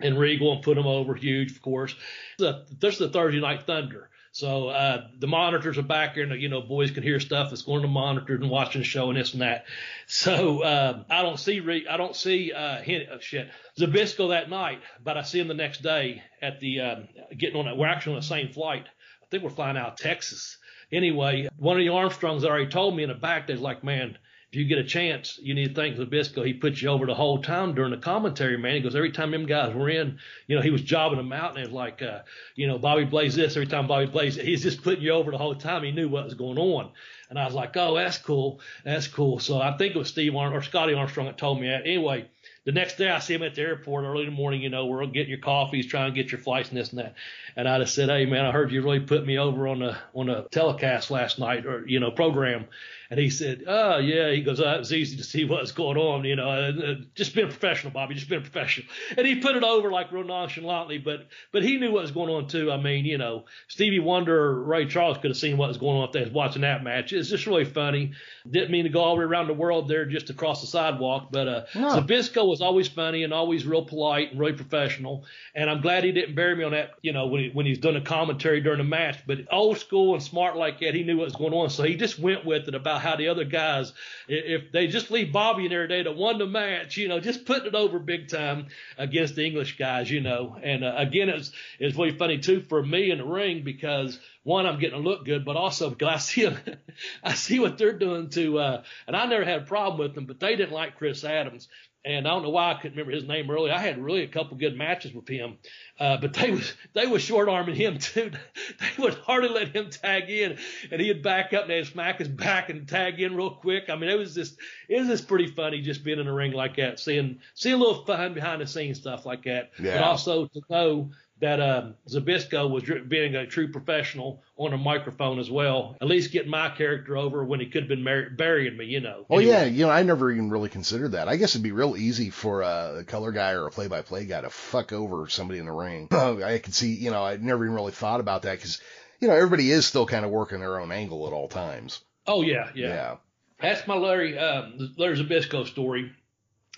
and 0.00 0.18
Regal 0.18 0.52
and 0.52 0.62
put 0.62 0.74
them 0.74 0.86
over 0.86 1.14
huge, 1.14 1.52
of 1.52 1.62
course. 1.62 1.94
The, 2.38 2.66
this 2.80 2.94
is 2.94 2.98
the 2.98 3.08
Thursday 3.10 3.40
Night 3.40 3.64
Thunder. 3.66 4.10
So 4.34 4.68
uh, 4.68 5.08
the 5.18 5.26
monitors 5.26 5.76
are 5.76 5.82
back 5.82 6.14
here, 6.14 6.24
and 6.24 6.40
you 6.40 6.48
know 6.48 6.62
boys 6.62 6.90
can 6.90 7.02
hear 7.02 7.20
stuff 7.20 7.50
that's 7.50 7.62
going 7.62 7.82
to 7.82 7.88
monitors 7.88 8.40
and 8.40 8.50
watching 8.50 8.80
the 8.80 8.86
show 8.86 9.10
and 9.10 9.18
this 9.18 9.34
and 9.34 9.42
that. 9.42 9.66
So 10.06 10.62
uh, 10.62 11.04
I 11.10 11.22
don't 11.22 11.38
see 11.38 11.60
re- 11.60 11.86
I 11.86 11.98
don't 11.98 12.16
see 12.16 12.52
uh, 12.52 12.80
hint, 12.80 13.08
oh, 13.12 13.18
shit 13.20 13.50
Zbyszko 13.78 14.30
that 14.30 14.48
night, 14.48 14.80
but 15.04 15.18
I 15.18 15.22
see 15.22 15.38
him 15.38 15.48
the 15.48 15.54
next 15.54 15.82
day 15.82 16.22
at 16.40 16.60
the 16.60 16.80
um, 16.80 17.08
getting 17.36 17.56
on. 17.56 17.76
We're 17.76 17.86
actually 17.86 18.14
on 18.14 18.20
the 18.20 18.26
same 18.26 18.48
flight. 18.48 18.86
I 19.22 19.26
think 19.30 19.42
we're 19.42 19.50
flying 19.50 19.76
out 19.76 19.92
of 19.92 19.96
Texas. 19.98 20.56
Anyway, 20.92 21.48
one 21.56 21.78
of 21.78 21.84
the 21.84 21.92
Armstrongs 21.92 22.44
already 22.44 22.66
told 22.66 22.94
me 22.96 23.02
in 23.02 23.08
the 23.08 23.14
back. 23.14 23.46
They're 23.46 23.56
like, 23.56 23.82
man, 23.82 24.18
if 24.52 24.56
you 24.56 24.66
get 24.66 24.76
a 24.76 24.84
chance, 24.84 25.38
you 25.40 25.54
need 25.54 25.68
to 25.68 25.74
thank 25.74 25.96
Zbyszko. 25.96 26.44
He 26.44 26.52
put 26.52 26.82
you 26.82 26.90
over 26.90 27.06
the 27.06 27.14
whole 27.14 27.40
time 27.42 27.74
during 27.74 27.90
the 27.90 27.96
commentary, 27.96 28.58
man. 28.58 28.74
He 28.74 28.80
goes, 28.80 28.94
every 28.94 29.10
time 29.10 29.30
them 29.30 29.46
guys 29.46 29.74
were 29.74 29.88
in, 29.88 30.18
you 30.46 30.54
know, 30.54 30.60
he 30.60 30.68
was 30.68 30.82
jobbing 30.82 31.16
them 31.16 31.32
out 31.32 31.56
and 31.56 31.60
it 31.60 31.68
was 31.68 31.72
like, 31.72 32.02
uh, 32.02 32.20
you 32.54 32.66
know, 32.66 32.76
Bobby 32.76 33.06
Blaze 33.06 33.34
this 33.34 33.56
every 33.56 33.66
time 33.66 33.86
Bobby 33.86 34.04
Blaze, 34.04 34.34
he's 34.34 34.62
just 34.62 34.82
putting 34.82 35.02
you 35.02 35.12
over 35.12 35.30
the 35.30 35.38
whole 35.38 35.54
time. 35.54 35.82
He 35.84 35.90
knew 35.90 36.10
what 36.10 36.26
was 36.26 36.34
going 36.34 36.58
on. 36.58 36.90
And 37.30 37.38
I 37.38 37.46
was 37.46 37.54
like, 37.54 37.74
oh, 37.78 37.94
that's 37.94 38.18
cool. 38.18 38.60
That's 38.84 39.08
cool. 39.08 39.38
So 39.38 39.58
I 39.58 39.74
think 39.78 39.94
it 39.94 39.98
was 39.98 40.08
Steve 40.08 40.36
Arm- 40.36 40.52
or 40.52 40.60
Scotty 40.60 40.92
Armstrong 40.92 41.28
that 41.28 41.38
told 41.38 41.58
me 41.58 41.68
that. 41.68 41.86
Anyway, 41.86 42.26
the 42.64 42.72
next 42.72 42.96
day 42.96 43.10
I 43.10 43.18
see 43.18 43.34
him 43.34 43.42
at 43.42 43.54
the 43.54 43.62
airport 43.62 44.04
early 44.04 44.24
in 44.24 44.30
the 44.30 44.36
morning, 44.36 44.62
you 44.62 44.68
know, 44.68 44.86
we're 44.86 45.04
getting 45.06 45.30
your 45.30 45.38
coffees, 45.38 45.86
trying 45.86 46.12
to 46.12 46.22
get 46.22 46.30
your 46.30 46.40
flights 46.40 46.68
and 46.68 46.78
this 46.78 46.90
and 46.90 47.00
that. 47.00 47.14
And 47.56 47.68
I 47.68 47.78
just 47.78 47.94
said, 47.94 48.08
Hey 48.08 48.24
man, 48.26 48.44
I 48.44 48.52
heard 48.52 48.70
you 48.70 48.82
really 48.82 49.00
put 49.00 49.26
me 49.26 49.38
over 49.38 49.66
on 49.66 49.80
the, 49.80 49.96
on 50.14 50.26
the 50.26 50.46
telecast 50.50 51.10
last 51.10 51.38
night 51.38 51.66
or, 51.66 51.86
you 51.86 51.98
know, 51.98 52.10
program. 52.10 52.66
And 53.12 53.20
he 53.20 53.28
said, 53.28 53.64
Oh 53.66 53.98
yeah. 53.98 54.30
He 54.30 54.40
goes, 54.40 54.58
oh, 54.58 54.70
it 54.70 54.78
was 54.78 54.90
easy 54.90 55.18
to 55.18 55.22
see 55.22 55.44
what's 55.44 55.70
going 55.70 55.98
on. 55.98 56.24
You 56.24 56.34
know, 56.34 56.48
uh, 56.48 56.94
just 57.14 57.34
being 57.34 57.48
professional, 57.48 57.92
Bobby, 57.92 58.14
just 58.14 58.30
being 58.30 58.40
professional. 58.40 58.86
And 59.18 59.26
he 59.26 59.34
put 59.34 59.54
it 59.54 59.62
over 59.62 59.90
like 59.90 60.12
real 60.12 60.24
nonchalantly, 60.24 60.96
but, 60.96 61.26
but 61.52 61.62
he 61.62 61.76
knew 61.76 61.92
what 61.92 62.00
was 62.00 62.10
going 62.10 62.30
on 62.30 62.48
too. 62.48 62.72
I 62.72 62.78
mean, 62.78 63.04
you 63.04 63.18
know, 63.18 63.44
Stevie 63.68 63.98
Wonder, 63.98 64.34
or 64.34 64.62
Ray 64.62 64.86
Charles 64.86 65.18
could 65.18 65.30
have 65.30 65.36
seen 65.36 65.58
what 65.58 65.68
was 65.68 65.76
going 65.76 65.98
on 65.98 66.04
if 66.04 66.12
they 66.12 66.22
was 66.22 66.30
watching 66.30 66.62
that 66.62 66.82
match. 66.82 67.12
It's 67.12 67.28
just 67.28 67.46
really 67.46 67.66
funny. 67.66 68.12
Didn't 68.50 68.70
mean 68.70 68.84
to 68.84 68.88
go 68.88 69.02
all 69.02 69.14
the 69.14 69.18
way 69.18 69.26
around 69.26 69.48
the 69.48 69.52
world 69.52 69.88
there 69.88 70.06
just 70.06 70.30
across 70.30 70.62
the 70.62 70.66
sidewalk, 70.66 71.28
but, 71.30 71.46
uh, 71.46 71.64
no. 71.74 72.00
Zbyszko 72.00 72.48
was 72.48 72.62
always 72.62 72.88
funny 72.88 73.24
and 73.24 73.34
always 73.34 73.66
real 73.66 73.84
polite 73.84 74.30
and 74.30 74.40
really 74.40 74.54
professional. 74.54 75.26
And 75.54 75.68
I'm 75.68 75.82
glad 75.82 76.04
he 76.04 76.12
didn't 76.12 76.34
bury 76.34 76.56
me 76.56 76.64
on 76.64 76.72
that, 76.72 76.92
you 77.02 77.12
know, 77.12 77.26
when, 77.26 77.42
he, 77.42 77.50
when 77.50 77.66
he's 77.66 77.78
done 77.78 77.96
a 77.96 78.00
commentary 78.00 78.62
during 78.62 78.78
the 78.78 78.84
match, 78.84 79.18
but 79.26 79.40
old 79.50 79.76
school 79.76 80.14
and 80.14 80.22
smart 80.22 80.56
like 80.56 80.80
that, 80.80 80.94
he 80.94 81.02
knew 81.02 81.18
what 81.18 81.24
was 81.24 81.36
going 81.36 81.52
on. 81.52 81.68
So 81.68 81.82
he 81.82 81.96
just 81.96 82.18
went 82.18 82.46
with 82.46 82.68
it 82.68 82.74
about 82.74 83.01
how 83.02 83.16
the 83.16 83.28
other 83.28 83.44
guys, 83.44 83.92
if 84.28 84.72
they 84.72 84.86
just 84.86 85.10
leave 85.10 85.32
Bobby 85.32 85.64
in 85.64 85.70
there 85.70 85.86
today 85.86 86.02
to 86.02 86.12
won 86.12 86.38
the 86.38 86.46
match, 86.46 86.96
you 86.96 87.08
know, 87.08 87.20
just 87.20 87.44
putting 87.44 87.66
it 87.66 87.74
over 87.74 87.98
big 87.98 88.28
time 88.28 88.68
against 88.96 89.34
the 89.34 89.44
English 89.44 89.76
guys, 89.76 90.10
you 90.10 90.20
know. 90.20 90.56
And 90.62 90.84
uh, 90.84 90.94
again, 90.96 91.28
it's 91.28 91.52
it's 91.78 91.96
really 91.96 92.16
funny 92.16 92.38
too 92.38 92.64
for 92.68 92.82
me 92.82 93.10
in 93.10 93.18
the 93.18 93.24
ring 93.24 93.62
because 93.64 94.18
one, 94.44 94.66
I'm 94.66 94.78
getting 94.78 95.02
to 95.02 95.08
look 95.08 95.24
good, 95.24 95.44
but 95.44 95.56
also 95.56 95.90
because 95.98 96.08
I 96.08 96.18
see 96.18 96.44
them, 96.46 96.58
I 97.22 97.34
see 97.34 97.58
what 97.60 97.78
they're 97.78 97.98
doing 97.98 98.30
to, 98.30 98.58
uh, 98.58 98.82
and 99.06 99.16
I 99.16 99.26
never 99.26 99.44
had 99.44 99.62
a 99.62 99.66
problem 99.66 99.98
with 99.98 100.14
them, 100.14 100.26
but 100.26 100.40
they 100.40 100.56
didn't 100.56 100.72
like 100.72 100.96
Chris 100.96 101.24
Adams 101.24 101.68
and 102.04 102.26
I 102.26 102.30
don't 102.30 102.42
know 102.42 102.50
why 102.50 102.72
I 102.72 102.74
couldn't 102.74 102.96
remember 102.96 103.12
his 103.12 103.28
name 103.28 103.50
earlier. 103.50 103.72
I 103.72 103.78
had 103.78 104.02
really 104.02 104.22
a 104.22 104.28
couple 104.28 104.56
good 104.56 104.76
matches 104.76 105.14
with 105.14 105.28
him, 105.28 105.58
uh, 106.00 106.16
but 106.16 106.32
they 106.34 106.50
was 106.50 106.72
they 106.94 107.06
was 107.06 107.22
short 107.22 107.48
arming 107.48 107.76
him 107.76 107.98
too. 107.98 108.32
They 108.80 109.02
would 109.02 109.14
hardly 109.14 109.48
let 109.48 109.68
him 109.68 109.90
tag 109.90 110.28
in, 110.28 110.58
and 110.90 111.00
he'd 111.00 111.22
back 111.22 111.52
up 111.52 111.62
and 111.62 111.70
they'd 111.70 111.86
smack 111.86 112.18
his 112.18 112.28
back 112.28 112.68
and 112.70 112.88
tag 112.88 113.20
in 113.20 113.36
real 113.36 113.50
quick. 113.50 113.88
I 113.88 113.96
mean, 113.96 114.10
it 114.10 114.18
was 114.18 114.34
just 114.34 114.56
it 114.88 114.98
was 114.98 115.08
just 115.08 115.28
pretty 115.28 115.46
funny 115.46 115.80
just 115.80 116.02
being 116.02 116.18
in 116.18 116.26
a 116.26 116.32
ring 116.32 116.52
like 116.52 116.76
that, 116.76 116.98
seeing 116.98 117.38
seeing 117.54 117.76
a 117.76 117.78
little 117.78 118.04
fun 118.04 118.34
behind 118.34 118.60
the 118.60 118.66
scenes 118.66 118.98
stuff 118.98 119.24
like 119.24 119.44
that, 119.44 119.70
yeah. 119.78 119.96
and 119.96 120.04
also 120.04 120.46
to 120.46 120.60
know 120.68 121.10
that 121.42 121.60
um, 121.60 121.96
Zbyszko 122.08 122.70
was 122.70 122.84
being 123.08 123.34
a 123.34 123.44
true 123.48 123.66
professional 123.66 124.44
on 124.56 124.72
a 124.72 124.78
microphone 124.78 125.40
as 125.40 125.50
well. 125.50 125.96
At 126.00 126.06
least 126.06 126.30
getting 126.30 126.52
my 126.52 126.70
character 126.70 127.16
over 127.16 127.44
when 127.44 127.58
he 127.58 127.66
could 127.66 127.82
have 127.82 127.88
been 127.88 128.04
mar- 128.04 128.30
burying 128.30 128.76
me, 128.76 128.84
you 128.84 129.00
know. 129.00 129.26
Oh 129.28 129.38
anyway. 129.38 129.52
yeah, 129.52 129.64
you 129.64 129.84
know, 129.84 129.90
I 129.90 130.04
never 130.04 130.30
even 130.30 130.50
really 130.50 130.68
considered 130.68 131.12
that. 131.12 131.26
I 131.26 131.34
guess 131.34 131.50
it'd 131.50 131.64
be 131.64 131.72
real 131.72 131.96
easy 131.96 132.30
for 132.30 132.62
a 132.62 133.02
color 133.08 133.32
guy 133.32 133.52
or 133.52 133.66
a 133.66 133.72
play-by-play 133.72 134.26
guy 134.26 134.40
to 134.40 134.50
fuck 134.50 134.92
over 134.92 135.28
somebody 135.28 135.58
in 135.58 135.66
the 135.66 135.72
ring. 135.72 136.06
I 136.12 136.60
could 136.62 136.74
see, 136.74 136.94
you 136.94 137.10
know, 137.10 137.24
I 137.24 137.36
never 137.38 137.64
even 137.64 137.74
really 137.74 137.90
thought 137.90 138.20
about 138.20 138.42
that 138.42 138.52
because, 138.58 138.80
you 139.18 139.26
know, 139.26 139.34
everybody 139.34 139.68
is 139.68 139.84
still 139.84 140.06
kind 140.06 140.24
of 140.24 140.30
working 140.30 140.60
their 140.60 140.80
own 140.80 140.92
angle 140.92 141.26
at 141.26 141.32
all 141.32 141.48
times. 141.48 142.02
Oh 142.24 142.42
yeah, 142.42 142.70
yeah. 142.76 142.86
Yeah. 142.86 143.16
That's 143.60 143.88
my 143.88 143.96
Larry, 143.96 144.38
um, 144.38 144.94
Larry 144.96 145.16
Zbyszko 145.16 145.66
story. 145.66 146.12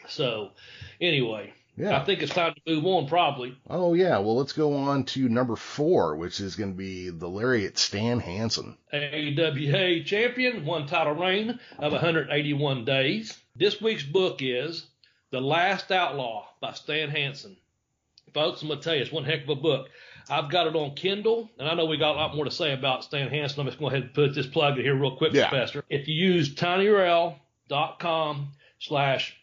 So, 0.08 0.52
anyway. 1.02 1.52
Yeah. 1.76 1.98
I 2.00 2.04
think 2.04 2.22
it's 2.22 2.32
time 2.32 2.54
to 2.54 2.60
move 2.72 2.86
on, 2.86 3.08
probably. 3.08 3.56
Oh, 3.68 3.94
yeah. 3.94 4.18
Well, 4.18 4.36
let's 4.36 4.52
go 4.52 4.74
on 4.74 5.04
to 5.06 5.28
number 5.28 5.56
four, 5.56 6.16
which 6.16 6.40
is 6.40 6.54
going 6.54 6.70
to 6.70 6.76
be 6.76 7.10
the 7.10 7.28
Lariat 7.28 7.78
Stan 7.78 8.20
Hansen. 8.20 8.76
AWA 8.92 10.04
champion, 10.04 10.64
one 10.64 10.86
title 10.86 11.14
reign 11.14 11.58
of 11.78 11.92
181 11.92 12.84
days. 12.84 13.36
This 13.56 13.80
week's 13.80 14.04
book 14.04 14.38
is 14.40 14.86
The 15.30 15.40
Last 15.40 15.90
Outlaw 15.90 16.46
by 16.60 16.74
Stan 16.74 17.10
Hansen. 17.10 17.56
Folks, 18.32 18.62
I'm 18.62 18.68
going 18.68 18.80
to 18.80 18.84
tell 18.84 18.94
you, 18.94 19.02
it's 19.02 19.12
one 19.12 19.24
heck 19.24 19.42
of 19.42 19.48
a 19.48 19.56
book. 19.56 19.88
I've 20.30 20.50
got 20.50 20.66
it 20.66 20.76
on 20.76 20.94
Kindle, 20.94 21.50
and 21.58 21.68
I 21.68 21.74
know 21.74 21.86
we 21.86 21.98
got 21.98 22.14
a 22.14 22.18
lot 22.18 22.34
more 22.34 22.44
to 22.44 22.50
say 22.50 22.72
about 22.72 23.04
Stan 23.04 23.28
Hansen. 23.28 23.60
I'm 23.60 23.66
just 23.66 23.78
going 23.78 23.92
to 23.92 23.96
go 23.96 23.96
ahead 23.96 24.06
and 24.06 24.14
put 24.14 24.34
this 24.34 24.46
plug 24.46 24.78
in 24.78 24.84
here 24.84 24.94
real 24.94 25.16
quick, 25.16 25.34
yeah. 25.34 25.48
Professor. 25.48 25.84
If 25.90 26.08
you 26.08 26.14
use 26.14 26.54
tinyurl.com 26.54 28.48
slash 28.78 29.36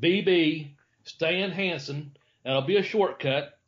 BB 0.00 0.75
Stan 1.06 1.50
Hansen. 1.50 2.16
That'll 2.44 2.62
be 2.62 2.76
a 2.76 2.82
shortcut 2.82 3.58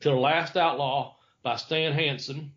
to 0.00 0.10
The 0.10 0.14
Last 0.14 0.56
Outlaw 0.56 1.16
by 1.42 1.56
Stan 1.56 1.92
Hansen. 1.92 2.52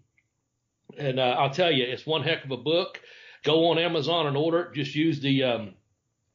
And 0.98 1.20
uh, 1.20 1.36
I'll 1.40 1.52
tell 1.52 1.72
you, 1.72 1.86
it's 1.86 2.06
one 2.06 2.24
heck 2.24 2.44
of 2.44 2.52
a 2.52 2.58
book. 2.58 3.00
Go 3.44 3.68
on 3.68 3.78
Amazon 3.78 4.28
and 4.28 4.36
order 4.36 4.62
it. 4.62 4.74
Just 4.74 4.96
use 4.96 5.22
the 5.22 5.44
um, 5.44 5.74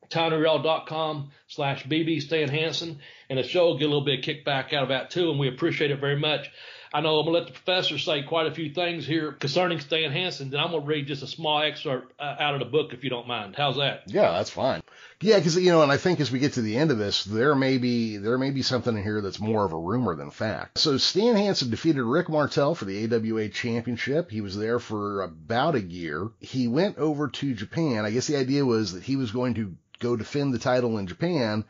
tinyurl.com 0.08 1.30
slash 1.48 1.84
BB 1.84 2.22
Stan 2.22 2.48
Hansen, 2.48 3.00
and 3.28 3.38
the 3.38 3.42
show 3.42 3.66
will 3.66 3.78
get 3.78 3.84
a 3.84 3.88
little 3.88 4.04
bit 4.04 4.20
of 4.20 4.24
kickback 4.24 4.72
out 4.72 4.84
of 4.84 4.88
that 4.90 5.10
too, 5.10 5.30
and 5.30 5.38
we 5.38 5.48
appreciate 5.48 5.90
it 5.90 6.00
very 6.00 6.18
much. 6.18 6.50
I 6.94 7.00
know 7.00 7.18
I'm 7.18 7.26
going 7.26 7.35
to 7.35 7.40
let 7.40 7.46
the 7.48 7.52
professor 7.52 7.98
say 7.98 8.22
quite 8.22 8.46
a 8.46 8.54
few 8.54 8.72
things 8.72 9.04
here 9.04 9.33
concerning 9.33 9.80
Stan 9.80 10.12
Hansen. 10.12 10.50
Then 10.50 10.61
I'm 10.61 10.70
going 10.70 10.83
to 10.83 10.87
read 10.87 11.09
just 11.09 11.24
a 11.24 11.26
small 11.26 11.61
excerpt 11.61 12.12
uh, 12.20 12.37
out 12.38 12.54
of 12.54 12.61
the 12.61 12.66
book, 12.66 12.92
if 12.92 13.02
you 13.02 13.11
don't 13.11 13.26
mind. 13.26 13.57
How's 13.57 13.78
that? 13.78 14.04
Yeah, 14.07 14.30
that's 14.30 14.50
fine. 14.50 14.80
Yeah, 15.20 15.38
because 15.38 15.57
you 15.57 15.72
know, 15.72 15.83
and 15.83 15.90
I 15.90 15.96
think 15.96 16.20
as 16.20 16.30
we 16.30 16.38
get 16.38 16.52
to 16.52 16.62
the 16.62 16.76
end 16.76 16.92
of 16.92 16.98
this, 16.98 17.24
there 17.24 17.57
may 17.57 17.78
be 17.78 18.18
there 18.18 18.38
may 18.38 18.52
be 18.52 18.62
something 18.62 18.96
in 18.96 19.02
here 19.02 19.20
that's 19.20 19.40
more 19.40 19.64
of 19.64 19.72
a 19.72 19.78
rumor 19.78 20.14
than 20.14 20.30
fact. 20.30 20.78
So 20.78 20.96
Stan 20.96 21.35
Hansen 21.35 21.70
defeated 21.70 22.04
Rick 22.04 22.28
Martel 22.28 22.76
for 22.76 22.85
the 22.85 23.12
AWA 23.12 23.48
Championship. 23.48 24.30
He 24.30 24.40
was 24.40 24.57
there 24.57 24.78
for 24.78 25.22
about 25.22 25.74
a 25.74 25.83
year. 25.83 26.28
He 26.38 26.68
went 26.68 26.98
over 26.98 27.26
to 27.26 27.54
Japan. 27.54 28.04
I 28.04 28.12
guess 28.12 28.28
the 28.28 28.37
idea 28.37 28.64
was 28.64 28.92
that 28.92 29.02
he 29.02 29.16
was 29.16 29.33
going 29.33 29.54
to 29.54 29.74
go 29.98 30.14
defend 30.14 30.54
the 30.54 30.61
title 30.61 30.96
in 30.98 31.09
Japan, 31.09 31.64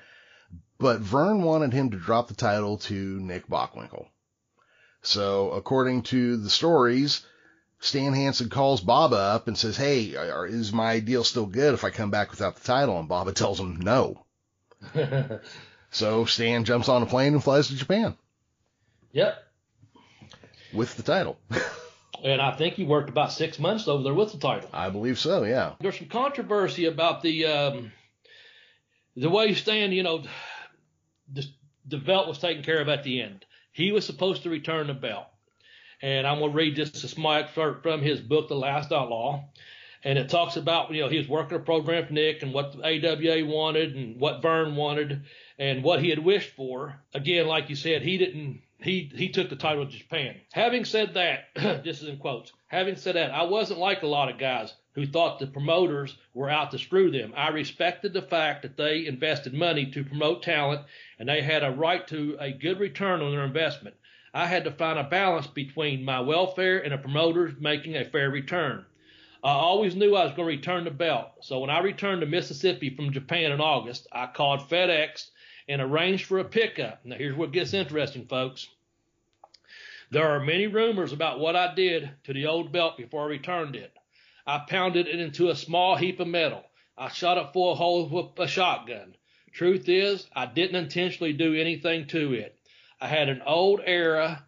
but 0.79 1.01
Vern 1.01 1.43
wanted 1.43 1.73
him 1.73 1.93
to 1.93 1.97
drop 1.97 2.29
the 2.29 2.35
title 2.35 2.77
to 2.79 2.95
Nick 2.95 3.47
Bockwinkel. 3.49 4.09
So 5.05 5.53
according 5.53 6.03
to 6.05 6.39
the 6.39 6.51
stories, 6.51 7.25
Stan 7.79 8.15
Hansen 8.15 8.49
calls 8.49 8.81
Baba 8.81 9.17
up 9.17 9.47
and 9.47 9.57
says, 9.57 9.77
Hey, 9.77 10.15
is 10.49 10.73
my 10.73 11.01
deal 11.01 11.23
still 11.23 11.47
good 11.47 11.75
if 11.75 11.85
I 11.85 11.91
come 11.91 12.11
back 12.11 12.31
without 12.31 12.57
the 12.57 12.65
title? 12.65 12.99
And 12.99 13.09
Baba 13.09 13.33
tells 13.33 13.61
him 13.61 13.77
no. 13.77 14.25
so 15.91 16.25
Stan 16.25 16.65
jumps 16.65 16.89
on 16.89 17.03
a 17.03 17.07
plane 17.07 17.35
and 17.35 17.45
flies 17.45 17.69
to 17.69 17.77
Japan. 17.77 18.17
Yep. 19.13 19.37
With 20.73 20.97
the 20.97 21.03
title. 21.03 21.39
and 22.25 22.41
I 22.41 22.53
think 22.53 22.75
he 22.75 22.85
worked 22.85 23.11
about 23.11 23.31
six 23.31 23.59
months 23.59 23.87
over 23.87 24.03
there 24.03 24.15
with 24.15 24.33
the 24.33 24.39
title. 24.39 24.71
I 24.73 24.89
believe 24.89 25.19
so, 25.19 25.45
yeah. 25.45 25.75
There's 25.81 25.99
some 25.99 26.09
controversy 26.09 26.87
about 26.87 27.21
the 27.21 27.45
um, 27.45 27.93
the 29.17 29.29
way 29.29 29.53
Stan, 29.53 29.93
you 29.93 30.03
know, 30.03 30.25
the, 31.31 31.45
the 31.87 31.99
belt 31.99 32.27
was 32.27 32.39
taken 32.39 32.63
care 32.63 32.81
of 32.81 32.89
at 32.89 33.05
the 33.05 33.21
end. 33.21 33.45
He 33.75 33.91
was 33.91 34.07
supposed 34.07 34.45
to 34.45 34.51
return 34.51 34.87
the 34.87 34.95
belt. 34.95 35.27
And 36.01 36.29
I'm 36.29 36.39
going 36.39 36.53
to 36.53 36.57
read 36.57 36.77
just 36.77 37.03
a 37.03 37.09
small 37.09 37.35
excerpt 37.35 37.83
from 37.83 38.03
his 38.03 38.21
book, 38.21 38.49
The 38.49 38.55
Last 38.55 38.93
Outlaw. 38.93 39.45
And 40.05 40.17
it 40.17 40.29
talks 40.29 40.57
about, 40.57 40.93
you 40.93 41.03
know, 41.03 41.09
he 41.09 41.19
was 41.19 41.29
working 41.29 41.57
a 41.57 41.61
program 41.61 42.07
for 42.07 42.13
Nick 42.13 42.43
and 42.43 42.55
what 42.55 42.77
the 42.77 42.85
AWA 42.85 43.45
wanted 43.45 43.97
and 43.97 44.21
what 44.21 44.43
Vern 44.43 44.77
wanted 44.77 45.23
and 45.59 45.83
what 45.83 46.01
he 46.01 46.11
had 46.11 46.21
wished 46.21 46.51
for. 46.51 47.01
Again, 47.15 47.49
like 47.49 47.69
you 47.69 47.75
said, 47.75 48.03
he 48.03 48.17
didn't, 48.17 48.61
he, 48.81 49.11
he 49.15 49.29
took 49.29 49.49
the 49.49 49.57
title 49.57 49.87
to 49.87 49.93
Japan. 49.93 50.41
Having 50.53 50.85
said 50.85 51.15
that, 51.15 51.49
this 51.85 52.03
is 52.03 52.09
in 52.09 52.19
quotes, 52.19 52.53
having 52.67 52.97
said 52.97 53.17
that, 53.17 53.31
I 53.31 53.45
wasn't 53.45 53.79
like 53.79 54.03
a 54.03 54.07
lot 54.07 54.29
of 54.29 54.39
guys 54.39 54.75
who 54.95 55.07
thought 55.07 55.39
the 55.39 55.47
promoters 55.47 56.17
were 56.35 56.51
out 56.51 56.71
to 56.71 56.79
screw 56.79 57.11
them. 57.11 57.33
I 57.37 57.49
respected 57.49 58.13
the 58.13 58.23
fact 58.23 58.63
that 58.63 58.77
they 58.77 59.07
invested 59.07 59.55
money 59.55 59.91
to 59.91 60.05
promote 60.05 60.43
talent 60.43 60.83
and 61.19 61.29
they 61.29 61.43
had 61.43 61.65
a 61.65 61.71
right 61.71 62.07
to 62.09 62.37
a 62.41 62.53
good 62.53 62.79
return 62.79 63.21
on 63.23 63.33
their 63.33 63.45
investment. 63.45 63.97
I 64.33 64.47
had 64.47 64.65
to 64.65 64.71
find 64.71 64.99
a 64.99 65.05
balance 65.05 65.47
between 65.47 66.05
my 66.05 66.21
welfare 66.21 66.79
and 66.79 66.93
the 66.93 66.99
promoters 66.99 67.55
making 67.61 67.97
a 67.97 68.05
fair 68.05 68.31
return. 68.31 68.85
I 69.45 69.53
always 69.53 69.95
knew 69.95 70.17
I 70.17 70.25
was 70.25 70.33
going 70.33 70.49
to 70.49 70.57
return 70.57 70.85
the 70.85 70.91
belt, 70.91 71.29
so 71.43 71.61
when 71.61 71.71
I 71.71 71.81
returned 71.81 72.23
to 72.23 72.27
Mississippi 72.27 72.97
from 72.97 73.13
Japan 73.13 73.53
in 73.53 73.61
August, 73.61 74.07
I 74.11 74.27
called 74.27 74.69
FedEx 74.69 75.29
and 75.69 75.81
arranged 75.81 76.27
for 76.27 76.39
a 76.39 76.45
pickup. 76.45 77.05
Now, 77.05 77.17
here's 77.17 77.37
what 77.37 77.53
gets 77.53 77.75
interesting, 77.75 78.27
folks. 78.27 78.69
There 80.11 80.29
are 80.29 80.41
many 80.41 80.67
rumors 80.67 81.13
about 81.13 81.41
what 81.41 81.57
I 81.57 81.75
did 81.75 82.11
to 82.25 82.33
the 82.33 82.47
old 82.47 82.71
belt 82.73 82.97
before 82.97 83.25
I 83.25 83.29
returned 83.29 83.75
it. 83.75 83.93
I 84.47 84.59
pounded 84.69 85.09
it 85.09 85.19
into 85.19 85.49
a 85.49 85.57
small 85.57 85.97
heap 85.97 86.21
of 86.21 86.29
metal. 86.29 86.65
I 86.97 87.09
shot 87.09 87.39
it 87.39 87.53
full 87.53 87.73
of 87.73 87.79
holes 87.79 88.13
with 88.13 88.39
a 88.39 88.47
shotgun. 88.47 89.17
Truth 89.53 89.89
is, 89.89 90.29
I 90.35 90.47
didn't 90.47 90.77
intentionally 90.77 91.33
do 91.33 91.55
anything 91.55 92.07
to 92.09 92.35
it. 92.35 92.59
I 93.01 93.09
had 93.09 93.29
an 93.29 93.43
old 93.43 93.81
era 93.85 94.45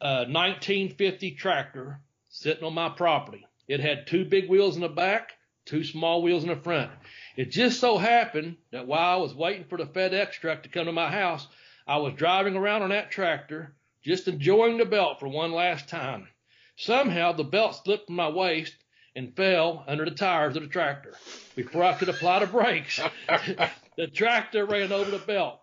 uh, 0.00 0.26
1950 0.28 1.32
tractor 1.32 2.00
sitting 2.28 2.64
on 2.64 2.74
my 2.74 2.88
property. 2.88 3.46
It 3.66 3.80
had 3.80 4.06
two 4.06 4.24
big 4.24 4.48
wheels 4.48 4.76
in 4.76 4.82
the 4.82 4.88
back, 4.88 5.32
two 5.64 5.84
small 5.84 6.22
wheels 6.22 6.44
in 6.44 6.50
the 6.50 6.56
front. 6.56 6.90
It 7.36 7.50
just 7.50 7.80
so 7.80 7.98
happened 7.98 8.56
that 8.70 8.86
while 8.86 9.18
I 9.18 9.20
was 9.20 9.34
waiting 9.34 9.64
for 9.64 9.76
the 9.76 9.86
FedEx 9.86 10.32
truck 10.32 10.62
to 10.62 10.68
come 10.68 10.86
to 10.86 10.92
my 10.92 11.10
house, 11.10 11.46
I 11.86 11.96
was 11.96 12.14
driving 12.14 12.54
around 12.56 12.82
on 12.82 12.90
that 12.90 13.10
tractor, 13.10 13.74
just 14.02 14.28
enjoying 14.28 14.78
the 14.78 14.84
belt 14.84 15.18
for 15.18 15.28
one 15.28 15.52
last 15.52 15.88
time. 15.88 16.28
Somehow 16.76 17.32
the 17.32 17.44
belt 17.44 17.80
slipped 17.82 18.06
from 18.06 18.16
my 18.16 18.28
waist 18.28 18.74
and 19.16 19.34
fell 19.34 19.84
under 19.88 20.04
the 20.04 20.12
tires 20.12 20.56
of 20.56 20.62
the 20.62 20.68
tractor. 20.68 21.14
Before 21.56 21.82
I 21.82 21.94
could 21.94 22.08
apply 22.08 22.40
the 22.40 22.46
brakes, 22.46 23.00
the 23.96 24.06
tractor 24.06 24.64
ran 24.64 24.92
over 24.92 25.10
the 25.10 25.18
belt. 25.18 25.60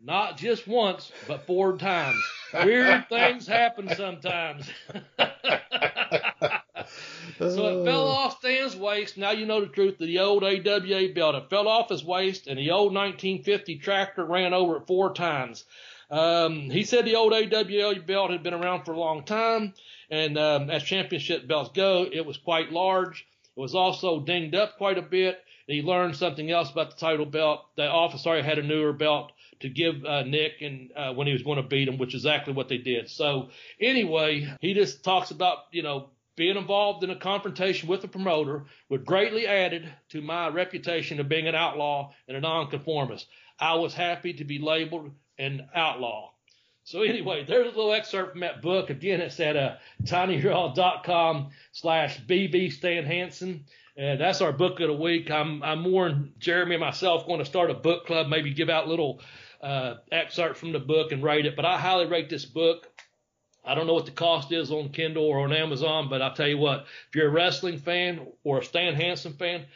Not 0.00 0.36
just 0.36 0.68
once, 0.68 1.10
but 1.26 1.46
four 1.46 1.76
times. 1.76 2.22
Weird 2.54 3.08
things 3.08 3.46
happen 3.46 3.88
sometimes. 3.94 4.70
so 7.38 7.80
it 7.80 7.84
fell 7.84 8.08
off 8.08 8.38
Stan's 8.38 8.76
waist. 8.76 9.16
Now 9.16 9.30
you 9.30 9.46
know 9.46 9.60
the 9.60 9.66
truth 9.66 10.00
of 10.00 10.06
the 10.06 10.18
old 10.20 10.44
AWA 10.44 11.08
belt. 11.14 11.34
It 11.34 11.50
fell 11.50 11.68
off 11.68 11.90
his 11.90 12.04
waist, 12.04 12.46
and 12.46 12.58
the 12.58 12.70
old 12.70 12.94
1950 12.94 13.78
tractor 13.78 14.24
ran 14.24 14.54
over 14.54 14.76
it 14.76 14.86
four 14.86 15.12
times. 15.14 15.64
Um, 16.10 16.70
he 16.70 16.84
said 16.84 17.04
the 17.04 17.16
old 17.16 17.32
AWA 17.32 18.00
belt 18.00 18.30
had 18.30 18.42
been 18.42 18.54
around 18.54 18.84
for 18.84 18.92
a 18.92 18.98
long 18.98 19.24
time, 19.24 19.74
and 20.10 20.38
um, 20.38 20.70
as 20.70 20.82
championship 20.82 21.46
belts 21.46 21.70
go, 21.74 22.06
it 22.10 22.24
was 22.24 22.38
quite 22.38 22.72
large. 22.72 23.26
It 23.56 23.60
was 23.60 23.74
also 23.74 24.20
dinged 24.20 24.54
up 24.54 24.78
quite 24.78 24.98
a 24.98 25.02
bit. 25.02 25.38
He 25.66 25.82
learned 25.82 26.16
something 26.16 26.50
else 26.50 26.70
about 26.70 26.90
the 26.90 26.96
title 26.96 27.26
belt. 27.26 27.66
The 27.76 27.86
officer 27.86 28.42
had 28.42 28.58
a 28.58 28.62
newer 28.62 28.94
belt 28.94 29.32
to 29.60 29.68
give 29.68 30.04
uh, 30.04 30.22
Nick 30.22 30.62
and 30.62 30.90
uh, 30.96 31.12
when 31.12 31.26
he 31.26 31.32
was 31.32 31.42
going 31.42 31.56
to 31.56 31.68
beat 31.68 31.88
him, 31.88 31.98
which 31.98 32.14
is 32.14 32.24
exactly 32.24 32.54
what 32.54 32.68
they 32.68 32.78
did. 32.78 33.10
So 33.10 33.50
anyway, 33.80 34.48
he 34.60 34.74
just 34.74 35.04
talks 35.04 35.30
about 35.30 35.58
you 35.72 35.82
know 35.82 36.10
being 36.38 36.56
involved 36.56 37.02
in 37.02 37.10
a 37.10 37.16
confrontation 37.16 37.88
with 37.88 38.04
a 38.04 38.08
promoter 38.08 38.64
would 38.88 39.04
greatly 39.04 39.46
added 39.46 39.92
to 40.08 40.22
my 40.22 40.48
reputation 40.48 41.18
of 41.18 41.28
being 41.28 41.48
an 41.48 41.54
outlaw 41.56 42.12
and 42.28 42.36
a 42.36 42.40
nonconformist. 42.40 43.26
I 43.58 43.74
was 43.74 43.92
happy 43.92 44.32
to 44.34 44.44
be 44.44 44.60
labeled 44.60 45.10
an 45.36 45.68
outlaw. 45.74 46.30
So 46.84 47.02
anyway, 47.02 47.44
there's 47.44 47.66
a 47.66 47.76
little 47.76 47.92
excerpt 47.92 48.32
from 48.32 48.40
that 48.40 48.62
book. 48.62 48.88
Again, 48.88 49.20
it's 49.20 49.40
at 49.40 49.56
uh, 49.56 49.76
tinyurl.com 50.04 51.50
slash 51.72 52.20
bb 52.20 52.72
Stan 52.72 53.04
Hansen. 53.04 53.64
And 53.96 54.20
that's 54.20 54.40
our 54.40 54.52
book 54.52 54.78
of 54.80 54.86
the 54.86 54.94
week. 54.94 55.28
I'm, 55.28 55.60
I'm 55.64 55.80
more 55.80 56.16
Jeremy 56.38 56.76
and 56.76 56.80
myself 56.80 57.26
going 57.26 57.40
to 57.40 57.44
start 57.44 57.70
a 57.70 57.74
book 57.74 58.06
club, 58.06 58.28
maybe 58.28 58.54
give 58.54 58.70
out 58.70 58.86
little 58.86 59.20
uh, 59.60 59.96
excerpts 60.12 60.60
from 60.60 60.70
the 60.72 60.78
book 60.78 61.10
and 61.10 61.22
rate 61.22 61.46
it. 61.46 61.56
But 61.56 61.64
I 61.64 61.78
highly 61.78 62.06
rate 62.06 62.30
this 62.30 62.44
book. 62.44 62.87
I 63.68 63.74
don't 63.74 63.86
know 63.86 63.92
what 63.92 64.06
the 64.06 64.12
cost 64.12 64.50
is 64.50 64.72
on 64.72 64.88
Kindle 64.88 65.26
or 65.26 65.40
on 65.40 65.52
Amazon, 65.52 66.08
but 66.08 66.22
I'll 66.22 66.32
tell 66.32 66.48
you 66.48 66.56
what, 66.56 66.86
if 67.08 67.14
you're 67.14 67.28
a 67.28 67.30
wrestling 67.30 67.78
fan 67.78 68.26
or 68.42 68.60
a 68.60 68.64
Stan 68.64 68.94
Hansen 68.94 69.34
fan, 69.34 69.66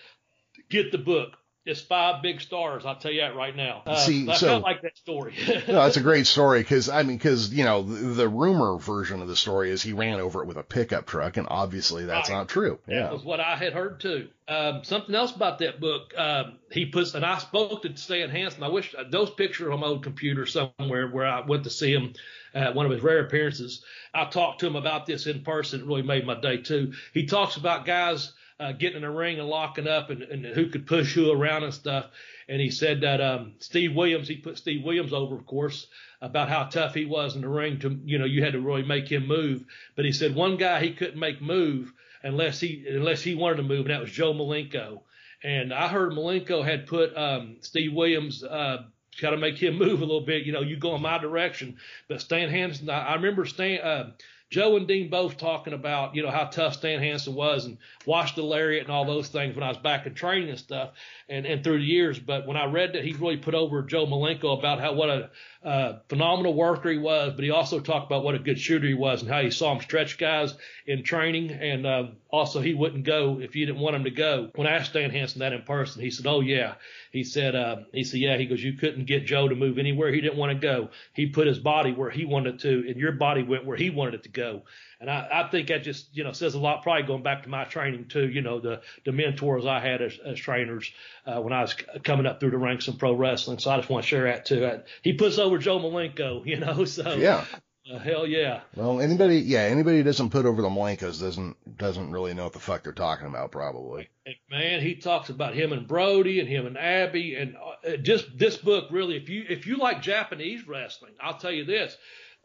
get 0.70 0.92
the 0.92 0.98
book. 0.98 1.36
It's 1.64 1.80
five 1.80 2.22
big 2.22 2.40
stars. 2.40 2.84
I'll 2.84 2.96
tell 2.96 3.12
you 3.12 3.20
that 3.20 3.36
right 3.36 3.54
now. 3.54 3.82
Uh, 3.86 3.94
See, 3.94 4.28
I 4.28 4.34
so- 4.34 4.58
like 4.58 4.82
that 4.82 4.96
story. 4.96 5.34
no, 5.68 5.74
that's 5.84 5.96
a 5.96 6.00
great 6.00 6.26
story 6.26 6.58
because 6.60 6.88
I 6.88 7.04
mean, 7.04 7.16
because 7.16 7.54
you 7.54 7.62
know, 7.64 7.82
the, 7.82 7.94
the 8.14 8.28
rumor 8.28 8.78
version 8.78 9.22
of 9.22 9.28
the 9.28 9.36
story 9.36 9.70
is 9.70 9.80
he 9.80 9.92
ran 9.92 10.18
over 10.18 10.42
it 10.42 10.48
with 10.48 10.56
a 10.56 10.64
pickup 10.64 11.06
truck, 11.06 11.36
and 11.36 11.46
obviously 11.48 12.04
that's 12.04 12.28
Right. 12.28 12.36
not 12.36 12.48
true. 12.48 12.80
That 12.88 12.94
Yeah. 12.94 13.12
was 13.12 13.22
what 13.22 13.38
I 13.38 13.54
had 13.54 13.74
heard 13.74 14.00
too. 14.00 14.28
Um, 14.48 14.82
something 14.82 15.14
else 15.14 15.34
about 15.34 15.60
that 15.60 15.78
book, 15.80 16.12
um, 16.18 16.58
he 16.70 16.86
puts, 16.86 17.14
and 17.14 17.24
I 17.24 17.38
spoke 17.38 17.82
to 17.82 17.96
Stan 17.96 18.28
Hansen. 18.28 18.64
I 18.64 18.68
wish 18.68 18.92
uh, 18.98 19.04
those 19.08 19.30
pictures 19.30 19.70
on 19.72 19.78
my 19.78 19.86
old 19.86 20.02
computer 20.02 20.46
somewhere 20.46 21.06
where 21.08 21.26
I 21.26 21.40
went 21.46 21.62
to 21.64 21.70
see 21.70 21.92
him 21.92 22.14
at 22.54 22.74
one 22.74 22.86
of 22.86 22.92
his 22.92 23.02
rare 23.02 23.24
appearances. 23.24 23.84
I 24.12 24.24
talked 24.24 24.60
to 24.60 24.66
him 24.66 24.74
about 24.76 25.06
this 25.06 25.28
in 25.28 25.42
person. 25.44 25.80
It 25.80 25.86
really 25.86 26.02
made 26.02 26.26
my 26.26 26.34
day 26.38 26.56
too. 26.56 26.92
He 27.14 27.26
talks 27.26 27.56
about 27.56 27.86
guys 27.86 28.32
uh, 28.62 28.72
getting 28.72 28.98
in 28.98 29.04
a 29.04 29.10
ring 29.10 29.38
and 29.38 29.48
locking 29.48 29.88
up 29.88 30.10
and, 30.10 30.22
and 30.22 30.46
who 30.46 30.68
could 30.68 30.86
push 30.86 31.14
who 31.14 31.32
around 31.32 31.64
and 31.64 31.74
stuff. 31.74 32.06
And 32.48 32.60
he 32.60 32.70
said 32.70 33.00
that 33.00 33.20
um, 33.20 33.54
Steve 33.58 33.94
Williams, 33.94 34.28
he 34.28 34.36
put 34.36 34.58
Steve 34.58 34.84
Williams 34.84 35.12
over, 35.12 35.34
of 35.34 35.46
course, 35.46 35.86
about 36.20 36.48
how 36.48 36.64
tough 36.64 36.94
he 36.94 37.04
was 37.04 37.34
in 37.34 37.42
the 37.42 37.48
ring. 37.48 37.80
To 37.80 37.98
you 38.04 38.18
know, 38.18 38.24
you 38.24 38.44
had 38.44 38.52
to 38.52 38.60
really 38.60 38.84
make 38.84 39.10
him 39.10 39.26
move. 39.26 39.64
But 39.96 40.04
he 40.04 40.12
said 40.12 40.34
one 40.34 40.56
guy 40.56 40.80
he 40.80 40.92
couldn't 40.92 41.18
make 41.18 41.42
move 41.42 41.92
unless 42.22 42.60
he 42.60 42.84
unless 42.88 43.22
he 43.22 43.34
wanted 43.34 43.56
to 43.56 43.62
move, 43.64 43.86
and 43.86 43.90
that 43.90 44.00
was 44.00 44.10
Joe 44.10 44.32
Malenko. 44.32 45.00
And 45.42 45.74
I 45.74 45.88
heard 45.88 46.12
Malenko 46.12 46.64
had 46.64 46.86
put 46.86 47.16
um, 47.16 47.56
Steve 47.60 47.92
Williams. 47.92 48.44
Uh, 48.44 48.84
Got 49.20 49.30
to 49.30 49.36
make 49.36 49.58
him 49.58 49.74
move 49.78 50.00
a 50.00 50.04
little 50.06 50.24
bit, 50.24 50.44
you 50.44 50.52
know. 50.52 50.62
You 50.62 50.76
go 50.76 50.94
in 50.94 51.02
my 51.02 51.18
direction, 51.18 51.76
but 52.08 52.20
Stan 52.20 52.48
Hansen. 52.48 52.88
I, 52.88 53.08
I 53.08 53.14
remember 53.16 53.44
Stan, 53.44 53.80
uh, 53.80 54.10
Joe 54.52 54.76
and 54.76 54.86
Dean 54.86 55.08
both 55.08 55.38
talking 55.38 55.72
about, 55.72 56.14
you 56.14 56.22
know, 56.22 56.30
how 56.30 56.44
tough 56.44 56.74
Stan 56.74 57.00
Hansen 57.00 57.34
was 57.34 57.64
and 57.64 57.78
watched 58.04 58.36
the 58.36 58.42
lariat 58.42 58.84
and 58.84 58.92
all 58.92 59.06
those 59.06 59.28
things 59.28 59.54
when 59.54 59.64
I 59.64 59.68
was 59.68 59.78
back 59.78 60.04
in 60.06 60.12
training 60.12 60.50
and 60.50 60.58
stuff 60.58 60.90
and, 61.30 61.46
and 61.46 61.64
through 61.64 61.78
the 61.78 61.84
years. 61.84 62.18
But 62.18 62.46
when 62.46 62.58
I 62.58 62.66
read 62.66 62.92
that 62.92 63.02
he 63.02 63.14
really 63.14 63.38
put 63.38 63.54
over 63.54 63.82
Joe 63.82 64.06
Malenko 64.06 64.58
about 64.58 64.78
how 64.78 64.92
what 64.92 65.08
a 65.08 65.30
uh, 65.64 66.00
phenomenal 66.10 66.52
worker 66.52 66.90
he 66.90 66.98
was, 66.98 67.32
but 67.32 67.44
he 67.44 67.50
also 67.50 67.80
talked 67.80 68.04
about 68.04 68.24
what 68.24 68.34
a 68.34 68.38
good 68.38 68.60
shooter 68.60 68.86
he 68.86 68.92
was 68.92 69.22
and 69.22 69.30
how 69.30 69.40
he 69.40 69.50
saw 69.50 69.72
him 69.72 69.80
stretch 69.80 70.18
guys 70.18 70.52
in 70.86 71.02
training. 71.02 71.50
And 71.50 71.86
um, 71.86 72.16
also 72.28 72.60
he 72.60 72.74
wouldn't 72.74 73.04
go 73.04 73.40
if 73.40 73.56
you 73.56 73.64
didn't 73.64 73.80
want 73.80 73.96
him 73.96 74.04
to 74.04 74.10
go. 74.10 74.50
When 74.54 74.66
I 74.66 74.72
asked 74.72 74.90
Stan 74.90 75.08
Hansen 75.08 75.40
that 75.40 75.54
in 75.54 75.62
person, 75.62 76.02
he 76.02 76.10
said, 76.10 76.26
"Oh 76.26 76.40
yeah." 76.40 76.74
He 77.12 77.24
said, 77.24 77.54
uh, 77.54 77.76
"He 77.92 78.04
said, 78.04 78.20
yeah." 78.20 78.38
He 78.38 78.46
goes, 78.46 78.62
"You 78.62 78.72
couldn't 78.72 79.04
get 79.04 79.26
Joe 79.26 79.46
to 79.46 79.54
move 79.54 79.78
anywhere 79.78 80.10
he 80.10 80.22
didn't 80.22 80.38
want 80.38 80.52
to 80.52 80.58
go. 80.58 80.88
He 81.12 81.26
put 81.26 81.46
his 81.46 81.58
body 81.58 81.92
where 81.92 82.08
he 82.08 82.24
wanted 82.24 82.60
to, 82.60 82.84
and 82.88 82.96
your 82.96 83.12
body 83.12 83.42
went 83.42 83.66
where 83.66 83.76
he 83.76 83.90
wanted 83.90 84.14
it 84.14 84.22
to 84.22 84.30
go." 84.30 84.62
And 84.98 85.10
I, 85.10 85.28
I 85.30 85.50
think 85.50 85.68
that 85.68 85.82
just 85.82 86.16
you 86.16 86.24
know 86.24 86.32
says 86.32 86.54
a 86.54 86.58
lot. 86.58 86.82
Probably 86.82 87.02
going 87.02 87.22
back 87.22 87.42
to 87.42 87.50
my 87.50 87.64
training 87.64 88.06
too. 88.08 88.26
You 88.26 88.40
know 88.40 88.60
the 88.60 88.80
the 89.04 89.12
mentors 89.12 89.66
I 89.66 89.78
had 89.78 90.00
as, 90.00 90.18
as 90.24 90.38
trainers 90.38 90.90
uh, 91.26 91.40
when 91.42 91.52
I 91.52 91.60
was 91.60 91.74
coming 92.02 92.24
up 92.24 92.40
through 92.40 92.52
the 92.52 92.58
ranks 92.58 92.88
in 92.88 92.96
pro 92.96 93.12
wrestling. 93.12 93.58
So 93.58 93.70
I 93.70 93.76
just 93.76 93.90
want 93.90 94.04
to 94.04 94.08
share 94.08 94.24
that 94.24 94.46
too. 94.46 94.64
Uh, 94.64 94.78
he 95.02 95.12
puts 95.12 95.38
over 95.38 95.58
Joe 95.58 95.78
Malenko. 95.78 96.46
You 96.52 96.58
know, 96.58 96.84
so 96.84 97.14
Yeah. 97.14 97.44
Uh, 97.90 97.98
hell 97.98 98.26
yeah. 98.26 98.60
Well, 98.76 99.00
anybody, 99.00 99.38
yeah, 99.38 99.60
anybody 99.60 99.98
who 99.98 100.02
doesn't 100.02 100.30
put 100.30 100.46
over 100.46 100.62
the 100.62 100.68
Malenkos 100.68 101.20
doesn't 101.20 101.56
doesn't 101.78 102.10
really 102.10 102.34
know 102.34 102.44
what 102.44 102.52
the 102.52 102.58
fuck 102.58 102.84
they're 102.84 102.92
talking 102.92 103.26
about, 103.26 103.50
probably. 103.50 104.08
And 104.26 104.36
man, 104.50 104.80
he 104.80 104.94
talks 104.94 105.30
about 105.30 105.54
him 105.54 105.72
and 105.72 105.86
Brody 105.86 106.40
and 106.40 106.48
him 106.48 106.66
and 106.66 106.78
Abby 106.78 107.34
and 107.34 107.56
uh, 107.56 107.96
just 107.96 108.38
this 108.38 108.56
book 108.56 108.88
really. 108.90 109.16
If 109.16 109.28
you 109.28 109.44
if 109.48 109.66
you 109.66 109.76
like 109.76 110.02
Japanese 110.02 110.66
wrestling, 110.66 111.14
I'll 111.20 111.38
tell 111.38 111.52
you 111.52 111.64
this: 111.64 111.96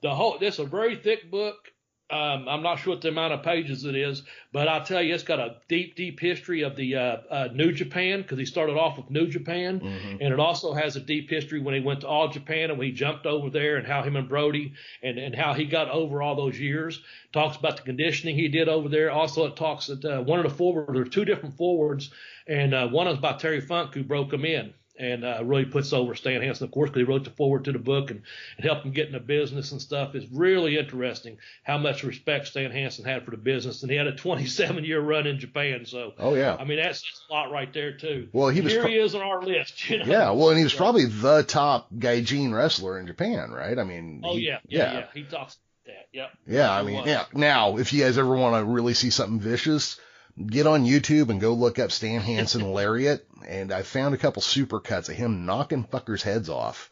the 0.01 0.13
whole 0.13 0.39
this 0.39 0.55
is 0.55 0.59
a 0.61 0.65
very 0.65 0.95
thick 0.95 1.29
book. 1.29 1.71
Um, 2.09 2.47
I'm 2.47 2.63
not 2.63 2.79
sure 2.79 2.93
what 2.93 3.01
the 3.01 3.09
amount 3.09 3.33
of 3.33 3.43
pages 3.43 3.83
it 3.83 3.93
is, 3.93 4.23
but 4.53 4.69
I'll 4.69 4.83
tell 4.85 5.01
you, 5.01 5.13
it's 5.13 5.23
got 5.23 5.39
a 5.39 5.57
deep, 5.67 5.95
deep 5.95 6.21
history 6.21 6.61
of 6.61 6.77
the 6.77 6.95
uh, 6.95 7.17
uh, 7.29 7.47
New 7.53 7.73
Japan 7.73 8.21
because 8.21 8.39
he 8.39 8.45
started 8.45 8.77
off 8.77 8.95
with 8.97 9.09
New 9.09 9.27
Japan, 9.27 9.81
Mhm. 9.81 10.11
and 10.21 10.33
it 10.33 10.39
also 10.39 10.73
has 10.73 10.95
a 10.95 11.01
deep 11.01 11.29
history 11.29 11.59
when 11.59 11.73
he 11.75 11.81
went 11.81 12.01
to 12.01 12.07
All 12.07 12.29
Japan 12.29 12.69
and 12.69 12.79
when 12.79 12.87
he 12.87 12.93
jumped 12.93 13.25
over 13.25 13.49
there 13.49 13.75
and 13.75 13.85
how 13.85 14.03
him 14.03 14.15
and 14.15 14.29
Brody 14.29 14.71
and, 15.03 15.17
and 15.17 15.35
how 15.35 15.53
he 15.53 15.65
got 15.65 15.89
over 15.89 16.21
all 16.21 16.35
those 16.35 16.57
years. 16.57 17.01
Talks 17.33 17.57
about 17.57 17.75
the 17.75 17.83
conditioning 17.83 18.35
he 18.35 18.47
did 18.47 18.69
over 18.69 18.87
there. 18.87 19.11
Also, 19.11 19.45
it 19.45 19.57
talks 19.57 19.87
that 19.87 20.05
uh, 20.05 20.21
one 20.21 20.39
of 20.39 20.43
the 20.49 20.57
forwards, 20.57 20.93
there 20.93 21.01
are 21.01 21.05
two 21.05 21.25
different 21.25 21.57
forwards, 21.57 22.09
and 22.47 22.73
uh, 22.73 22.87
one 22.87 23.07
is 23.09 23.17
by 23.17 23.33
Terry 23.33 23.59
Funk 23.59 23.93
who 23.93 24.03
broke 24.03 24.31
him 24.31 24.45
in. 24.45 24.73
And 24.99 25.23
uh, 25.23 25.41
really 25.43 25.65
puts 25.65 25.93
over 25.93 26.15
Stan 26.15 26.41
Hansen, 26.41 26.65
of 26.65 26.71
course, 26.71 26.89
because 26.89 27.01
he 27.01 27.11
wrote 27.11 27.23
the 27.23 27.29
forward 27.29 27.65
to 27.65 27.71
the 27.71 27.77
book 27.77 28.09
and, 28.09 28.23
and 28.57 28.65
helped 28.65 28.83
him 28.83 28.91
get 28.93 29.05
into 29.07 29.19
business 29.19 29.71
and 29.71 29.79
stuff. 29.79 30.15
It's 30.15 30.25
really 30.31 30.75
interesting 30.77 31.37
how 31.63 31.77
much 31.77 32.03
respect 32.03 32.47
Stan 32.47 32.71
Hansen 32.71 33.05
had 33.05 33.23
for 33.23 33.29
the 33.31 33.37
business, 33.37 33.83
and 33.83 33.91
he 33.91 33.97
had 33.97 34.07
a 34.07 34.15
27 34.15 34.83
year 34.83 34.99
run 34.99 35.27
in 35.27 35.37
Japan. 35.37 35.85
So, 35.85 36.13
Oh 36.17 36.33
yeah. 36.33 36.55
I 36.59 36.63
mean, 36.63 36.79
that's 36.81 37.03
a 37.29 37.33
lot 37.33 37.51
right 37.51 37.71
there 37.71 37.95
too. 37.95 38.29
Well, 38.33 38.49
he 38.49 38.61
was 38.61 38.71
Here 38.73 38.81
pro- 38.81 38.89
he 38.89 38.97
is 38.97 39.13
on 39.13 39.21
our 39.21 39.41
list. 39.41 39.87
You 39.89 39.99
know? 39.99 40.05
Yeah, 40.05 40.31
well, 40.31 40.49
and 40.49 40.57
he 40.57 40.63
was 40.63 40.73
probably 40.73 41.05
the 41.05 41.43
top 41.43 41.89
gaijin 41.93 42.51
wrestler 42.53 42.99
in 42.99 43.05
Japan, 43.05 43.51
right? 43.51 43.77
I 43.77 43.83
mean, 43.83 44.21
Oh 44.23 44.35
he- 44.35 44.47
yeah, 44.47 44.59
yeah, 44.67 44.93
yeah. 44.93 45.05
He 45.13 45.23
talks 45.23 45.55
about 45.55 45.85
that. 45.85 46.07
Yep. 46.11 46.29
Yeah, 46.47 46.71
I 46.71 46.81
mean, 46.81 47.03
yeah. 47.05 47.25
Now, 47.33 47.77
if 47.77 47.93
you 47.93 48.03
guys 48.03 48.17
ever 48.17 48.35
want 48.35 48.55
to 48.55 48.65
really 48.65 48.95
see 48.95 49.11
something 49.11 49.39
vicious, 49.39 49.99
get 50.45 50.67
on 50.67 50.85
YouTube 50.85 51.29
and 51.29 51.41
go 51.41 51.53
look 51.53 51.79
up 51.79 51.91
Stan 51.91 52.21
Hansen 52.21 52.71
lariat, 52.71 53.25
and 53.47 53.71
I 53.71 53.81
found 53.83 54.13
a 54.15 54.17
couple 54.17 54.41
super 54.41 54.79
cuts 54.79 55.09
of 55.09 55.15
him 55.15 55.45
knocking 55.45 55.83
fuckers' 55.85 56.21
heads 56.21 56.49
off. 56.49 56.89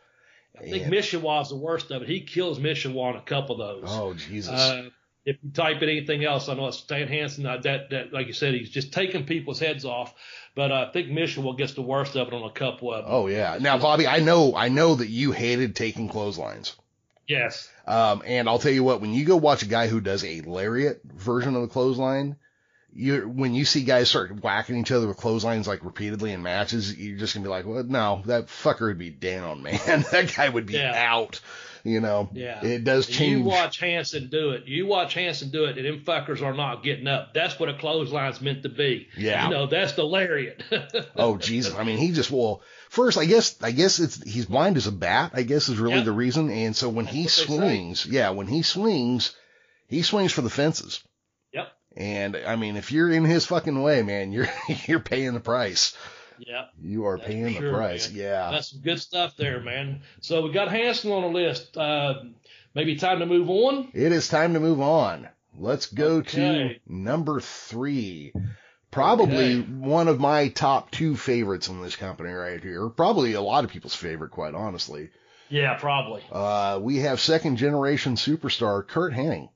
I 0.57 0.63
think 0.63 0.83
And- 0.85 0.93
Mishawa's 0.93 1.49
the 1.49 1.55
worst 1.57 1.91
of 1.91 2.01
it. 2.03 2.07
He 2.09 2.21
kills 2.21 2.59
Mishawa 2.59 3.13
on 3.13 3.15
a 3.17 3.21
couple 3.21 3.61
of 3.61 3.81
those. 3.81 3.89
oh 3.91 4.13
Jesus! 4.13 4.49
Uh, 4.59 4.89
if 5.25 5.37
you 5.43 5.49
type 5.51 5.81
in 5.81 5.89
anything 5.89 6.23
else, 6.23 6.47
I 6.49 6.53
know 6.53 6.67
it's 6.67 6.77
Stan 6.77 7.07
Hansen. 7.07 7.45
uh, 7.45 7.57
That 7.57 7.89
that 7.89 8.13
like 8.13 8.27
you 8.27 8.33
said, 8.33 8.53
he's 8.53 8.69
just 8.69 8.93
taking 8.93 9.25
people's 9.25 9.59
heads 9.59 9.83
off. 9.83 10.13
But 10.55 10.71
uh, 10.71 10.85
I 10.87 10.91
think 10.93 11.09
Mishawa 11.09 11.57
gets 11.57 11.73
the 11.73 11.81
worst 11.81 12.15
of 12.15 12.27
it 12.29 12.33
on 12.33 12.43
a 12.43 12.51
couple 12.53 12.93
of 12.93 13.03
them. 13.03 13.13
oh 13.13 13.27
yeah. 13.27 13.57
Now, 13.59 13.77
Bobby, 13.77 14.07
I 14.07 14.19
know, 14.19 14.55
I 14.55 14.69
know 14.69 14.95
that 14.95 15.07
you 15.09 15.31
hated 15.33 15.75
taking 15.75 16.07
clotheslines. 16.09 16.75
Yes. 17.27 17.67
Um, 17.87 18.21
and 18.25 18.47
I'll 18.47 18.59
tell 18.59 18.71
you 18.71 18.83
what, 18.83 19.01
when 19.01 19.13
you 19.13 19.25
go 19.25 19.35
watch 19.35 19.63
a 19.63 19.67
guy 19.67 19.87
who 19.87 19.99
does 19.99 20.23
a 20.23 20.41
lariat 20.41 21.01
version 21.03 21.55
of 21.55 21.63
the 21.63 21.67
clothesline, 21.67 22.35
you 22.95 23.27
when 23.27 23.53
you 23.53 23.65
see 23.65 23.83
guys 23.83 24.09
start 24.09 24.41
whacking 24.43 24.77
each 24.77 24.91
other 24.91 25.07
with 25.07 25.17
clotheslines 25.17 25.67
like 25.67 25.83
repeatedly 25.83 26.31
in 26.31 26.41
matches, 26.41 26.95
you're 26.97 27.17
just 27.17 27.33
gonna 27.35 27.43
be 27.43 27.49
like, 27.49 27.65
well, 27.65 27.83
no, 27.83 28.21
that 28.25 28.47
fucker 28.47 28.87
would 28.87 28.97
be 28.97 29.09
down, 29.09 29.61
man. 29.63 30.05
that 30.11 30.33
guy 30.35 30.47
would 30.49 30.65
be 30.65 30.73
Yeah. 30.73 30.93
out. 31.13 31.41
You 31.83 31.99
know, 31.99 32.29
Yeah. 32.33 32.65
it 32.65 32.83
does 32.83 33.05
change. 33.05 33.37
You 33.39 33.43
watch 33.43 33.79
Hansen 33.79 34.29
do 34.29 34.51
it. 34.51 34.65
You 34.65 34.87
watch 34.87 35.13
Hansen 35.13 35.51
do 35.51 35.65
it, 35.65 35.77
and 35.77 35.85
them 35.85 36.03
fuckers 36.03 36.41
are 36.41 36.55
not 36.55 36.83
getting 36.83 37.05
up. 37.05 37.35
That's 37.35 37.59
what 37.59 37.69
a 37.69 37.75
clothesline's 37.75 38.41
meant 38.41 38.63
to 38.63 38.69
be. 38.69 39.07
Yeah. 39.15 39.43
You 39.45 39.51
know, 39.53 39.67
that's 39.67 39.91
the 39.91 40.03
lariat. 40.03 40.63
oh 41.15 41.37
Jesus! 41.37 41.75
I 41.75 41.83
mean, 41.83 41.99
he 41.99 42.11
just 42.11 42.31
well. 42.31 42.61
First, 42.89 43.17
I 43.19 43.25
guess 43.25 43.55
I 43.61 43.69
guess 43.71 43.99
it's 43.99 44.23
he's 44.23 44.45
blind 44.47 44.77
as 44.77 44.87
a 44.87 44.91
bat. 44.91 45.31
I 45.35 45.43
guess 45.43 45.69
is 45.69 45.77
really 45.77 45.97
Yep. 45.97 46.05
the 46.05 46.11
reason. 46.13 46.49
And 46.49 46.75
so 46.75 46.89
when 46.89 47.05
he 47.05 47.23
That's 47.23 47.33
say. 47.33 47.45
swings, 47.45 48.05
yeah, 48.07 48.29
when 48.31 48.47
he 48.47 48.63
swings, 48.63 49.35
he 49.87 50.01
swings 50.01 50.31
for 50.31 50.41
the 50.41 50.49
fences. 50.49 51.03
And 51.95 52.35
I 52.35 52.55
mean, 52.55 52.75
if 52.75 52.91
you're 52.91 53.11
in 53.11 53.23
his 53.25 53.45
fucking 53.45 53.81
way, 53.81 54.01
man, 54.03 54.31
you're 54.33 54.47
you're 54.87 54.99
paying 54.99 55.33
the 55.33 55.39
price. 55.39 55.95
yeah. 56.39 56.65
You 56.81 57.05
are 57.05 57.17
paying 57.17 57.53
for 57.55 57.63
the 57.63 57.71
price. 57.71 58.09
man. 58.09 58.17
Yeah. 58.19 58.51
That's 58.51 58.71
some 58.71 58.81
good 58.81 58.99
stuff 58.99 59.35
there, 59.37 59.61
man. 59.61 60.01
So 60.21 60.41
we 60.41 60.51
got 60.51 60.69
Hansen 60.69 61.11
on 61.11 61.21
the 61.21 61.29
list. 61.29 61.77
Uh, 61.77 62.15
maybe 62.73 62.95
time 62.97 63.19
to 63.19 63.25
move 63.25 63.49
on. 63.49 63.89
It 63.93 64.11
is 64.11 64.27
time 64.27 64.53
to 64.53 64.59
move 64.59 64.81
on. 64.81 65.29
Let's 65.57 65.85
go 65.85 66.17
Okay. 66.17 66.79
to 66.87 66.93
number 66.93 67.39
three. 67.39 68.33
Probably 68.91 69.59
Okay. 69.59 69.61
one 69.61 70.07
of 70.07 70.19
my 70.19 70.49
top 70.49 70.91
two 70.91 71.15
favorites 71.17 71.67
in 71.69 71.81
this 71.81 71.95
company 71.95 72.31
right 72.31 72.61
here. 72.61 72.87
Probably 72.89 73.33
a 73.33 73.41
lot 73.41 73.63
of 73.63 73.69
people's 73.71 73.95
favorite, 73.95 74.31
quite 74.31 74.53
honestly. 74.53 75.09
Yeah, 75.49 75.75
probably. 75.75 76.23
Uh, 76.31 76.79
we 76.81 76.97
have 76.99 77.19
second 77.19 77.57
generation 77.57 78.15
superstar 78.15 78.85
Kurt 78.87 79.13
Hennig. 79.13 79.49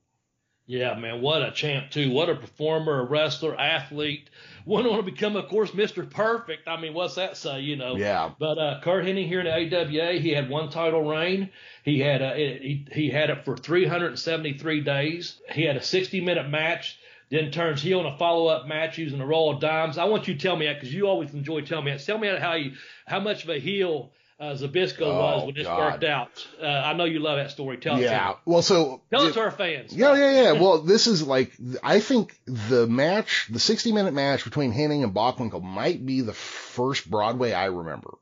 Yeah, 0.70 0.94
man, 0.94 1.20
what 1.20 1.42
a 1.42 1.50
champ 1.50 1.90
too. 1.90 2.12
What 2.12 2.30
a 2.30 2.36
performer, 2.36 3.00
a 3.00 3.04
wrestler, 3.04 3.58
athlete. 3.58 4.30
Went 4.64 4.86
on 4.86 4.98
to 4.98 5.02
become, 5.02 5.34
of 5.34 5.48
course, 5.48 5.72
Mr. 5.72 6.08
Perfect. 6.08 6.68
I 6.68 6.80
mean, 6.80 6.94
what's 6.94 7.16
that 7.16 7.36
say? 7.36 7.62
You 7.62 7.74
know. 7.74 7.96
Yeah. 7.96 8.30
But 8.38 8.56
uh, 8.56 8.80
Kurt 8.80 9.04
Hennig 9.04 9.26
here 9.26 9.40
in 9.40 9.46
the 9.46 9.76
AWA, 9.76 10.20
he 10.20 10.30
had 10.30 10.48
one 10.48 10.70
title 10.70 11.02
reign. 11.02 11.50
He 11.84 11.98
had 11.98 12.22
uh, 12.22 12.34
it, 12.36 12.62
he 12.62 12.86
he 12.92 13.10
had 13.10 13.30
it 13.30 13.44
for 13.44 13.56
373 13.56 14.82
days. 14.82 15.40
He 15.50 15.64
had 15.64 15.76
a 15.76 15.82
60 15.82 16.20
minute 16.20 16.48
match. 16.48 17.00
Then 17.30 17.50
turns 17.50 17.82
heel 17.82 17.98
in 17.98 18.06
a 18.06 18.16
follow 18.16 18.46
up 18.46 18.68
match 18.68 18.96
using 18.96 19.18
the 19.18 19.26
roll 19.26 19.52
of 19.52 19.60
dimes. 19.60 19.98
I 19.98 20.04
want 20.04 20.28
you 20.28 20.34
to 20.34 20.40
tell 20.40 20.56
me 20.56 20.66
that 20.66 20.74
because 20.74 20.94
you 20.94 21.08
always 21.08 21.34
enjoy 21.34 21.62
telling 21.62 21.86
me 21.86 21.90
that. 21.90 22.04
Tell 22.04 22.18
me 22.18 22.28
how 22.28 22.54
you 22.54 22.74
how 23.06 23.18
much 23.18 23.42
of 23.42 23.50
a 23.50 23.58
heel 23.58 24.12
uh, 24.40 24.54
Zbyszko 24.54 25.00
was 25.02 25.42
Oh, 25.42 25.46
when 25.46 25.54
this 25.54 25.66
God. 25.66 25.78
worked 25.92 26.04
out. 26.04 26.46
Uh, 26.60 26.66
I 26.66 26.94
know 26.94 27.04
you 27.04 27.18
love 27.18 27.36
that 27.36 27.50
story. 27.50 27.76
Tell 27.76 27.96
it 27.96 27.98
to 27.98 28.04
Yeah. 28.04 28.34
Well, 28.46 28.62
so. 28.62 29.02
Tell 29.10 29.26
it 29.26 29.34
to 29.34 29.40
our 29.40 29.50
fans. 29.50 29.94
Yeah, 29.94 30.14
yeah, 30.16 30.42
yeah. 30.42 30.52
Well, 30.52 30.78
this 30.82 31.06
is 31.06 31.22
like, 31.26 31.52
I 31.82 32.00
think 32.00 32.40
the 32.46 32.86
match, 32.86 33.48
the 33.50 33.60
60 33.60 33.92
minute 33.92 34.14
match 34.14 34.44
between 34.44 34.72
Hennig 34.72 35.04
and 35.04 35.14
Bockwinkel 35.14 35.62
might 35.62 36.04
be 36.04 36.22
the 36.22 36.32
first 36.32 37.10
Broadway 37.10 37.52
I 37.52 37.66
remember. 37.66 38.14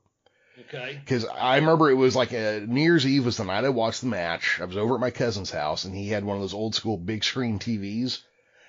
Okay. 0.67 1.01
Cause 1.07 1.25
I 1.25 1.55
remember 1.55 1.89
it 1.89 1.95
was 1.95 2.15
like 2.15 2.31
a 2.31 2.59
New 2.67 2.81
Year's 2.81 3.05
Eve 3.07 3.25
was 3.25 3.37
the 3.37 3.43
night 3.45 3.63
I 3.65 3.69
watched 3.69 4.01
the 4.01 4.07
match. 4.07 4.59
I 4.61 4.65
was 4.65 4.77
over 4.77 4.93
at 4.95 4.99
my 4.99 5.09
cousin's 5.09 5.49
house 5.49 5.85
and 5.85 5.95
he 5.95 6.09
had 6.09 6.23
one 6.23 6.35
of 6.35 6.41
those 6.43 6.53
old 6.53 6.75
school 6.75 6.95
big 6.95 7.23
screen 7.23 7.57
TVs. 7.57 8.19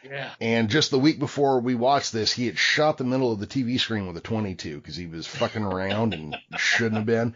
Yeah. 0.02 0.30
And 0.40 0.70
just 0.70 0.90
the 0.90 0.98
week 0.98 1.18
before 1.18 1.60
we 1.60 1.74
watched 1.74 2.12
this, 2.12 2.32
he 2.32 2.46
had 2.46 2.58
shot 2.58 2.98
the 2.98 3.04
middle 3.04 3.32
of 3.32 3.40
the 3.40 3.46
TV 3.46 3.78
screen 3.78 4.06
with 4.06 4.16
a 4.16 4.20
22 4.20 4.76
because 4.76 4.96
he 4.96 5.06
was 5.06 5.26
fucking 5.26 5.64
around 5.64 6.14
and 6.14 6.36
shouldn't 6.56 6.96
have 6.96 7.06
been. 7.06 7.34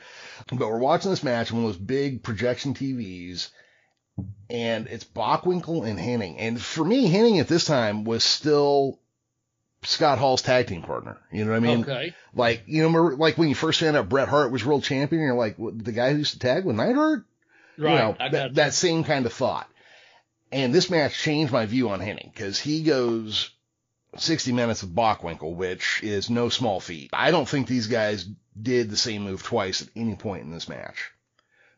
But 0.49 0.69
we're 0.69 0.79
watching 0.79 1.11
this 1.11 1.23
match 1.23 1.51
on 1.51 1.59
one 1.59 1.67
of 1.67 1.73
those 1.73 1.85
big 1.85 2.23
projection 2.23 2.75
TVs, 2.75 3.51
and 4.49 4.87
it's 4.87 5.05
Bockwinkel 5.05 5.87
and 5.89 5.99
Hennig. 5.99 6.37
And 6.39 6.61
for 6.61 6.85
me, 6.85 7.11
Hennig 7.11 7.41
at 7.41 7.49
this 7.49 7.65
time 7.65 8.05
was 8.05 8.25
still 8.25 8.99
Scott 9.83 10.19
Hall's 10.19 10.43
tag 10.43 10.67
team 10.67 10.83
partner. 10.83 11.19
You 11.31 11.45
know 11.45 11.53
what 11.53 11.57
I 11.57 11.61
mean? 11.61 11.81
okay. 11.83 12.15
Like, 12.35 12.65
you 12.67 12.83
know, 12.83 12.89
remember, 12.89 13.17
like 13.17 13.39
when 13.39 13.49
you 13.49 13.55
first 13.55 13.81
found 13.81 13.97
out 13.97 14.09
Bret 14.09 14.29
Hart 14.29 14.51
was 14.51 14.65
world 14.65 14.85
champion, 14.85 15.23
you're 15.23 15.35
like, 15.35 15.59
what, 15.59 15.83
the 15.83 15.93
guy 15.93 16.13
who 16.13 16.19
used 16.19 16.35
to 16.35 16.39
tag 16.39 16.65
with 16.65 16.77
Neidhart? 16.77 17.25
Right. 17.77 17.93
you 17.93 17.99
know, 17.99 18.17
I 18.19 18.29
got 18.29 18.33
that, 18.33 18.55
that 18.55 18.75
same 18.75 19.05
kind 19.05 19.27
of 19.27 19.33
thought. 19.33 19.69
And 20.55 20.73
this 20.73 20.89
match 20.89 21.19
changed 21.19 21.53
my 21.53 21.67
view 21.67 21.91
on 21.91 21.99
Hennig 21.99 22.33
because 22.33 22.61
he 22.61 22.85
goes 22.85 23.51
60 24.17 24.53
minutes 24.53 24.83
with 24.83 24.95
Bockwinkel, 24.95 25.57
which 25.57 25.99
is 26.01 26.31
no 26.31 26.49
small 26.49 26.79
feat. 26.79 27.11
I 27.13 27.33
don't 27.33 27.49
think 27.49 27.67
these 27.67 27.89
guys 27.89 28.25
did 28.63 28.89
the 28.89 28.97
same 28.97 29.25
move 29.25 29.43
twice 29.43 29.83
at 29.83 29.89
any 29.97 30.15
point 30.15 30.45
in 30.45 30.53
this 30.53 30.69
match. 30.69 31.11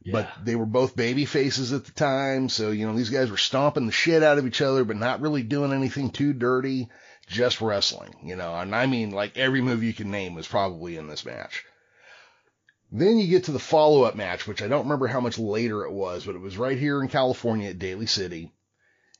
yeah. 0.03 0.13
But 0.13 0.45
they 0.45 0.57
were 0.57 0.67
both 0.67 0.95
baby 0.95 1.25
faces 1.25 1.73
at 1.73 1.87
the 1.87 1.93
time, 1.93 2.51
so 2.51 2.71
you 2.71 2.87
know 2.87 2.95
these 2.95 3.09
guys 3.09 3.31
were 3.31 3.39
stomping 3.39 3.87
the 3.87 3.93
shit 3.93 4.23
out 4.23 4.37
of 4.37 4.47
each 4.47 4.61
other, 4.61 4.85
but 4.85 4.99
not 4.99 5.23
really 5.23 5.43
doing 5.43 5.73
anything 5.73 6.11
too 6.11 6.35
dirty, 6.35 6.91
just 7.29 7.63
wrestling, 7.63 8.15
you 8.25 8.37
know. 8.37 8.55
And 8.55 8.75
I 8.75 8.85
mean, 8.85 9.11
like 9.11 9.39
every 9.39 9.63
move 9.63 9.83
you 9.83 9.95
can 9.95 10.11
name 10.11 10.35
was 10.35 10.47
probably 10.47 10.99
in 10.99 11.07
this 11.07 11.25
match. 11.25 11.65
Then 12.93 13.19
you 13.19 13.27
get 13.27 13.45
to 13.45 13.53
the 13.53 13.59
follow 13.59 14.03
up 14.03 14.17
match, 14.17 14.47
which 14.47 14.61
I 14.61 14.69
don't 14.69 14.85
remember 14.85 15.07
how 15.07 15.21
much 15.21 15.39
later 15.39 15.87
it 15.87 15.93
was, 15.93 16.27
but 16.27 16.35
it 16.35 16.43
was 16.43 16.59
right 16.59 16.79
here 16.79 17.01
in 17.01 17.09
California 17.09 17.71
at 17.71 17.79
Daly 17.79 18.07
City. 18.07 18.53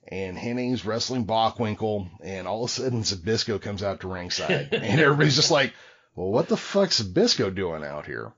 And 0.09 0.39
Hennig's 0.39 0.85
wrestling 0.85 1.27
Bockwinkel, 1.27 2.09
and 2.23 2.47
all 2.47 2.65
of 2.65 2.71
a 2.71 2.73
sudden 2.73 3.03
Zbyszko 3.03 3.61
comes 3.61 3.83
out 3.83 4.01
to 4.01 4.09
ringside. 4.09 4.69
and 4.73 5.01
everybody's 5.01 5.37
just 5.37 5.51
like, 5.51 5.73
well, 6.15 6.31
what 6.31 6.49
the 6.49 6.57
fuck's 6.57 7.03
Zbyszko 7.03 7.55
doing 7.55 7.85
out 7.85 8.07
here? 8.07 8.33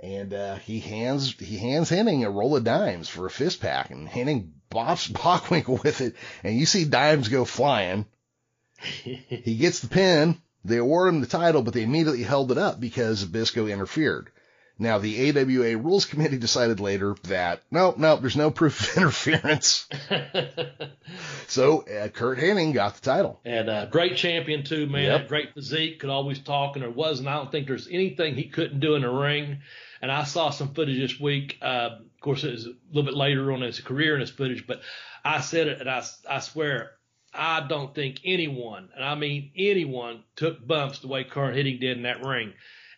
And 0.00 0.34
uh, 0.34 0.56
he 0.56 0.80
hands 0.80 1.34
he 1.38 1.56
hands 1.56 1.90
Hennig 1.90 2.26
a 2.26 2.30
roll 2.30 2.56
of 2.56 2.64
dimes 2.64 3.08
for 3.08 3.24
a 3.24 3.30
fist 3.30 3.60
pack, 3.60 3.90
and 3.90 4.06
Hennig 4.06 4.50
bops 4.70 5.10
Bockwinkel 5.12 5.82
with 5.82 6.02
it, 6.02 6.14
and 6.44 6.54
you 6.54 6.66
see 6.66 6.84
dimes 6.84 7.28
go 7.28 7.44
flying. 7.44 8.06
He 9.02 9.56
gets 9.56 9.80
the 9.80 9.88
pin. 9.88 10.40
They 10.62 10.76
award 10.76 11.08
him 11.08 11.20
the 11.20 11.26
title, 11.26 11.62
but 11.62 11.72
they 11.72 11.82
immediately 11.82 12.24
held 12.24 12.52
it 12.52 12.58
up 12.58 12.78
because 12.78 13.24
Zbyszko 13.24 13.72
interfered. 13.72 14.30
Now, 14.78 14.98
the 14.98 15.30
AWA 15.30 15.76
Rules 15.78 16.04
Committee 16.04 16.36
decided 16.36 16.80
later 16.80 17.16
that, 17.24 17.62
no, 17.70 17.94
no, 17.96 18.16
there's 18.16 18.36
no 18.36 18.50
proof 18.50 18.80
of 18.80 18.96
interference. 19.02 19.88
So, 21.48 21.82
uh, 21.82 22.08
Kurt 22.08 22.38
Hennig 22.38 22.74
got 22.74 22.96
the 22.96 23.00
title. 23.00 23.40
and 23.44 23.70
uh, 23.70 23.86
great 23.86 24.16
champion 24.16 24.64
too, 24.64 24.86
man. 24.88 25.04
Yep. 25.04 25.28
Great 25.28 25.54
physique, 25.54 26.00
could 26.00 26.10
always 26.10 26.40
talk, 26.40 26.74
and 26.74 26.82
there 26.82 26.90
wasn't. 26.90 27.28
I 27.28 27.36
don't 27.36 27.52
think 27.52 27.68
there's 27.68 27.86
anything 27.88 28.34
he 28.34 28.48
couldn't 28.48 28.80
do 28.80 28.96
in 28.96 29.02
the 29.02 29.08
ring. 29.08 29.58
And 30.02 30.10
I 30.10 30.24
saw 30.24 30.50
some 30.50 30.74
footage 30.74 30.98
this 30.98 31.20
week. 31.20 31.58
Uh, 31.62 31.90
of 32.00 32.20
course, 32.20 32.42
it 32.42 32.50
was 32.50 32.66
a 32.66 32.72
little 32.88 33.04
bit 33.04 33.14
later 33.14 33.52
on 33.52 33.60
in 33.60 33.66
his 33.66 33.80
career 33.80 34.14
in 34.14 34.20
his 34.20 34.30
footage, 34.30 34.66
but 34.66 34.80
I 35.24 35.40
said 35.40 35.68
it, 35.68 35.80
and 35.80 35.88
I, 35.88 36.02
I 36.28 36.40
swear, 36.40 36.90
I 37.32 37.60
don't 37.66 37.94
think 37.94 38.20
anyone, 38.24 38.88
and 38.94 39.04
I 39.04 39.14
mean 39.14 39.52
anyone, 39.56 40.24
took 40.34 40.66
bumps 40.66 40.98
the 40.98 41.08
way 41.08 41.22
Kurt 41.24 41.54
Hennig 41.54 41.80
did 41.80 41.96
in 41.96 42.02
that 42.02 42.24
ring. 42.24 42.52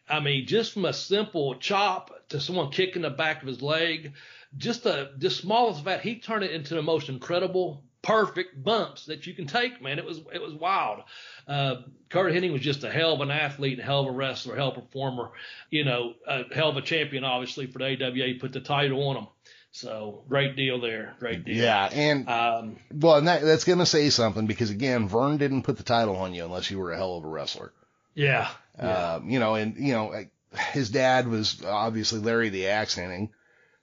I 0.08 0.20
mean, 0.20 0.46
just 0.46 0.72
from 0.72 0.84
a 0.84 0.92
simple 0.92 1.54
chop 1.56 2.28
to 2.30 2.40
someone 2.40 2.70
kicking 2.70 3.02
the 3.02 3.10
back 3.10 3.42
of 3.42 3.48
his 3.48 3.62
leg, 3.62 4.12
just 4.56 4.84
the 4.84 5.10
the 5.16 5.30
smallest 5.30 5.80
of 5.80 5.84
that, 5.86 6.00
he 6.00 6.16
turned 6.16 6.44
it 6.44 6.52
into 6.52 6.74
the 6.74 6.82
most 6.82 7.08
incredible, 7.08 7.82
perfect 8.02 8.62
bumps 8.62 9.06
that 9.06 9.26
you 9.26 9.34
can 9.34 9.46
take. 9.46 9.82
Man, 9.82 9.98
it 9.98 10.04
was 10.04 10.20
it 10.32 10.40
was 10.40 10.54
wild. 10.54 11.00
Uh, 11.46 11.82
Kurt 12.08 12.32
Hennig 12.32 12.52
was 12.52 12.62
just 12.62 12.84
a 12.84 12.90
hell 12.90 13.14
of 13.14 13.20
an 13.20 13.30
athlete, 13.30 13.78
a 13.78 13.82
hell 13.82 14.00
of 14.00 14.06
a 14.06 14.10
wrestler, 14.10 14.54
a 14.54 14.56
hell 14.56 14.72
of 14.72 14.78
a 14.78 14.80
performer. 14.80 15.30
You 15.70 15.84
know, 15.84 16.14
a 16.26 16.44
hell 16.54 16.70
of 16.70 16.76
a 16.76 16.82
champion, 16.82 17.24
obviously 17.24 17.66
for 17.66 17.78
the 17.78 17.86
AWA. 17.86 18.26
He 18.26 18.34
put 18.34 18.52
the 18.52 18.60
title 18.60 19.08
on 19.08 19.16
him. 19.16 19.26
So 19.70 20.24
great 20.28 20.56
deal 20.56 20.80
there, 20.80 21.14
great 21.20 21.44
deal. 21.44 21.56
Yeah, 21.56 21.88
and 21.92 22.28
Um, 22.28 22.78
well, 22.92 23.16
and 23.16 23.28
that, 23.28 23.42
that's 23.42 23.64
going 23.64 23.78
to 23.80 23.86
say 23.86 24.08
something 24.08 24.46
because 24.46 24.70
again, 24.70 25.08
Vern 25.08 25.36
didn't 25.36 25.62
put 25.62 25.76
the 25.76 25.82
title 25.82 26.16
on 26.16 26.34
you 26.34 26.44
unless 26.44 26.70
you 26.70 26.78
were 26.78 26.92
a 26.92 26.96
hell 26.96 27.18
of 27.18 27.24
a 27.24 27.28
wrestler. 27.28 27.72
Yeah. 28.18 28.48
yeah. 28.78 29.14
Um, 29.14 29.30
you 29.30 29.38
know, 29.38 29.54
and 29.54 29.76
you 29.76 29.92
know, 29.92 30.24
his 30.72 30.90
dad 30.90 31.28
was 31.28 31.62
obviously 31.64 32.20
Larry 32.20 32.48
the 32.48 32.68
Axe 32.68 32.96
Hennig. 32.96 33.30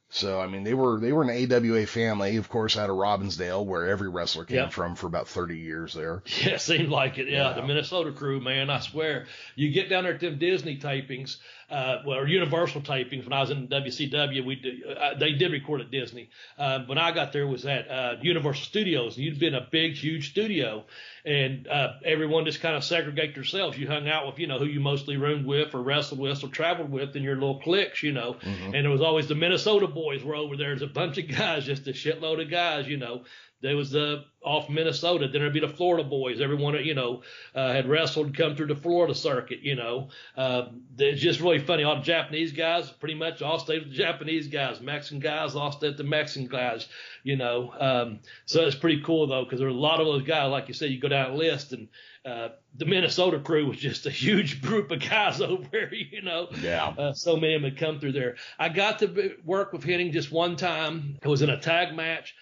So 0.10 0.40
I 0.40 0.48
mean, 0.48 0.64
they 0.64 0.74
were 0.74 1.00
they 1.00 1.12
were 1.12 1.24
an 1.24 1.52
AWA 1.52 1.88
family, 1.88 2.38
of 2.38 2.48
course, 2.48 2.78
out 2.78 2.90
of 2.90 2.96
Robbinsdale, 2.96 3.66
where 3.66 3.88
every 3.88 4.08
wrestler 4.08 4.46
came 4.46 4.70
from 4.70 4.96
for 4.96 5.08
about 5.08 5.28
thirty 5.28 5.58
years 5.58 5.94
there. 5.94 6.22
Yeah, 6.46 6.58
seemed 6.58 6.90
like 6.90 7.18
it. 7.18 7.28
Yeah, 7.28 7.50
Yeah. 7.50 7.54
the 7.54 7.68
Minnesota 7.68 8.12
crew, 8.12 8.40
man. 8.40 8.70
I 8.70 8.80
swear, 8.80 9.26
you 9.56 9.72
get 9.72 9.90
down 9.90 10.04
there 10.04 10.14
at 10.14 10.20
them 10.20 10.38
Disney 10.38 10.78
tapings, 10.78 11.38
uh, 11.70 11.98
well, 12.06 12.20
or 12.20 12.28
Universal 12.28 12.82
tapings. 12.82 13.24
When 13.24 13.34
I 13.34 13.42
was 13.42 13.50
in 13.50 13.68
WCW, 13.68 14.46
we 14.46 14.56
did, 14.56 14.76
uh, 14.86 15.16
they 15.18 15.34
did 15.34 15.52
record 15.52 15.82
at 15.82 15.92
Disney. 15.92 16.30
Uh, 16.58 16.80
when 16.86 16.98
I 16.98 17.12
got 17.12 17.34
there, 17.34 17.48
was 17.48 17.66
at 17.66 17.90
uh, 17.90 18.16
Universal 18.22 18.64
Studios. 18.66 19.18
You'd 19.18 19.40
been 19.40 19.56
a 19.56 19.68
big, 19.72 19.94
huge 19.94 20.30
studio, 20.32 20.86
and 21.26 21.68
uh, 21.68 21.94
everyone 22.04 22.46
just 22.46 22.62
kind 22.62 22.76
of 22.76 22.84
segregate 22.84 23.34
themselves. 23.36 23.78
You 23.78 23.88
hung 23.88 24.08
out 24.08 24.28
with, 24.28 24.38
you 24.40 24.48
know, 24.48 24.60
who 24.60 24.66
you 24.66 24.80
mostly 24.80 25.18
roomed 25.18 25.46
with, 25.46 25.74
or 25.74 25.82
wrestled 25.82 26.20
with, 26.20 26.44
or 26.44 26.48
traveled 26.50 26.92
with 26.92 27.16
in 27.16 27.24
your 27.24 27.36
little 27.36 27.60
cliques, 27.60 28.04
you 28.04 28.12
know. 28.12 28.34
Mhm. 28.42 28.66
And 28.66 28.74
there 28.86 28.90
was 28.92 29.02
always 29.02 29.28
the 29.28 29.36
Minnesota 29.36 29.88
boys 29.88 30.24
were 30.24 30.36
over 30.36 30.56
there. 30.58 30.70
There's 30.70 30.82
a 30.82 30.88
bunch 30.88 31.18
of 31.18 31.28
guys, 31.28 31.66
just 31.66 31.88
a 31.88 31.92
shitload 31.92 32.42
of 32.42 32.50
guys, 32.50 32.88
you 32.88 32.98
know. 32.98 33.24
There 33.62 33.76
was 33.76 33.92
the 33.92 34.26
off 34.44 34.70
Minnesota. 34.70 35.28
Then 35.28 35.42
there'd 35.42 35.54
be 35.54 35.60
the 35.60 35.68
Florida 35.68 36.08
boys. 36.08 36.40
Everyone, 36.40 36.76
you 36.84 36.94
know, 36.94 37.24
uh, 37.56 37.72
had 37.74 37.88
wrestled, 37.88 38.38
come 38.38 38.56
through 38.56 38.68
the 38.68 38.76
Florida 38.76 39.16
circuit. 39.16 39.62
You 39.62 39.76
know, 39.76 40.10
uh, 40.38 40.68
it's 40.98 41.22
just 41.22 41.40
really 41.40 41.60
funny. 41.60 41.84
All 41.84 41.96
the 41.96 42.02
Japanese 42.02 42.52
guys, 42.52 42.90
pretty 42.92 43.16
much 43.16 43.42
all 43.42 43.60
stayed 43.60 43.80
with 43.80 43.90
the 43.90 43.98
Japanese 43.98 44.48
guys. 44.48 44.82
Mexican 44.82 45.20
guys 45.20 45.56
all 45.56 45.72
stayed 45.72 45.90
with 45.90 45.98
the 45.98 46.04
Mexican 46.04 46.48
guys. 46.48 46.88
You 47.24 47.38
know, 47.38 47.74
um, 47.80 48.20
so 48.46 48.62
it's 48.62 48.76
pretty 48.76 49.02
cool 49.02 49.28
though 49.28 49.44
because 49.44 49.60
there 49.60 49.68
are 49.68 49.72
a 49.72 49.74
lot 49.74 50.00
of 50.00 50.06
those 50.06 50.24
guys. 50.24 50.52
Like 50.52 50.68
you 50.68 50.74
said, 50.74 50.92
you 50.92 51.00
go 51.00 51.08
down 51.08 51.32
a 51.32 51.36
list 51.36 51.74
and 51.74 51.88
uh, 52.26 52.50
the 52.76 52.86
Minnesota 52.86 53.40
crew 53.40 53.68
was 53.68 53.78
just 53.78 54.06
a 54.06 54.12
huge 54.12 54.62
group 54.64 54.92
of 54.92 55.00
guys 55.00 55.42
over 55.42 55.64
there, 55.72 55.94
you 55.94 56.22
know. 56.22 56.48
Yeah. 56.62 56.94
Uh, 56.98 57.14
so 57.14 57.36
many 57.36 57.56
of 57.56 57.62
them 57.62 57.72
had 57.72 57.80
come 57.80 58.00
through 58.00 58.14
there. 58.14 58.36
I 58.58 58.70
got 58.70 59.00
to 59.00 59.36
work 59.44 59.74
with 59.74 59.84
Hennig 59.84 60.12
just 60.12 60.32
one 60.32 60.56
time. 60.56 61.18
It 61.22 61.28
was 61.28 61.42
in 61.42 61.50
a 61.50 61.60
tag 61.60 61.96
match. 61.96 62.36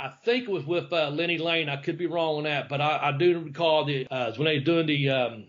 I 0.00 0.14
think 0.24 0.44
it 0.44 0.50
was 0.50 0.64
with 0.64 0.92
uh, 0.92 1.10
Lenny 1.10 1.36
Lane. 1.36 1.68
I 1.68 1.76
could 1.76 1.98
be 1.98 2.06
wrong 2.06 2.38
on 2.38 2.44
that, 2.44 2.70
but 2.70 2.80
I, 2.80 3.08
I 3.08 3.18
do 3.18 3.38
recall 3.40 3.84
the 3.84 4.06
uh, 4.10 4.32
when 4.36 4.46
they 4.46 4.58
were 4.58 4.64
doing 4.64 4.86
the 4.86 5.10
um, 5.10 5.44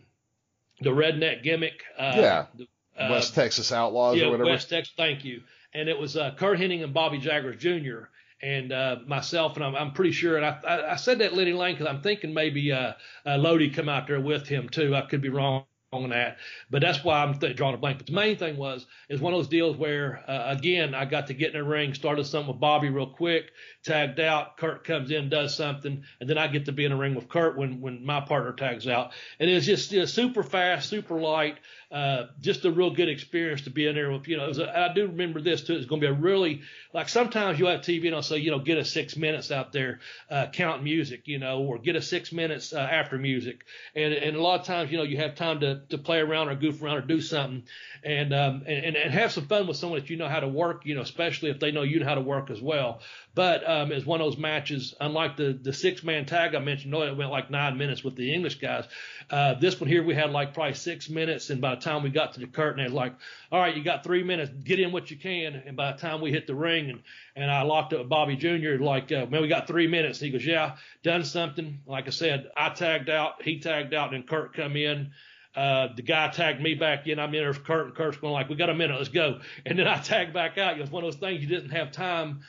the 0.81 0.89
redneck 0.89 1.41
gimmick. 1.41 1.83
Uh, 1.97 2.13
yeah. 2.15 2.45
The, 2.55 2.67
uh, 2.99 3.11
West 3.11 3.33
Texas 3.33 3.71
Outlaws 3.71 4.17
yeah, 4.17 4.25
or 4.25 4.31
whatever. 4.31 4.49
West 4.49 4.69
Texas. 4.69 4.93
Thank 4.97 5.23
you. 5.23 5.41
And 5.73 5.87
it 5.87 5.97
was 5.97 6.17
uh, 6.17 6.35
Curt 6.37 6.59
Hennig 6.59 6.83
and 6.83 6.93
Bobby 6.93 7.17
Jaggers 7.17 7.61
Jr. 7.61 8.09
and 8.41 8.73
uh, 8.73 8.97
myself, 9.07 9.55
and 9.55 9.63
I'm, 9.63 9.75
I'm 9.75 9.93
pretty 9.93 10.11
sure. 10.11 10.35
And 10.35 10.45
I, 10.45 10.59
I, 10.67 10.91
I 10.93 10.95
said 10.97 11.19
that 11.19 11.33
Lenny 11.33 11.53
Lane 11.53 11.75
because 11.75 11.87
I'm 11.87 12.01
thinking 12.01 12.33
maybe 12.33 12.73
uh, 12.73 12.93
uh, 13.25 13.37
Lodi 13.37 13.69
come 13.69 13.87
out 13.87 14.07
there 14.07 14.19
with 14.19 14.47
him 14.47 14.67
too. 14.67 14.93
I 14.93 15.01
could 15.01 15.21
be 15.21 15.29
wrong 15.29 15.63
on 15.93 16.11
that, 16.11 16.37
but 16.69 16.81
that's 16.81 17.03
why 17.03 17.21
I'm 17.21 17.37
th- 17.37 17.57
drawing 17.57 17.75
a 17.75 17.77
blank. 17.77 17.97
But 17.97 18.07
the 18.07 18.13
main 18.13 18.37
thing 18.37 18.55
was 18.55 18.85
is 19.09 19.19
one 19.19 19.33
of 19.33 19.39
those 19.39 19.49
deals 19.49 19.75
where 19.75 20.23
uh, 20.25 20.55
again 20.55 20.95
I 20.95 21.03
got 21.03 21.27
to 21.27 21.33
get 21.33 21.53
in 21.53 21.59
the 21.59 21.67
ring, 21.67 21.93
started 21.93 22.25
something 22.25 22.53
with 22.53 22.61
Bobby 22.61 22.89
real 22.89 23.07
quick, 23.07 23.51
tagged 23.83 24.19
out. 24.21 24.55
Kurt 24.55 24.85
comes 24.85 25.11
in, 25.11 25.27
does 25.27 25.53
something, 25.53 26.03
and 26.21 26.29
then 26.29 26.37
I 26.37 26.47
get 26.47 26.65
to 26.65 26.71
be 26.71 26.85
in 26.85 26.91
the 26.91 26.97
ring 26.97 27.13
with 27.13 27.27
Kurt 27.27 27.57
when 27.57 27.81
when 27.81 28.05
my 28.05 28.21
partner 28.21 28.53
tags 28.53 28.87
out. 28.87 29.11
And 29.37 29.49
it's 29.49 29.65
just 29.65 29.91
you 29.91 29.99
know, 29.99 30.05
super 30.05 30.43
fast, 30.43 30.89
super 30.89 31.19
light. 31.19 31.57
Uh, 31.91 32.27
just 32.39 32.63
a 32.63 32.71
real 32.71 32.89
good 32.89 33.09
experience 33.09 33.63
to 33.63 33.69
be 33.69 33.85
in 33.85 33.95
there 33.95 34.09
with, 34.09 34.25
you 34.25 34.37
know, 34.37 34.49
a, 34.49 34.89
I 34.91 34.93
do 34.93 35.07
remember 35.07 35.41
this 35.41 35.61
too. 35.61 35.75
It's 35.75 35.85
going 35.85 35.99
to 35.99 36.07
be 36.07 36.13
a 36.13 36.17
really, 36.17 36.61
like 36.93 37.09
sometimes 37.09 37.59
you 37.59 37.65
have 37.65 37.81
TV 37.81 38.07
and 38.07 38.15
I'll 38.15 38.21
say, 38.21 38.37
you 38.37 38.49
know, 38.49 38.59
get 38.59 38.77
a 38.77 38.85
six 38.85 39.17
minutes 39.17 39.51
out 39.51 39.73
there, 39.73 39.99
uh, 40.29 40.47
count 40.53 40.83
music, 40.83 41.27
you 41.27 41.37
know, 41.37 41.59
or 41.59 41.79
get 41.79 41.97
a 41.97 42.01
six 42.01 42.31
minutes 42.31 42.71
uh, 42.71 42.79
after 42.79 43.17
music. 43.17 43.65
And, 43.93 44.13
and 44.13 44.37
a 44.37 44.41
lot 44.41 44.61
of 44.61 44.65
times, 44.65 44.89
you 44.89 44.97
know, 44.97 45.03
you 45.03 45.17
have 45.17 45.35
time 45.35 45.59
to, 45.59 45.81
to 45.89 45.97
play 45.97 46.19
around 46.19 46.47
or 46.47 46.55
goof 46.55 46.81
around 46.81 46.97
or 46.97 47.01
do 47.01 47.19
something 47.19 47.63
and, 48.05 48.33
um, 48.33 48.63
and, 48.65 48.95
and 48.95 49.13
have 49.13 49.33
some 49.33 49.47
fun 49.47 49.67
with 49.67 49.75
someone 49.75 49.99
that 49.99 50.09
you 50.09 50.15
know 50.15 50.29
how 50.29 50.39
to 50.39 50.47
work, 50.47 50.85
you 50.85 50.95
know, 50.95 51.01
especially 51.01 51.49
if 51.49 51.59
they 51.59 51.71
know 51.71 51.81
you 51.81 51.99
know 51.99 52.05
how 52.05 52.15
to 52.15 52.21
work 52.21 52.49
as 52.49 52.61
well. 52.61 53.01
But 53.33 53.67
um, 53.67 53.93
it's 53.93 54.05
one 54.05 54.19
of 54.19 54.27
those 54.27 54.37
matches, 54.37 54.93
unlike 54.99 55.37
the 55.37 55.53
the 55.53 55.71
six 55.71 56.03
man 56.03 56.25
tag 56.25 56.53
I 56.53 56.59
mentioned, 56.59 56.91
no, 56.91 57.03
it 57.03 57.15
went 57.15 57.31
like 57.31 57.49
nine 57.49 57.77
minutes 57.77 58.03
with 58.03 58.17
the 58.17 58.33
English 58.33 58.55
guys. 58.55 58.85
Uh, 59.29 59.53
this 59.53 59.79
one 59.79 59.89
here, 59.89 60.03
we 60.03 60.13
had 60.13 60.31
like 60.31 60.53
probably 60.53 60.73
six 60.73 61.09
minutes, 61.09 61.49
and 61.49 61.61
by 61.61 61.75
the 61.75 61.81
time 61.81 62.03
we 62.03 62.09
got 62.09 62.33
to 62.33 62.41
the 62.41 62.47
curtain, 62.47 62.83
was 62.83 62.91
like, 62.91 63.15
"All 63.49 63.59
right, 63.59 63.75
you 63.75 63.83
got 63.83 64.03
three 64.03 64.23
minutes, 64.23 64.51
get 64.65 64.81
in 64.81 64.91
what 64.91 65.09
you 65.11 65.15
can." 65.17 65.55
And 65.55 65.77
by 65.77 65.93
the 65.93 65.97
time 65.97 66.19
we 66.19 66.31
hit 66.31 66.45
the 66.45 66.55
ring, 66.55 66.89
and 66.89 67.03
and 67.37 67.49
I 67.49 67.61
locked 67.61 67.93
up 67.93 68.09
Bobby 68.09 68.35
Jr. 68.35 68.83
like, 68.83 69.13
uh, 69.13 69.25
"Man, 69.27 69.41
we 69.41 69.47
got 69.47 69.65
three 69.65 69.87
minutes." 69.87 70.19
He 70.19 70.29
goes, 70.29 70.45
"Yeah, 70.45 70.75
done 71.01 71.23
something." 71.23 71.79
Like 71.85 72.07
I 72.07 72.11
said, 72.11 72.49
I 72.57 72.69
tagged 72.69 73.09
out, 73.09 73.43
he 73.43 73.59
tagged 73.59 73.93
out, 73.93 74.13
and 74.13 74.27
Kurt 74.27 74.53
come 74.53 74.75
in. 74.75 75.11
Uh, 75.55 75.89
the 75.95 76.01
guy 76.01 76.29
tagged 76.29 76.61
me 76.61 76.75
back 76.75 77.07
in. 77.07 77.19
I'm 77.19 77.33
in 77.33 77.43
there, 77.43 77.53
Curt, 77.53 77.87
and 77.87 77.95
Curt's 77.95 78.17
going 78.17 78.33
like, 78.33 78.49
"We 78.49 78.55
got 78.57 78.69
a 78.69 78.75
minute, 78.75 78.97
let's 78.97 79.07
go." 79.07 79.39
And 79.65 79.79
then 79.79 79.87
I 79.87 79.99
tagged 80.01 80.33
back 80.33 80.57
out. 80.57 80.77
It 80.77 80.81
was 80.81 80.91
one 80.91 81.05
of 81.05 81.11
those 81.11 81.19
things 81.19 81.41
you 81.41 81.47
didn't 81.47 81.71
have 81.71 81.93
time 81.93 82.41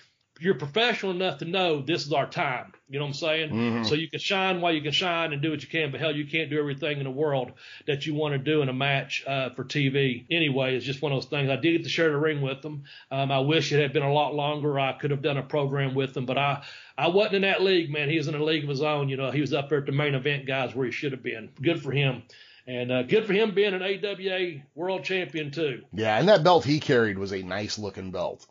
you're 0.43 0.55
professional 0.55 1.13
enough 1.13 1.39
to 1.39 1.45
know 1.45 1.81
this 1.81 2.05
is 2.05 2.13
our 2.13 2.27
time. 2.27 2.73
You 2.89 2.99
know 2.99 3.05
what 3.05 3.11
I'm 3.11 3.15
saying? 3.15 3.51
Mm-hmm. 3.51 3.85
So 3.85 3.95
you 3.95 4.11
can 4.11 4.19
shine 4.19 4.61
while 4.61 4.73
you 4.73 4.83
can 4.83 4.93
shine 4.93 5.33
and 5.33 5.41
do 5.41 5.51
what 5.51 5.63
you 5.63 5.69
can, 5.69 5.93
but 5.93 6.01
hell, 6.01 6.15
you 6.15 6.27
can't 6.27 6.51
do 6.51 6.59
everything 6.59 6.99
in 6.99 7.05
the 7.05 7.11
world 7.11 7.53
that 7.87 8.07
you 8.07 8.15
want 8.15 8.35
to 8.35 8.39
do 8.39 8.61
in 8.61 8.69
a 8.69 8.73
match 8.73 9.25
uh, 9.27 9.51
for 9.51 9.65
TV. 9.65 10.27
Anyway, 10.31 10.75
it's 10.77 10.85
just 10.85 11.01
one 11.01 11.13
of 11.13 11.17
those 11.17 11.31
things. 11.31 11.49
I 11.49 11.57
did 11.57 11.73
get 11.73 11.85
to 11.85 11.89
share 11.89 12.11
the 12.11 12.19
ring 12.19 12.43
with 12.43 12.61
them. 12.61 12.85
Um, 13.11 13.31
I 13.31 13.39
wish 13.39 13.73
it 13.73 13.81
had 13.81 13.93
been 13.93 14.03
a 14.03 14.13
lot 14.13 14.35
longer. 14.35 14.79
I 14.79 14.93
could 14.93 15.13
have 15.13 15.23
done 15.23 15.39
a 15.39 15.43
program 15.43 15.95
with 15.95 16.13
them, 16.13 16.27
but 16.27 16.37
I 16.37 16.65
I 16.99 17.09
wasn't 17.09 17.37
in 17.37 17.43
that 17.43 17.63
league, 17.63 17.91
man. 17.91 18.11
He 18.11 18.19
was 18.19 18.29
in 18.29 18.35
a 18.35 18.45
league 18.45 18.65
of 18.65 18.69
his 18.69 18.83
own. 18.83 19.09
You 19.09 19.17
know, 19.17 19.31
he 19.31 19.41
was 19.41 19.55
up 19.55 19.69
there 19.69 19.79
at 19.79 19.87
the 19.87 19.93
main 19.93 20.15
event 20.15 20.47
guys 20.47 20.75
where 20.75 20.87
he 20.87 20.93
should 20.93 21.13
have 21.13 21.23
been. 21.23 21.51
Good 21.61 21.83
for 21.83 21.93
him. 21.93 22.25
And 22.67 22.93
uh, 22.93 23.03
good 23.03 23.27
for 23.27 23.33
him 23.33 23.55
being 23.55 23.75
an 23.75 23.83
AWA 23.83 24.63
world 24.75 25.05
champion 25.05 25.51
too. 25.51 25.83
Yeah, 25.93 26.19
and 26.19 26.29
that 26.29 26.45
belt 26.45 26.65
he 26.65 26.79
carried 26.79 27.19
was 27.19 27.33
a 27.33 27.43
nice 27.43 27.79
looking 27.79 28.13
belt 28.13 28.47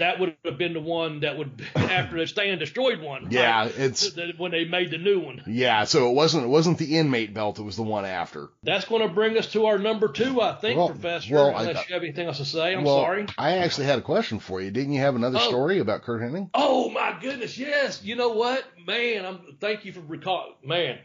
that 0.00 0.18
would 0.18 0.36
have 0.44 0.58
been 0.58 0.72
the 0.72 0.80
one 0.80 1.20
that 1.20 1.38
would 1.38 1.64
after 1.76 2.18
the 2.18 2.26
stand 2.26 2.58
destroyed 2.60 3.00
one. 3.00 3.28
Yeah, 3.30 3.60
right? 3.62 3.72
it's 3.78 4.10
when 4.36 4.50
they 4.50 4.64
made 4.64 4.90
the 4.90 4.98
new 4.98 5.20
one. 5.20 5.42
Yeah, 5.46 5.84
so 5.84 6.10
it 6.10 6.14
wasn't 6.14 6.44
it 6.44 6.48
wasn't 6.48 6.78
the 6.78 6.98
inmate 6.98 7.32
belt; 7.32 7.58
it 7.58 7.62
was 7.62 7.76
the 7.76 7.82
one 7.82 8.04
after. 8.04 8.48
That's 8.62 8.84
going 8.86 9.06
to 9.06 9.14
bring 9.14 9.38
us 9.38 9.52
to 9.52 9.66
our 9.66 9.78
number 9.78 10.08
two, 10.08 10.40
I 10.40 10.54
think, 10.56 10.76
well, 10.78 10.88
Professor. 10.88 11.34
Well, 11.34 11.56
unless 11.56 11.76
I, 11.76 11.84
you 11.88 11.94
have 11.94 12.02
anything 12.02 12.26
else 12.26 12.38
to 12.38 12.44
say, 12.44 12.74
I'm 12.74 12.84
well, 12.84 13.02
sorry. 13.02 13.26
I 13.38 13.58
actually 13.58 13.86
had 13.86 13.98
a 13.98 14.02
question 14.02 14.40
for 14.40 14.60
you. 14.60 14.70
Didn't 14.70 14.92
you 14.92 15.00
have 15.00 15.16
another 15.16 15.38
Oh. 15.40 15.48
story 15.48 15.78
about 15.78 16.02
Kurt 16.02 16.20
Hennig? 16.20 16.50
Oh 16.54 16.90
my 16.90 17.16
goodness, 17.20 17.56
yes. 17.56 18.02
You 18.02 18.16
know 18.16 18.30
what, 18.30 18.64
man? 18.86 19.24
I'm 19.24 19.56
thank 19.60 19.84
you 19.84 19.92
for 19.92 20.00
recall, 20.00 20.56
man. 20.64 20.98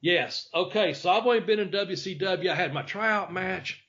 Yes. 0.00 0.48
Okay, 0.54 0.92
so 0.92 1.10
I've 1.10 1.26
only 1.26 1.40
been 1.40 1.58
in 1.58 1.70
WCW. 1.70 2.48
I 2.50 2.54
had 2.54 2.72
my 2.72 2.82
tryout 2.82 3.32
match. 3.32 3.82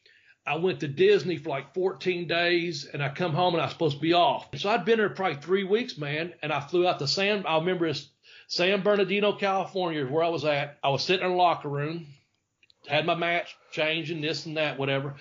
I 0.47 0.55
went 0.55 0.79
to 0.79 0.87
Disney 0.87 1.35
for 1.35 1.49
like 1.49 1.73
14 1.73 2.25
days 2.25 2.85
and 2.85 3.03
I 3.03 3.09
come 3.09 3.33
home 3.33 3.53
and 3.53 3.61
I 3.61 3.65
was 3.65 3.73
supposed 3.73 3.97
to 3.97 4.01
be 4.01 4.13
off. 4.13 4.47
So 4.55 4.69
I'd 4.69 4.85
been 4.85 4.97
there 4.97 5.09
probably 5.09 5.41
three 5.41 5.65
weeks, 5.65 5.97
man. 5.97 6.33
And 6.41 6.53
I 6.53 6.61
flew 6.61 6.87
out 6.87 6.99
to 6.99 7.07
San, 7.07 7.45
I 7.45 7.57
remember 7.57 7.85
it's 7.85 8.07
San 8.47 8.81
Bernardino, 8.81 9.33
California 9.33 10.07
where 10.07 10.23
I 10.23 10.29
was 10.29 10.45
at. 10.45 10.77
I 10.81 10.87
was 10.87 11.03
sitting 11.03 11.25
in 11.25 11.33
a 11.33 11.35
locker 11.35 11.67
room, 11.67 12.07
had 12.87 13.05
my 13.05 13.15
match, 13.15 13.57
changing 13.71 14.21
this 14.21 14.45
and 14.45 14.55
that, 14.55 14.79
whatever. 14.79 15.15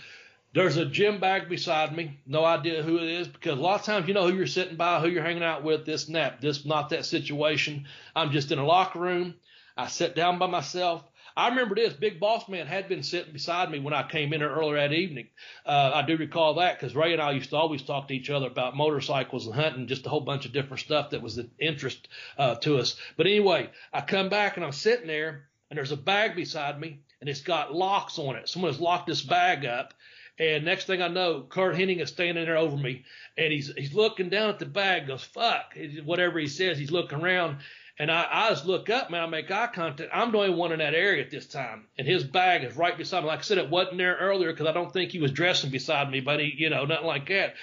There's 0.54 0.76
a 0.76 0.86
gym 0.86 1.18
bag 1.18 1.48
beside 1.48 1.94
me. 1.94 2.18
No 2.24 2.44
idea 2.44 2.84
who 2.84 2.98
it 2.98 3.10
is 3.10 3.26
because 3.26 3.58
a 3.58 3.60
lot 3.60 3.80
of 3.80 3.84
times 3.84 4.06
you 4.06 4.14
know 4.14 4.28
who 4.30 4.36
you're 4.36 4.46
sitting 4.46 4.76
by, 4.76 5.00
who 5.00 5.08
you're 5.08 5.24
hanging 5.24 5.42
out 5.42 5.64
with, 5.64 5.84
this 5.84 6.06
and 6.06 6.14
that. 6.14 6.40
This 6.40 6.64
not 6.64 6.90
that 6.90 7.04
situation. 7.04 7.86
I'm 8.14 8.30
just 8.30 8.52
in 8.52 8.60
a 8.60 8.64
locker 8.64 9.00
room. 9.00 9.34
I 9.76 9.88
sit 9.88 10.14
down 10.14 10.38
by 10.38 10.46
myself. 10.46 11.02
I 11.36 11.48
remember 11.48 11.74
this. 11.74 11.92
Big 11.92 12.18
Boss 12.18 12.48
Man 12.48 12.66
had 12.66 12.88
been 12.88 13.02
sitting 13.02 13.32
beside 13.32 13.70
me 13.70 13.78
when 13.78 13.92
I 13.92 14.08
came 14.08 14.32
in 14.32 14.40
there 14.40 14.48
earlier 14.48 14.76
that 14.76 14.94
evening. 14.94 15.28
Uh, 15.66 15.90
I 15.94 16.02
do 16.02 16.16
recall 16.16 16.54
that 16.54 16.78
because 16.80 16.96
Ray 16.96 17.12
and 17.12 17.20
I 17.20 17.32
used 17.32 17.50
to 17.50 17.56
always 17.56 17.82
talk 17.82 18.08
to 18.08 18.14
each 18.14 18.30
other 18.30 18.46
about 18.46 18.74
motorcycles 18.74 19.46
and 19.46 19.54
hunting, 19.54 19.86
just 19.86 20.06
a 20.06 20.08
whole 20.08 20.22
bunch 20.22 20.46
of 20.46 20.52
different 20.52 20.80
stuff 20.80 21.10
that 21.10 21.20
was 21.20 21.36
of 21.36 21.50
interest 21.58 22.08
uh, 22.38 22.54
to 22.56 22.78
us. 22.78 22.96
But 23.18 23.26
anyway, 23.26 23.68
I 23.92 24.00
come 24.00 24.30
back 24.30 24.56
and 24.56 24.64
I'm 24.64 24.72
sitting 24.72 25.08
there, 25.08 25.48
and 25.70 25.76
there's 25.76 25.92
a 25.92 25.96
bag 25.96 26.36
beside 26.36 26.80
me, 26.80 27.00
and 27.20 27.28
it's 27.28 27.42
got 27.42 27.74
locks 27.74 28.18
on 28.18 28.36
it. 28.36 28.48
Someone 28.48 28.72
has 28.72 28.80
locked 28.80 29.06
this 29.06 29.22
bag 29.22 29.66
up. 29.66 29.92
And 30.38 30.64
next 30.66 30.86
thing 30.86 31.00
I 31.00 31.08
know, 31.08 31.46
Curt 31.48 31.76
Hennig 31.76 32.00
is 32.00 32.10
standing 32.10 32.44
there 32.44 32.58
over 32.58 32.76
me, 32.76 33.04
and 33.38 33.50
he's 33.50 33.72
he's 33.74 33.94
looking 33.94 34.28
down 34.28 34.50
at 34.50 34.58
the 34.58 34.66
bag. 34.66 35.06
Goes 35.06 35.24
fuck, 35.24 35.74
whatever 36.04 36.38
he 36.38 36.46
says. 36.46 36.76
He's 36.76 36.90
looking 36.90 37.22
around, 37.22 37.60
and 37.98 38.10
I, 38.10 38.26
I 38.30 38.50
just 38.50 38.66
look 38.66 38.90
up, 38.90 39.10
man. 39.10 39.22
I 39.22 39.26
make 39.26 39.50
eye 39.50 39.68
contact. 39.72 40.10
I'm 40.12 40.32
the 40.32 40.38
only 40.38 40.50
one 40.50 40.72
in 40.72 40.80
that 40.80 40.94
area 40.94 41.22
at 41.24 41.30
this 41.30 41.46
time, 41.46 41.86
and 41.98 42.06
his 42.06 42.24
bag 42.24 42.64
is 42.64 42.76
right 42.76 42.96
beside 42.96 43.22
me. 43.22 43.28
Like 43.28 43.40
I 43.40 43.42
said, 43.42 43.58
it 43.58 43.70
wasn't 43.70 43.98
there 43.98 44.16
earlier 44.16 44.52
because 44.52 44.66
I 44.66 44.72
don't 44.72 44.92
think 44.92 45.10
he 45.10 45.20
was 45.20 45.32
dressing 45.32 45.70
beside 45.70 46.10
me, 46.10 46.20
but 46.20 46.40
he, 46.40 46.54
you 46.56 46.70
know, 46.70 46.84
nothing 46.84 47.06
like 47.06 47.28
that. 47.28 47.54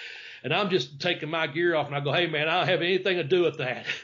And 0.44 0.54
I'm 0.54 0.70
just 0.70 1.00
taking 1.00 1.30
my 1.30 1.48
gear 1.48 1.76
off, 1.76 1.88
and 1.88 1.96
I 1.96 2.00
go, 2.00 2.12
hey 2.12 2.28
man, 2.28 2.50
I 2.50 2.60
don't 2.60 2.70
have 2.70 2.82
anything 2.82 3.18
to 3.18 3.24
do 3.24 3.44
with 3.44 3.58
that. 3.58 3.86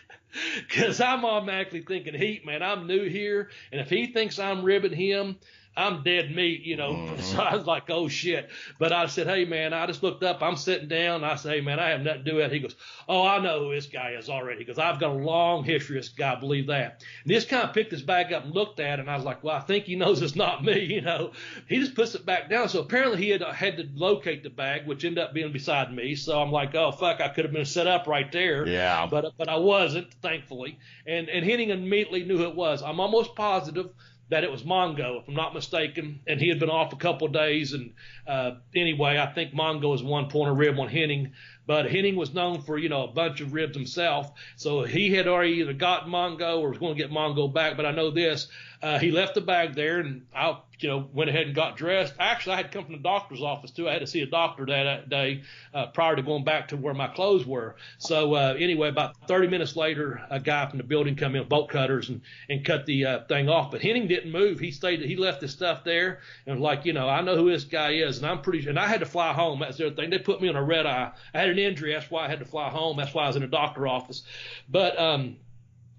Because 0.67 1.01
I'm 1.01 1.25
automatically 1.25 1.82
thinking, 1.82 2.13
Heat, 2.13 2.45
man, 2.45 2.61
I'm 2.61 2.86
new 2.86 3.09
here, 3.09 3.49
and 3.71 3.82
if 3.82 3.89
he 3.89 4.13
thinks 4.13 4.38
I'm 4.38 4.63
ribbing 4.63 4.93
him, 4.93 5.38
I'm 5.80 6.03
dead 6.03 6.36
meat, 6.36 6.61
you 6.63 6.75
know. 6.75 6.93
Mhm. 7.09 7.21
So 7.21 7.39
I 7.41 7.55
was 7.55 7.65
like, 7.65 7.89
oh 7.89 8.07
shit. 8.07 8.49
But 8.77 8.91
I 8.91 9.05
said, 9.07 9.27
hey 9.27 9.45
man, 9.45 9.73
I 9.73 9.86
just 9.88 10.03
looked 10.03 10.23
up. 10.23 10.41
I'm 10.43 10.55
sitting 10.55 10.88
down. 10.88 11.23
I 11.23 11.36
say, 11.36 11.55
hey 11.57 11.61
man, 11.61 11.80
I 11.80 11.89
have 11.89 12.01
nothing 12.01 12.23
to 12.25 12.32
do 12.32 12.38
with 12.38 12.45
it. 12.45 12.51
He 12.53 12.59
goes, 12.59 12.75
oh, 13.07 13.25
I 13.25 13.39
know 13.39 13.59
who 13.65 13.73
this 13.73 13.86
guy 13.88 14.11
is 14.11 14.30
already. 14.30 14.59
Because 14.59 14.77
I've 14.80 14.99
got 14.99 15.11
a 15.11 15.13
long 15.13 15.63
history 15.63 15.97
of 15.97 16.03
this 16.03 16.09
guy. 16.09 16.36
Believe 16.36 16.67
that. 16.67 17.03
And 17.23 17.34
this 17.34 17.45
kind 17.45 17.63
of 17.67 17.73
picked 17.73 17.91
his 17.91 18.01
bag 18.01 18.34
up 18.34 18.43
and 18.45 18.53
looked 18.53 18.80
at 18.80 18.99
it. 18.99 19.01
And 19.01 19.09
I 19.09 19.15
was 19.15 19.25
like, 19.25 19.43
well, 19.43 19.55
I 19.55 19.61
think 19.61 19.86
he 19.86 19.95
knows 19.95 20.21
it's 20.21 20.36
not 20.36 20.63
me, 20.63 20.80
you 20.84 21.01
know. 21.01 21.32
He 21.67 21.80
just 21.80 21.95
puts 21.95 22.15
it 22.15 22.25
back 22.25 22.49
down. 22.49 22.69
So 22.69 22.80
apparently 22.82 23.17
he 23.23 23.30
had 23.30 23.41
had 23.43 23.77
to 23.77 23.88
locate 23.93 24.43
the 24.43 24.49
bag, 24.49 24.86
which 24.88 25.03
ended 25.05 25.23
up 25.23 25.34
being 25.34 25.51
beside 25.51 25.93
me. 25.93 26.15
So 26.15 26.39
I'm 26.41 26.51
like, 26.51 26.75
oh 26.75 26.91
fuck, 26.91 27.21
I 27.21 27.30
could 27.30 27.45
have 27.45 27.53
been 27.53 27.65
set 27.65 27.88
up 27.88 28.07
right 28.07 28.32
there 28.32 28.67
Yeah. 28.67 29.07
but 29.09 29.34
but 29.38 29.47
I 29.49 29.55
wasn't, 29.57 30.13
thankfully. 30.21 30.77
And 31.07 31.30
and 31.30 31.45
Hennig 31.45 31.69
immediately 31.69 32.23
knew 32.25 32.38
who 32.38 32.43
it 32.43 32.55
was. 32.55 32.82
I'm 32.84 32.99
almost 32.99 33.36
positive 33.36 33.89
that 34.30 34.43
it 34.43 34.51
was 34.51 34.63
Mongo, 34.63 35.21
if 35.21 35.27
I'm 35.27 35.34
not 35.34 35.53
mistaken. 35.53 36.21
And 36.27 36.39
he 36.39 36.49
had 36.49 36.59
been 36.59 36.69
off 36.69 36.93
a 36.93 36.97
couple 36.97 37.27
of 37.27 37.34
days. 37.34 37.73
And 37.73 37.93
uh, 38.27 38.51
anyway, 38.75 39.17
I 39.17 39.25
think 39.34 39.53
Mongo 39.53 39.93
is 39.95 40.03
one 40.03 40.30
point 40.30 40.51
of 40.51 40.57
rib 40.57 40.80
on 40.80 40.88
Hennig. 40.88 41.32
But 41.65 41.88
Hennig 41.88 42.15
was 42.15 42.34
known 42.34 42.61
for, 42.61 42.77
you 42.77 42.89
know, 42.89 43.03
a 43.03 43.11
bunch 43.11 43.41
of 43.41 43.53
ribs 43.53 43.75
himself. 43.75 44.32
So 44.55 44.84
he 44.84 45.13
had 45.13 45.27
already 45.27 45.53
either 45.53 45.73
got 45.73 46.07
Mongo 46.07 46.59
or 46.59 46.69
was 46.69 46.77
going 46.77 46.95
to 46.95 47.01
get 47.01 47.11
Mongo 47.11 47.51
back. 47.51 47.75
But 47.75 47.86
I 47.86 47.91
know 47.91 48.11
this, 48.11 48.47
uh, 48.82 48.99
he 48.99 49.11
left 49.11 49.36
the 49.36 49.41
bag 49.41 49.75
there 49.75 49.99
and 49.99 50.25
I, 50.34 50.57
you 50.80 50.88
know, 50.88 51.09
went 51.13 51.30
ahead 51.30 51.47
and 51.47 51.55
got 51.55 51.75
dressed. 51.75 52.13
Actually, 52.17 52.53
I 52.53 52.57
had 52.57 52.71
come 52.71 52.86
from 52.86 52.93
the 52.93 53.01
doctor's 53.01 53.41
office 53.41 53.71
too. 53.71 53.89
I 53.89 53.93
had 53.93 53.99
to 53.99 54.07
see 54.07 54.21
a 54.21 54.25
doctor 54.25 54.65
that 54.67 55.09
day, 55.09 55.43
uh, 55.73 55.88
prior 55.88 56.15
to 56.15 56.21
going 56.21 56.45
back 56.45 56.69
to 56.69 56.77
where 56.77 56.93
my 56.93 57.07
clothes 57.07 57.45
were. 57.45 57.75
So, 57.97 58.36
uh, 58.36 58.55
anyway, 58.57 58.88
about 58.88 59.15
30 59.27 59.49
minutes 59.49 59.75
later, 59.75 60.21
a 60.30 60.39
guy 60.39 60.65
from 60.67 60.77
the 60.77 60.86
building 60.86 61.17
come 61.17 61.36
in 61.36 61.41
with 61.41 61.49
bolt 61.49 61.69
cutters 61.69 62.07
and, 62.07 62.21
and 62.49 62.63
cut 62.63 62.86
the, 62.86 63.05
uh, 63.05 63.19
thing 63.25 63.49
off. 63.49 63.71
But 63.71 63.82
Hennig 63.82 64.07
didn't 64.07 64.32
move. 64.32 64.59
He 64.59 64.71
stayed, 64.71 65.01
he 65.01 65.17
left 65.17 65.41
his 65.41 65.51
stuff 65.51 65.84
there 65.84 66.19
and 66.45 66.55
was 66.55 66.63
like, 66.63 66.86
you 66.86 66.93
know, 66.93 67.09
I 67.09 67.21
know 67.21 67.36
who 67.36 67.51
this 67.51 67.65
guy 67.65 67.91
is 67.91 68.19
and 68.19 68.25
I'm 68.25 68.41
pretty, 68.41 68.67
and 68.69 68.80
I 68.80 68.88
had 68.88 69.01
to 69.01 69.05
fly 69.05 69.34
home. 69.34 69.59
That's 69.59 69.77
the 69.77 69.88
other 69.88 69.95
thing. 69.95 70.09
They 70.09 70.19
put 70.19 70.41
me 70.41 70.47
on 70.47 70.55
a 70.55 70.63
red 70.63 70.86
eye. 70.86 71.11
I 71.34 71.38
had 71.39 71.49
an 71.49 71.59
injury. 71.59 71.93
That's 71.93 72.09
why 72.09 72.25
I 72.25 72.30
had 72.30 72.39
to 72.39 72.45
fly 72.45 72.69
home. 72.69 72.95
That's 72.95 73.13
why 73.13 73.25
I 73.25 73.27
was 73.27 73.36
in 73.36 73.43
a 73.43 73.47
doctor 73.47 73.88
office. 73.88 74.23
But, 74.69 74.97
um, 74.97 75.36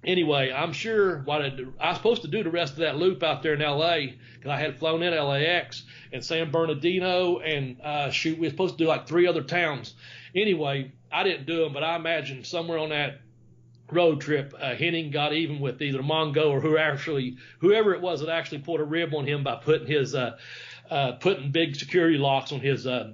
anyway, 0.04 0.52
I'm 0.52 0.72
sure 0.72 1.18
what 1.20 1.42
I, 1.42 1.52
I 1.78 1.88
was 1.88 1.96
supposed 1.96 2.22
to 2.22 2.28
do 2.28 2.42
the 2.42 2.50
rest 2.50 2.74
of 2.74 2.78
that 2.80 2.96
loop 2.96 3.22
out 3.22 3.42
there 3.42 3.54
in 3.54 3.60
LA 3.60 4.12
because 4.34 4.50
I 4.50 4.56
had 4.56 4.78
flown 4.78 5.02
in 5.02 5.12
LAX 5.12 5.84
and 6.12 6.24
San 6.24 6.50
Bernardino 6.50 7.38
and 7.38 7.80
uh, 7.82 8.10
shoot, 8.10 8.38
we 8.38 8.46
were 8.46 8.50
supposed 8.50 8.78
to 8.78 8.84
do 8.84 8.88
like 8.88 9.06
three 9.06 9.26
other 9.26 9.42
towns. 9.42 9.94
Anyway, 10.34 10.92
I 11.12 11.24
didn't 11.24 11.46
do 11.46 11.64
them, 11.64 11.72
but 11.72 11.84
I 11.84 11.96
imagine 11.96 12.44
somewhere 12.44 12.78
on 12.78 12.90
that 12.90 13.20
road 13.90 14.20
trip, 14.20 14.54
uh, 14.58 14.74
Hennig 14.74 15.12
got 15.12 15.32
even 15.32 15.60
with 15.60 15.82
either 15.82 16.00
Mongo 16.00 16.50
or 16.50 16.60
who 16.60 16.78
actually, 16.78 17.36
whoever 17.58 17.92
it 17.94 18.00
was 18.00 18.20
that 18.20 18.28
actually 18.28 18.58
pulled 18.58 18.80
a 18.80 18.84
rib 18.84 19.14
on 19.14 19.26
him 19.26 19.42
by 19.42 19.56
putting 19.56 19.86
his, 19.86 20.14
uh, 20.14 20.38
uh, 20.88 21.12
putting 21.12 21.50
big 21.50 21.76
security 21.76 22.16
locks 22.16 22.52
on 22.52 22.60
his, 22.60 22.86
uh, 22.86 23.12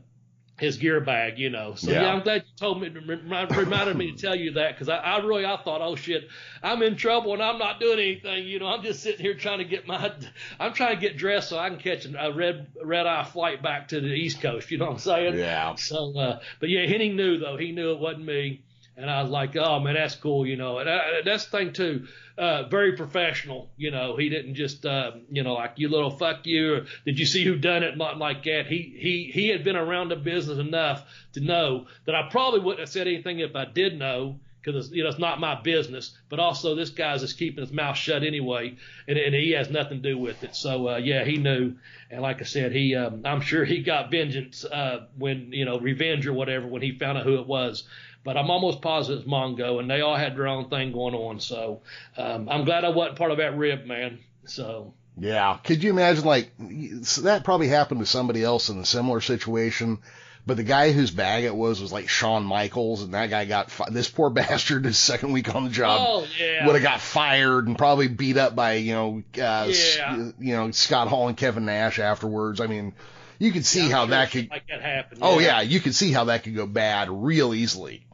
his 0.59 0.79
gear 0.79 1.01
bag, 1.01 1.39
you 1.39 1.51
know. 1.51 1.75
So 1.75 1.91
yeah, 1.91 2.03
yeah 2.03 2.13
I'm 2.13 2.23
glad 2.23 2.45
you 2.47 2.57
told 2.57 2.81
me, 2.81 2.89
reminded 2.89 3.97
me 3.97 4.13
to 4.13 4.19
tell 4.19 4.35
you 4.35 4.53
that 4.53 4.75
because 4.75 4.89
I, 4.89 4.97
I 4.97 5.19
really, 5.19 5.45
I 5.45 5.57
thought, 5.57 5.83
oh 5.83 5.97
shit, 5.97 6.29
I'm 6.63 6.83
in 6.83 6.97
trouble 6.97 7.35
and 7.35 7.43
I'm 7.43 7.59
not 7.59 7.79
doing 7.79 7.99
anything, 7.99 8.47
you 8.47 8.59
know. 8.59 8.67
I'm 8.67 8.83
just 8.83 9.03
sitting 9.03 9.21
here 9.21 9.35
trying 9.35 9.59
to 9.59 9.65
get 9.65 9.87
my, 9.87 10.13
I'm 10.61 10.73
trying 10.73 10.95
to 10.95 11.01
get 11.01 11.17
dressed 11.17 11.51
so 11.51 11.59
I 11.59 11.69
can 11.69 11.79
catch 11.79 12.07
a 12.07 12.33
red 12.33 12.69
red 12.83 13.07
eye 13.07 13.25
flight 13.25 13.63
back 13.63 13.89
to 13.89 14.01
the 14.01 14.09
East 14.09 14.41
Coast. 14.41 14.71
You 14.71 14.79
know 14.79 14.87
what 14.87 14.93
I'm 14.93 14.99
saying? 14.99 15.39
Yeah. 15.39 15.75
So, 15.75 16.17
uh, 16.19 16.41
but 16.61 16.71
yeah, 16.71 16.87
Hennig 16.87 17.15
knew 17.15 17.39
though. 17.39 17.57
He 17.57 17.73
knew 17.73 17.93
it 17.93 18.01
wasn't 18.01 18.25
me. 18.25 18.63
And 18.99 19.11
I 19.11 19.23
was 19.23 19.31
like, 19.31 19.55
oh 19.57 19.79
man, 19.81 19.95
that's 19.95 20.15
cool, 20.15 20.47
you 20.47 20.57
know. 20.57 20.79
And 20.79 20.89
I, 20.89 21.21
that's 21.25 21.45
the 21.45 21.59
thing 21.59 21.73
too, 21.75 22.07
uh, 22.39 22.65
very 22.65 22.97
professional. 22.97 23.71
You 23.77 23.91
know, 23.91 24.17
he 24.17 24.31
didn't 24.31 24.55
just, 24.55 24.87
uh, 24.87 25.13
you 25.31 25.43
know, 25.43 25.55
like 25.55 25.75
you 25.77 25.89
little 25.89 26.11
fuck 26.11 26.47
you. 26.47 26.75
Or, 26.75 26.87
Did 27.05 27.19
you 27.19 27.27
see 27.27 27.45
who 27.45 27.57
done 27.57 27.83
it? 27.83 27.97
Not 27.99 28.19
like 28.19 28.45
that. 28.45 28.67
He 28.67 28.97
he 28.99 29.31
he 29.33 29.49
had 29.49 29.65
been 29.65 29.77
around 29.77 30.09
the 30.09 30.17
business 30.17 30.59
enough 30.59 31.05
to 31.35 31.41
know 31.41 31.87
that 32.07 32.15
I 32.15 32.29
probably 32.31 32.61
wouldn't 32.61 32.81
have 32.81 32.89
said 32.89 33.07
anything 33.07 33.41
if 33.41 33.55
I 33.55 33.67
did 33.67 33.99
know, 33.99 34.41
because 34.63 34.91
you 34.91 35.03
know 35.03 35.11
it's 35.11 35.19
not 35.19 35.41
my 35.41 35.61
business. 35.61 36.17
But 36.31 36.41
also, 36.41 36.75
this 36.75 36.91
guy's 36.91 37.21
just 37.21 37.39
keeping 37.39 37.63
his 37.63 37.73
mouth 37.73 37.99
shut 37.99 38.23
anyway, 38.25 38.77
and, 39.07 39.19
and 39.19 39.35
he 39.35 39.51
has 39.53 39.71
nothing 39.71 40.03
to 40.03 40.09
do 40.09 40.19
with 40.19 40.43
it. 40.43 40.57
So 40.57 40.89
uh, 40.89 40.97
yeah, 40.97 41.25
he 41.25 41.37
knew, 41.37 41.75
and 42.11 42.23
like 42.23 42.41
I 42.41 42.45
said, 42.45 42.73
he 42.73 42.95
um, 42.95 43.23
I'm 43.27 43.43
sure 43.43 43.65
he 43.65 43.83
got 43.83 44.11
vengeance 44.11 44.65
uh, 44.65 45.07
when 45.19 45.53
you 45.53 45.67
know 45.67 45.79
revenge 45.79 46.27
or 46.27 46.33
whatever 46.33 46.67
when 46.67 46.81
he 46.81 46.99
found 46.99 47.19
out 47.19 47.25
who 47.25 47.39
it 47.39 47.47
was 47.47 47.85
but 48.27 48.37
I'm 48.37 48.51
almost 48.51 48.83
positive 48.83 49.21
it's 49.21 49.31
Mongo, 49.31 49.79
and 49.79 49.89
they 49.89 50.01
all 50.01 50.17
had 50.17 50.37
their 50.37 50.49
own 50.49 50.69
thing 50.69 50.93
going 50.93 51.15
on. 51.15 51.39
So 51.39 51.81
um, 52.17 52.49
I'm 52.49 52.65
glad 52.65 52.85
I 52.85 52.89
wasn't 52.89 53.17
part 53.17 53.31
of 53.31 53.39
that 53.39 53.57
rib, 53.57 53.87
man. 53.87 54.19
So 54.47 54.95
yeah, 55.17 55.59
could 55.63 55.83
you 55.83 55.91
imagine 55.91 56.25
like 56.25 56.51
that 56.59 57.43
probably 57.45 57.69
happened 57.69 58.01
to 58.01 58.07
somebody 58.07 58.43
else 58.43 58.69
in 58.69 58.79
a 58.79 58.85
similar 58.85 59.21
situation? 59.21 60.01
But 60.45 60.57
the 60.57 60.65
guy 60.65 60.93
whose 60.93 61.11
bag 61.11 61.45
it 61.45 61.55
was 61.55 61.81
was 61.81 61.93
like 61.93 62.09
Shawn 62.09 62.45
Michaels, 62.45 63.03
and 63.03 63.15
that 63.15 63.31
guy 63.31 63.47
got 63.47 63.71
fi- 63.71 63.91
this 63.91 64.11
poor 64.11 64.31
bastard 64.31 64.85
his 64.85 64.99
second 64.99 65.33
week 65.33 65.55
on 65.55 65.65
the 65.65 65.71
job 65.71 66.01
oh, 66.03 66.27
yeah. 66.39 66.67
would 66.67 66.75
have 66.75 66.85
got 66.85 67.01
fired 67.01 67.69
and 67.69 67.79
probably 67.79 68.09
beat 68.09 68.37
up 68.37 68.57
by 68.57 68.75
you 68.75 68.93
know 68.93 69.23
uh, 69.41 69.69
yeah. 69.69 70.17
you 70.39 70.57
know 70.57 70.71
Scott 70.73 71.07
Hall 71.09 71.29
and 71.29 71.37
Kevin 71.37 71.65
Nash 71.65 72.01
afterwards. 72.01 72.61
I 72.61 72.67
mean, 72.67 72.93
you 73.39 73.53
could 73.53 73.67
see 73.67 73.89
yeah, 73.89 73.95
how 73.95 74.03
sure 74.03 74.11
that 74.11 74.31
could 74.31 74.51
like 74.51 74.67
that 74.69 74.83
happened. 74.83 75.21
Oh 75.23 75.39
yeah, 75.39 75.61
you 75.61 75.81
could 75.81 75.95
see 75.95 76.13
how 76.13 76.25
that 76.25 76.43
could 76.45 76.55
go 76.55 76.67
bad 76.67 77.09
real 77.11 77.55
easily. 77.55 78.06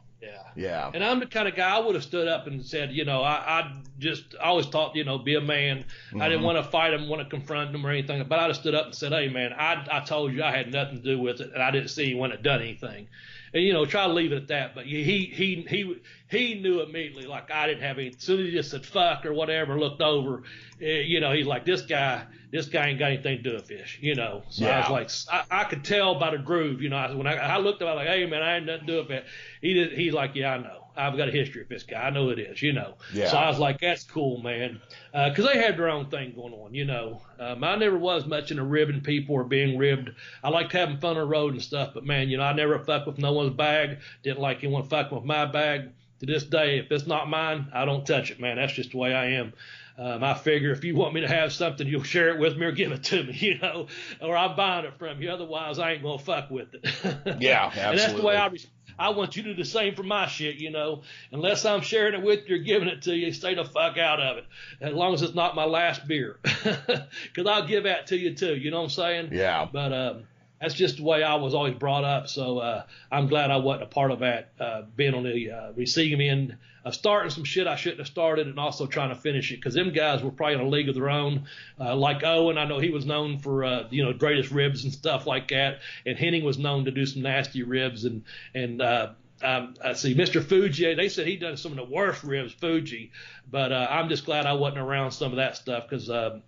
Yeah. 0.55 0.91
And 0.93 1.03
I'm 1.03 1.19
the 1.19 1.25
kind 1.25 1.47
of 1.47 1.55
guy 1.55 1.75
I 1.75 1.79
would 1.79 1.95
have 1.95 2.03
stood 2.03 2.27
up 2.27 2.47
and 2.47 2.65
said, 2.65 2.91
you 2.91 3.05
know, 3.05 3.21
I, 3.21 3.33
I 3.33 3.73
just 3.99 4.35
I 4.39 4.45
always 4.45 4.65
thought, 4.67 4.95
you 4.95 5.03
know, 5.03 5.17
be 5.17 5.35
a 5.35 5.41
man. 5.41 5.79
Mm-hmm. 5.79 6.21
I 6.21 6.25
didn't 6.25 6.39
mm-hmm. 6.39 6.45
want 6.45 6.65
to 6.65 6.71
fight 6.71 6.93
him, 6.93 7.07
want 7.09 7.21
to 7.21 7.29
confront 7.29 7.73
him 7.73 7.85
or 7.85 7.89
anything, 7.89 8.23
but 8.27 8.39
I'd 8.39 8.47
have 8.47 8.55
stood 8.55 8.75
up 8.75 8.85
and 8.87 8.95
said, 8.95 9.11
hey 9.11 9.29
man, 9.29 9.53
I 9.53 9.85
I 9.91 9.99
told 10.01 10.33
you 10.33 10.43
I 10.43 10.51
had 10.51 10.71
nothing 10.71 10.97
to 10.97 11.03
do 11.03 11.19
with 11.19 11.41
it, 11.41 11.51
and 11.53 11.61
I 11.61 11.71
didn't 11.71 11.89
see 11.89 12.05
anyone 12.05 12.31
had 12.31 12.43
done 12.43 12.61
anything. 12.61 13.07
And 13.53 13.63
you 13.63 13.73
know, 13.73 13.85
try 13.85 14.07
to 14.07 14.13
leave 14.13 14.31
it 14.31 14.37
at 14.37 14.47
that. 14.47 14.75
But 14.75 14.85
he 14.85 15.03
he 15.03 15.65
he 15.67 15.97
he 16.33 16.55
knew 16.55 16.81
immediately, 16.81 17.25
like 17.25 17.51
I 17.51 17.67
didn't 17.67 17.83
have 17.83 17.97
any. 17.97 18.09
As 18.09 18.15
soon 18.17 18.39
as 18.39 18.45
he 18.47 18.51
just 18.51 18.71
said 18.71 18.85
fuck 18.85 19.25
or 19.25 19.33
whatever, 19.33 19.79
looked 19.79 20.01
over, 20.01 20.43
eh, 20.81 21.01
you 21.01 21.19
know, 21.19 21.31
he's 21.31 21.45
like, 21.45 21.65
this 21.65 21.81
guy, 21.81 22.23
this 22.51 22.67
guy 22.67 22.89
ain't 22.89 22.99
got 22.99 23.11
anything 23.11 23.37
to 23.37 23.43
do 23.43 23.55
with 23.55 23.67
fish, 23.67 23.97
you 24.01 24.15
know. 24.15 24.43
So 24.49 24.65
yeah. 24.65 24.79
I 24.79 24.91
was 24.91 25.27
like, 25.29 25.45
I, 25.51 25.61
I 25.61 25.63
could 25.65 25.83
tell 25.83 26.19
by 26.19 26.31
the 26.31 26.37
groove, 26.37 26.81
you 26.81 26.89
know. 26.89 27.15
When 27.15 27.27
I, 27.27 27.35
I 27.35 27.57
looked 27.57 27.81
at 27.81 27.85
him, 27.85 27.91
I 27.91 27.95
was 27.95 28.05
like, 28.05 28.15
hey 28.15 28.25
man, 28.25 28.41
I 28.41 28.57
ain't 28.57 28.65
nothing 28.65 28.87
to 28.87 28.93
do 28.93 28.97
with 28.99 29.11
it. 29.11 29.25
He 29.61 29.73
did, 29.73 29.93
he's 29.93 30.13
like, 30.13 30.35
yeah, 30.35 30.53
I 30.53 30.57
know. 30.57 30.79
I've 30.95 31.17
got 31.17 31.27
a 31.27 31.31
history 31.31 31.61
with 31.61 31.69
this 31.69 31.83
guy. 31.83 32.03
I 32.03 32.09
know 32.11 32.29
it 32.29 32.37
is, 32.39 32.61
you 32.61 32.71
know. 32.71 32.95
Yeah. 33.13 33.27
So 33.29 33.37
I 33.37 33.49
was 33.49 33.57
like, 33.57 33.79
that's 33.79 34.03
cool, 34.03 34.41
man. 34.41 34.79
Because 35.11 35.45
uh, 35.45 35.53
they 35.53 35.59
had 35.59 35.77
their 35.77 35.89
own 35.89 36.09
thing 36.09 36.33
going 36.35 36.53
on, 36.53 36.73
you 36.75 36.85
know. 36.85 37.21
Um, 37.39 37.63
I 37.63 37.75
never 37.75 37.97
was 37.97 38.25
much 38.27 38.51
into 38.51 38.63
ribbing 38.63 39.01
people 39.01 39.35
or 39.35 39.43
being 39.43 39.77
ribbed. 39.77 40.11
I 40.43 40.49
liked 40.49 40.71
having 40.71 40.99
fun 40.99 41.17
on 41.17 41.23
the 41.23 41.25
road 41.25 41.53
and 41.53 41.61
stuff, 41.61 41.95
but 41.95 42.05
man, 42.05 42.29
you 42.29 42.37
know, 42.37 42.43
I 42.43 42.53
never 42.53 42.77
fuck 42.79 43.07
with 43.07 43.17
no 43.17 43.33
one's 43.33 43.55
bag. 43.55 43.99
Didn't 44.21 44.39
like 44.39 44.63
anyone 44.63 44.83
fucking 44.83 45.15
with 45.15 45.25
my 45.25 45.45
bag. 45.45 45.89
To 46.19 46.25
this 46.25 46.43
day, 46.43 46.79
if 46.79 46.91
it's 46.91 47.07
not 47.07 47.29
mine, 47.29 47.67
I 47.73 47.85
don't 47.85 48.05
touch 48.05 48.31
it, 48.31 48.39
man. 48.39 48.57
That's 48.57 48.73
just 48.73 48.91
the 48.91 48.97
way 48.97 49.13
I 49.13 49.31
am. 49.31 49.53
Um, 49.97 50.23
I 50.23 50.33
figure 50.33 50.71
if 50.71 50.83
you 50.83 50.95
want 50.95 51.13
me 51.13 51.21
to 51.21 51.27
have 51.27 51.53
something, 51.53 51.87
you'll 51.87 52.03
share 52.03 52.29
it 52.29 52.39
with 52.39 52.57
me 52.57 52.65
or 52.65 52.71
give 52.71 52.91
it 52.91 53.03
to 53.05 53.23
me, 53.23 53.33
you 53.39 53.59
know, 53.59 53.87
or 54.21 54.35
I'm 54.35 54.55
buying 54.55 54.85
it 54.85 54.97
from 54.97 55.21
you. 55.21 55.29
Otherwise, 55.29 55.79
I 55.79 55.93
ain't 55.93 56.03
gonna 56.03 56.17
fuck 56.17 56.49
with 56.49 56.73
it. 56.73 56.83
yeah, 57.39 57.65
absolutely. 57.65 57.83
and 57.83 57.99
that's 57.99 58.13
the 58.13 58.21
way 58.23 58.35
I. 58.35 58.47
Res- 58.47 58.67
I 58.97 59.09
want 59.09 59.35
you 59.35 59.43
to 59.43 59.55
do 59.55 59.55
the 59.55 59.67
same 59.67 59.95
for 59.95 60.03
my 60.03 60.27
shit, 60.27 60.57
you 60.57 60.69
know. 60.69 61.01
Unless 61.31 61.65
I'm 61.65 61.81
sharing 61.81 62.13
it 62.13 62.23
with 62.23 62.47
you 62.47 62.55
or 62.55 62.59
giving 62.59 62.87
it 62.87 63.01
to 63.03 63.15
you, 63.15 63.31
stay 63.31 63.55
the 63.55 63.65
fuck 63.65 63.97
out 63.97 64.19
of 64.19 64.37
it. 64.37 64.45
As 64.81 64.93
long 64.93 65.13
as 65.13 65.21
it's 65.21 65.33
not 65.33 65.55
my 65.55 65.65
last 65.65 66.07
beer. 66.07 66.39
Because 66.43 67.47
I'll 67.47 67.67
give 67.67 67.85
that 67.85 68.07
to 68.07 68.17
you 68.17 68.35
too, 68.35 68.55
you 68.55 68.69
know 68.69 68.77
what 68.77 68.83
I'm 68.83 68.89
saying? 68.89 69.29
Yeah. 69.31 69.67
But 69.71 69.93
um, 69.93 70.23
that's 70.63 70.75
just 70.75 70.95
the 70.95 71.03
way 71.03 71.23
I 71.23 71.35
was 71.35 71.53
always 71.53 71.75
brought 71.75 72.05
up. 72.05 72.29
So 72.29 72.59
uh, 72.59 72.83
I'm 73.11 73.27
glad 73.27 73.51
I 73.51 73.57
wasn't 73.57 73.83
a 73.83 73.87
part 73.87 74.11
of 74.11 74.19
that, 74.19 74.53
uh, 74.57 74.83
being 74.95 75.13
on 75.13 75.23
the 75.23 75.51
uh, 75.51 75.71
receiving 75.73 76.21
end 76.21 76.57
of 76.85 76.95
starting 76.95 77.29
some 77.29 77.43
shit 77.43 77.67
I 77.67 77.75
shouldn't 77.75 77.99
have 77.99 78.07
started 78.07 78.47
and 78.47 78.57
also 78.57 78.85
trying 78.85 79.09
to 79.09 79.15
finish 79.15 79.51
it 79.51 79.57
because 79.57 79.73
them 79.73 79.91
guys 79.91 80.23
were 80.23 80.31
probably 80.31 80.55
in 80.55 80.61
a 80.61 80.67
league 80.67 80.87
of 80.87 80.95
their 80.95 81.09
own. 81.09 81.47
Uh, 81.77 81.97
like 81.97 82.23
Owen, 82.23 82.57
I 82.57 82.63
know 82.63 82.79
he 82.79 82.91
was 82.91 83.05
known 83.05 83.39
for 83.39 83.65
uh, 83.65 83.87
you 83.89 84.05
know 84.05 84.13
greatest 84.13 84.51
ribs 84.51 84.85
and 84.85 84.93
stuff 84.93 85.27
like 85.27 85.49
that, 85.49 85.79
and 86.05 86.17
Hennig 86.17 86.43
was 86.43 86.57
known 86.57 86.85
to 86.85 86.91
do 86.91 87.05
some 87.05 87.23
nasty 87.23 87.63
ribs 87.63 88.05
and 88.05 88.23
and. 88.55 88.81
Uh, 88.81 89.09
um, 89.41 89.73
I 89.83 89.91
see 89.91 90.15
Mr. 90.15 90.41
Fuji. 90.41 90.93
They 90.93 91.09
said 91.09 91.27
he 91.27 91.35
done 91.35 91.57
some 91.57 91.73
of 91.73 91.77
the 91.77 91.83
worst 91.83 92.23
ribs, 92.23 92.53
Fuji, 92.53 93.11
but 93.51 93.73
uh, 93.73 93.87
I'm 93.89 94.07
just 94.07 94.23
glad 94.23 94.45
I 94.45 94.53
wasn't 94.53 94.79
around 94.79 95.11
some 95.11 95.31
of 95.31 95.37
that 95.37 95.57
stuff 95.57 95.83
because 95.89 96.09
um, 96.09 96.43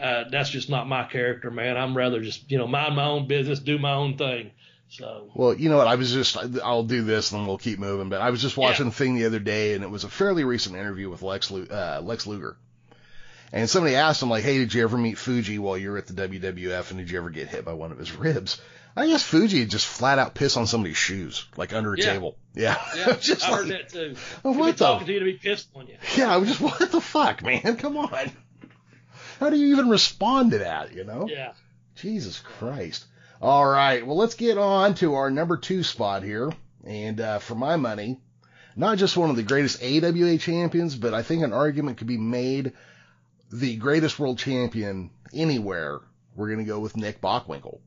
uh, 0.00 0.24
that's 0.30 0.50
just 0.50 0.68
not 0.68 0.88
my 0.88 1.04
character, 1.04 1.50
man. 1.50 1.76
I'm 1.76 1.96
rather 1.96 2.20
just 2.20 2.50
you 2.50 2.58
know 2.58 2.66
mind 2.66 2.96
my 2.96 3.04
own 3.06 3.26
business, 3.26 3.58
do 3.58 3.78
my 3.78 3.94
own 3.94 4.16
thing. 4.16 4.50
So. 4.88 5.30
Well, 5.34 5.54
you 5.54 5.68
know 5.68 5.78
what? 5.78 5.88
I 5.88 5.96
was 5.96 6.12
just, 6.12 6.36
I'll 6.62 6.84
do 6.84 7.02
this 7.02 7.32
and 7.32 7.40
then 7.40 7.48
we'll 7.48 7.58
keep 7.58 7.78
moving. 7.78 8.08
But 8.08 8.20
I 8.20 8.30
was 8.30 8.40
just 8.40 8.56
watching 8.56 8.86
yeah. 8.86 8.90
a 8.90 8.94
thing 8.94 9.16
the 9.16 9.26
other 9.26 9.40
day 9.40 9.74
and 9.74 9.82
it 9.82 9.90
was 9.90 10.04
a 10.04 10.08
fairly 10.08 10.44
recent 10.44 10.76
interview 10.76 11.10
with 11.10 11.22
Lex, 11.22 11.50
uh, 11.50 12.00
Lex 12.02 12.26
Luger. 12.26 12.56
And 13.52 13.70
somebody 13.70 13.94
asked 13.94 14.22
him, 14.22 14.30
like, 14.30 14.44
hey, 14.44 14.58
did 14.58 14.74
you 14.74 14.82
ever 14.82 14.96
meet 14.96 15.18
Fuji 15.18 15.58
while 15.58 15.78
you 15.78 15.90
were 15.90 15.98
at 15.98 16.06
the 16.06 16.28
WWF 16.28 16.90
and 16.90 16.98
did 16.98 17.10
you 17.10 17.18
ever 17.18 17.30
get 17.30 17.48
hit 17.48 17.64
by 17.64 17.72
one 17.72 17.92
of 17.92 17.98
his 17.98 18.12
ribs? 18.12 18.60
I 18.96 19.06
guess 19.06 19.22
Fuji 19.22 19.66
just 19.66 19.86
flat 19.86 20.18
out 20.18 20.34
piss 20.34 20.56
on 20.56 20.66
somebody's 20.66 20.96
shoes, 20.96 21.46
like 21.56 21.74
under 21.74 21.92
a 21.94 21.98
yeah. 21.98 22.12
table. 22.12 22.36
Yeah. 22.54 22.80
Yeah, 22.96 23.16
just 23.20 23.44
I 23.44 23.50
like, 23.50 23.60
heard 23.60 23.68
that 23.68 23.88
too. 23.90 24.16
What 24.42 24.78
the? 24.78 24.84
talking 24.84 25.06
to 25.06 25.12
you 25.12 25.18
to 25.18 25.24
be 25.26 25.34
pissed 25.34 25.68
on 25.74 25.86
you. 25.86 25.96
Yeah, 26.16 26.32
I 26.32 26.38
was 26.38 26.48
just, 26.48 26.60
what 26.60 26.90
the 26.90 27.00
fuck, 27.00 27.42
man? 27.42 27.76
Come 27.76 27.98
on. 27.98 28.30
How 29.38 29.50
do 29.50 29.56
you 29.56 29.68
even 29.68 29.88
respond 29.88 30.52
to 30.52 30.58
that, 30.58 30.94
you 30.94 31.04
know? 31.04 31.28
Yeah. 31.28 31.52
Jesus 31.94 32.40
Christ. 32.40 33.06
All 33.40 33.66
right, 33.66 34.06
well, 34.06 34.16
let's 34.16 34.34
get 34.34 34.58
on 34.58 34.94
to 34.96 35.14
our 35.14 35.30
number 35.30 35.56
two 35.56 35.82
spot 35.82 36.22
here. 36.22 36.52
And 36.84 37.20
uh, 37.20 37.38
for 37.38 37.54
my 37.54 37.76
money, 37.76 38.20
not 38.76 38.98
just 38.98 39.16
one 39.16 39.30
of 39.30 39.36
the 39.36 39.42
greatest 39.42 39.82
AWA 39.82 40.38
champions, 40.38 40.96
but 40.96 41.14
I 41.14 41.22
think 41.22 41.42
an 41.42 41.52
argument 41.52 41.98
could 41.98 42.06
be 42.06 42.18
made 42.18 42.72
the 43.52 43.76
greatest 43.76 44.18
world 44.18 44.38
champion 44.38 45.10
anywhere. 45.32 46.00
We're 46.34 46.48
going 46.48 46.64
to 46.64 46.64
go 46.64 46.80
with 46.80 46.96
Nick 46.96 47.20
Bockwinkel. 47.20 47.80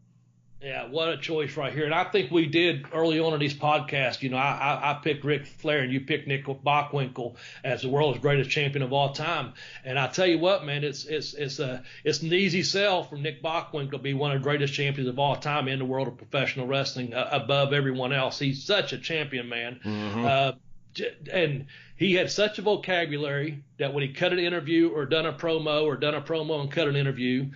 Yeah, 0.62 0.88
what 0.90 1.08
a 1.08 1.18
choice 1.18 1.56
right 1.56 1.72
here. 1.72 1.86
And 1.86 1.94
I 1.94 2.04
think 2.04 2.32
we 2.32 2.46
did 2.46 2.86
early 2.94 3.18
on 3.18 3.34
in 3.34 3.40
these 3.40 3.54
podcasts. 3.54 4.22
You 4.22 4.30
know, 4.30 4.38
I, 4.38 4.82
I, 4.82 4.92
I 4.92 4.94
picked 4.96 5.24
Ric 5.24 5.46
Flair 5.46 5.80
and 5.80 5.94
you 5.94 6.02
picked 6.02 6.28
Nick 6.28 6.46
Bockwinkel 6.46 7.36
as 7.64 7.84
the 7.84 7.88
world's 7.88 8.20
greatest 8.20 8.50
champion 8.50 8.84
of 8.84 8.92
all 8.92 9.14
time. 9.14 9.54
And 9.86 9.98
I 9.98 10.08
tell 10.08 10.28
you 10.28 10.38
what, 10.38 10.66
man, 10.66 10.84
it's 10.84 11.06
it's 11.06 11.34
it's 11.34 11.60
a 11.60 11.84
it's 12.04 12.22
an 12.24 12.34
easy 12.34 12.64
sell 12.64 13.04
for 13.04 13.16
Nick 13.16 13.42
Bockwinkel 13.42 13.92
to 13.92 13.98
be 14.00 14.14
one 14.14 14.32
of 14.32 14.42
the 14.42 14.44
greatest 14.44 14.74
champions 14.74 15.08
of 15.08 15.18
all 15.18 15.38
time 15.38 15.70
in 15.70 15.80
the 15.80 15.86
world 15.86 16.10
of 16.10 16.18
professional 16.18 16.68
wrestling, 16.68 17.14
uh, 17.14 17.30
above 17.32 17.72
everyone 17.72 18.12
else. 18.12 18.38
He's 18.38 18.62
such 18.62 18.92
a 18.92 18.98
champion, 18.98 19.48
man. 19.48 19.80
Mm-hmm. 19.84 20.26
Uh, 20.26 20.52
and 21.32 21.68
he 21.96 22.16
had 22.16 22.30
such 22.30 22.60
a 22.60 22.62
vocabulary 22.62 23.64
that 23.78 23.94
when 23.94 24.04
he 24.04 24.12
cut 24.12 24.34
an 24.34 24.40
interview 24.40 24.90
or 24.90 25.06
done 25.06 25.26
a 25.26 25.32
promo 25.32 25.86
or 25.86 25.96
done 25.96 26.16
a 26.16 26.22
promo 26.22 26.60
and 26.60 26.70
cut 26.70 26.90
an 26.90 26.98
interview, 26.98 27.50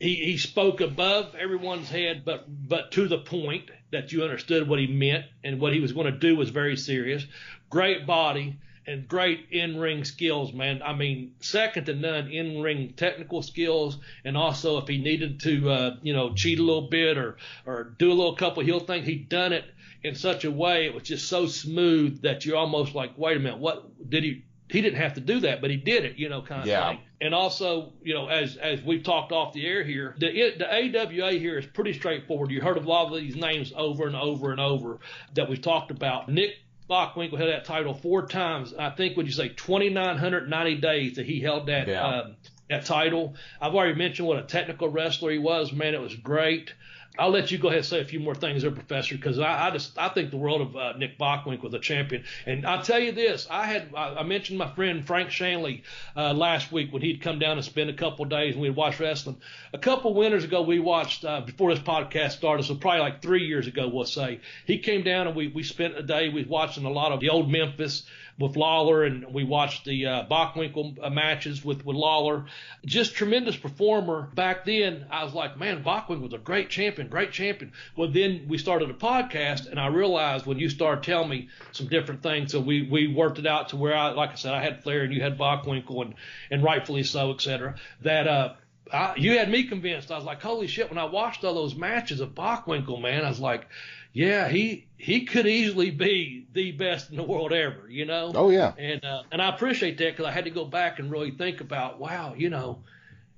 he, 0.00 0.14
he 0.16 0.36
spoke 0.36 0.80
above 0.80 1.34
everyone's 1.34 1.88
head, 1.88 2.24
but 2.24 2.46
but 2.48 2.92
to 2.92 3.08
the 3.08 3.18
point 3.18 3.70
that 3.90 4.12
you 4.12 4.22
understood 4.22 4.68
what 4.68 4.78
he 4.78 4.86
meant 4.86 5.24
and 5.42 5.60
what 5.60 5.72
he 5.72 5.80
was 5.80 5.92
going 5.92 6.12
to 6.12 6.18
do 6.18 6.36
was 6.36 6.50
very 6.50 6.76
serious. 6.76 7.26
Great 7.70 8.06
body 8.06 8.58
and 8.86 9.06
great 9.06 9.48
in-ring 9.50 10.04
skills, 10.04 10.52
man. 10.52 10.82
I 10.82 10.94
mean, 10.94 11.34
second 11.40 11.86
to 11.86 11.94
none 11.94 12.28
in-ring 12.28 12.94
technical 12.96 13.42
skills, 13.42 13.98
and 14.24 14.36
also 14.36 14.78
if 14.78 14.88
he 14.88 14.98
needed 14.98 15.40
to, 15.40 15.70
uh, 15.70 15.96
you 16.02 16.14
know, 16.14 16.32
cheat 16.32 16.58
a 16.58 16.62
little 16.62 16.88
bit 16.88 17.18
or 17.18 17.36
or 17.66 17.94
do 17.98 18.10
a 18.10 18.14
little 18.14 18.36
couple 18.36 18.62
heel 18.62 18.80
things, 18.80 19.06
he'd 19.06 19.28
done 19.28 19.52
it 19.52 19.64
in 20.02 20.14
such 20.14 20.44
a 20.44 20.50
way 20.50 20.86
it 20.86 20.94
was 20.94 21.02
just 21.02 21.28
so 21.28 21.46
smooth 21.46 22.22
that 22.22 22.46
you're 22.46 22.56
almost 22.56 22.94
like, 22.94 23.18
wait 23.18 23.36
a 23.36 23.40
minute, 23.40 23.58
what 23.58 24.08
did 24.08 24.24
he? 24.24 24.44
He 24.70 24.80
didn't 24.82 25.00
have 25.00 25.14
to 25.14 25.20
do 25.20 25.40
that, 25.40 25.60
but 25.60 25.70
he 25.70 25.76
did 25.76 26.04
it, 26.04 26.16
you 26.18 26.28
know, 26.28 26.42
kind 26.42 26.60
of 26.62 26.66
Yeah. 26.68 26.88
thing. 26.90 27.00
And 27.20 27.34
also, 27.34 27.92
you 28.02 28.14
know, 28.14 28.28
as 28.28 28.56
as 28.56 28.82
we've 28.82 29.02
talked 29.02 29.32
off 29.32 29.52
the 29.52 29.66
air 29.66 29.82
here, 29.82 30.14
the 30.18 30.54
the 30.58 30.66
AWA 30.72 31.32
here 31.32 31.58
is 31.58 31.66
pretty 31.66 31.92
straightforward. 31.94 32.50
You 32.50 32.60
heard 32.60 32.76
of 32.76 32.84
a 32.84 32.88
lot 32.88 33.12
of 33.12 33.18
these 33.20 33.34
names 33.36 33.72
over 33.76 34.06
and 34.06 34.14
over 34.14 34.50
and 34.52 34.60
over 34.60 35.00
that 35.34 35.48
we've 35.48 35.60
talked 35.62 35.90
about. 35.90 36.28
Nick 36.28 36.50
Bockwinkel 36.88 37.36
held 37.36 37.50
that 37.50 37.64
title 37.64 37.92
four 37.94 38.26
times. 38.26 38.72
I 38.78 38.90
think 38.90 39.16
would 39.16 39.26
you 39.26 39.32
say 39.32 39.48
2,990 39.50 40.76
days 40.76 41.16
that 41.16 41.26
he 41.26 41.40
held 41.40 41.66
that 41.66 41.88
Yeah. 41.88 42.06
um, 42.06 42.36
that 42.70 42.84
title. 42.84 43.34
I've 43.62 43.74
already 43.74 43.94
mentioned 43.94 44.28
what 44.28 44.38
a 44.38 44.42
technical 44.42 44.88
wrestler 44.90 45.30
he 45.30 45.38
was. 45.38 45.72
Man, 45.72 45.94
it 45.94 46.00
was 46.02 46.14
great. 46.14 46.74
I'll 47.18 47.30
let 47.30 47.50
you 47.50 47.58
go 47.58 47.68
ahead 47.68 47.78
and 47.78 47.86
say 47.86 48.00
a 48.00 48.04
few 48.04 48.20
more 48.20 48.34
things 48.34 48.62
there, 48.62 48.70
Professor, 48.70 49.16
because 49.16 49.38
I, 49.38 49.68
I 49.68 49.70
just 49.70 49.98
I 49.98 50.08
think 50.08 50.30
the 50.30 50.36
world 50.36 50.60
of 50.60 50.76
uh, 50.76 50.92
Nick 50.96 51.18
Bockwinkel, 51.18 51.72
a 51.74 51.78
champion. 51.80 52.24
And 52.46 52.64
I'll 52.64 52.82
tell 52.82 53.00
you 53.00 53.12
this: 53.12 53.46
I 53.50 53.66
had 53.66 53.90
I, 53.94 54.16
I 54.16 54.22
mentioned 54.22 54.58
my 54.58 54.72
friend 54.74 55.06
Frank 55.06 55.30
Shanley 55.30 55.82
uh, 56.16 56.32
last 56.32 56.70
week 56.70 56.92
when 56.92 57.02
he'd 57.02 57.20
come 57.20 57.38
down 57.38 57.56
and 57.56 57.64
spend 57.64 57.90
a 57.90 57.94
couple 57.94 58.24
days 58.24 58.54
and 58.54 58.62
we'd 58.62 58.76
watch 58.76 59.00
wrestling. 59.00 59.40
A 59.72 59.78
couple 59.78 60.14
winters 60.14 60.44
ago, 60.44 60.62
we 60.62 60.78
watched 60.78 61.24
uh, 61.24 61.40
before 61.40 61.74
this 61.74 61.82
podcast 61.82 62.32
started, 62.32 62.62
so 62.62 62.76
probably 62.76 63.00
like 63.00 63.20
three 63.20 63.46
years 63.46 63.66
ago, 63.66 63.88
we'll 63.88 64.04
say. 64.04 64.40
He 64.66 64.78
came 64.78 65.02
down 65.02 65.26
and 65.26 65.34
we 65.34 65.48
we 65.48 65.64
spent 65.64 65.98
a 65.98 66.02
day. 66.02 66.28
We 66.28 66.44
watching 66.44 66.84
a 66.84 66.90
lot 66.90 67.12
of 67.12 67.20
the 67.20 67.30
old 67.30 67.50
Memphis 67.50 68.04
with 68.38 68.56
Lawler, 68.56 69.04
and 69.04 69.32
we 69.34 69.42
watched 69.42 69.84
the 69.84 70.06
uh, 70.06 70.24
Bockwinkel 70.26 70.98
uh, 71.02 71.10
matches 71.10 71.64
with, 71.64 71.84
with 71.84 71.96
Lawler. 71.96 72.46
Just 72.86 73.14
tremendous 73.14 73.56
performer. 73.56 74.30
Back 74.34 74.64
then, 74.64 75.06
I 75.10 75.24
was 75.24 75.34
like, 75.34 75.58
man, 75.58 75.82
Bockwinkel 75.82 76.22
was 76.22 76.32
a 76.32 76.38
great 76.38 76.70
champion, 76.70 77.08
great 77.08 77.32
champion. 77.32 77.72
Well, 77.96 78.08
then 78.08 78.46
we 78.48 78.58
started 78.58 78.90
a 78.90 78.94
podcast, 78.94 79.66
and 79.68 79.80
I 79.80 79.88
realized 79.88 80.46
when 80.46 80.58
you 80.58 80.68
started 80.68 81.02
telling 81.02 81.28
me 81.28 81.48
some 81.72 81.88
different 81.88 82.22
things, 82.22 82.52
so 82.52 82.60
we, 82.60 82.88
we 82.88 83.08
worked 83.08 83.38
it 83.38 83.46
out 83.46 83.70
to 83.70 83.76
where 83.76 83.96
I, 83.96 84.10
like 84.10 84.30
I 84.30 84.36
said, 84.36 84.54
I 84.54 84.62
had 84.62 84.82
Flair 84.82 85.02
and 85.02 85.12
you 85.12 85.20
had 85.20 85.36
Bockwinkel, 85.36 86.02
and, 86.02 86.14
and 86.50 86.62
rightfully 86.62 87.02
so, 87.02 87.32
et 87.32 87.40
cetera, 87.40 87.74
that, 88.02 88.28
uh, 88.28 88.54
I, 88.90 89.16
you 89.16 89.36
had 89.36 89.50
me 89.50 89.64
convinced. 89.64 90.10
I 90.10 90.16
was 90.16 90.24
like, 90.24 90.40
holy 90.40 90.66
shit! 90.66 90.88
When 90.88 90.96
I 90.96 91.04
watched 91.04 91.44
all 91.44 91.52
those 91.52 91.74
matches 91.74 92.20
of 92.20 92.30
Bockwinkel, 92.30 93.02
man, 93.02 93.22
I 93.22 93.28
was 93.28 93.38
like, 93.38 93.66
yeah, 94.12 94.48
he 94.48 94.86
he 94.96 95.24
could 95.26 95.46
easily 95.46 95.90
be 95.90 96.46
the 96.52 96.72
best 96.72 97.10
in 97.10 97.16
the 97.16 97.22
world 97.22 97.52
ever, 97.52 97.88
you 97.88 98.04
know. 98.04 98.32
Oh 98.34 98.50
yeah. 98.50 98.72
And 98.76 99.04
uh, 99.04 99.22
and 99.30 99.40
I 99.40 99.48
appreciate 99.48 99.98
that 99.98 100.10
because 100.12 100.26
I 100.26 100.32
had 100.32 100.44
to 100.44 100.50
go 100.50 100.64
back 100.64 100.98
and 100.98 101.10
really 101.10 101.30
think 101.30 101.60
about, 101.60 102.00
wow, 102.00 102.34
you 102.36 102.50
know, 102.50 102.80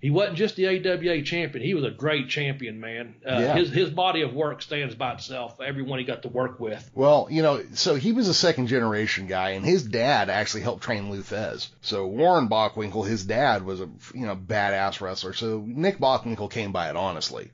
he 0.00 0.08
wasn't 0.08 0.38
just 0.38 0.56
the 0.56 0.66
AWA 0.68 1.22
champion; 1.22 1.62
he 1.62 1.74
was 1.74 1.84
a 1.84 1.90
great 1.90 2.30
champion, 2.30 2.80
man. 2.80 3.16
Uh, 3.26 3.38
Yeah. 3.40 3.56
His 3.56 3.70
his 3.70 3.90
body 3.90 4.22
of 4.22 4.32
work 4.32 4.62
stands 4.62 4.94
by 4.94 5.12
itself. 5.12 5.60
Everyone 5.60 5.98
he 5.98 6.06
got 6.06 6.22
to 6.22 6.28
work 6.28 6.58
with. 6.58 6.90
Well, 6.94 7.28
you 7.30 7.42
know, 7.42 7.62
so 7.74 7.96
he 7.96 8.12
was 8.12 8.28
a 8.28 8.34
second 8.34 8.68
generation 8.68 9.26
guy, 9.26 9.50
and 9.50 9.64
his 9.66 9.82
dad 9.82 10.30
actually 10.30 10.62
helped 10.62 10.82
train 10.82 11.10
Lou 11.10 11.20
Thesz. 11.20 11.68
So 11.82 12.06
Warren 12.06 12.48
Bockwinkel, 12.48 13.06
his 13.06 13.26
dad 13.26 13.62
was 13.66 13.82
a 13.82 13.90
you 14.14 14.24
know 14.24 14.36
badass 14.36 15.02
wrestler. 15.02 15.34
So 15.34 15.62
Nick 15.66 15.98
Bockwinkel 15.98 16.50
came 16.50 16.72
by 16.72 16.88
it 16.88 16.96
honestly. 16.96 17.50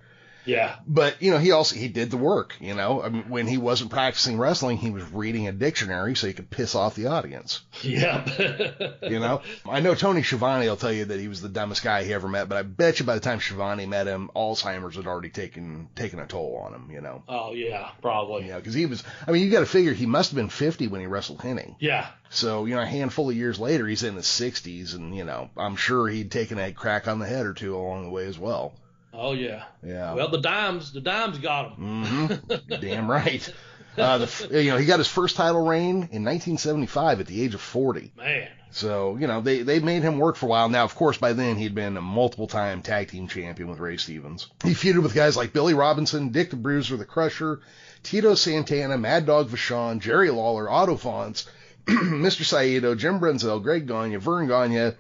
Yeah, 0.47 0.77
But 0.87 1.21
you 1.21 1.31
know, 1.31 1.39
he 1.39 1.51
also 1.53 1.77
he 1.77 1.89
did 1.89 2.11
the 2.11 2.17
work. 2.17 2.55
You 2.61 2.75
know, 2.75 3.03
I 3.03 3.09
mean, 3.09 3.29
when 3.29 3.47
he 3.47 3.59
wasn't 3.59 3.91
practicing 3.91 4.39
wrestling, 4.39 4.77
he 4.77 4.91
was 4.91 5.05
reading 5.05 5.49
a 5.49 5.53
dictionary 5.53 6.15
so 6.17 6.27
he 6.27 6.33
could 6.33 6.51
piss 6.51 6.75
off 6.75 6.95
the 6.95 7.07
audience. 7.09 7.63
yeah. 7.83 8.25
You 9.03 9.21
know, 9.21 9.43
I 9.69 9.81
know 9.81 9.95
Tony 9.95 10.23
Schiavone 10.23 10.67
will 10.69 10.77
tell 10.77 10.93
you 10.93 11.05
that 11.07 11.21
he 11.21 11.29
was 11.29 11.41
the 11.41 11.49
dumbest 11.49 11.83
guy 11.85 12.03
he 12.05 12.13
ever 12.13 12.29
met, 12.29 12.49
but 12.49 12.59
I 12.59 12.63
bet 12.63 12.99
you 12.99 13.07
by 13.07 13.15
the 13.15 13.21
time 13.21 13.41
Schiavone 13.41 13.87
met 13.87 14.07
him, 14.07 14.31
Alzheimer's 14.35 14.97
had 14.97 15.07
already 15.07 15.31
taken 15.31 15.89
taken 15.95 16.19
a 16.19 16.27
toll 16.27 16.61
on 16.65 16.75
him. 16.75 16.91
You 16.91 17.01
know, 17.01 17.23
oh 17.29 17.53
yeah, 17.53 17.91
probably. 18.03 18.45
you 18.45 18.51
know, 18.51 18.59
because 18.59 18.75
he 18.75 18.87
was. 18.87 19.03
I 19.27 19.33
mean, 19.33 19.45
you 19.45 19.51
got 19.51 19.61
to 19.61 19.67
figure 19.67 19.93
he 19.93 20.07
must 20.07 20.31
have 20.31 20.37
been 20.37 20.49
50 20.49 20.89
when 20.89 21.01
he 21.01 21.07
wrestled 21.07 21.39
Hennig. 21.39 21.77
Yeah. 21.79 22.07
So, 22.31 22.65
you 22.65 22.75
know, 22.75 22.83
a 22.83 22.87
handful 22.87 23.31
of 23.31 23.37
years 23.37 23.59
later, 23.61 23.87
he's 23.87 24.03
in 24.03 24.17
his 24.17 24.27
60s, 24.27 24.95
and, 24.95 25.17
you 25.17 25.25
know, 25.25 25.49
I'm 25.57 25.77
sure 25.77 26.09
he'd 26.09 26.31
taken 26.33 26.59
a 26.59 26.73
crack 26.73 27.07
on 27.07 27.21
the 27.21 27.27
head 27.27 27.47
or 27.47 27.55
two 27.55 27.77
along 27.77 28.03
the 28.05 28.11
way 28.11 28.27
as 28.27 28.37
well. 28.39 28.75
Oh 29.17 29.33
yeah. 29.33 29.65
Yeah. 29.85 30.15
Well, 30.15 30.29
the 30.29 30.41
dimes, 30.41 30.93
the 30.93 31.01
dimes 31.01 31.39
got 31.39 31.73
him. 31.73 32.05
Mm-hmm. 32.05 32.81
Damn 32.81 33.11
right. 33.11 33.53
Uh, 33.97 34.19
the, 34.19 34.63
you 34.63 34.71
know, 34.71 34.77
he 34.77 34.85
got 34.85 34.99
his 34.99 35.09
first 35.09 35.37
title 35.37 35.67
reign 35.67 35.95
in 36.13 36.25
1975 36.25 37.21
at 37.21 37.27
the 37.27 37.43
age 37.43 37.55
of 37.55 37.61
40. 37.61 38.13
Man. 38.17 38.49
So, 38.71 39.17
you 39.17 39.27
know, 39.27 39.41
they, 39.41 39.63
they 39.63 39.79
made 39.81 40.03
him 40.03 40.19
work 40.19 40.37
for 40.37 40.47
a 40.47 40.49
while. 40.51 40.69
Now, 40.69 40.85
of 40.85 40.95
course, 40.95 41.17
by 41.17 41.33
then 41.33 41.57
he'd 41.57 41.75
been 41.75 41.97
a 41.97 42.03
multiple 42.03 42.47
time 42.47 42.83
tag 42.83 43.09
team 43.09 43.27
champion 43.27 43.71
with 43.71 43.79
Ray 43.79 43.97
Stevens. 43.97 44.49
He 44.63 44.73
feuded 44.73 45.03
with 45.03 45.15
guys 45.15 45.37
like 45.37 45.55
Billy 45.55 45.73
Robinson, 45.73 46.29
Dick 46.29 46.51
the 46.51 46.57
Bruiser, 46.57 46.99
the 46.99 47.07
Crusher, 47.07 47.61
Tito 48.03 48.35
Santana, 48.35 48.99
Mad 48.99 49.25
Dog 49.25 49.49
Vachon, 49.49 50.01
Jerry 50.01 50.31
Lawler, 50.31 50.69
Otto 50.69 50.97
Wanz, 50.97 51.47
Mr. 51.87 52.45
Saito, 52.45 52.95
Jim 52.95 53.19
Brunzell, 53.19 53.63
Greg 53.63 53.87
Gagne, 53.87 54.17
Vern 54.17 54.47
Gagne, 54.47 54.93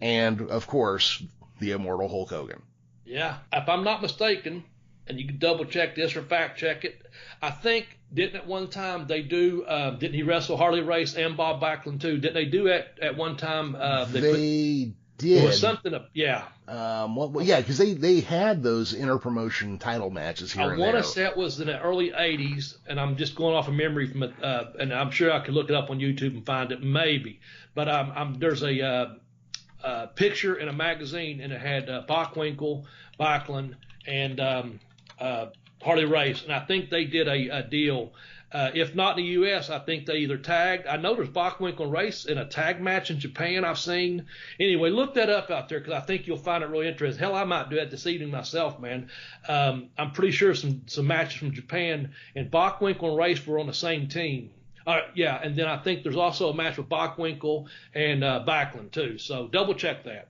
and, 0.00 0.42
of 0.42 0.66
course, 0.66 1.22
the 1.58 1.72
immortal 1.72 2.08
Hulk 2.08 2.28
Hogan. 2.28 2.62
Yeah, 3.06 3.38
if 3.52 3.68
I'm 3.68 3.84
not 3.84 4.02
mistaken, 4.02 4.64
and 5.06 5.18
you 5.18 5.26
can 5.26 5.38
double 5.38 5.64
check 5.64 5.94
this 5.94 6.16
or 6.16 6.22
fact 6.22 6.58
check 6.58 6.84
it, 6.84 7.00
I 7.40 7.50
think 7.50 7.86
didn't 8.12 8.36
at 8.36 8.46
one 8.46 8.68
time 8.68 9.06
they 9.06 9.22
do 9.22 9.64
uh, 9.64 9.90
didn't 9.90 10.14
he 10.14 10.22
wrestle 10.22 10.56
Harley 10.56 10.80
Race 10.82 11.14
and 11.14 11.36
Bob 11.36 11.60
Backlund 11.60 12.00
too? 12.00 12.18
Didn't 12.18 12.34
they 12.34 12.44
do 12.46 12.68
at 12.68 12.98
at 13.00 13.16
one 13.16 13.36
time? 13.36 13.74
Uh, 13.76 14.04
they, 14.06 14.20
put, 14.20 14.32
They 14.32 14.92
it 14.92 14.94
did. 15.18 15.44
was 15.44 15.60
something. 15.60 15.94
Of, 15.94 16.02
yeah, 16.12 16.44
Um, 16.68 17.16
well, 17.16 17.30
well, 17.30 17.44
yeah, 17.44 17.60
because 17.60 17.78
they, 17.78 17.94
they 17.94 18.20
had 18.20 18.62
those 18.62 18.92
interpromotion 18.94 19.78
title 19.80 20.10
matches 20.10 20.52
here 20.52 20.64
I 20.64 20.72
and 20.72 20.78
want 20.78 20.96
to 20.96 21.02
say 21.04 21.24
it 21.24 21.36
was 21.36 21.58
in 21.60 21.68
the 21.68 21.80
early 21.80 22.10
'80s, 22.10 22.76
and 22.86 23.00
I'm 23.00 23.16
just 23.16 23.34
going 23.34 23.54
off 23.54 23.68
of 23.68 23.74
memory 23.74 24.08
from 24.08 24.24
it, 24.24 24.34
uh, 24.42 24.64
and 24.78 24.92
I'm 24.92 25.10
sure 25.10 25.32
I 25.32 25.40
could 25.40 25.54
look 25.54 25.70
it 25.70 25.74
up 25.76 25.90
on 25.90 26.00
YouTube 26.00 26.34
and 26.34 26.44
find 26.44 26.70
it 26.72 26.82
maybe. 26.82 27.40
But 27.74 27.88
um, 27.88 28.12
I'm, 28.14 28.34
there's 28.38 28.62
a 28.62 28.82
uh, 29.82 30.06
picture 30.06 30.56
in 30.56 30.68
a 30.68 30.72
magazine, 30.72 31.40
and 31.40 31.52
it 31.52 31.60
had 31.60 31.88
uh, 31.88 32.02
Bockwinkel, 32.08 32.84
Backlund, 33.18 33.74
and 34.06 34.40
um, 34.40 34.80
uh, 35.20 35.46
Harley 35.82 36.04
Race, 36.04 36.42
and 36.42 36.52
I 36.52 36.60
think 36.60 36.90
they 36.90 37.04
did 37.04 37.28
a, 37.28 37.58
a 37.58 37.62
deal. 37.62 38.12
Uh, 38.52 38.70
if 38.74 38.94
not 38.94 39.18
in 39.18 39.24
the 39.24 39.30
U.S., 39.32 39.70
I 39.70 39.80
think 39.80 40.06
they 40.06 40.18
either 40.18 40.38
tagged. 40.38 40.86
I 40.86 40.96
know 40.96 41.14
there's 41.14 41.28
Bockwinkel 41.28 41.90
Race 41.90 42.24
in 42.24 42.38
a 42.38 42.46
tag 42.46 42.80
match 42.80 43.10
in 43.10 43.18
Japan. 43.18 43.64
I've 43.64 43.78
seen. 43.78 44.26
Anyway, 44.60 44.90
look 44.90 45.14
that 45.14 45.28
up 45.28 45.50
out 45.50 45.68
there 45.68 45.80
because 45.80 45.94
I 45.94 46.00
think 46.00 46.26
you'll 46.26 46.36
find 46.36 46.62
it 46.62 46.68
really 46.68 46.86
interesting. 46.86 47.18
Hell, 47.18 47.34
I 47.34 47.44
might 47.44 47.70
do 47.70 47.76
that 47.76 47.90
this 47.90 48.06
evening 48.06 48.30
myself, 48.30 48.78
man. 48.80 49.10
Um, 49.48 49.88
I'm 49.98 50.12
pretty 50.12 50.30
sure 50.30 50.54
some 50.54 50.82
some 50.86 51.08
matches 51.08 51.38
from 51.38 51.52
Japan 51.52 52.12
and 52.36 52.50
Bockwinkel 52.50 53.08
and 53.08 53.16
Race 53.18 53.44
were 53.44 53.58
on 53.58 53.66
the 53.66 53.74
same 53.74 54.08
team. 54.08 54.50
Uh, 54.86 55.00
yeah, 55.14 55.38
and 55.42 55.56
then 55.56 55.66
I 55.66 55.78
think 55.78 56.04
there's 56.04 56.16
also 56.16 56.50
a 56.50 56.54
match 56.54 56.76
with 56.76 56.88
Bockwinkel 56.88 57.66
and 57.94 58.22
uh, 58.22 58.44
Backlund 58.46 58.92
too. 58.92 59.18
So 59.18 59.48
double 59.48 59.74
check 59.74 60.04
that. 60.04 60.28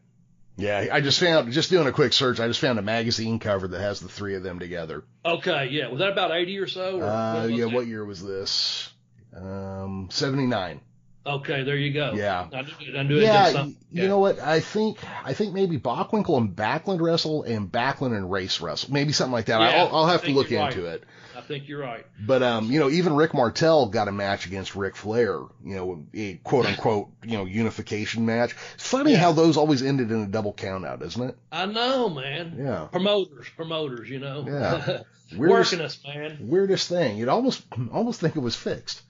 Yeah, 0.56 0.86
I 0.90 1.02
just 1.02 1.20
found, 1.20 1.52
just 1.52 1.68
doing 1.68 1.86
a 1.86 1.92
quick 1.92 2.14
search, 2.14 2.40
I 2.40 2.48
just 2.48 2.60
found 2.60 2.78
a 2.78 2.82
magazine 2.82 3.38
cover 3.38 3.68
that 3.68 3.80
has 3.80 4.00
the 4.00 4.08
three 4.08 4.36
of 4.36 4.42
them 4.42 4.58
together. 4.58 5.04
Okay, 5.22 5.68
yeah, 5.70 5.88
was 5.88 5.98
that 5.98 6.10
about 6.10 6.30
80 6.30 6.58
or 6.58 6.66
so? 6.66 7.00
Or 7.00 7.04
Uh, 7.04 7.42
was 7.42 7.50
yeah, 7.50 7.64
that? 7.66 7.74
what 7.74 7.86
year 7.86 8.02
was 8.06 8.22
this? 8.22 8.90
Um, 9.36 10.08
79. 10.10 10.80
Okay, 11.26 11.64
there 11.64 11.76
you 11.76 11.92
go. 11.92 12.12
Yeah. 12.14 12.46
I 12.52 12.62
knew, 12.62 12.98
I 12.98 13.02
knew 13.02 13.18
yeah, 13.18 13.52
did 13.52 13.74
you 13.90 14.06
know 14.06 14.20
what? 14.20 14.38
I 14.38 14.60
think 14.60 14.98
I 15.24 15.32
think 15.32 15.52
maybe 15.52 15.76
Bockwinkel 15.76 16.38
and 16.38 16.54
Backlund 16.54 17.00
wrestle 17.00 17.42
and 17.42 17.70
Backlund 17.70 18.16
and 18.16 18.30
Race 18.30 18.60
wrestle, 18.60 18.92
maybe 18.92 19.12
something 19.12 19.32
like 19.32 19.46
that. 19.46 19.60
Yeah, 19.60 19.82
I'll, 19.82 19.96
I'll 19.96 20.06
have 20.06 20.22
to 20.22 20.30
look 20.30 20.52
into 20.52 20.84
right. 20.84 20.94
it. 20.94 21.04
I 21.46 21.48
think 21.48 21.68
you're 21.68 21.80
right. 21.80 22.04
But 22.20 22.42
um, 22.42 22.70
you 22.72 22.80
know, 22.80 22.90
even 22.90 23.14
Rick 23.14 23.32
Martel 23.34 23.86
got 23.86 24.08
a 24.08 24.12
match 24.12 24.46
against 24.46 24.74
Ric 24.74 24.96
Flair. 24.96 25.38
You 25.64 25.74
know, 25.76 26.06
a 26.14 26.34
quote 26.42 26.66
unquote 26.66 27.08
you 27.24 27.36
know 27.38 27.44
unification 27.44 28.26
match. 28.26 28.54
It's 28.74 28.86
funny 28.86 29.12
Yeah. 29.12 29.18
how 29.18 29.32
those 29.32 29.56
always 29.56 29.82
ended 29.82 30.10
in 30.10 30.22
a 30.22 30.26
double 30.26 30.52
count 30.52 30.84
out, 30.84 31.02
isn't 31.02 31.22
it? 31.30 31.36
I 31.52 31.66
know, 31.66 32.08
man. 32.08 32.56
Yeah. 32.58 32.88
Promoters, 32.90 33.46
promoters, 33.56 34.10
you 34.10 34.18
know. 34.18 34.44
Yeah. 34.46 35.02
Working 35.38 35.80
us, 35.80 35.98
man. 36.04 36.38
Weirdest 36.40 36.88
thing. 36.88 37.16
You'd 37.16 37.28
almost 37.28 37.64
almost 37.92 38.20
think 38.20 38.36
it 38.36 38.40
was 38.40 38.56
fixed. 38.56 39.02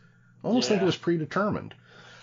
Almost 0.42 0.68
think 0.68 0.82
it 0.82 0.86
was 0.86 0.96
predetermined. 0.96 1.74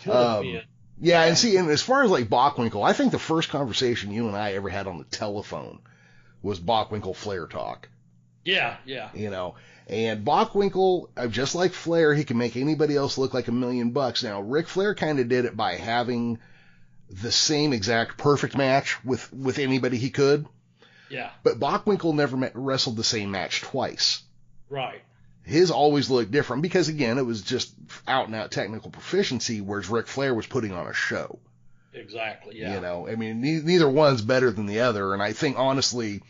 Um. 0.10 0.62
Yeah, 1.02 1.24
and 1.24 1.38
see, 1.38 1.58
and 1.58 1.70
as 1.70 1.82
far 1.82 2.04
as 2.04 2.12
like 2.12 2.30
Bockwinkel, 2.30 2.88
I 2.88 2.94
think 2.94 3.12
the 3.12 3.20
first 3.20 3.50
conversation 3.50 4.12
you 4.12 4.28
and 4.28 4.38
I 4.38 4.54
ever 4.54 4.70
had 4.70 4.88
on 4.88 5.00
the 5.00 5.04
telephone 5.06 5.80
was 6.44 6.60
Bockwinkel 6.60 7.16
Flair 7.16 7.48
talk. 7.48 7.90
Yeah, 8.46 8.78
yeah. 8.86 9.10
You 9.14 9.30
know, 9.30 9.56
and 9.88 10.26
Bockwinkel, 10.26 11.10
uh, 11.16 11.28
just 11.28 11.56
like 11.56 11.72
Flair, 11.74 12.14
he 12.14 12.24
can 12.24 12.38
make 12.38 12.56
anybody 12.58 12.96
else 12.96 13.18
look 13.18 13.34
like 13.34 13.48
a 13.48 13.52
million 13.54 13.92
bucks. 13.92 14.24
Now, 14.24 14.42
Ric 14.42 14.68
Flair 14.68 14.96
kind 14.96 15.20
of 15.20 15.30
did 15.30 15.46
it 15.46 15.56
by 15.58 15.76
having 15.76 16.40
the 17.10 17.32
same 17.32 17.74
exact 17.74 18.18
perfect 18.18 18.58
match 18.58 19.04
with 19.06 19.32
with 19.32 19.60
anybody 19.60 19.98
he 19.98 20.10
could, 20.10 20.46
Yeah. 21.10 21.30
but 21.44 21.60
Bockwinkel 21.60 22.16
never 22.16 22.36
met, 22.38 22.52
wrestled 22.56 22.98
the 22.98 23.04
same 23.04 23.32
match 23.32 23.62
twice. 23.62 24.24
Right. 24.70 25.02
His 25.44 25.72
always 25.72 26.10
looked 26.10 26.32
different 26.32 26.62
because 26.64 26.88
again, 26.88 27.18
it 27.18 27.26
was 27.26 27.42
just 27.42 27.74
out 28.08 28.28
and 28.28 28.36
out 28.36 28.52
technical 28.52 28.90
proficiency, 28.90 29.62
whereas 29.62 29.90
Ric 29.90 30.08
Flair 30.08 30.34
was 30.34 30.48
putting 30.48 30.72
on 30.72 30.88
a 30.88 30.94
show. 30.94 31.38
Exactly. 31.94 32.58
Yeah. 32.60 32.76
You 32.76 32.82
know, 32.82 33.08
I 33.08 33.16
mean, 33.16 33.42
ne- 33.42 33.62
neither 33.62 33.88
one's 33.90 34.22
better 34.22 34.50
than 34.52 34.66
the 34.66 34.80
other, 34.80 35.14
and 35.14 35.22
I 35.22 35.34
think 35.34 35.58
honestly, 35.60 36.24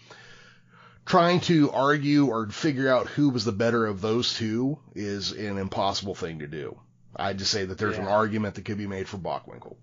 trying 1.05 1.39
to 1.41 1.71
argue 1.71 2.27
or 2.27 2.47
figure 2.47 2.89
out 2.89 3.07
who 3.07 3.29
was 3.29 3.45
the 3.45 3.51
better 3.51 3.85
of 3.85 4.01
those 4.01 4.33
two 4.33 4.79
is 4.95 5.31
an 5.31 5.57
impossible 5.57 6.15
thing 6.15 6.39
to 6.39 6.47
do. 6.47 6.77
I'd 7.15 7.37
just 7.37 7.51
say 7.51 7.65
that 7.65 7.77
there's 7.77 7.97
an 7.97 8.07
argument 8.07 8.55
that 8.55 8.65
could 8.65 8.77
be 8.77 8.87
made 8.87 9.07
for 9.07 9.17
Bockwinkel. 9.17 9.75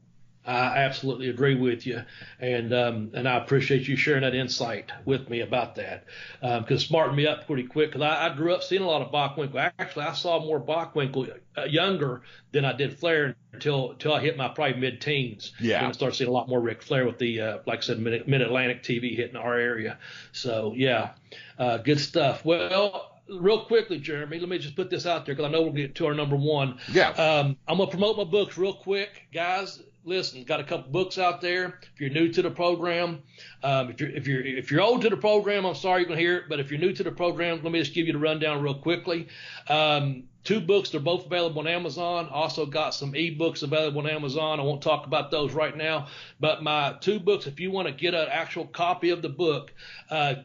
I 0.47 0.78
absolutely 0.78 1.28
agree 1.28 1.55
with 1.55 1.86
you, 1.86 2.03
and 2.38 2.72
um, 2.72 3.11
and 3.12 3.28
I 3.28 3.36
appreciate 3.36 3.86
you 3.86 3.95
sharing 3.97 4.22
that 4.22 4.34
insight 4.34 4.91
with 5.05 5.28
me 5.28 5.41
about 5.41 5.74
that 5.74 6.07
because 6.41 6.82
it 6.82 6.86
smartened 6.86 7.16
me 7.18 7.26
up 7.26 7.47
pretty 7.47 7.64
quick. 7.64 7.91
Because 7.91 8.01
I, 8.01 8.26
I 8.26 8.34
grew 8.34 8.55
up 8.55 8.62
seeing 8.62 8.80
a 8.80 8.86
lot 8.86 9.03
of 9.03 9.12
Bockwinkel. 9.12 9.72
Actually, 9.78 10.07
I 10.07 10.14
saw 10.14 10.43
more 10.43 10.59
Bockwinkel 10.59 11.38
uh, 11.59 11.64
younger 11.64 12.22
than 12.53 12.64
I 12.64 12.72
did 12.72 12.99
Flair 12.99 13.36
until 13.53 13.93
until 13.93 14.14
I 14.14 14.20
hit 14.20 14.38
my 14.38 14.49
probably 14.49 14.80
mid 14.80 15.03
teens. 15.03 15.53
Yeah. 15.61 15.80
Then 15.80 15.91
I 15.91 15.93
started 15.93 16.16
seeing 16.16 16.30
a 16.30 16.32
lot 16.32 16.49
more 16.49 16.61
Ric 16.61 16.82
Flair 16.82 17.05
with 17.05 17.18
the 17.18 17.41
uh, 17.41 17.59
like 17.66 17.80
I 17.80 17.82
said 17.82 17.99
Mid 17.99 18.41
Atlantic 18.41 18.82
TV 18.82 19.14
hitting 19.14 19.36
our 19.36 19.55
area. 19.55 19.99
So 20.32 20.72
yeah, 20.74 21.11
uh, 21.59 21.78
good 21.78 22.01
stuff. 22.01 22.45
Well. 22.45 23.09
Real 23.32 23.64
quickly, 23.66 24.01
Jeremy, 24.01 24.41
let 24.41 24.49
me 24.49 24.59
just 24.59 24.74
put 24.74 24.91
this 24.91 25.07
out 25.07 25.24
there 25.24 25.36
because 25.36 25.49
I 25.49 25.53
know 25.53 25.62
we'll 25.62 25.72
get 25.72 25.95
to 25.95 26.07
our 26.07 26.14
number 26.14 26.34
one. 26.34 26.80
Yeah. 26.91 27.11
Um, 27.11 27.57
I'm 27.68 27.78
gonna 27.78 27.88
promote 27.88 28.16
my 28.16 28.24
books 28.24 28.59
real 28.59 28.74
quick, 28.74 29.28
guys. 29.32 29.80
Listen, 30.05 30.44
got 30.44 30.61
a 30.61 30.64
couple 30.64 30.90
books 30.90 31.18
out 31.18 31.42
there. 31.42 31.78
If 31.94 32.01
you're 32.01 32.11
new 32.11 32.32
to 32.32 32.40
the 32.40 32.51
program, 32.51 33.22
um, 33.62 33.90
if 33.90 34.01
you're 34.01 34.11
if 34.11 34.26
you're 34.26 34.40
if 34.40 34.70
you're 34.70 34.80
old 34.80 35.03
to 35.03 35.11
the 35.11 35.16
program, 35.16 35.66
I'm 35.66 35.74
sorry 35.74 36.01
you 36.03 36.07
can 36.07 36.16
hear 36.16 36.38
it, 36.38 36.44
but 36.48 36.59
if 36.59 36.70
you're 36.70 36.80
new 36.80 36.94
to 36.94 37.03
the 37.03 37.11
program, 37.11 37.61
let 37.62 37.70
me 37.70 37.78
just 37.78 37.92
give 37.92 38.07
you 38.07 38.14
the 38.14 38.18
rundown 38.18 38.62
real 38.62 38.74
quickly. 38.74 39.28
Um, 39.68 40.24
two 40.42 40.61
books, 40.61 40.88
they're 40.88 41.01
both 41.01 41.26
available 41.26 41.61
on 41.61 41.66
Amazon. 41.66 42.30
Also 42.30 42.64
got 42.64 42.94
some 42.94 43.12
ebooks 43.12 43.62
available 43.62 44.01
on 44.01 44.09
Amazon. 44.09 44.59
I 44.59 44.62
won't 44.62 44.82
talk 44.82 45.07
about 45.07 45.30
those 45.30 45.53
right 45.53 45.76
now, 45.76 46.07
but 46.38 46.62
my 46.62 46.96
two 47.01 47.20
books, 47.20 47.46
if 47.46 47.61
you 47.61 47.70
want 47.70 47.86
to 47.86 47.92
get 47.92 48.14
an 48.14 48.28
actual 48.30 48.66
copy 48.66 49.11
of 49.11 49.20
the 49.20 49.28
book, 49.28 49.72
uh, 50.09 50.36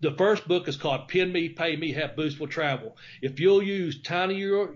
the 0.00 0.12
first 0.12 0.46
book 0.46 0.68
is 0.68 0.76
called 0.76 1.08
Pin 1.08 1.32
Me, 1.32 1.48
Pay 1.48 1.74
Me, 1.76 1.92
Have 1.92 2.14
Boots 2.14 2.38
Will 2.38 2.46
Travel. 2.46 2.96
If 3.20 3.40
you'll 3.40 3.62
use 3.62 4.00
tinyurl.com 4.00 4.72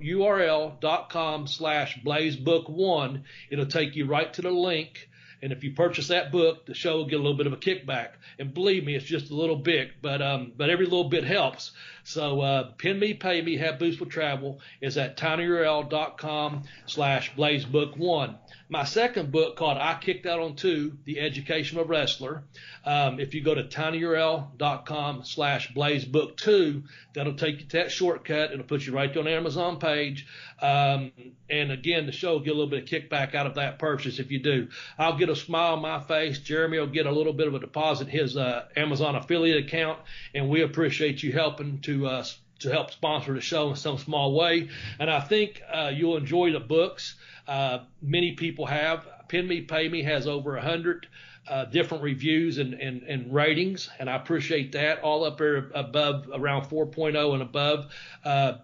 slash 1.47 2.01
blazebook1, 2.05 3.23
it'll 3.51 3.66
take 3.66 3.95
you 3.95 4.07
right 4.07 4.33
to 4.35 4.43
the 4.43 4.51
link. 4.51 5.09
And 5.41 5.53
if 5.53 5.64
you 5.64 5.73
purchase 5.75 6.09
that 6.09 6.31
book, 6.31 6.66
the 6.66 6.75
show 6.75 6.99
will 6.99 7.07
get 7.07 7.18
a 7.18 7.23
little 7.23 7.37
bit 7.37 7.47
of 7.49 7.53
a 7.53 7.57
kickback. 7.57 8.11
And 8.39 8.55
believe 8.55 8.85
me, 8.85 8.95
it's 8.95 9.05
just 9.05 9.31
a 9.31 9.35
little 9.35 9.57
bit, 9.57 9.91
but 10.01 10.23
um, 10.23 10.53
but 10.57 10.70
every 10.70 10.87
little 10.87 11.09
bit 11.09 11.25
helps. 11.25 11.73
So 12.05 12.40
uh, 12.40 12.72
pin 12.78 12.98
me, 12.98 13.14
pay 13.14 13.40
me, 13.42 13.57
have 13.59 13.78
boots 13.78 13.98
will 13.98 14.07
travel 14.07 14.61
is 14.80 14.98
at 14.98 15.16
tinyurl.com 15.16 16.64
slash 16.86 17.34
blazebook1. 17.34 18.36
My 18.68 18.84
second 18.84 19.30
book 19.30 19.57
called 19.57 19.76
I 19.76 19.98
Kicked 20.00 20.24
Out 20.24 20.40
on 20.40 20.57
Two, 20.57 20.96
The 21.05 21.20
Education 21.20 21.78
of 21.78 21.84
a 21.84 21.88
Wrestler. 21.88 22.44
Um, 22.84 23.20
if 23.20 23.34
you 23.34 23.42
go 23.42 23.55
to 23.55 23.64
tinyurl.com 23.64 25.24
slash 25.24 25.72
blazebook2, 25.74 26.82
that'll 27.14 27.34
take 27.34 27.61
you 27.61 27.66
to 27.66 27.76
that 27.78 27.92
shortcut. 27.92 28.53
It'll 28.53 28.64
put 28.64 28.86
you 28.86 28.94
right 28.94 29.14
on 29.16 29.24
the 29.24 29.30
Amazon 29.30 29.78
page. 29.78 30.26
Um, 30.61 31.12
and 31.50 31.70
again, 31.70 32.07
the 32.07 32.12
show 32.12 32.32
will 32.32 32.40
get 32.40 32.50
a 32.50 32.55
little 32.55 32.70
bit 32.70 32.84
of 32.84 32.88
kickback 32.88 33.34
out 33.34 33.46
of 33.46 33.57
that 33.57 33.78
purchase 33.78 34.18
if 34.18 34.30
you 34.30 34.38
do. 34.38 34.68
I'll 34.98 35.18
get 35.18 35.28
a 35.28 35.36
smile 35.36 35.74
on 35.74 35.82
my 35.82 36.00
face. 36.00 36.38
Jeremy 36.38 36.78
will 36.78 36.86
get 36.86 37.07
a 37.07 37.12
little 37.12 37.34
bit 37.34 37.48
of 37.48 37.55
a 37.55 37.59
deposit 37.59 38.09
his 38.09 38.36
uh, 38.36 38.66
Amazon 38.74 39.16
affiliate 39.16 39.66
account, 39.66 39.98
and 40.34 40.48
we 40.48 40.62
appreciate 40.62 41.22
you 41.22 41.32
helping 41.32 41.80
to 41.80 41.91
uh, 42.07 42.24
to 42.61 42.70
help 42.70 42.90
sponsor 42.90 43.34
the 43.34 43.40
show 43.40 43.70
in 43.70 43.76
some 43.76 43.99
small 43.99 44.34
way. 44.34 44.68
And 44.99 45.11
I 45.11 45.20
think 45.20 45.62
uh, 45.72 45.90
you'll 45.95 46.16
enjoy 46.16 46.53
the 46.53 46.61
books. 46.61 47.16
Uh, 47.47 47.80
many 48.01 48.32
people 48.32 48.66
have. 48.66 49.07
Pin 49.28 49.49
Me, 49.49 49.62
Pay 49.62 49.88
Me 49.88 50.03
has 50.03 50.26
over 50.26 50.57
a 50.57 50.62
hundred 50.62 51.07
uh, 51.49 51.64
different 51.64 52.03
reviews 52.03 52.59
and, 52.59 52.74
and, 52.74 53.03
and 53.03 53.32
ratings, 53.32 53.90
and 53.99 54.09
I 54.09 54.16
appreciate 54.16 54.72
that. 54.72 55.01
All 55.01 55.24
up 55.24 55.38
there 55.38 55.70
above 55.74 56.28
around 56.32 56.66
4.0 56.66 57.32
and 57.32 57.43
above. 57.43 57.93
Uh, 58.24 58.55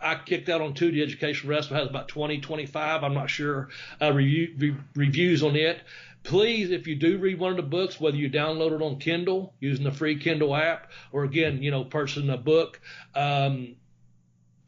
I 0.00 0.16
kicked 0.16 0.48
out 0.48 0.60
on 0.60 0.74
two. 0.74 0.92
The 0.92 1.02
Education 1.02 1.48
Wrestler 1.48 1.78
has 1.78 1.88
about 1.88 2.08
20, 2.08 2.40
25. 2.40 3.02
I'm 3.02 3.14
not 3.14 3.30
sure 3.30 3.70
uh, 4.00 4.12
review, 4.12 4.54
re- 4.58 4.76
reviews 4.94 5.42
on 5.42 5.56
it. 5.56 5.80
Please, 6.24 6.70
if 6.70 6.86
you 6.86 6.94
do 6.94 7.18
read 7.18 7.38
one 7.38 7.50
of 7.52 7.56
the 7.56 7.62
books, 7.62 8.00
whether 8.00 8.16
you 8.16 8.28
download 8.28 8.72
it 8.72 8.82
on 8.82 8.98
Kindle 8.98 9.54
using 9.60 9.84
the 9.84 9.92
free 9.92 10.18
Kindle 10.18 10.54
app, 10.54 10.90
or 11.12 11.24
again, 11.24 11.62
you 11.62 11.70
know, 11.70 11.84
purchasing 11.84 12.28
a 12.28 12.36
book, 12.36 12.80
um, 13.14 13.76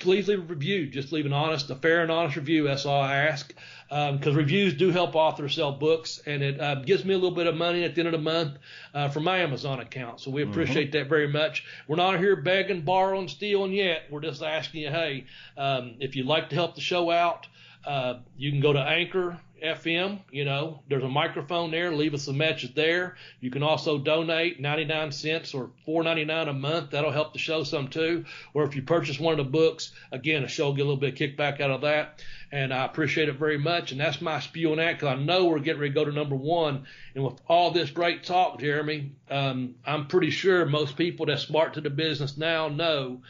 please 0.01 0.27
leave 0.27 0.41
a 0.41 0.43
review. 0.43 0.87
Just 0.87 1.13
leave 1.13 1.27
an 1.27 1.33
honest, 1.33 1.71
a 1.71 1.77
fair 1.77 2.03
and 2.03 2.11
honest 2.11 2.37
review. 2.37 2.65
That's 2.65 2.87
all 2.87 3.01
I 3.01 3.17
ask. 3.17 3.55
Because 3.89 4.29
um, 4.29 4.37
reviews 4.37 4.75
do 4.75 4.91
help 4.91 5.15
authors 5.15 5.55
sell 5.55 5.73
books, 5.73 6.21
and 6.27 6.43
it 6.43 6.61
uh, 6.61 6.77
gives 6.77 7.05
me 7.05 7.13
a 7.13 7.19
little 7.19 7.35
bit 7.35 7.47
of 7.47 7.57
money 7.57 7.85
at 7.85 7.95
the 7.95 8.01
end 8.01 8.09
of 8.09 8.13
the 8.13 8.19
month 8.19 8.57
uh, 8.95 9.09
from 9.09 9.25
my 9.25 9.39
Amazon 9.39 9.81
account. 9.81 10.21
So 10.21 10.31
we 10.31 10.43
appreciate 10.43 10.93
that 10.93 11.09
very 11.09 11.29
much. 11.29 11.65
We're 11.87 11.97
not 11.97 12.19
here 12.19 12.37
begging, 12.37 12.83
borrowing, 12.83 13.29
stealing 13.29 13.73
yet. 13.73 14.05
We're 14.11 14.21
just 14.21 14.43
asking 14.43 14.83
you, 14.83 14.91
hey, 14.91 15.27
um, 15.57 15.97
if 16.01 16.17
you'd 16.17 16.27
like 16.27 16.51
to 16.51 16.55
help 16.55 16.77
the 16.77 16.81
show 16.81 17.11
out, 17.11 17.47
uh, 17.85 18.21
you 18.37 18.51
can 18.51 18.61
go 18.61 18.73
to 18.73 18.81
Anchor 18.81 19.39
FM. 19.63 20.21
You 20.31 20.45
know, 20.45 20.83
there's 20.89 21.05
a 21.05 21.09
microphone 21.09 21.71
there. 21.71 21.93
Leave 21.93 22.15
us 22.15 22.29
a 22.29 22.33
message 22.33 22.75
there. 22.75 23.17
You 23.41 23.51
can 23.51 23.63
also 23.63 23.99
donate 23.99 24.61
99 24.61 25.13
cents 25.13 25.55
or 25.55 25.71
4.99 25.87 26.49
a 26.49 26.53
month. 26.53 26.91
That'll 26.91 27.11
help 27.11 27.33
the 27.33 27.39
show 27.39 27.65
some 27.65 27.89
too. 27.89 28.25
Or 28.55 28.65
if 28.65 28.75
you 28.77 28.83
purchase 28.83 29.21
one 29.21 29.39
of 29.39 29.45
the 29.45 29.51
books, 29.51 29.93
again, 30.13 30.43
the 30.43 30.49
show 30.49 30.67
will 30.67 30.75
get 30.75 30.83
a 30.83 30.89
little 30.91 31.01
bit 31.01 31.13
of 31.13 31.19
kickback 31.19 31.61
out 31.61 31.71
of 31.71 31.83
that. 31.83 32.23
And 32.53 32.75
I 32.75 32.85
appreciate 32.85 33.29
it 33.29 33.37
very 33.37 33.59
much. 33.59 33.93
And 33.93 34.01
that's 34.01 34.21
my 34.21 34.41
spew 34.41 34.73
on 34.73 34.79
that 34.79 34.95
because 34.95 35.09
I 35.09 35.23
know 35.23 35.47
we're 35.47 35.61
getting 35.61 35.81
ready 35.81 35.93
to 35.93 36.01
go 36.01 36.05
to 36.05 36.13
number 36.13 36.37
one. 36.37 36.87
And 37.15 37.25
with 37.25 37.41
all 37.47 37.71
this 37.71 37.91
great 37.91 38.25
talk, 38.25 38.61
Jeremy, 38.61 39.13
um, 39.31 39.77
I'm 39.87 40.07
pretty 40.07 40.31
sure 40.31 40.67
most 40.67 40.97
people 40.97 41.27
that's 41.27 41.43
smart 41.43 41.75
to 41.75 41.81
the 41.81 41.91
business 41.91 42.37
now 42.37 42.69
know 42.69 43.21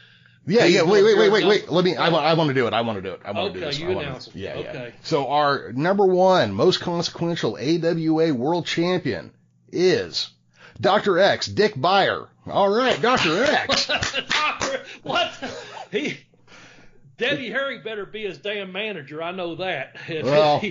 Yeah, 0.47 0.65
yeah. 0.65 0.81
Wait, 0.81 1.03
wait, 1.03 1.17
wait, 1.17 1.31
wait, 1.31 1.45
wait. 1.45 1.69
Let 1.71 1.85
me. 1.85 1.95
I, 1.95 2.07
I 2.09 2.33
want 2.33 2.47
to 2.47 2.53
do 2.53 2.65
it. 2.67 2.73
I 2.73 2.81
want 2.81 2.97
to 2.97 3.01
do 3.01 3.11
it. 3.13 3.21
I 3.23 3.31
want 3.31 3.53
to 3.53 3.59
do 3.59 3.65
Okay, 3.65 3.71
this. 3.71 3.79
you 3.79 3.91
I 3.91 3.93
wanna- 3.95 4.07
announce 4.07 4.27
it. 4.27 4.35
Yeah, 4.35 4.57
yeah. 4.59 4.69
Okay. 4.69 4.93
So 5.03 5.27
our 5.29 5.71
number 5.73 6.05
one 6.05 6.53
most 6.53 6.79
consequential 6.81 7.57
AWA 7.59 8.33
World 8.33 8.65
Champion 8.65 9.31
is 9.71 10.29
Dr. 10.79 11.19
X, 11.19 11.45
Dick 11.47 11.79
Beyer. 11.79 12.27
All 12.47 12.69
right, 12.69 12.99
Dr. 13.01 13.43
X. 13.43 13.85
Doctor, 13.87 14.81
what? 15.03 15.31
He, 15.91 16.17
Debbie 17.19 17.51
Harry 17.51 17.77
better 17.77 18.07
be 18.07 18.23
his 18.23 18.39
damn 18.39 18.71
manager. 18.71 19.21
I 19.21 19.31
know 19.31 19.55
that. 19.57 19.95
Well- 20.23 20.61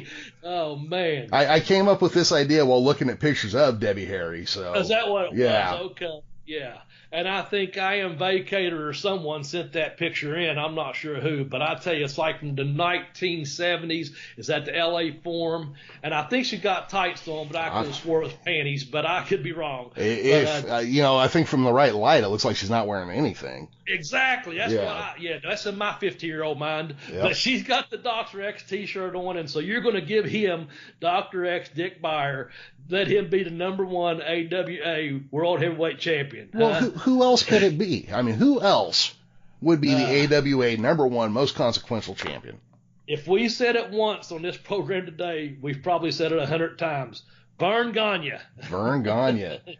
oh 0.43 0.77
man, 0.77 1.29
I, 1.33 1.47
I 1.47 1.61
came 1.61 1.87
up 1.87 2.03
with 2.03 2.13
this 2.13 2.33
idea 2.33 2.67
while 2.67 2.83
looking 2.83 3.09
at 3.09 3.21
pictures 3.21 3.55
of 3.55 3.79
Debbie 3.79 4.05
Harry. 4.07 4.47
So 4.47 4.75
is 4.75 4.89
that 4.89 5.09
what 5.09 5.27
it 5.27 5.35
Yeah. 5.35 5.75
was? 5.81 5.91
Okay, 5.93 6.21
yeah. 6.45 6.79
And 7.13 7.27
I 7.27 7.43
think 7.43 7.77
I 7.77 8.01
am 8.01 8.19
vacator 8.19 8.89
or 8.89 8.93
someone 8.93 9.43
sent 9.43 9.73
that 9.73 9.97
picture 9.97 10.37
in. 10.37 10.59
I'm 10.59 10.77
not 10.77 10.95
sure 10.95 11.21
who, 11.21 11.45
but 11.45 11.61
I 11.61 11.75
tell 11.75 11.93
you, 11.93 12.05
it's 12.05 12.17
like 12.17 12.39
from 12.39 12.55
the 12.55 12.63
1970s. 12.63 14.11
It's 14.37 14.49
at 14.49 14.67
the 14.67 14.73
LA 14.73 15.21
Forum, 15.25 15.75
and 16.05 16.15
I 16.15 16.23
think 16.23 16.47
she 16.47 16.57
got 16.57 16.89
tights 16.89 17.27
on, 17.27 17.49
but 17.49 17.57
I 17.57 17.71
could 17.71 17.87
have 17.87 17.97
swore 17.97 18.21
it 18.21 18.25
was 18.27 18.33
panties, 18.45 18.85
but 18.85 19.07
I 19.07 19.25
could 19.25 19.43
be 19.43 19.51
wrong. 19.51 19.91
if 19.97 20.63
But, 20.63 20.71
uh, 20.71 20.77
uh, 20.77 20.79
you 20.81 21.03
know, 21.03 21.17
I 21.17 21.27
think 21.27 21.49
from 21.49 21.65
the 21.65 21.73
right 21.73 21.95
light, 21.95 22.23
it 22.23 22.29
looks 22.29 22.45
like 22.45 22.57
she's 22.57 22.71
not 22.71 22.87
wearing 22.87 23.11
anything. 23.11 23.69
Exactly. 23.89 24.59
That's 24.59 24.73
yeah. 24.73 24.85
what 24.85 24.95
I, 24.95 25.15
yeah, 25.19 25.39
that's 25.43 25.67
in 25.67 25.77
my 25.77 25.95
50 25.95 26.27
year 26.27 26.45
old 26.45 26.59
mind. 26.59 26.95
Yep. 27.11 27.23
But 27.23 27.37
she's 27.37 27.65
got 27.65 27.91
the 27.91 27.99
Dr. 27.99 28.43
X 28.43 28.63
t 28.63 28.87
shirt 28.87 29.17
on, 29.17 29.37
and 29.37 29.51
so 29.51 29.59
you're 29.59 29.81
going 29.81 29.97
to 29.97 30.01
give 30.01 30.25
him 30.25 30.69
Dr. 31.01 31.45
X 31.45 31.71
Dick 31.71 32.01
Beyer, 32.01 32.51
let 32.91 33.09
him 33.09 33.29
be 33.29 33.43
the 33.43 33.51
number 33.51 33.85
one 33.85 34.23
AWA 34.23 35.21
World 35.31 35.61
Heavyweight 35.61 35.99
Champion. 35.99 36.51
Well, 36.53 36.75
who, 36.75 36.91
who, 36.91 37.23
else 37.23 37.43
could 37.43 37.63
it 37.63 37.79
be? 37.79 38.09
I 38.13 38.23
mean, 38.23 38.35
who 38.35 38.61
else 38.61 39.15
would 39.61 39.81
be 39.81 39.95
the 39.95 40.35
uh, 40.35 40.39
AWA 40.39 40.77
number 40.77 41.07
one 41.07 41.33
most 41.33 41.55
consequential 41.55 42.15
champion? 42.15 42.61
If 43.07 43.27
we 43.27 43.49
said 43.49 43.77
it 43.77 43.91
once 43.91 44.31
on 44.31 44.43
this 44.43 44.57
program 44.57 45.07
today, 45.07 45.57
we've 45.61 45.83
probably 45.83 46.13
said 46.13 46.33
it 46.33 46.39
a 46.39 46.47
hundred 46.47 46.79
times. 46.79 47.23
Verne 47.59 47.93
Gagne. 47.93 48.35
Verne 48.63 49.03
Gagne. 49.03 49.61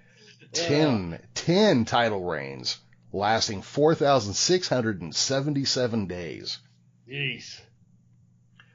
10, 0.53 1.21
10 1.35 1.85
title 1.85 2.25
reigns 2.25 2.79
lasting 3.13 3.63
4,677 3.63 6.07
days. 6.07 6.59
Jeez. 7.09 7.61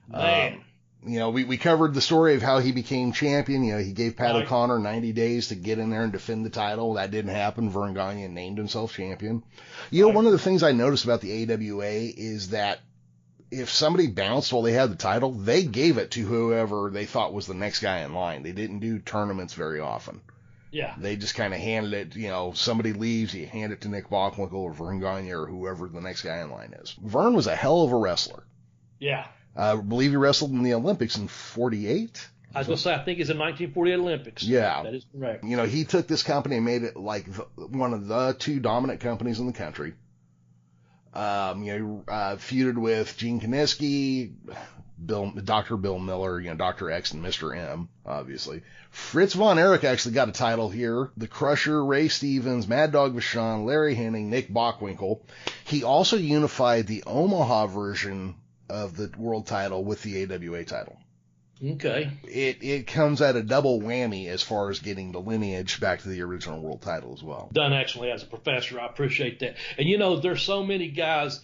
Man. 0.10 0.54
Um, 0.54 0.64
you 1.06 1.20
know, 1.20 1.30
we, 1.30 1.44
we 1.44 1.58
covered 1.58 1.94
the 1.94 2.02
story 2.02 2.36
of 2.36 2.42
how 2.42 2.60
he 2.60 2.72
became 2.72 3.12
champion. 3.12 3.64
You 3.64 3.74
know, 3.74 3.80
he 3.80 3.94
gave 3.94 4.16
Pat 4.16 4.34
right. 4.34 4.44
O'Connor 4.44 4.80
90 4.80 5.14
days 5.14 5.50
to 5.50 5.56
get 5.56 5.80
in 5.80 5.90
there 5.90 6.04
and 6.04 6.12
defend 6.12 6.46
the 6.46 6.50
title. 6.50 6.94
That 6.94 7.12
didn't 7.12 7.34
happen. 7.34 7.70
Verne 7.70 7.94
Gagne 7.94 8.28
named 8.28 8.58
himself 8.58 8.94
champion. 8.94 9.44
You 9.92 10.02
know, 10.02 10.08
right. 10.08 10.16
one 10.16 10.26
of 10.26 10.32
the 10.32 10.40
things 10.40 10.64
I 10.64 10.72
noticed 10.72 11.06
about 11.06 11.22
the 11.22 11.44
AWA 11.44 12.12
is 12.18 12.50
that 12.50 12.80
if 13.52 13.70
somebody 13.70 14.08
bounced 14.08 14.52
while 14.52 14.64
they 14.64 14.74
had 14.74 14.92
the 14.92 14.96
title, 14.96 15.32
they 15.32 15.64
gave 15.64 15.98
it 15.98 16.12
to 16.12 16.22
whoever 16.22 16.90
they 16.90 17.06
thought 17.06 17.34
was 17.34 17.48
the 17.48 17.54
next 17.54 17.80
guy 17.80 18.00
in 18.00 18.14
line. 18.14 18.44
They 18.44 18.52
didn't 18.52 18.80
do 18.80 19.00
tournaments 19.00 19.54
very 19.54 19.80
often. 19.80 20.22
Yeah. 20.72 20.94
They 20.98 21.16
just 21.16 21.36
kind 21.36 21.54
of 21.54 21.60
handed 21.60 21.94
it, 21.94 22.16
you 22.16 22.28
know, 22.28 22.52
somebody 22.54 22.92
leaves, 22.92 23.34
you 23.34 23.46
hand 23.46 23.72
it 23.72 23.82
to 23.82 23.88
Nick 23.88 24.10
Bockwinkel 24.10 24.54
or 24.54 24.74
Verne 24.74 25.00
Gagne 25.00 25.32
or 25.32 25.46
whoever 25.46 25.88
the 25.88 26.02
next 26.02 26.24
guy 26.24 26.40
in 26.40 26.52
line 26.52 26.74
is. 26.82 26.96
Verne 27.02 27.34
was 27.34 27.48
a 27.48 27.56
hell 27.56 27.84
of 27.84 27.94
a 27.94 27.98
wrestler. 27.98 28.44
Yeah. 29.00 29.26
I 29.56 29.76
believe 29.76 30.12
he 30.12 30.18
wrestled 30.18 30.52
in 30.52 30.64
the 30.64 30.74
Olympics 30.74 31.18
in 31.18 31.28
48. 31.28 32.28
I 32.54 32.60
was 32.60 32.68
going 32.68 32.78
to 32.78 32.84
say, 32.84 32.94
I 32.94 33.04
think 33.04 33.20
it's 33.20 33.30
in 33.30 33.38
1948 33.38 33.94
Olympics. 33.96 34.44
Yeah. 34.44 34.84
That 34.84 34.94
is 34.94 35.06
correct. 35.12 35.44
You 35.44 35.58
know, 35.58 35.66
he 35.66 35.84
took 35.84 36.08
this 36.08 36.24
company 36.24 36.56
and 36.56 36.66
made 36.66 36.84
it 36.84 36.96
like 36.96 37.26
the, 37.26 37.44
one 37.58 37.94
of 37.94 38.08
the 38.08 38.36
two 38.38 38.60
dominant 38.60 39.02
companies 39.02 39.40
in 39.40 39.48
the 39.48 39.54
country. 39.54 39.94
Um, 41.14 41.64
you 41.64 41.80
know, 41.80 42.04
uh, 42.08 42.36
feuded 42.36 42.78
with 42.78 43.16
Gene 43.18 43.40
Kiniski, 43.40 44.34
Bill, 45.04 45.32
Dr. 45.32 45.76
Bill 45.78 46.00
Miller, 46.00 46.40
you 46.40 46.50
know, 46.50 46.56
Dr. 46.56 46.92
X 46.92 47.12
and 47.12 47.24
Mr. 47.24 47.58
M, 47.58 47.90
obviously. 48.06 48.64
Fritz 48.90 49.34
Von 49.34 49.60
Erich 49.60 49.84
actually 49.84 50.14
got 50.16 50.30
a 50.30 50.34
title 50.34 50.70
here. 50.70 51.12
The 51.18 51.28
Crusher, 51.28 51.84
Ray 51.84 52.08
Stevens, 52.08 52.68
Mad 52.68 52.94
Dog 52.94 53.16
Vachon, 53.16 53.66
Larry 53.66 53.96
Hennig, 53.96 54.26
Nick 54.26 54.50
Bockwinkel. 54.50 55.22
He 55.66 55.84
also 55.84 56.16
unified 56.16 56.88
the 56.88 57.04
Omaha 57.06 57.68
version 57.68 58.36
of 58.70 58.96
the 58.98 59.12
world 59.18 59.48
title 59.48 59.84
with 59.84 60.02
the 60.04 60.24
AWA 60.24 60.66
title. 60.66 60.98
Okay. 61.64 62.12
It 62.26 62.64
it 62.64 62.88
comes 62.88 63.22
at 63.22 63.38
a 63.38 63.44
double 63.44 63.80
whammy 63.80 64.28
as 64.28 64.44
far 64.44 64.70
as 64.70 64.80
getting 64.80 65.14
the 65.14 65.22
lineage 65.22 65.80
back 65.80 66.02
to 66.02 66.10
the 66.10 66.22
original 66.22 66.60
world 66.60 66.82
title 66.82 67.14
as 67.14 67.24
well. 67.24 67.50
Done 67.54 67.72
excellently 67.72 68.12
as 68.12 68.24
a 68.24 68.28
professor. 68.28 68.80
I 68.80 68.86
appreciate 68.86 69.40
that. 69.40 69.56
And 69.78 69.88
you 69.88 69.98
know, 69.98 70.18
there's 70.20 70.42
so 70.42 70.64
many 70.64 70.90
guys. 70.90 71.40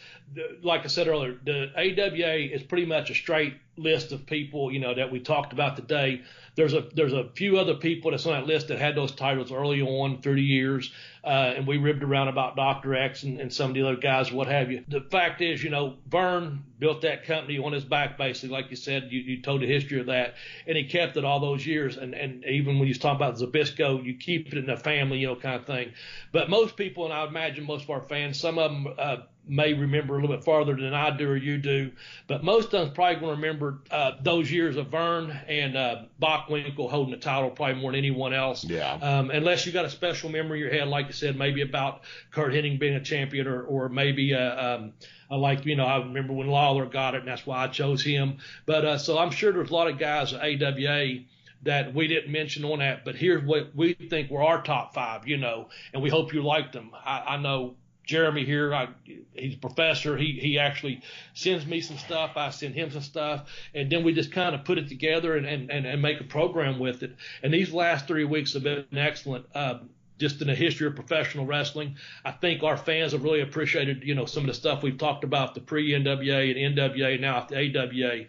Like 0.62 0.84
I 0.84 0.88
said 0.88 1.08
earlier, 1.08 1.38
the 1.44 1.72
AWA 1.76 2.56
is 2.56 2.64
pretty 2.64 2.86
much 2.86 3.10
a 3.10 3.16
straight 3.16 3.54
list 3.82 4.12
of 4.12 4.26
people, 4.26 4.72
you 4.72 4.80
know, 4.80 4.94
that 4.94 5.12
we 5.12 5.20
talked 5.20 5.54
about 5.54 5.76
today. 5.76 6.22
There's 6.56 6.74
a 6.74 6.82
there's 6.94 7.14
a 7.14 7.30
few 7.36 7.58
other 7.58 7.76
people 7.76 8.12
that's 8.12 8.26
on 8.26 8.34
that 8.34 8.46
list 8.46 8.68
that 8.68 8.80
had 8.80 8.96
those 8.96 9.14
titles 9.14 9.52
early 9.52 9.82
on 9.82 10.22
through 10.22 10.36
the 10.36 10.44
years, 10.44 10.92
uh, 11.24 11.54
and 11.56 11.66
we 11.66 11.78
ribbed 11.78 12.04
around 12.04 12.28
about 12.28 12.56
Dr. 12.56 12.94
X 12.94 13.24
and, 13.24 13.40
and 13.40 13.54
some 13.54 13.72
of 13.72 13.76
the 13.76 13.84
other 13.84 13.96
guys, 13.96 14.32
what 14.32 14.48
have 14.48 14.70
you. 14.70 14.84
The 14.88 15.02
fact 15.02 15.42
is, 15.42 15.64
you 15.64 15.70
know, 15.70 15.96
Verne 16.10 16.64
built 16.78 17.02
that 17.02 17.26
company 17.26 17.58
on 17.58 17.72
his 17.72 17.86
back, 17.86 18.18
basically, 18.18 18.50
like 18.50 18.70
you 18.70 18.76
said. 18.76 19.08
You, 19.12 19.22
you 19.22 19.42
told 19.42 19.62
the 19.62 19.68
history 19.68 20.00
of 20.02 20.08
that, 20.08 20.36
and 20.68 20.76
he 20.76 20.86
kept 20.86 21.16
it 21.16 21.24
all 21.24 21.40
those 21.40 21.66
years. 21.66 21.96
And 21.96 22.14
and 22.14 22.44
even 22.46 22.80
when 22.80 22.88
you 22.88 22.96
talk 22.96 23.16
about 23.16 23.36
Zbyszko, 23.36 24.04
you 24.04 24.16
keep 24.16 24.48
it 24.48 24.58
in 24.58 24.66
the 24.66 24.78
family, 24.78 25.20
you 25.20 25.28
know, 25.28 25.36
kind 25.36 25.56
of 25.56 25.66
thing. 25.66 25.94
But 26.34 26.50
most 26.50 26.76
people, 26.76 27.06
and 27.06 27.14
I 27.14 27.26
imagine 27.26 27.66
most 27.66 27.84
of 27.84 27.90
our 27.92 28.02
fans, 28.02 28.40
some 28.40 28.58
of 28.58 28.72
them. 28.72 28.94
Uh, 28.98 29.18
may 29.52 29.74
remember 29.74 30.18
a 30.18 30.22
little 30.22 30.34
bit 30.34 30.46
farther 30.46 30.76
than 30.76 30.94
I 30.94 31.16
do 31.16 31.30
or 31.30 31.36
you 31.36 31.58
do, 31.58 31.92
but 32.26 32.42
most 32.42 32.74
of 32.74 32.86
them 32.86 32.94
probably 32.94 33.16
going 33.16 33.36
to 33.36 33.42
remember 33.42 33.80
uh, 33.92 34.12
those 34.22 34.50
years 34.50 34.78
of 34.78 34.88
Verne 34.88 35.30
and 35.48 35.76
uh, 35.76 36.04
Bockwinkel 36.22 36.90
holding 36.90 37.12
the 37.12 37.20
title 37.20 37.50
probably 37.50 37.82
more 37.82 37.92
than 37.92 38.00
anyone 38.00 38.34
else. 38.34 38.64
Yeah. 38.64 38.94
Um, 38.94 39.30
unless 39.30 39.66
you 39.66 39.74
got 39.74 39.84
a 39.84 39.90
special 39.90 40.30
memory 40.30 40.60
in 40.60 40.68
your 40.68 40.74
head, 40.74 40.88
like 40.88 41.08
you 41.08 41.14
said, 41.14 41.38
maybe 41.38 41.62
about 41.62 42.04
Curt 42.32 42.54
Hennig 42.54 42.80
being 42.80 42.96
a 42.96 43.04
champion 43.04 43.46
or, 43.46 43.62
or 43.64 43.90
maybe 43.90 44.34
uh, 44.34 44.78
um, 44.78 44.94
like 45.30 45.66
you 45.66 45.76
know 45.76 45.86
I 45.86 45.98
remember 45.98 46.32
when 46.32 46.48
Lawler 46.48 46.86
got 46.86 47.16
it 47.16 47.20
and 47.20 47.28
that's 47.28 47.46
why 47.46 47.64
I 47.64 47.68
chose 47.68 48.02
him. 48.02 48.38
But 48.66 48.86
uh, 48.86 48.98
so 48.98 49.18
I'm 49.20 49.32
sure 49.32 49.52
there's 49.52 49.70
a 49.70 49.74
lot 49.74 49.90
of 49.90 50.00
guys 50.00 50.34
at 50.34 50.42
AWA 50.42 51.26
that 51.64 51.94
we 51.94 52.08
didn't 52.08 52.32
mention 52.32 52.66
on 52.66 52.80
that, 52.80 53.06
but 53.06 53.16
here's 53.16 53.44
what 53.44 53.76
we 53.76 53.94
think 53.94 54.32
were 54.32 54.42
our 54.42 54.64
top 54.64 54.94
five, 54.94 55.28
you 55.28 55.38
know, 55.38 55.70
and 55.94 56.02
we 56.02 56.10
hope 56.10 56.34
you 56.34 56.42
liked 56.42 56.74
them. 56.74 56.92
I, 57.06 57.20
I 57.20 57.38
know 57.38 57.76
Jeremy 58.12 58.44
here, 58.44 58.74
I, 58.74 58.90
he's 59.34 59.54
a 59.54 59.58
professor. 59.58 60.18
He 60.18 60.38
he 60.42 60.60
actually 60.60 61.02
sends 61.34 61.66
me 61.66 61.80
some 61.80 61.98
stuff. 61.98 62.34
I 62.36 62.50
send 62.50 62.76
him 62.76 62.92
some 62.92 63.02
stuff, 63.02 63.50
and 63.74 63.90
then 63.90 64.04
we 64.04 64.14
just 64.14 64.34
kind 64.34 64.54
of 64.54 64.66
put 64.66 64.78
it 64.78 64.90
together 64.90 65.38
and, 65.38 65.46
and, 65.46 65.72
and, 65.72 65.86
and 65.86 66.02
make 66.02 66.20
a 66.20 66.26
program 66.26 66.78
with 66.78 67.04
it. 67.04 67.16
And 67.42 67.54
these 67.54 67.72
last 67.72 68.08
three 68.08 68.26
weeks 68.26 68.52
have 68.54 68.64
been 68.64 68.86
excellent. 68.92 69.46
Uh, 69.56 69.80
just 70.20 70.42
in 70.42 70.48
the 70.48 70.56
history 70.56 70.88
of 70.88 70.96
professional 70.96 71.46
wrestling, 71.46 71.96
I 72.26 72.32
think 72.32 72.64
our 72.64 72.76
fans 72.76 73.14
have 73.14 73.24
really 73.24 73.42
appreciated, 73.42 74.04
you 74.04 74.14
know, 74.14 74.26
some 74.26 74.44
of 74.44 74.48
the 74.48 74.54
stuff 74.54 74.84
we've 74.84 74.98
talked 74.98 75.24
about 75.24 75.56
the 75.56 75.62
pre 75.62 75.92
NWA 75.92 76.66
and 76.66 76.78
NWA, 76.78 77.20
now 77.20 77.48
the 77.50 77.56
AWA. 77.58 78.26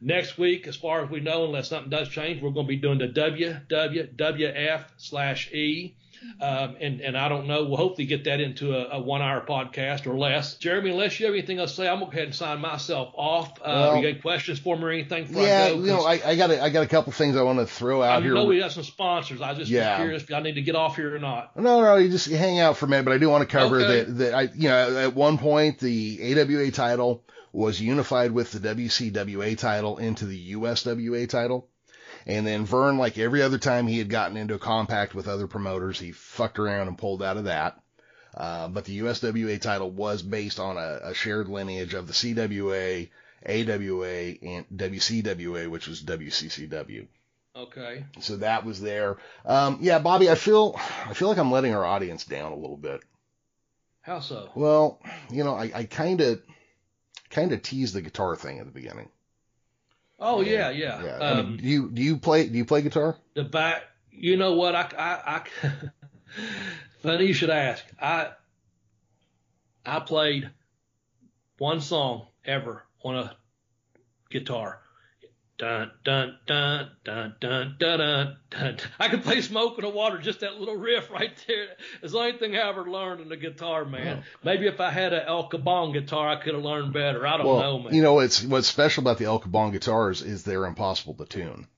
Next 0.00 0.36
week, 0.36 0.66
as 0.66 0.74
far 0.74 1.04
as 1.04 1.10
we 1.10 1.20
know, 1.20 1.44
unless 1.44 1.68
something 1.68 1.90
does 1.90 2.08
change, 2.08 2.42
we're 2.42 2.50
going 2.50 2.66
to 2.66 2.68
be 2.68 2.76
doing 2.76 2.98
the 2.98 3.06
WWF 3.06 4.84
slash 4.96 5.52
E 5.52 5.94
um, 6.40 6.76
and, 6.80 7.00
and 7.00 7.16
I 7.16 7.28
don't 7.28 7.46
know. 7.46 7.64
We'll 7.64 7.76
hopefully 7.76 8.06
get 8.06 8.24
that 8.24 8.40
into 8.40 8.74
a, 8.74 8.98
a 8.98 9.00
one 9.00 9.22
hour 9.22 9.44
podcast 9.46 10.06
or 10.06 10.16
less. 10.16 10.56
Jeremy, 10.56 10.90
unless 10.90 11.18
you 11.20 11.26
have 11.26 11.34
anything 11.34 11.58
else 11.58 11.70
to 11.72 11.76
say, 11.82 11.88
I'm 11.88 12.00
going 12.00 12.10
to 12.10 12.16
go 12.16 12.18
ahead 12.18 12.28
and 12.28 12.34
sign 12.34 12.60
myself 12.60 13.12
off. 13.14 13.60
Uh, 13.60 13.64
well, 13.64 13.96
you 13.96 14.12
got 14.12 14.22
questions 14.22 14.58
for 14.58 14.76
me 14.76 14.82
or 14.82 14.90
anything 14.90 15.26
yeah, 15.30 15.64
I 15.64 15.70
go? 15.70 15.78
you 15.78 15.86
know, 15.86 16.04
I, 16.04 16.20
I 16.24 16.36
got 16.36 16.50
a, 16.50 16.62
I 16.62 16.70
got 16.70 16.82
a 16.82 16.88
couple 16.88 17.12
things 17.12 17.36
I 17.36 17.42
want 17.42 17.58
to 17.58 17.66
throw 17.66 18.02
out 18.02 18.18
I 18.18 18.24
here. 18.24 18.32
I 18.32 18.34
know 18.34 18.46
we 18.46 18.58
got 18.58 18.72
some 18.72 18.82
sponsors. 18.82 19.40
I 19.40 19.54
just 19.54 19.70
yeah. 19.70 19.90
was 19.90 20.02
curious 20.04 20.22
if 20.24 20.32
I 20.32 20.40
need 20.40 20.54
to 20.54 20.62
get 20.62 20.74
off 20.74 20.96
here 20.96 21.14
or 21.14 21.18
not. 21.18 21.56
No, 21.56 21.80
no, 21.80 21.96
you 21.96 22.08
just 22.08 22.30
hang 22.30 22.58
out 22.58 22.76
for 22.76 22.86
a 22.86 22.88
minute, 22.88 23.04
but 23.04 23.14
I 23.14 23.18
do 23.18 23.28
want 23.28 23.48
to 23.48 23.56
cover 23.56 23.80
okay. 23.80 24.04
that, 24.04 24.18
that 24.18 24.34
I, 24.34 24.42
you 24.54 24.68
know, 24.68 24.98
at 24.98 25.14
one 25.14 25.38
point 25.38 25.78
the 25.78 26.38
AWA 26.38 26.70
title 26.70 27.24
was 27.52 27.80
unified 27.80 28.32
with 28.32 28.52
the 28.52 28.74
WCWA 28.74 29.56
title 29.58 29.98
into 29.98 30.26
the 30.26 30.54
USWA 30.54 31.28
title. 31.28 31.68
And 32.26 32.46
then 32.46 32.64
Verne, 32.64 32.98
like 32.98 33.18
every 33.18 33.42
other 33.42 33.58
time 33.58 33.86
he 33.86 33.98
had 33.98 34.08
gotten 34.08 34.36
into 34.36 34.54
a 34.54 34.58
compact 34.58 35.14
with 35.14 35.28
other 35.28 35.46
promoters, 35.46 35.98
he 35.98 36.12
fucked 36.12 36.58
around 36.58 36.88
and 36.88 36.98
pulled 36.98 37.22
out 37.22 37.36
of 37.36 37.44
that. 37.44 37.80
Uh, 38.34 38.68
but 38.68 38.84
the 38.84 39.00
USWA 39.00 39.60
title 39.60 39.90
was 39.90 40.22
based 40.22 40.58
on 40.58 40.76
a, 40.76 41.00
a, 41.02 41.14
shared 41.14 41.48
lineage 41.48 41.92
of 41.92 42.06
the 42.06 42.14
CWA, 42.14 43.10
AWA, 43.46 44.34
and 44.42 44.64
WCWA, 44.74 45.68
which 45.68 45.86
was 45.86 46.02
WCCW. 46.02 47.06
Okay. 47.54 48.04
So 48.20 48.36
that 48.36 48.64
was 48.64 48.80
there. 48.80 49.18
Um, 49.44 49.78
yeah, 49.82 49.98
Bobby, 49.98 50.30
I 50.30 50.34
feel 50.34 50.74
I 51.04 51.12
feel 51.12 51.28
like 51.28 51.36
I'm 51.36 51.50
letting 51.50 51.74
our 51.74 51.84
audience 51.84 52.24
down 52.24 52.52
a 52.52 52.56
little 52.56 52.78
bit. 52.78 53.02
How 54.00 54.20
so? 54.20 54.48
Well, 54.54 54.98
you 55.30 55.44
know, 55.44 55.54
I 55.54 55.84
kind 55.84 56.22
of 56.22 56.40
kind 57.28 57.52
of 57.52 57.62
teased 57.62 57.94
the 57.94 58.00
guitar 58.00 58.34
thing 58.36 58.60
at 58.60 58.64
the 58.64 58.72
beginning. 58.72 59.10
Oh 60.22 60.40
yeah, 60.40 60.70
yeah. 60.70 61.02
yeah. 61.02 61.16
Um, 61.16 61.38
I 61.38 61.42
mean, 61.42 61.56
do 61.56 61.64
you 61.64 61.90
do 61.90 62.02
you 62.02 62.16
play 62.16 62.48
do 62.48 62.56
you 62.56 62.64
play 62.64 62.82
guitar? 62.82 63.16
The 63.34 63.42
back. 63.42 63.82
You 64.10 64.36
know 64.36 64.54
what? 64.54 64.74
I 64.76 64.88
I, 64.96 65.42
I 65.62 65.68
funny 67.02 67.26
you 67.26 67.32
should 67.34 67.50
ask. 67.50 67.84
I 68.00 68.30
I 69.84 69.98
played 69.98 70.48
one 71.58 71.80
song 71.80 72.28
ever 72.44 72.84
on 73.02 73.16
a 73.16 73.36
guitar, 74.30 74.80
Dun, 75.58 75.90
dun, 76.02 76.38
dun, 76.46 76.90
dun, 77.04 77.34
dun, 77.40 77.76
dun, 77.78 77.98
dun, 77.98 78.36
dun. 78.50 78.76
I 78.98 79.08
could 79.08 79.22
play 79.22 79.40
Smoke 79.42 79.74
on 79.78 79.82
the 79.82 79.90
Water, 79.90 80.18
just 80.18 80.40
that 80.40 80.58
little 80.58 80.76
riff 80.76 81.10
right 81.10 81.32
there. 81.46 81.68
It's 82.02 82.12
the 82.12 82.18
only 82.18 82.38
thing 82.38 82.56
I 82.56 82.68
ever 82.68 82.90
learned 82.90 83.20
on 83.20 83.28
the 83.28 83.36
guitar, 83.36 83.84
man. 83.84 84.24
Maybe 84.42 84.66
if 84.66 84.80
I 84.80 84.90
had 84.90 85.12
an 85.12 85.22
El 85.26 85.48
Kabong 85.48 85.92
guitar, 85.92 86.28
I 86.28 86.42
could 86.42 86.54
have 86.54 86.64
learned 86.64 86.92
better. 86.92 87.26
I 87.26 87.36
don't 87.36 87.46
well, 87.46 87.60
know, 87.60 87.78
man. 87.78 87.94
You 87.94 88.02
know, 88.02 88.20
it's 88.20 88.42
what's 88.42 88.66
special 88.66 89.02
about 89.02 89.18
the 89.18 89.26
El 89.26 89.40
Kabong 89.40 89.72
guitars 89.72 90.22
is 90.22 90.42
they're 90.42 90.64
impossible 90.64 91.14
to 91.14 91.26
tune. 91.26 91.68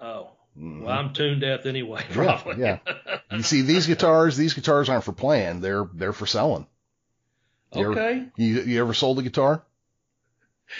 Oh. 0.00 0.30
Mm-hmm. 0.58 0.82
Well, 0.82 0.98
I'm 0.98 1.14
tuned 1.14 1.40
deaf 1.40 1.64
anyway, 1.66 2.04
probably. 2.10 2.60
Yeah, 2.60 2.78
yeah. 2.86 3.18
You 3.32 3.42
see, 3.42 3.62
these 3.62 3.86
guitars, 3.86 4.36
these 4.36 4.52
guitars 4.52 4.90
aren't 4.90 5.04
for 5.04 5.12
playing. 5.12 5.60
They're 5.60 5.88
they're 5.94 6.12
for 6.12 6.26
selling. 6.26 6.66
You 7.74 7.92
okay. 7.92 8.16
Ever, 8.16 8.32
you 8.36 8.60
you 8.60 8.80
ever 8.82 8.92
sold 8.92 9.18
a 9.18 9.22
guitar? 9.22 9.64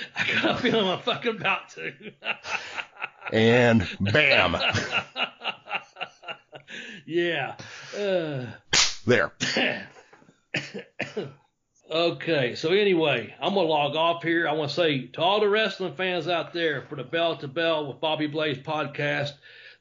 I 0.17 0.27
got 0.33 0.45
a 0.45 0.57
feeling 0.57 0.89
I'm 0.89 1.01
fucking 1.01 1.37
about 1.37 1.69
to. 1.71 1.93
and 3.33 3.87
bam. 4.01 4.57
yeah. 7.07 7.57
Uh. 7.97 8.47
There. 9.07 9.33
okay, 11.91 12.55
so 12.55 12.71
anyway, 12.71 13.35
I'm 13.41 13.55
gonna 13.55 13.67
log 13.67 13.97
off 13.97 14.23
here. 14.23 14.47
I 14.49 14.53
want 14.53 14.71
to 14.71 14.77
say 14.77 15.07
to 15.09 15.23
all 15.23 15.41
the 15.41 15.49
wrestling 15.49 15.95
fans 15.95 16.29
out 16.29 16.53
there 16.53 16.83
for 16.83 16.95
the 16.97 17.05
Bell 17.05 17.37
to 17.39 17.49
Bell 17.49 17.89
with 17.89 18.01
Bobby 18.01 18.29
Blaze 18.29 18.59
podcast, 18.59 19.33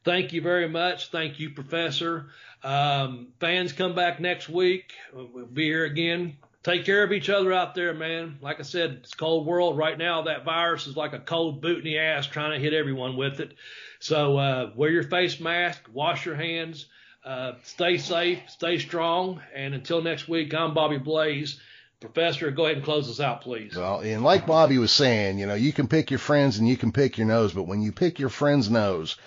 thank 0.03 0.33
you 0.33 0.41
very 0.41 0.67
much. 0.67 1.11
Thank 1.11 1.39
you, 1.39 1.51
Professor. 1.51 2.31
Um, 2.63 3.29
fans 3.39 3.73
come 3.73 3.95
back 3.95 4.19
next 4.19 4.49
week. 4.49 4.93
We'll 5.13 5.45
be 5.45 5.65
here 5.65 5.85
again. 5.85 6.37
Take 6.63 6.85
care 6.85 7.03
of 7.03 7.11
each 7.11 7.29
other 7.29 7.51
out 7.51 7.73
there, 7.73 7.93
man. 7.93 8.37
Like 8.39 8.59
I 8.59 8.63
said, 8.63 8.99
it's 9.01 9.13
a 9.13 9.17
cold 9.17 9.47
world 9.47 9.77
right 9.77 9.97
now. 9.97 10.23
That 10.23 10.45
virus 10.45 10.85
is 10.85 10.95
like 10.95 11.13
a 11.13 11.19
cold 11.19 11.59
boot 11.59 11.79
in 11.79 11.83
the 11.83 11.97
ass 11.97 12.27
trying 12.27 12.51
to 12.51 12.59
hit 12.59 12.73
everyone 12.73 13.17
with 13.17 13.39
it. 13.39 13.53
So 13.99 14.37
uh, 14.37 14.71
wear 14.75 14.91
your 14.91 15.03
face 15.03 15.39
mask, 15.39 15.81
wash 15.91 16.25
your 16.25 16.35
hands, 16.35 16.85
uh, 17.25 17.53
stay 17.63 17.97
safe, 17.97 18.39
stay 18.47 18.77
strong, 18.77 19.41
and 19.55 19.73
until 19.73 20.03
next 20.03 20.27
week, 20.27 20.53
I'm 20.53 20.75
Bobby 20.75 20.99
Blaze. 20.99 21.59
Professor, 21.99 22.49
go 22.51 22.65
ahead 22.65 22.77
and 22.77 22.85
close 22.85 23.09
us 23.09 23.19
out, 23.19 23.41
please. 23.41 23.75
Well, 23.75 23.99
and 23.99 24.23
like 24.23 24.47
Bobby 24.47 24.79
was 24.79 24.91
saying, 24.91 25.39
you 25.39 25.45
know, 25.45 25.53
you 25.53 25.71
can 25.71 25.87
pick 25.87 26.09
your 26.09 26.19
friends 26.19 26.57
and 26.57 26.67
you 26.67 26.77
can 26.77 26.91
pick 26.91 27.17
your 27.17 27.27
nose, 27.27 27.53
but 27.53 27.63
when 27.63 27.81
you 27.81 27.91
pick 27.91 28.19
your 28.19 28.29
friend's 28.29 28.69
nose, 28.71 29.17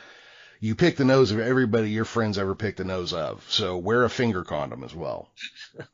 you 0.61 0.75
pick 0.75 0.97
the 0.97 1.05
nose 1.05 1.31
of 1.31 1.39
everybody 1.39 1.91
your 1.91 2.05
friends 2.05 2.39
ever 2.39 2.55
picked 2.55 2.79
the 2.79 2.85
nose 2.85 3.13
of. 3.13 3.45
So 3.49 3.77
wear 3.77 4.05
a 4.05 4.11
finger 4.11 4.43
condom 4.43 4.83
as 4.83 4.95
well. 4.95 5.29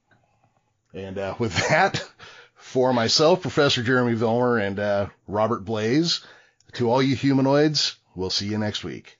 and 0.95 1.19
uh, 1.19 1.35
with 1.39 1.55
that, 1.69 2.03
for 2.55 2.93
myself, 2.93 3.43
Professor 3.43 3.83
Jeremy 3.83 4.17
Vilmer, 4.17 4.65
and 4.65 4.79
uh, 4.79 5.07
Robert 5.27 5.65
Blaze, 5.65 6.25
to 6.73 6.91
all 6.91 7.03
you 7.03 7.17
humanoids, 7.17 7.97
we'll 8.15 8.31
see 8.31 8.47
you 8.47 8.59
next 8.59 8.85
week. 8.85 9.19